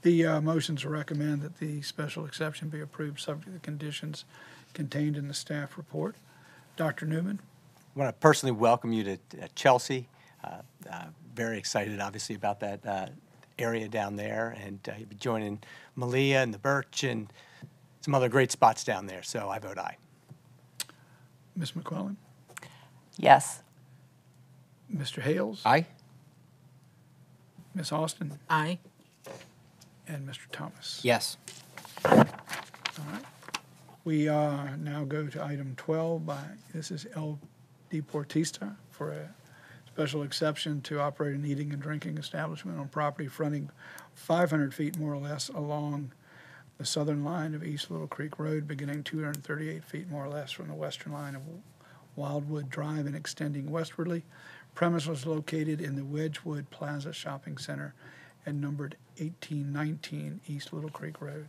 The 0.00 0.24
uh, 0.24 0.40
motion 0.40 0.76
to 0.76 0.88
recommend 0.88 1.42
that 1.42 1.58
the 1.58 1.82
special 1.82 2.24
exception 2.24 2.70
be 2.70 2.80
approved 2.80 3.20
subject 3.20 3.46
to 3.46 3.52
the 3.52 3.58
conditions 3.58 4.24
contained 4.72 5.16
in 5.16 5.28
the 5.28 5.34
staff 5.34 5.76
report. 5.76 6.16
Dr. 6.76 7.06
Newman? 7.06 7.40
I 7.94 7.98
want 7.98 8.08
to 8.14 8.20
personally 8.20 8.52
welcome 8.52 8.92
you 8.92 9.04
to 9.04 9.12
uh, 9.14 9.46
Chelsea. 9.54 10.08
Uh, 10.44 10.58
uh, 10.92 11.04
Very 11.34 11.58
excited, 11.58 11.98
obviously, 12.00 12.34
about 12.34 12.60
that 12.60 12.86
uh, 12.86 13.06
area 13.58 13.88
down 13.88 14.16
there, 14.16 14.54
and 14.62 14.78
uh, 14.88 14.92
you'll 14.98 15.08
be 15.08 15.16
joining 15.16 15.58
Malia 15.94 16.42
and 16.42 16.52
the 16.52 16.58
Birch 16.58 17.04
and 17.04 17.32
some 18.02 18.14
other 18.14 18.28
great 18.28 18.52
spots 18.52 18.84
down 18.84 19.06
there, 19.06 19.22
so 19.22 19.48
I 19.48 19.58
vote 19.58 19.78
aye. 19.78 19.96
Ms. 21.56 21.72
McQuillan? 21.72 22.16
Yes. 23.16 23.62
Mr. 24.94 25.22
Hales? 25.22 25.62
Aye. 25.64 25.86
Ms. 27.74 27.92
Austin? 27.92 28.38
Aye. 28.50 28.78
And 30.06 30.28
Mr. 30.28 30.42
Thomas? 30.52 31.00
Yes. 31.02 31.38
All 32.04 32.14
right. 32.14 33.24
We 34.06 34.26
now 34.26 35.04
go 35.08 35.26
to 35.26 35.44
item 35.44 35.74
12 35.76 36.24
by, 36.24 36.44
this 36.72 36.92
is 36.92 37.08
El 37.16 37.40
Deportista 37.90 38.76
for 38.88 39.10
a 39.10 39.34
special 39.88 40.22
exception 40.22 40.80
to 40.82 41.00
operate 41.00 41.34
an 41.34 41.44
eating 41.44 41.72
and 41.72 41.82
drinking 41.82 42.16
establishment 42.16 42.78
on 42.78 42.86
property 42.86 43.26
fronting 43.26 43.68
500 44.14 44.72
feet 44.72 44.96
more 44.96 45.12
or 45.12 45.18
less 45.18 45.48
along 45.48 46.12
the 46.78 46.84
southern 46.84 47.24
line 47.24 47.52
of 47.52 47.64
East 47.64 47.90
Little 47.90 48.06
Creek 48.06 48.38
Road, 48.38 48.68
beginning 48.68 49.02
238 49.02 49.82
feet 49.82 50.08
more 50.08 50.24
or 50.24 50.28
less 50.28 50.52
from 50.52 50.68
the 50.68 50.74
western 50.74 51.12
line 51.12 51.34
of 51.34 51.42
Wildwood 52.14 52.70
Drive 52.70 53.06
and 53.06 53.16
extending 53.16 53.72
westwardly. 53.72 54.22
Premise 54.76 55.08
was 55.08 55.26
located 55.26 55.80
in 55.80 55.96
the 55.96 56.04
Wedgewood 56.04 56.70
Plaza 56.70 57.12
Shopping 57.12 57.58
Center 57.58 57.92
and 58.46 58.60
numbered 58.60 58.96
1819 59.18 60.42
East 60.46 60.72
Little 60.72 60.90
Creek 60.90 61.20
Road. 61.20 61.48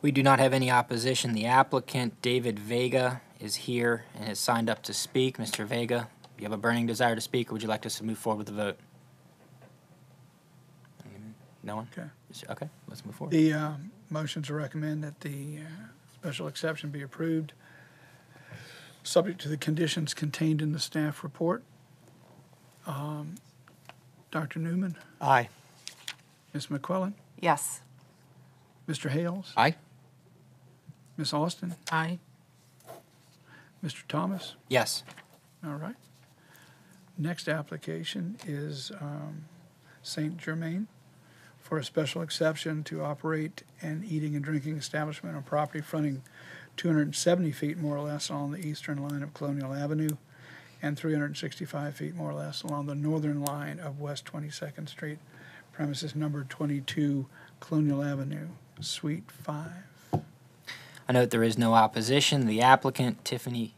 We 0.00 0.12
do 0.12 0.22
not 0.22 0.38
have 0.38 0.52
any 0.52 0.70
opposition. 0.70 1.32
The 1.32 1.46
applicant, 1.46 2.20
David 2.22 2.58
Vega, 2.58 3.20
is 3.40 3.56
here 3.56 4.04
and 4.14 4.24
has 4.24 4.38
signed 4.38 4.70
up 4.70 4.82
to 4.84 4.94
speak. 4.94 5.38
Mr. 5.38 5.64
Vega, 5.64 6.08
you 6.38 6.44
have 6.44 6.52
a 6.52 6.56
burning 6.56 6.86
desire 6.86 7.14
to 7.14 7.20
speak, 7.20 7.50
or 7.50 7.54
would 7.54 7.62
you 7.62 7.68
like 7.68 7.84
us 7.84 7.98
to 7.98 8.04
move 8.04 8.18
forward 8.18 8.38
with 8.38 8.46
the 8.46 8.52
vote? 8.52 8.78
No 11.64 11.76
one? 11.76 11.88
Okay. 11.92 12.08
Okay, 12.50 12.68
let's 12.88 13.04
move 13.04 13.14
forward. 13.14 13.32
The 13.32 13.52
uh, 13.52 13.72
motion 14.10 14.42
to 14.42 14.54
recommend 14.54 15.02
that 15.02 15.20
the 15.20 15.58
uh, 15.58 15.86
special 16.14 16.46
exception 16.46 16.90
be 16.90 17.02
approved, 17.02 17.52
subject 19.02 19.40
to 19.42 19.48
the 19.48 19.56
conditions 19.56 20.14
contained 20.14 20.62
in 20.62 20.72
the 20.72 20.78
staff 20.78 21.24
report. 21.24 21.62
Um, 22.86 23.34
Dr. 24.30 24.60
Newman? 24.60 24.96
Aye. 25.20 25.48
Ms. 26.54 26.68
McQuillan? 26.68 27.14
Yes. 27.40 27.80
Mr. 28.88 29.10
Hales? 29.10 29.52
Aye. 29.56 29.74
Ms. 31.18 31.32
Austin? 31.32 31.74
Aye. 31.90 32.20
Mr. 33.84 34.06
Thomas? 34.06 34.54
Yes. 34.68 35.02
All 35.66 35.74
right. 35.74 35.96
Next 37.18 37.48
application 37.48 38.36
is 38.46 38.92
um, 39.00 39.46
St. 40.02 40.38
Germain 40.38 40.86
for 41.58 41.76
a 41.76 41.84
special 41.84 42.22
exception 42.22 42.84
to 42.84 43.02
operate 43.02 43.64
an 43.82 44.04
eating 44.08 44.36
and 44.36 44.44
drinking 44.44 44.76
establishment 44.76 45.36
on 45.36 45.42
property 45.42 45.80
fronting 45.80 46.22
270 46.76 47.50
feet 47.50 47.76
more 47.76 47.96
or 47.96 48.00
less 48.02 48.28
along 48.30 48.52
the 48.52 48.64
eastern 48.64 49.02
line 49.02 49.22
of 49.22 49.34
Colonial 49.34 49.74
Avenue 49.74 50.16
and 50.80 50.96
365 50.96 51.96
feet 51.96 52.14
more 52.14 52.30
or 52.30 52.34
less 52.34 52.62
along 52.62 52.86
the 52.86 52.94
northern 52.94 53.42
line 53.42 53.80
of 53.80 54.00
West 54.00 54.24
22nd 54.26 54.88
Street, 54.88 55.18
premises 55.72 56.14
number 56.14 56.44
22 56.44 57.26
Colonial 57.58 58.04
Avenue, 58.04 58.46
Suite 58.80 59.28
5. 59.28 59.66
I 61.08 61.14
note 61.14 61.30
there 61.30 61.42
is 61.42 61.56
no 61.56 61.72
opposition. 61.72 62.46
The 62.46 62.60
applicant, 62.60 63.24
Tiffany 63.24 63.74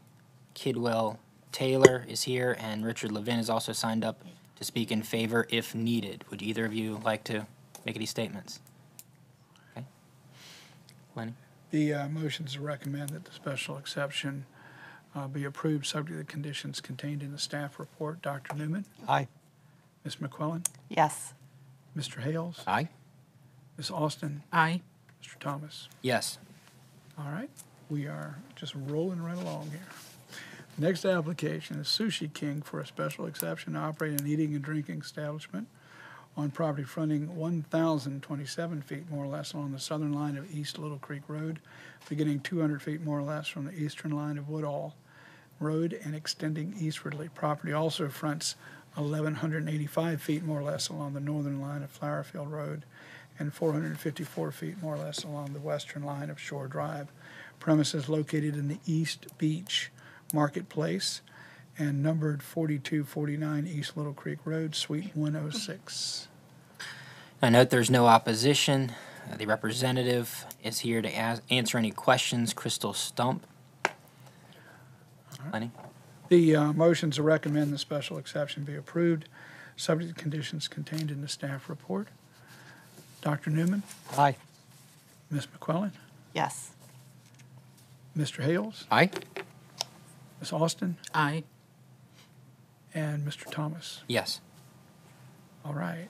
Kidwell 0.53 1.17
Taylor, 1.53 2.05
is 2.07 2.23
here, 2.23 2.57
and 2.59 2.85
Richard 2.85 3.11
Levin 3.11 3.39
is 3.39 3.49
also 3.49 3.71
signed 3.71 4.03
up 4.03 4.21
to 4.57 4.65
speak 4.65 4.91
in 4.91 5.01
favor 5.01 5.47
if 5.49 5.73
needed. 5.73 6.25
Would 6.29 6.41
either 6.41 6.65
of 6.65 6.73
you 6.73 6.99
like 7.05 7.23
to 7.25 7.47
make 7.85 7.95
any 7.95 8.05
statements? 8.05 8.59
Okay. 9.71 9.85
Lenny? 11.15 11.33
The 11.71 11.93
uh, 11.93 12.09
motion 12.09 12.45
is 12.45 12.53
to 12.53 12.61
recommend 12.61 13.11
that 13.11 13.23
the 13.23 13.31
special 13.31 13.77
exception 13.77 14.45
uh, 15.15 15.27
be 15.27 15.45
approved, 15.45 15.85
subject 15.85 16.19
to 16.19 16.25
the 16.25 16.29
conditions 16.29 16.81
contained 16.81 17.23
in 17.23 17.31
the 17.31 17.39
staff 17.39 17.79
report. 17.79 18.21
Dr. 18.21 18.57
Newman? 18.57 18.85
Aye. 19.07 19.29
Ms. 20.03 20.17
McQuillan? 20.17 20.65
Yes. 20.89 21.33
Mr. 21.95 22.21
Hales? 22.21 22.61
Aye. 22.67 22.89
Ms. 23.77 23.89
Austin? 23.89 24.43
Aye. 24.51 24.81
Mr. 25.23 25.39
Thomas? 25.39 25.87
Yes. 26.01 26.37
All 27.23 27.31
right, 27.31 27.49
we 27.89 28.07
are 28.07 28.39
just 28.55 28.73
rolling 28.73 29.21
right 29.21 29.37
along 29.37 29.69
here. 29.69 29.81
Next 30.79 31.05
application 31.05 31.77
is 31.77 31.85
Sushi 31.85 32.33
King 32.33 32.63
for 32.63 32.79
a 32.79 32.85
special 32.85 33.27
exception 33.27 33.73
to 33.73 33.79
operate 33.79 34.19
an 34.19 34.25
eating 34.25 34.55
and 34.55 34.63
drinking 34.63 35.01
establishment 35.01 35.67
on 36.35 36.49
property 36.49 36.83
fronting 36.83 37.35
1,027 37.35 38.81
feet 38.81 39.11
more 39.11 39.23
or 39.23 39.27
less 39.27 39.53
along 39.53 39.71
the 39.71 39.79
southern 39.79 40.13
line 40.13 40.35
of 40.35 40.49
East 40.51 40.79
Little 40.79 40.97
Creek 40.97 41.21
Road, 41.27 41.59
beginning 42.09 42.39
200 42.39 42.81
feet 42.81 43.01
more 43.01 43.19
or 43.19 43.23
less 43.23 43.47
from 43.47 43.65
the 43.65 43.73
eastern 43.73 44.11
line 44.11 44.39
of 44.39 44.49
Woodall 44.49 44.95
Road 45.59 45.99
and 46.03 46.15
extending 46.15 46.73
eastwardly. 46.79 47.29
Property 47.35 47.71
also 47.71 48.09
fronts 48.09 48.55
1,185 48.95 50.21
feet 50.21 50.43
more 50.43 50.59
or 50.59 50.63
less 50.63 50.89
along 50.89 51.13
the 51.13 51.19
northern 51.19 51.61
line 51.61 51.83
of 51.83 51.99
Flowerfield 51.99 52.49
Road 52.49 52.83
and 53.39 53.53
454 53.53 54.51
feet 54.51 54.81
more 54.81 54.95
or 54.95 54.99
less 54.99 55.23
along 55.23 55.53
the 55.53 55.59
western 55.59 56.03
line 56.03 56.29
of 56.29 56.39
Shore 56.39 56.67
Drive. 56.67 57.07
Premises 57.59 58.09
located 58.09 58.55
in 58.55 58.67
the 58.67 58.79
East 58.85 59.27
Beach 59.37 59.91
Marketplace 60.33 61.21
and 61.77 62.03
numbered 62.03 62.43
4249 62.43 63.67
East 63.67 63.97
Little 63.97 64.13
Creek 64.13 64.39
Road, 64.45 64.75
Suite 64.75 65.15
106. 65.15 66.27
I 67.41 67.49
note 67.49 67.69
there's 67.69 67.89
no 67.89 68.05
opposition. 68.05 68.91
Uh, 69.31 69.37
The 69.37 69.47
representative 69.47 70.45
is 70.63 70.79
here 70.79 71.01
to 71.01 71.09
answer 71.09 71.77
any 71.77 71.91
questions. 71.91 72.53
Crystal 72.53 72.93
Stump. 72.93 73.47
Lenny? 75.51 75.71
The 76.29 76.55
uh, 76.55 76.73
motion 76.73 77.11
to 77.11 77.23
recommend 77.23 77.73
the 77.73 77.77
special 77.77 78.17
exception 78.17 78.63
be 78.63 78.75
approved, 78.75 79.27
subject 79.75 80.15
to 80.15 80.21
conditions 80.21 80.67
contained 80.67 81.11
in 81.11 81.21
the 81.21 81.27
staff 81.27 81.69
report. 81.69 82.09
Dr. 83.21 83.49
Newman? 83.51 83.83
Aye. 84.17 84.35
Ms. 85.29 85.47
McQuillan? 85.47 85.91
Yes. 86.33 86.71
Mr. 88.17 88.43
Hales? 88.43 88.85
Aye. 88.91 89.09
Ms. 90.39 90.51
Austin? 90.51 90.97
Aye. 91.13 91.43
And 92.93 93.25
Mr. 93.25 93.49
Thomas? 93.49 94.01
Yes. 94.07 94.41
All 95.63 95.73
right. 95.73 96.09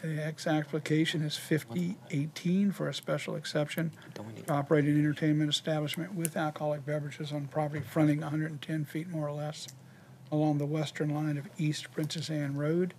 The 0.00 0.08
next 0.08 0.46
application 0.46 1.22
is 1.22 1.36
5018 1.36 2.70
for 2.70 2.88
a 2.88 2.94
special 2.94 3.34
exception 3.34 3.90
to 4.14 4.22
operate 4.48 4.84
an 4.84 4.96
entertainment 4.96 5.50
establishment 5.50 6.14
with 6.14 6.36
alcoholic 6.36 6.86
beverages 6.86 7.32
on 7.32 7.48
property 7.48 7.82
fronting 7.84 8.20
110 8.20 8.84
feet 8.84 9.08
more 9.08 9.26
or 9.26 9.32
less 9.32 9.66
along 10.30 10.58
the 10.58 10.66
western 10.66 11.12
line 11.12 11.36
of 11.36 11.48
East 11.58 11.90
Princess 11.90 12.30
Anne 12.30 12.56
Road 12.56 12.94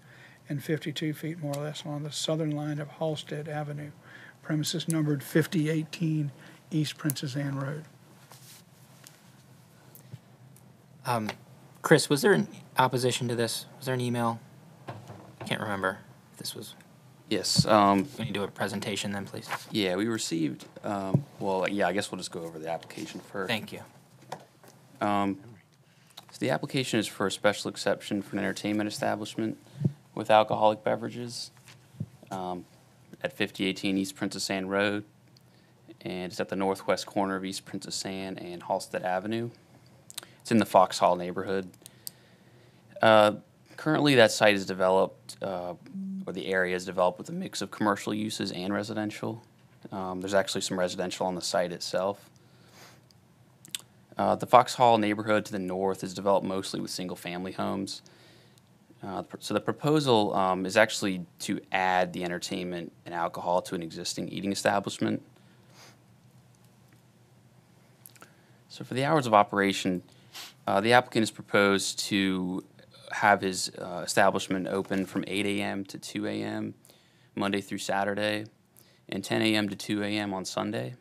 and 0.49 0.63
52 0.63 1.13
feet 1.13 1.39
more 1.39 1.55
or 1.55 1.63
less 1.63 1.84
along 1.84 2.03
the 2.03 2.11
southern 2.11 2.51
line 2.51 2.80
of 2.80 2.89
Halsted 2.89 3.47
Avenue, 3.47 3.91
premises 4.41 4.88
numbered 4.88 5.23
5018 5.23 6.31
East 6.71 6.97
Princess 6.97 7.35
Anne 7.35 7.57
Road. 7.57 7.85
Um, 11.05 11.30
Chris, 11.81 12.09
was 12.09 12.23
there 12.23 12.34
an 12.34 12.47
opposition 12.77 13.27
to 13.27 13.35
this? 13.35 13.65
Was 13.77 13.85
there 13.85 13.95
an 13.95 14.01
email? 14.01 14.39
I 15.39 15.45
can't 15.45 15.61
remember 15.61 15.99
if 16.34 16.39
this 16.39 16.55
was. 16.55 16.76
Yes. 17.30 17.65
Um, 17.67 18.05
Can 18.05 18.26
you 18.26 18.34
do 18.34 18.43
a 18.43 18.47
presentation 18.47 19.11
then, 19.11 19.26
please? 19.26 19.47
yeah, 19.71 19.95
we 19.95 20.07
received, 20.07 20.65
um, 20.84 21.23
well, 21.39 21.67
yeah, 21.69 21.88
I 21.88 21.93
guess 21.93 22.11
we'll 22.11 22.17
just 22.17 22.31
go 22.31 22.41
over 22.41 22.57
the 22.57 22.69
application 22.69 23.19
first. 23.19 23.47
Thank 23.49 23.71
you. 23.71 23.81
Um, 24.99 25.38
so 26.31 26.38
the 26.39 26.49
application 26.49 26.99
is 26.99 27.07
for 27.07 27.27
a 27.27 27.31
special 27.31 27.69
exception 27.69 28.21
for 28.23 28.35
an 28.35 28.39
entertainment 28.39 28.88
establishment 28.88 29.57
with 30.20 30.30
alcoholic 30.30 30.84
beverages 30.84 31.50
um, 32.30 32.66
at 33.24 33.32
5018 33.32 33.98
East 33.98 34.18
Princess 34.18 34.50
Anne 34.50 34.68
Road, 34.68 35.06
and 36.02 36.30
it's 36.30 36.41
at 36.41 36.50
the 36.50 36.58
northwest 36.58 37.06
corner 37.06 37.38
of 37.38 37.46
East 37.46 37.64
Princess 37.64 38.06
Anne 38.06 38.38
and 38.38 38.62
Halsted 38.62 39.06
Avenue. 39.06 39.50
It's 40.41 40.52
in 40.52 40.58
the 40.58 40.66
Foxhall 40.66 41.16
neighborhood. 41.16 41.70
Uh, 43.02 43.36
currently, 43.78 44.16
that 44.16 44.34
site 44.34 44.56
is 44.56 44.66
developed, 44.66 45.38
uh, 45.41 45.76
or 46.28 46.34
the 46.34 46.48
area 46.48 46.76
is 46.76 46.84
developed 46.84 47.18
with 47.18 47.30
a 47.30 47.34
mix 47.34 47.62
of 47.62 47.72
commercial 47.72 48.14
uses 48.14 48.52
and 48.52 48.74
residential. 48.74 49.41
Um, 49.90 50.20
there's 50.20 50.34
actually 50.34 50.62
some 50.62 50.78
residential 50.78 51.28
on 51.28 51.36
the 51.36 51.41
site 51.41 51.72
itself. 51.72 52.30
Uh, 54.18 54.36
the 54.36 54.46
Foxhall 54.46 54.98
neighborhood 54.98 55.46
to 55.46 55.54
the 55.54 55.60
north 55.60 56.04
is 56.04 56.14
developed 56.14 56.46
mostly 56.46 56.82
with 56.82 56.91
single-family 56.91 57.54
homes. 57.54 58.02
Uh, 59.01 59.23
so 59.39 59.53
the 59.53 59.61
proposal 59.61 60.34
um, 60.35 60.65
is 60.65 60.76
actually 60.76 61.26
to 61.39 61.59
add 61.71 62.11
the 62.11 62.23
entertainment 62.23 62.91
and 63.05 63.15
alcohol 63.15 63.61
to 63.61 63.76
an 63.76 63.81
existing 63.81 64.27
eating 64.27 64.51
establishment. 64.51 65.21
So 68.67 68.84
for 68.84 68.93
the 68.93 69.05
hours 69.05 69.26
of 69.26 69.34
operation, 69.34 70.03
uh, 70.67 70.81
the 70.81 70.93
applicant 70.93 71.23
has 71.23 71.31
proposed 71.31 71.99
to 72.07 72.63
have 73.11 73.41
his 73.41 73.71
uh, 73.77 74.03
establishment 74.05 74.67
open 74.67 75.05
from 75.05 75.23
8 75.27 75.45
a.m. 75.45 75.85
to 75.85 75.97
2 75.97 76.27
a.m. 76.27 76.76
Monday 77.35 77.61
through 77.61 77.77
Saturday, 77.77 78.45
and 79.07 79.23
10 79.23 79.41
a.m. 79.41 79.69
to 79.69 79.76
2 79.76 80.03
a.m. 80.03 80.34
on 80.34 80.45
Sunday. 80.45 80.93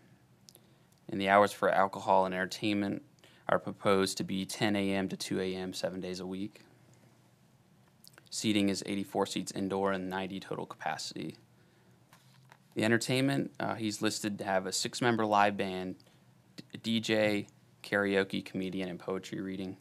And 1.11 1.21
the 1.21 1.29
hours 1.29 1.53
for 1.53 1.71
alcohol 1.71 2.27
and 2.27 2.35
entertainment 2.35 3.03
are 3.49 3.59
proposed 3.59 4.19
to 4.19 4.25
be 4.25 4.45
10 4.45 4.77
a.m. 4.77 5.09
to 5.09 5.17
2 5.17 5.41
a.m. 5.41 5.73
seven 5.73 6.01
days 6.01 6.21
a 6.21 6.27
week. 6.27 6.63
Seating 8.31 8.69
is 8.69 8.83
84 8.85 9.27
seats 9.27 9.53
indoor 9.53 9.93
and 9.93 10.11
90 10.11 10.41
total 10.41 10.67
capacity. 10.67 11.37
The 12.75 12.85
entertainment, 12.85 13.53
uh, 13.59 13.75
he's 13.75 14.03
listed 14.03 14.39
to 14.39 14.45
have 14.45 14.67
a 14.67 14.73
six 14.73 15.01
member 15.01 15.27
live 15.27 15.57
band, 15.57 15.97
d- 16.73 17.01
DJ, 17.01 17.47
karaoke, 17.83 18.45
comedian, 18.45 18.89
and 18.89 18.99
poetry 18.99 19.41
reading. 19.41 19.77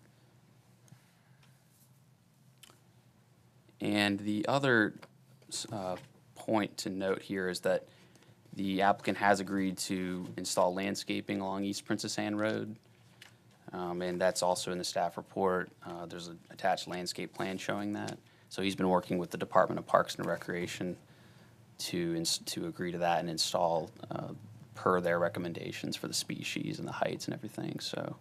And 3.82 4.20
the 4.20 4.48
other 4.48 4.96
uh, 5.72 5.98
point 6.36 6.78
to 6.78 6.90
note 6.90 7.22
here 7.22 7.50
is 7.50 7.60
that 7.62 7.88
the 8.54 8.82
applicant 8.82 9.20
has 9.20 9.40
agreed 9.40 9.78
to 9.78 10.26
install 10.36 10.74
landscaping 10.74 11.42
along 11.42 11.64
East 11.64 11.86
Princess 11.86 12.18
Anne 12.18 12.36
Road. 12.36 12.76
Um, 13.74 14.02
and 14.02 14.20
that's 14.20 14.42
also 14.42 14.72
in 14.72 14.78
the 14.80 14.84
staff 14.84 15.18
report. 15.18 15.70
Uh, 15.86 16.08
there's 16.08 16.30
an 16.30 16.40
attached 16.50 16.88
landscape 16.88 17.34
plan 17.34 17.58
showing 17.58 17.94
that. 17.94 18.18
So 18.50 18.62
he's 18.62 18.76
been 18.76 18.90
working 18.90 19.18
with 19.18 19.32
the 19.32 19.38
Department 19.38 19.80
of 19.80 19.86
Parks 19.86 20.16
and 20.16 20.26
Recreation 20.26 20.98
to, 21.80 22.16
ins- 22.16 22.40
to 22.40 22.68
agree 22.68 22.92
to 22.92 22.98
that 23.00 23.20
and 23.20 23.30
install 23.30 23.90
uh, 24.10 24.30
per 24.76 25.02
their 25.02 25.20
recommendations 25.20 25.96
for 25.96 26.08
the 26.08 26.14
species 26.14 26.80
and 26.80 26.88
the 26.88 26.94
heights 26.94 27.26
and 27.26 27.34
everything. 27.34 27.80
So 27.80 28.16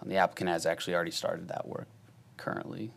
um, 0.00 0.08
the 0.08 0.16
applicant 0.16 0.50
has 0.50 0.66
actually 0.66 0.94
already 0.94 1.10
started 1.10 1.48
that 1.48 1.66
work 1.66 1.88
currently. 2.36 2.90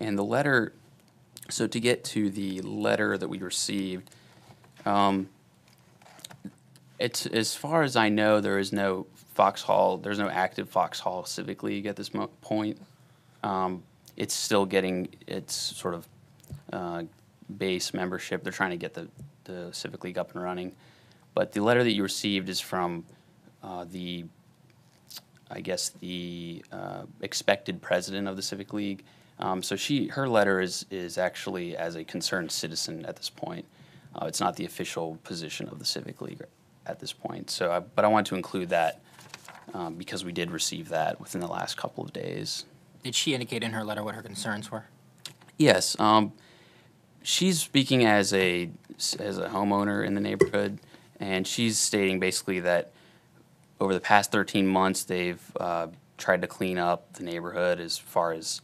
And 0.00 0.18
the 0.18 0.24
letter 0.24 0.72
So 1.50 1.66
to 1.66 1.80
get 1.80 2.04
to 2.04 2.30
the 2.30 2.60
letter 2.60 3.16
that 3.16 3.28
we 3.28 3.38
received, 3.38 4.10
um, 4.84 5.28
it's 6.98 7.26
as 7.26 7.54
far 7.54 7.82
as 7.82 7.96
I 7.96 8.08
know, 8.10 8.40
there 8.40 8.58
is 8.58 8.72
no 8.72 9.06
Foxhall. 9.34 9.98
There's 9.98 10.18
no 10.18 10.28
active 10.28 10.68
Foxhall 10.68 11.24
Civic 11.24 11.62
League 11.62 11.86
at 11.86 11.96
this 11.96 12.12
mo- 12.12 12.30
point. 12.42 12.78
Um, 13.42 13.82
it's 14.16 14.34
still 14.34 14.66
getting 14.66 15.08
its 15.26 15.54
sort 15.54 15.94
of 15.94 16.08
uh, 16.72 17.02
base 17.56 17.94
membership. 17.94 18.42
They're 18.42 18.52
trying 18.52 18.70
to 18.70 18.76
get 18.76 18.94
the 18.94 19.08
the 19.48 19.70
Civic 19.72 20.04
League 20.04 20.18
up 20.18 20.34
and 20.34 20.42
running. 20.42 20.72
But 21.34 21.52
the 21.52 21.60
letter 21.60 21.82
that 21.82 21.92
you 21.92 22.02
received 22.02 22.48
is 22.48 22.60
from 22.60 23.04
uh, 23.62 23.84
the, 23.90 24.24
I 25.50 25.60
guess 25.60 25.90
the 25.90 26.64
uh, 26.70 27.02
expected 27.22 27.82
president 27.82 28.28
of 28.28 28.36
the 28.36 28.42
Civic 28.42 28.72
League. 28.72 29.04
Um, 29.40 29.62
so 29.62 29.76
she, 29.76 30.08
her 30.08 30.28
letter 30.28 30.60
is 30.60 30.84
is 30.90 31.16
actually 31.16 31.76
as 31.76 31.94
a 31.94 32.04
concerned 32.04 32.50
citizen 32.50 33.06
at 33.06 33.16
this 33.16 33.30
point. 33.30 33.64
Uh, 34.14 34.26
it's 34.26 34.40
not 34.40 34.56
the 34.56 34.64
official 34.64 35.18
position 35.22 35.68
of 35.68 35.78
the 35.78 35.84
Civic 35.84 36.20
League 36.20 36.42
at 36.86 36.98
this 36.98 37.12
point. 37.12 37.50
So, 37.50 37.70
I, 37.70 37.78
but 37.80 38.04
I 38.04 38.08
want 38.08 38.26
to 38.28 38.34
include 38.34 38.70
that 38.70 39.00
um, 39.74 39.94
because 39.94 40.24
we 40.24 40.32
did 40.32 40.50
receive 40.50 40.88
that 40.88 41.20
within 41.20 41.40
the 41.40 41.46
last 41.46 41.76
couple 41.76 42.02
of 42.02 42.12
days. 42.12 42.64
Did 43.02 43.14
she 43.14 43.34
indicate 43.34 43.62
in 43.62 43.72
her 43.72 43.84
letter 43.84 44.02
what 44.02 44.14
her 44.14 44.22
concerns 44.22 44.70
were? 44.70 44.84
Yes, 45.56 45.98
um, 45.98 46.32
she's 47.22 47.60
speaking 47.60 48.04
as 48.04 48.32
a 48.32 48.70
as 49.18 49.38
a 49.38 49.48
homeowner 49.48 50.04
in 50.04 50.14
the 50.14 50.20
neighborhood, 50.20 50.78
and 51.20 51.46
she's 51.46 51.78
stating 51.78 52.18
basically 52.18 52.60
that 52.60 52.92
over 53.80 53.94
the 53.94 54.00
past 54.00 54.32
13 54.32 54.66
months 54.66 55.04
they've 55.04 55.56
uh, 55.60 55.86
tried 56.16 56.42
to 56.42 56.48
clean 56.48 56.78
up 56.78 57.12
the 57.14 57.22
neighborhood 57.22 57.80
as 57.80 57.96
far 57.96 58.32
as 58.32 58.60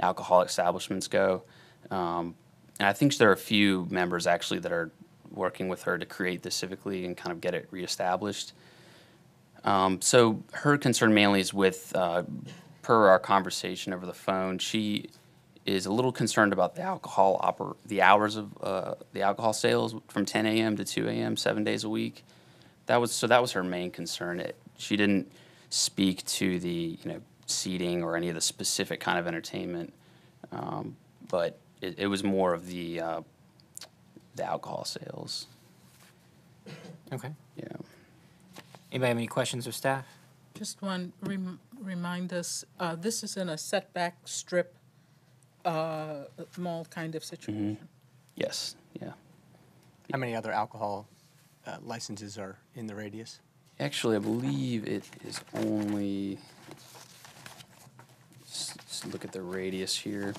alcohol 0.00 0.42
establishments 0.42 1.06
go. 1.06 1.42
Um, 1.90 2.34
and 2.78 2.88
I 2.88 2.92
think 2.92 3.16
there 3.16 3.30
are 3.30 3.34
a 3.34 3.36
few 3.36 3.86
members 3.90 4.26
actually 4.26 4.60
that 4.60 4.72
are 4.72 4.90
working 5.30 5.68
with 5.68 5.82
her 5.84 5.98
to 5.98 6.06
create 6.06 6.42
this 6.42 6.60
civically 6.60 7.04
and 7.04 7.16
kind 7.16 7.32
of 7.32 7.40
get 7.40 7.54
it 7.54 7.68
reestablished. 7.70 8.52
Um, 9.64 10.00
so 10.00 10.42
her 10.52 10.78
concern 10.78 11.14
mainly 11.14 11.40
is 11.40 11.52
with, 11.52 11.92
uh, 11.94 12.22
per 12.82 13.08
our 13.08 13.18
conversation 13.18 13.92
over 13.92 14.06
the 14.06 14.14
phone, 14.14 14.58
she 14.58 15.10
is 15.66 15.86
a 15.86 15.92
little 15.92 16.12
concerned 16.12 16.52
about 16.52 16.74
the 16.74 16.82
alcohol 16.82 17.38
oper- 17.44 17.76
the 17.84 18.00
hours 18.00 18.36
of 18.36 18.50
uh, 18.62 18.94
the 19.12 19.20
alcohol 19.22 19.52
sales 19.52 19.94
from 20.08 20.24
10 20.24 20.46
a.m. 20.46 20.76
to 20.76 20.84
2 20.84 21.08
a.m. 21.08 21.36
seven 21.36 21.64
days 21.64 21.84
a 21.84 21.88
week. 21.88 22.24
That 22.86 23.00
was 23.00 23.12
so 23.12 23.26
that 23.26 23.42
was 23.42 23.52
her 23.52 23.62
main 23.62 23.90
concern. 23.90 24.40
It, 24.40 24.56
she 24.78 24.96
didn't 24.96 25.30
speak 25.70 26.24
to 26.24 26.58
the 26.58 26.98
you 27.02 27.12
know 27.12 27.20
seating 27.46 28.02
or 28.02 28.16
any 28.16 28.28
of 28.28 28.34
the 28.34 28.40
specific 28.40 29.00
kind 29.00 29.18
of 29.18 29.26
entertainment, 29.26 29.92
um, 30.52 30.96
but 31.28 31.58
it, 31.82 31.98
it 31.98 32.06
was 32.06 32.24
more 32.24 32.54
of 32.54 32.66
the 32.66 33.00
uh, 33.00 33.20
the 34.36 34.44
alcohol 34.44 34.84
sales. 34.86 35.46
Okay. 37.12 37.32
Yeah. 37.56 37.64
Anybody 38.90 39.08
have 39.08 39.16
any 39.18 39.26
questions 39.26 39.66
of 39.66 39.74
staff? 39.74 40.06
Just 40.54 40.80
one, 40.82 41.12
rem- 41.22 41.60
remind 41.80 42.32
us, 42.32 42.64
uh, 42.78 42.96
this 42.96 43.22
is 43.22 43.36
in 43.36 43.48
a 43.48 43.58
setback 43.58 44.16
strip, 44.26 44.76
uh, 45.64 46.24
mall 46.56 46.86
kind 46.90 47.14
of 47.14 47.24
situation. 47.24 47.78
Yes. 48.34 48.76
Yeah. 49.00 49.12
How 50.12 50.18
many 50.18 50.34
other 50.34 50.52
alcohol 50.52 51.08
uh, 51.66 51.76
licenses 51.82 52.38
are 52.38 52.56
in 52.74 52.86
the 52.86 52.94
radius? 52.94 53.40
Actually, 53.80 54.16
I 54.16 54.20
believe 54.20 54.86
it 54.86 55.04
is 55.24 55.40
only. 55.54 56.38
Let's, 58.40 58.76
let's 58.76 59.06
look 59.06 59.24
at 59.24 59.32
the 59.32 59.42
radius 59.42 59.96
here. 59.96 60.34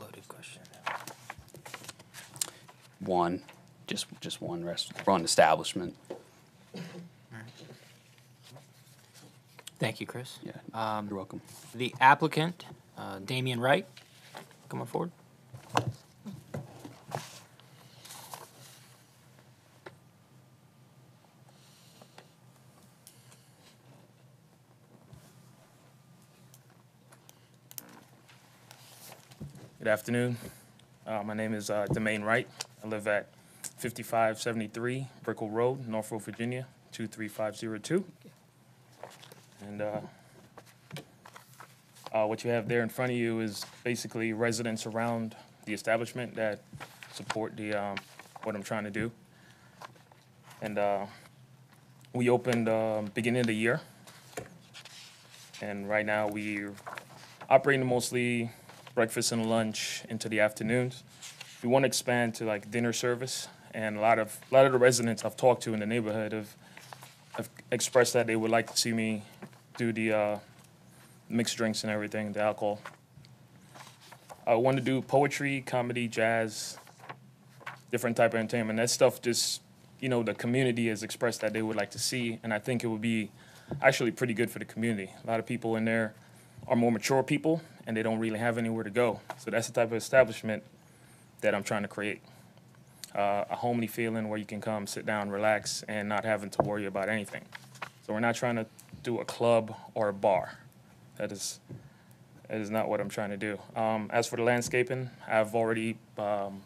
Loaded 0.00 0.26
question. 0.26 0.62
One, 3.00 3.42
just 3.86 4.06
just 4.20 4.40
one 4.40 4.64
rest, 4.64 4.92
one 5.04 5.24
establishment. 5.24 5.94
Thank 9.88 10.00
you, 10.00 10.06
Chris. 10.06 10.38
Yeah. 10.44 10.52
Um, 10.74 11.06
You're 11.08 11.16
welcome. 11.16 11.40
The 11.74 11.94
applicant, 11.98 12.66
uh, 12.98 13.20
Damian 13.20 13.58
Wright, 13.58 13.86
come 14.68 14.82
on 14.82 14.86
forward. 14.86 15.10
Good 29.78 29.88
afternoon. 29.88 30.36
Uh, 31.06 31.22
my 31.22 31.32
name 31.32 31.54
is 31.54 31.70
uh, 31.70 31.86
Demaine 31.94 32.22
Wright. 32.24 32.46
I 32.84 32.88
live 32.88 33.08
at 33.08 33.30
5573 33.78 35.06
Brickell 35.24 35.48
Road, 35.48 35.88
Norfolk, 35.88 36.20
Virginia, 36.20 36.66
23502. 36.92 38.04
And 39.68 39.82
uh, 39.82 40.00
uh, 42.10 42.24
what 42.24 42.42
you 42.42 42.50
have 42.50 42.68
there 42.68 42.82
in 42.82 42.88
front 42.88 43.12
of 43.12 43.18
you 43.18 43.40
is 43.40 43.66
basically 43.84 44.32
residents 44.32 44.86
around 44.86 45.36
the 45.66 45.74
establishment 45.74 46.34
that 46.36 46.60
support 47.12 47.54
the 47.54 47.74
um, 47.74 47.96
what 48.44 48.56
I'm 48.56 48.62
trying 48.62 48.84
to 48.84 48.90
do. 48.90 49.12
And 50.62 50.78
uh, 50.78 51.04
we 52.14 52.30
opened 52.30 52.66
uh, 52.66 53.02
beginning 53.12 53.40
of 53.40 53.46
the 53.46 53.52
year, 53.52 53.82
and 55.60 55.86
right 55.86 56.06
now 56.06 56.28
we're 56.28 56.72
operating 57.50 57.86
mostly 57.86 58.50
breakfast 58.94 59.32
and 59.32 59.50
lunch 59.50 60.02
into 60.08 60.30
the 60.30 60.40
afternoons. 60.40 61.04
We 61.62 61.68
want 61.68 61.82
to 61.82 61.88
expand 61.88 62.34
to 62.36 62.46
like 62.46 62.70
dinner 62.70 62.94
service, 62.94 63.48
and 63.74 63.98
a 63.98 64.00
lot 64.00 64.18
of 64.18 64.40
a 64.50 64.54
lot 64.54 64.64
of 64.64 64.72
the 64.72 64.78
residents 64.78 65.26
I've 65.26 65.36
talked 65.36 65.62
to 65.64 65.74
in 65.74 65.80
the 65.80 65.86
neighborhood 65.86 66.32
have 66.32 66.56
have 67.32 67.50
expressed 67.70 68.14
that 68.14 68.26
they 68.26 68.34
would 68.34 68.50
like 68.50 68.70
to 68.70 68.76
see 68.76 68.94
me 68.94 69.24
do 69.78 69.92
the 69.92 70.12
uh, 70.12 70.38
mixed 71.30 71.56
drinks 71.56 71.84
and 71.84 71.90
everything, 71.90 72.32
the 72.32 72.42
alcohol. 72.42 72.80
I 74.46 74.54
want 74.56 74.76
to 74.76 74.82
do 74.82 75.00
poetry, 75.00 75.62
comedy, 75.64 76.08
jazz, 76.08 76.76
different 77.90 78.16
type 78.16 78.34
of 78.34 78.40
entertainment. 78.40 78.78
That 78.78 78.90
stuff 78.90 79.22
just, 79.22 79.62
you 80.00 80.08
know, 80.08 80.22
the 80.22 80.34
community 80.34 80.88
has 80.88 81.02
expressed 81.02 81.40
that 81.42 81.52
they 81.52 81.62
would 81.62 81.76
like 81.76 81.92
to 81.92 81.98
see, 81.98 82.40
and 82.42 82.52
I 82.52 82.58
think 82.58 82.82
it 82.82 82.88
would 82.88 83.00
be 83.00 83.30
actually 83.80 84.10
pretty 84.10 84.34
good 84.34 84.50
for 84.50 84.58
the 84.58 84.64
community. 84.64 85.10
A 85.24 85.26
lot 85.26 85.38
of 85.38 85.46
people 85.46 85.76
in 85.76 85.84
there 85.84 86.14
are 86.66 86.76
more 86.76 86.90
mature 86.90 87.22
people, 87.22 87.62
and 87.86 87.96
they 87.96 88.02
don't 88.02 88.18
really 88.18 88.38
have 88.38 88.58
anywhere 88.58 88.84
to 88.84 88.90
go. 88.90 89.20
So 89.38 89.50
that's 89.50 89.68
the 89.68 89.74
type 89.74 89.88
of 89.88 89.96
establishment 89.96 90.64
that 91.40 91.54
I'm 91.54 91.62
trying 91.62 91.82
to 91.82 91.88
create. 91.88 92.20
Uh, 93.14 93.44
a 93.50 93.56
homely 93.56 93.86
feeling 93.86 94.28
where 94.28 94.38
you 94.38 94.44
can 94.44 94.60
come, 94.60 94.86
sit 94.86 95.06
down, 95.06 95.30
relax, 95.30 95.82
and 95.88 96.08
not 96.08 96.24
having 96.24 96.50
to 96.50 96.62
worry 96.62 96.86
about 96.86 97.08
anything. 97.08 97.42
So 98.06 98.12
we're 98.12 98.20
not 98.20 98.34
trying 98.34 98.56
to 98.56 98.66
do 99.02 99.20
a 99.20 99.24
club 99.24 99.74
or 99.94 100.08
a 100.08 100.12
bar. 100.12 100.58
That 101.16 101.32
is 101.32 101.60
that 102.48 102.60
is 102.60 102.70
not 102.70 102.88
what 102.88 103.00
I'm 103.00 103.10
trying 103.10 103.30
to 103.30 103.36
do. 103.36 103.58
Um, 103.76 104.10
as 104.12 104.26
for 104.26 104.36
the 104.36 104.42
landscaping, 104.42 105.10
I've 105.26 105.54
already 105.54 105.98
um, 106.16 106.62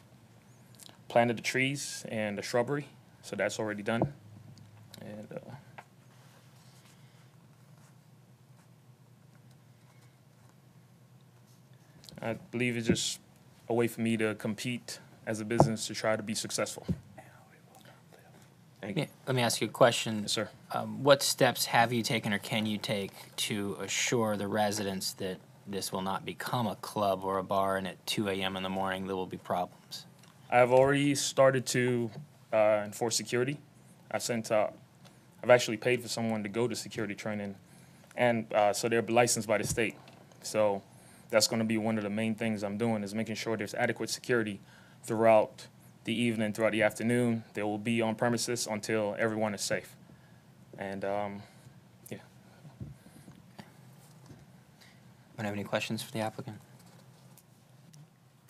planted 1.09 1.39
the 1.39 1.43
trees 1.43 2.05
and 2.09 2.39
the 2.39 2.43
shrubbery, 2.43 2.87
so 3.23 3.35
that's 3.35 3.59
already 3.59 3.83
done. 3.83 4.13
And 5.01 5.27
uh, 5.33 5.51
I 12.21 12.35
believe 12.53 12.77
it's 12.77 12.87
just 12.87 13.19
a 13.69 13.75
way 13.75 13.89
for 13.89 14.01
me 14.01 14.17
to 14.17 14.37
compete 14.37 15.01
as 15.27 15.41
a 15.41 15.45
business 15.45 15.89
to 15.89 15.95
try 15.95 16.15
to 16.15 16.23
be 16.23 16.35
successful. 16.35 16.87
Let 18.83 18.97
me- 18.97 19.09
Let 19.27 19.37
me 19.37 19.43
ask 19.43 19.61
you 19.61 19.69
a 19.69 19.71
question. 19.71 20.23
Yes, 20.23 20.33
sir. 20.33 20.49
Um, 20.73 21.03
What 21.05 21.23
steps 21.23 21.67
have 21.67 21.93
you 21.93 22.03
taken 22.03 22.33
or 22.33 22.39
can 22.39 22.67
you 22.67 22.79
take 22.79 23.13
to 23.37 23.77
assure 23.81 24.37
the 24.37 24.49
residents 24.49 25.13
that 25.15 25.39
this 25.67 25.93
will 25.93 26.03
not 26.03 26.25
become 26.25 26.67
a 26.67 26.75
club 26.77 27.25
or 27.25 27.39
a 27.39 27.45
bar 27.45 27.77
and 27.77 27.87
at 27.87 28.05
2 28.07 28.29
AM 28.29 28.57
in 28.57 28.65
the 28.65 28.69
morning 28.69 29.07
there 29.07 29.15
will 29.15 29.27
be 29.27 29.37
problems? 29.37 30.07
I've 30.51 30.73
already 30.73 31.15
started 31.15 31.65
to 31.67 32.11
uh, 32.53 32.83
enforce 32.85 33.17
security. 33.17 33.59
I 34.11 34.19
sent, 34.19 34.51
uh, 34.51 34.69
I've 35.43 35.51
actually 35.51 35.77
paid 35.79 36.03
for 36.03 36.09
someone 36.09 36.43
to 36.43 36.49
go 36.49 36.67
to 36.69 36.75
security 36.77 37.15
training, 37.15 37.55
and 38.17 38.53
uh, 38.53 38.73
so 38.73 38.89
they're 38.89 39.01
licensed 39.01 39.49
by 39.49 39.59
the 39.59 39.67
state. 39.67 39.95
So 40.43 40.83
that's 41.31 41.47
going 41.47 41.61
to 41.61 41.65
be 41.65 41.79
one 41.79 41.97
of 41.97 42.05
the 42.05 42.11
main 42.11 42.35
things 42.35 42.63
I'm 42.63 42.77
doing 42.77 43.03
is 43.05 43.15
making 43.15 43.37
sure 43.37 43.57
there's 43.57 43.75
adequate 43.75 44.11
security 44.11 44.61
throughout 45.05 45.69
the 46.05 46.15
evening, 46.15 46.53
throughout 46.53 46.73
the 46.73 46.83
afternoon. 46.83 47.45
They 47.55 47.63
will 47.63 47.79
be 47.79 48.01
on 48.03 48.15
premises 48.15 48.67
until 48.67 49.15
everyone 49.19 49.55
is 49.55 49.61
safe. 49.61 49.95
And 50.79 51.05
um, 51.05 51.43
yeah, 52.11 52.19
Anyone 55.39 55.45
have 55.45 55.55
any 55.55 55.65
questions 55.65 56.03
for 56.03 56.13
the 56.13 56.21
applicant? 56.21 56.57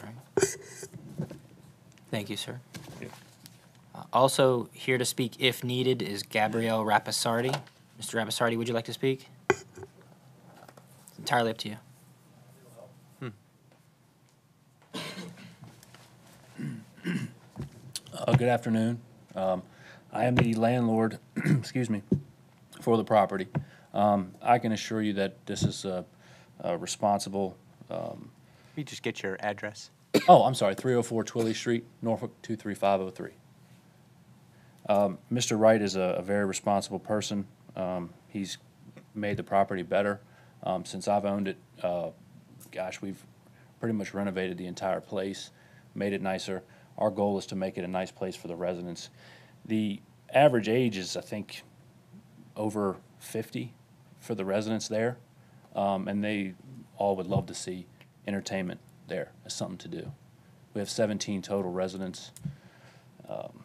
All 0.00 0.06
right. 0.08 0.56
Thank 2.10 2.28
you, 2.30 2.36
sir. 2.36 2.60
Yeah. 3.00 3.08
Uh, 3.94 4.02
Also 4.12 4.68
here 4.72 4.98
to 4.98 5.04
speak 5.04 5.32
if 5.38 5.64
needed 5.64 6.02
is 6.02 6.22
Gabrielle 6.22 6.84
Rapisardi. 6.84 7.54
Mr. 8.00 8.14
Rapisardi, 8.22 8.56
would 8.58 8.68
you 8.68 8.74
like 8.74 8.84
to 8.86 8.92
speak? 8.92 9.28
It's 9.50 9.64
entirely 11.18 11.50
up 11.50 11.58
to 11.58 11.68
you. 11.68 11.76
Uh, 18.26 18.36
Good 18.36 18.48
afternoon. 18.48 19.00
Um, 19.34 19.62
I 20.12 20.26
am 20.26 20.36
the 20.36 20.54
landlord, 20.54 21.18
excuse 21.44 21.90
me, 21.90 22.02
for 22.80 22.96
the 22.96 23.02
property. 23.02 23.48
Um, 23.92 24.32
I 24.40 24.58
can 24.58 24.70
assure 24.70 25.02
you 25.02 25.14
that 25.14 25.44
this 25.46 25.62
is 25.64 25.84
a 25.84 26.04
a 26.60 26.78
responsible, 26.78 27.56
um, 27.90 28.30
Let 28.70 28.76
me 28.76 28.84
just 28.84 29.02
get 29.02 29.20
your 29.24 29.36
address. 29.40 29.90
oh, 30.28 30.44
I'm 30.44 30.54
sorry, 30.54 30.76
304 30.76 31.24
Twilly 31.24 31.54
Street, 31.54 31.84
Norfolk 32.00 32.30
23503. 32.42 33.30
Um, 34.88 35.18
Mr. 35.32 35.58
Wright 35.58 35.82
is 35.82 35.96
a 35.96 36.14
a 36.18 36.22
very 36.22 36.44
responsible 36.44 37.00
person. 37.00 37.46
Um, 37.74 38.10
He's 38.28 38.58
made 39.14 39.36
the 39.36 39.42
property 39.42 39.82
better. 39.82 40.20
Um, 40.62 40.84
Since 40.84 41.08
I've 41.08 41.24
owned 41.24 41.48
it, 41.48 41.56
uh, 41.82 42.10
gosh, 42.70 43.02
we've 43.02 43.20
pretty 43.80 43.94
much 43.94 44.14
renovated 44.14 44.58
the 44.58 44.66
entire 44.66 45.00
place, 45.00 45.50
made 45.96 46.12
it 46.12 46.22
nicer. 46.22 46.62
Our 47.02 47.10
goal 47.10 47.36
is 47.36 47.46
to 47.46 47.56
make 47.56 47.76
it 47.78 47.84
a 47.84 47.88
nice 47.88 48.12
place 48.12 48.36
for 48.36 48.46
the 48.46 48.54
residents. 48.54 49.10
The 49.64 50.00
average 50.32 50.68
age 50.68 50.96
is, 50.96 51.16
I 51.16 51.20
think, 51.20 51.64
over 52.54 52.94
50 53.18 53.74
for 54.20 54.36
the 54.36 54.44
residents 54.44 54.86
there, 54.86 55.16
um, 55.74 56.06
and 56.06 56.22
they 56.22 56.54
all 56.96 57.16
would 57.16 57.26
love 57.26 57.46
to 57.46 57.54
see 57.54 57.88
entertainment 58.28 58.78
there 59.08 59.32
as 59.44 59.52
something 59.52 59.78
to 59.78 59.88
do. 59.88 60.12
We 60.74 60.78
have 60.78 60.88
17 60.88 61.42
total 61.42 61.72
residents, 61.72 62.30
um, 63.28 63.64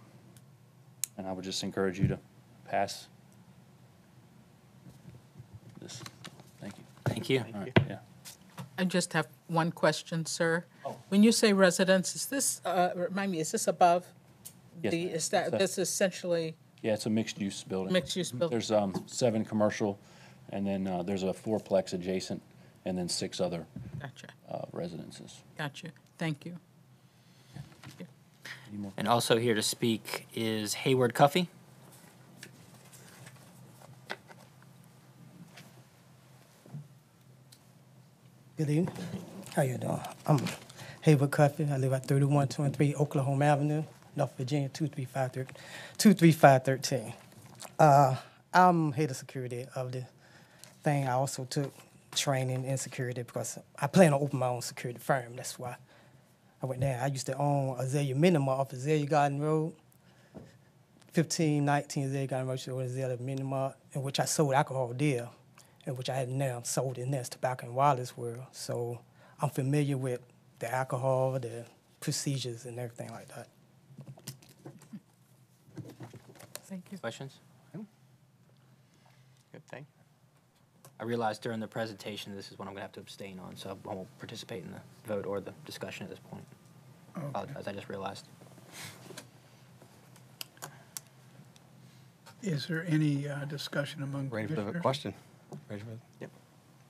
and 1.16 1.28
I 1.28 1.32
would 1.32 1.46
just 1.46 1.62
encourage 1.62 2.00
you 2.00 2.08
to 2.08 2.20
pass 2.66 3.08
this. 5.80 6.02
Thank 6.60 6.80
you. 6.80 6.84
Thank 7.06 7.30
you. 7.30 7.46
All 7.54 7.62
right, 7.62 7.80
yeah. 7.88 8.00
I 8.80 8.86
just 8.86 9.14
have 9.14 9.28
one 9.46 9.72
question, 9.72 10.26
sir. 10.26 10.66
When 11.10 11.24
you 11.24 11.32
say 11.32 11.54
residence, 11.54 12.16
is 12.16 12.26
this, 12.28 12.62
uh, 12.66 12.90
remind 12.96 13.32
me, 13.32 13.40
is 13.40 13.52
this 13.52 13.68
above? 13.68 14.06
Yes, 14.84 14.92
the 14.92 15.06
ma'am. 15.06 15.16
Is 15.16 15.30
that, 15.30 15.46
It's 15.48 15.56
a- 15.56 15.58
this 15.58 15.72
is 15.78 15.90
essentially, 15.90 16.56
Yeah, 16.82 16.94
it's 16.94 17.06
a 17.06 17.10
mixed-use 17.10 17.64
building. 17.64 17.94
Mixed-use 17.94 18.32
building. 18.32 18.50
There's 18.58 18.72
um, 18.72 18.94
seven 19.08 19.44
commercial, 19.46 19.98
and 20.52 20.66
then 20.66 20.88
uh, 20.88 21.04
there's 21.04 21.24
a 21.24 21.34
fourplex 21.34 21.94
adjacent, 21.94 22.42
and 22.86 22.98
then 22.98 23.10
six 23.10 23.40
other 23.42 23.66
gotcha, 24.00 24.28
uh, 24.50 24.66
residences. 24.72 25.42
gotcha. 25.58 25.88
Thank 26.18 26.46
you. 26.46 26.58
And 28.98 29.08
also 29.08 29.38
here 29.38 29.56
to 29.56 29.62
speak 29.62 30.28
is 30.36 30.74
Hayward 30.76 31.14
Cuffey. 31.14 31.48
Good 38.58 38.70
evening. 38.70 38.90
How 39.56 39.62
you 39.62 39.78
doing? 39.78 40.00
I'm 40.26 40.40
Hayward 41.08 41.32
Cuffey. 41.32 41.64
I 41.72 41.78
live 41.78 41.94
at 41.94 42.06
3123 42.06 42.96
Oklahoma 42.96 43.46
Avenue, 43.46 43.82
Norfolk 44.18 44.40
Virginia, 44.40 44.68
23513. 44.68 45.56
23513. 45.98 47.14
Uh, 47.80 48.18
I'm 48.54 48.92
head 48.92 49.10
of 49.12 49.16
security 49.16 49.66
of 49.74 49.94
the 49.94 50.04
thing. 50.84 51.08
I 51.08 51.14
also 51.14 51.46
took 51.46 51.74
training 52.14 52.66
in 52.66 52.78
security 52.78 53.24
because 53.24 53.58
I 53.80 53.88
plan 53.88 54.12
to 54.12 54.18
open 54.18 54.40
my 54.40 54.48
own 54.48 54.62
security 54.62 55.00
firm. 55.00 55.38
That's 55.38 55.58
why 55.58 55.78
I 56.62 56.66
went 56.66 56.82
there. 56.82 57.00
I 57.02 57.08
used 57.08 57.28
to 57.28 57.38
own 57.38 57.80
Azalea 57.80 58.14
Minima 58.14 58.52
off 58.52 58.74
Azalea 58.74 59.06
Garden 59.06 59.40
Road. 59.40 59.72
1519 61.14 62.04
Azalea 62.04 62.28
Garden 62.28 62.50
Road, 62.50 62.82
Azalea 62.82 63.18
Minima, 63.18 63.76
in 63.94 64.04
which 64.04 64.20
I 64.20 64.26
sold 64.26 64.56
alcohol 64.56 64.94
there 64.94 65.30
in 65.86 65.96
which 65.96 66.10
I 66.10 66.16
had 66.16 66.28
now 66.28 66.64
sold 66.64 66.98
in 66.98 67.12
this 67.12 67.30
tobacco 67.30 67.68
and 67.68 67.76
wireless 67.76 68.18
world. 68.18 68.44
So 68.52 69.00
I'm 69.42 69.50
familiar 69.50 69.96
with 69.96 70.20
the 70.60 70.74
alcohol, 70.74 71.40
the 71.40 71.66
procedures, 72.00 72.66
and 72.66 72.80
everything 72.80 73.10
like 73.12 73.28
that. 73.30 73.48
Thank 76.66 76.92
you. 76.92 76.98
Questions? 76.98 77.38
Good 79.54 79.66
thing. 79.70 79.86
I 81.00 81.04
realized 81.04 81.42
during 81.42 81.60
the 81.60 81.68
presentation, 81.68 82.36
this 82.36 82.52
is 82.52 82.60
what 82.60 82.68
I'm 82.68 82.74
going 82.74 82.80
to 82.82 82.84
have 82.84 82.92
to 82.94 83.00
abstain 83.00 83.40
on, 83.40 83.56
so 83.56 83.78
I 83.90 83.94
won't 83.94 84.18
participate 84.20 84.64
in 84.64 84.72
the 84.72 84.82
vote 85.14 85.26
or 85.26 85.40
the 85.40 85.54
discussion 85.66 86.04
at 86.04 86.10
this 86.10 86.20
point. 86.20 86.44
Apologize, 87.16 87.68
I 87.68 87.72
just 87.72 87.90
realized. 87.90 88.28
Is 92.44 92.68
there 92.68 92.86
any 92.88 93.28
uh, 93.28 93.46
discussion 93.46 94.04
among 94.04 94.30
Ready 94.30 94.48
for 94.48 94.54
the 94.56 94.62
commissioners? 94.62 94.82
question? 94.82 95.14
Ready 95.70 95.82
for 95.82 95.90
the- 95.90 95.98
Yep. 96.22 96.30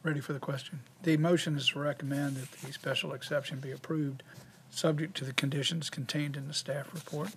Ready 0.07 0.21
for 0.21 0.31
the 0.31 0.39
question. 0.39 0.79
The 1.03 1.17
motion 1.17 1.57
is 1.57 1.67
to 1.71 1.79
recommend 1.79 2.37
that 2.37 2.49
the 2.53 2.71
special 2.71 3.11
exception 3.11 3.59
be 3.59 3.71
approved, 3.71 4.23
subject 4.69 5.17
to 5.17 5.25
the 5.25 5.33
conditions 5.33 5.89
contained 5.89 6.37
in 6.37 6.47
the 6.47 6.53
staff 6.53 6.93
report. 6.93 7.31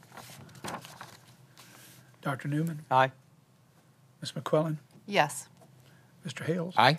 Dr. 2.23 2.47
Newman? 2.47 2.83
Aye. 2.89 3.11
Ms. 4.21 4.31
McQuillan? 4.37 4.77
Yes. 5.05 5.49
Mr. 6.25 6.45
Hales? 6.45 6.75
Aye. 6.77 6.99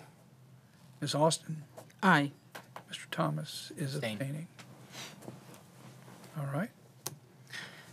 Ms. 1.00 1.14
Austin? 1.14 1.62
Aye. 2.02 2.32
Mr. 2.92 3.06
Thomas 3.10 3.72
is 3.74 3.94
Abstain. 3.94 4.18
abstaining. 4.18 4.48
All 6.38 6.48
right. 6.52 6.68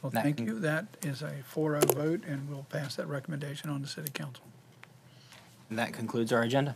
Well, 0.01 0.09
That 0.09 0.23
thank 0.23 0.35
con- 0.39 0.47
you. 0.47 0.59
That 0.59 0.85
is 1.01 1.21
a 1.21 1.31
4-0 1.49 1.93
vote, 1.95 2.23
and 2.27 2.49
we'll 2.49 2.63
pass 2.69 2.95
that 2.97 3.07
recommendation 3.07 3.69
on 3.69 3.81
to 3.83 3.87
city 3.87 4.11
council. 4.13 4.43
And 5.69 5.79
that 5.79 5.93
concludes 5.93 6.33
our 6.33 6.41
agenda. 6.41 6.75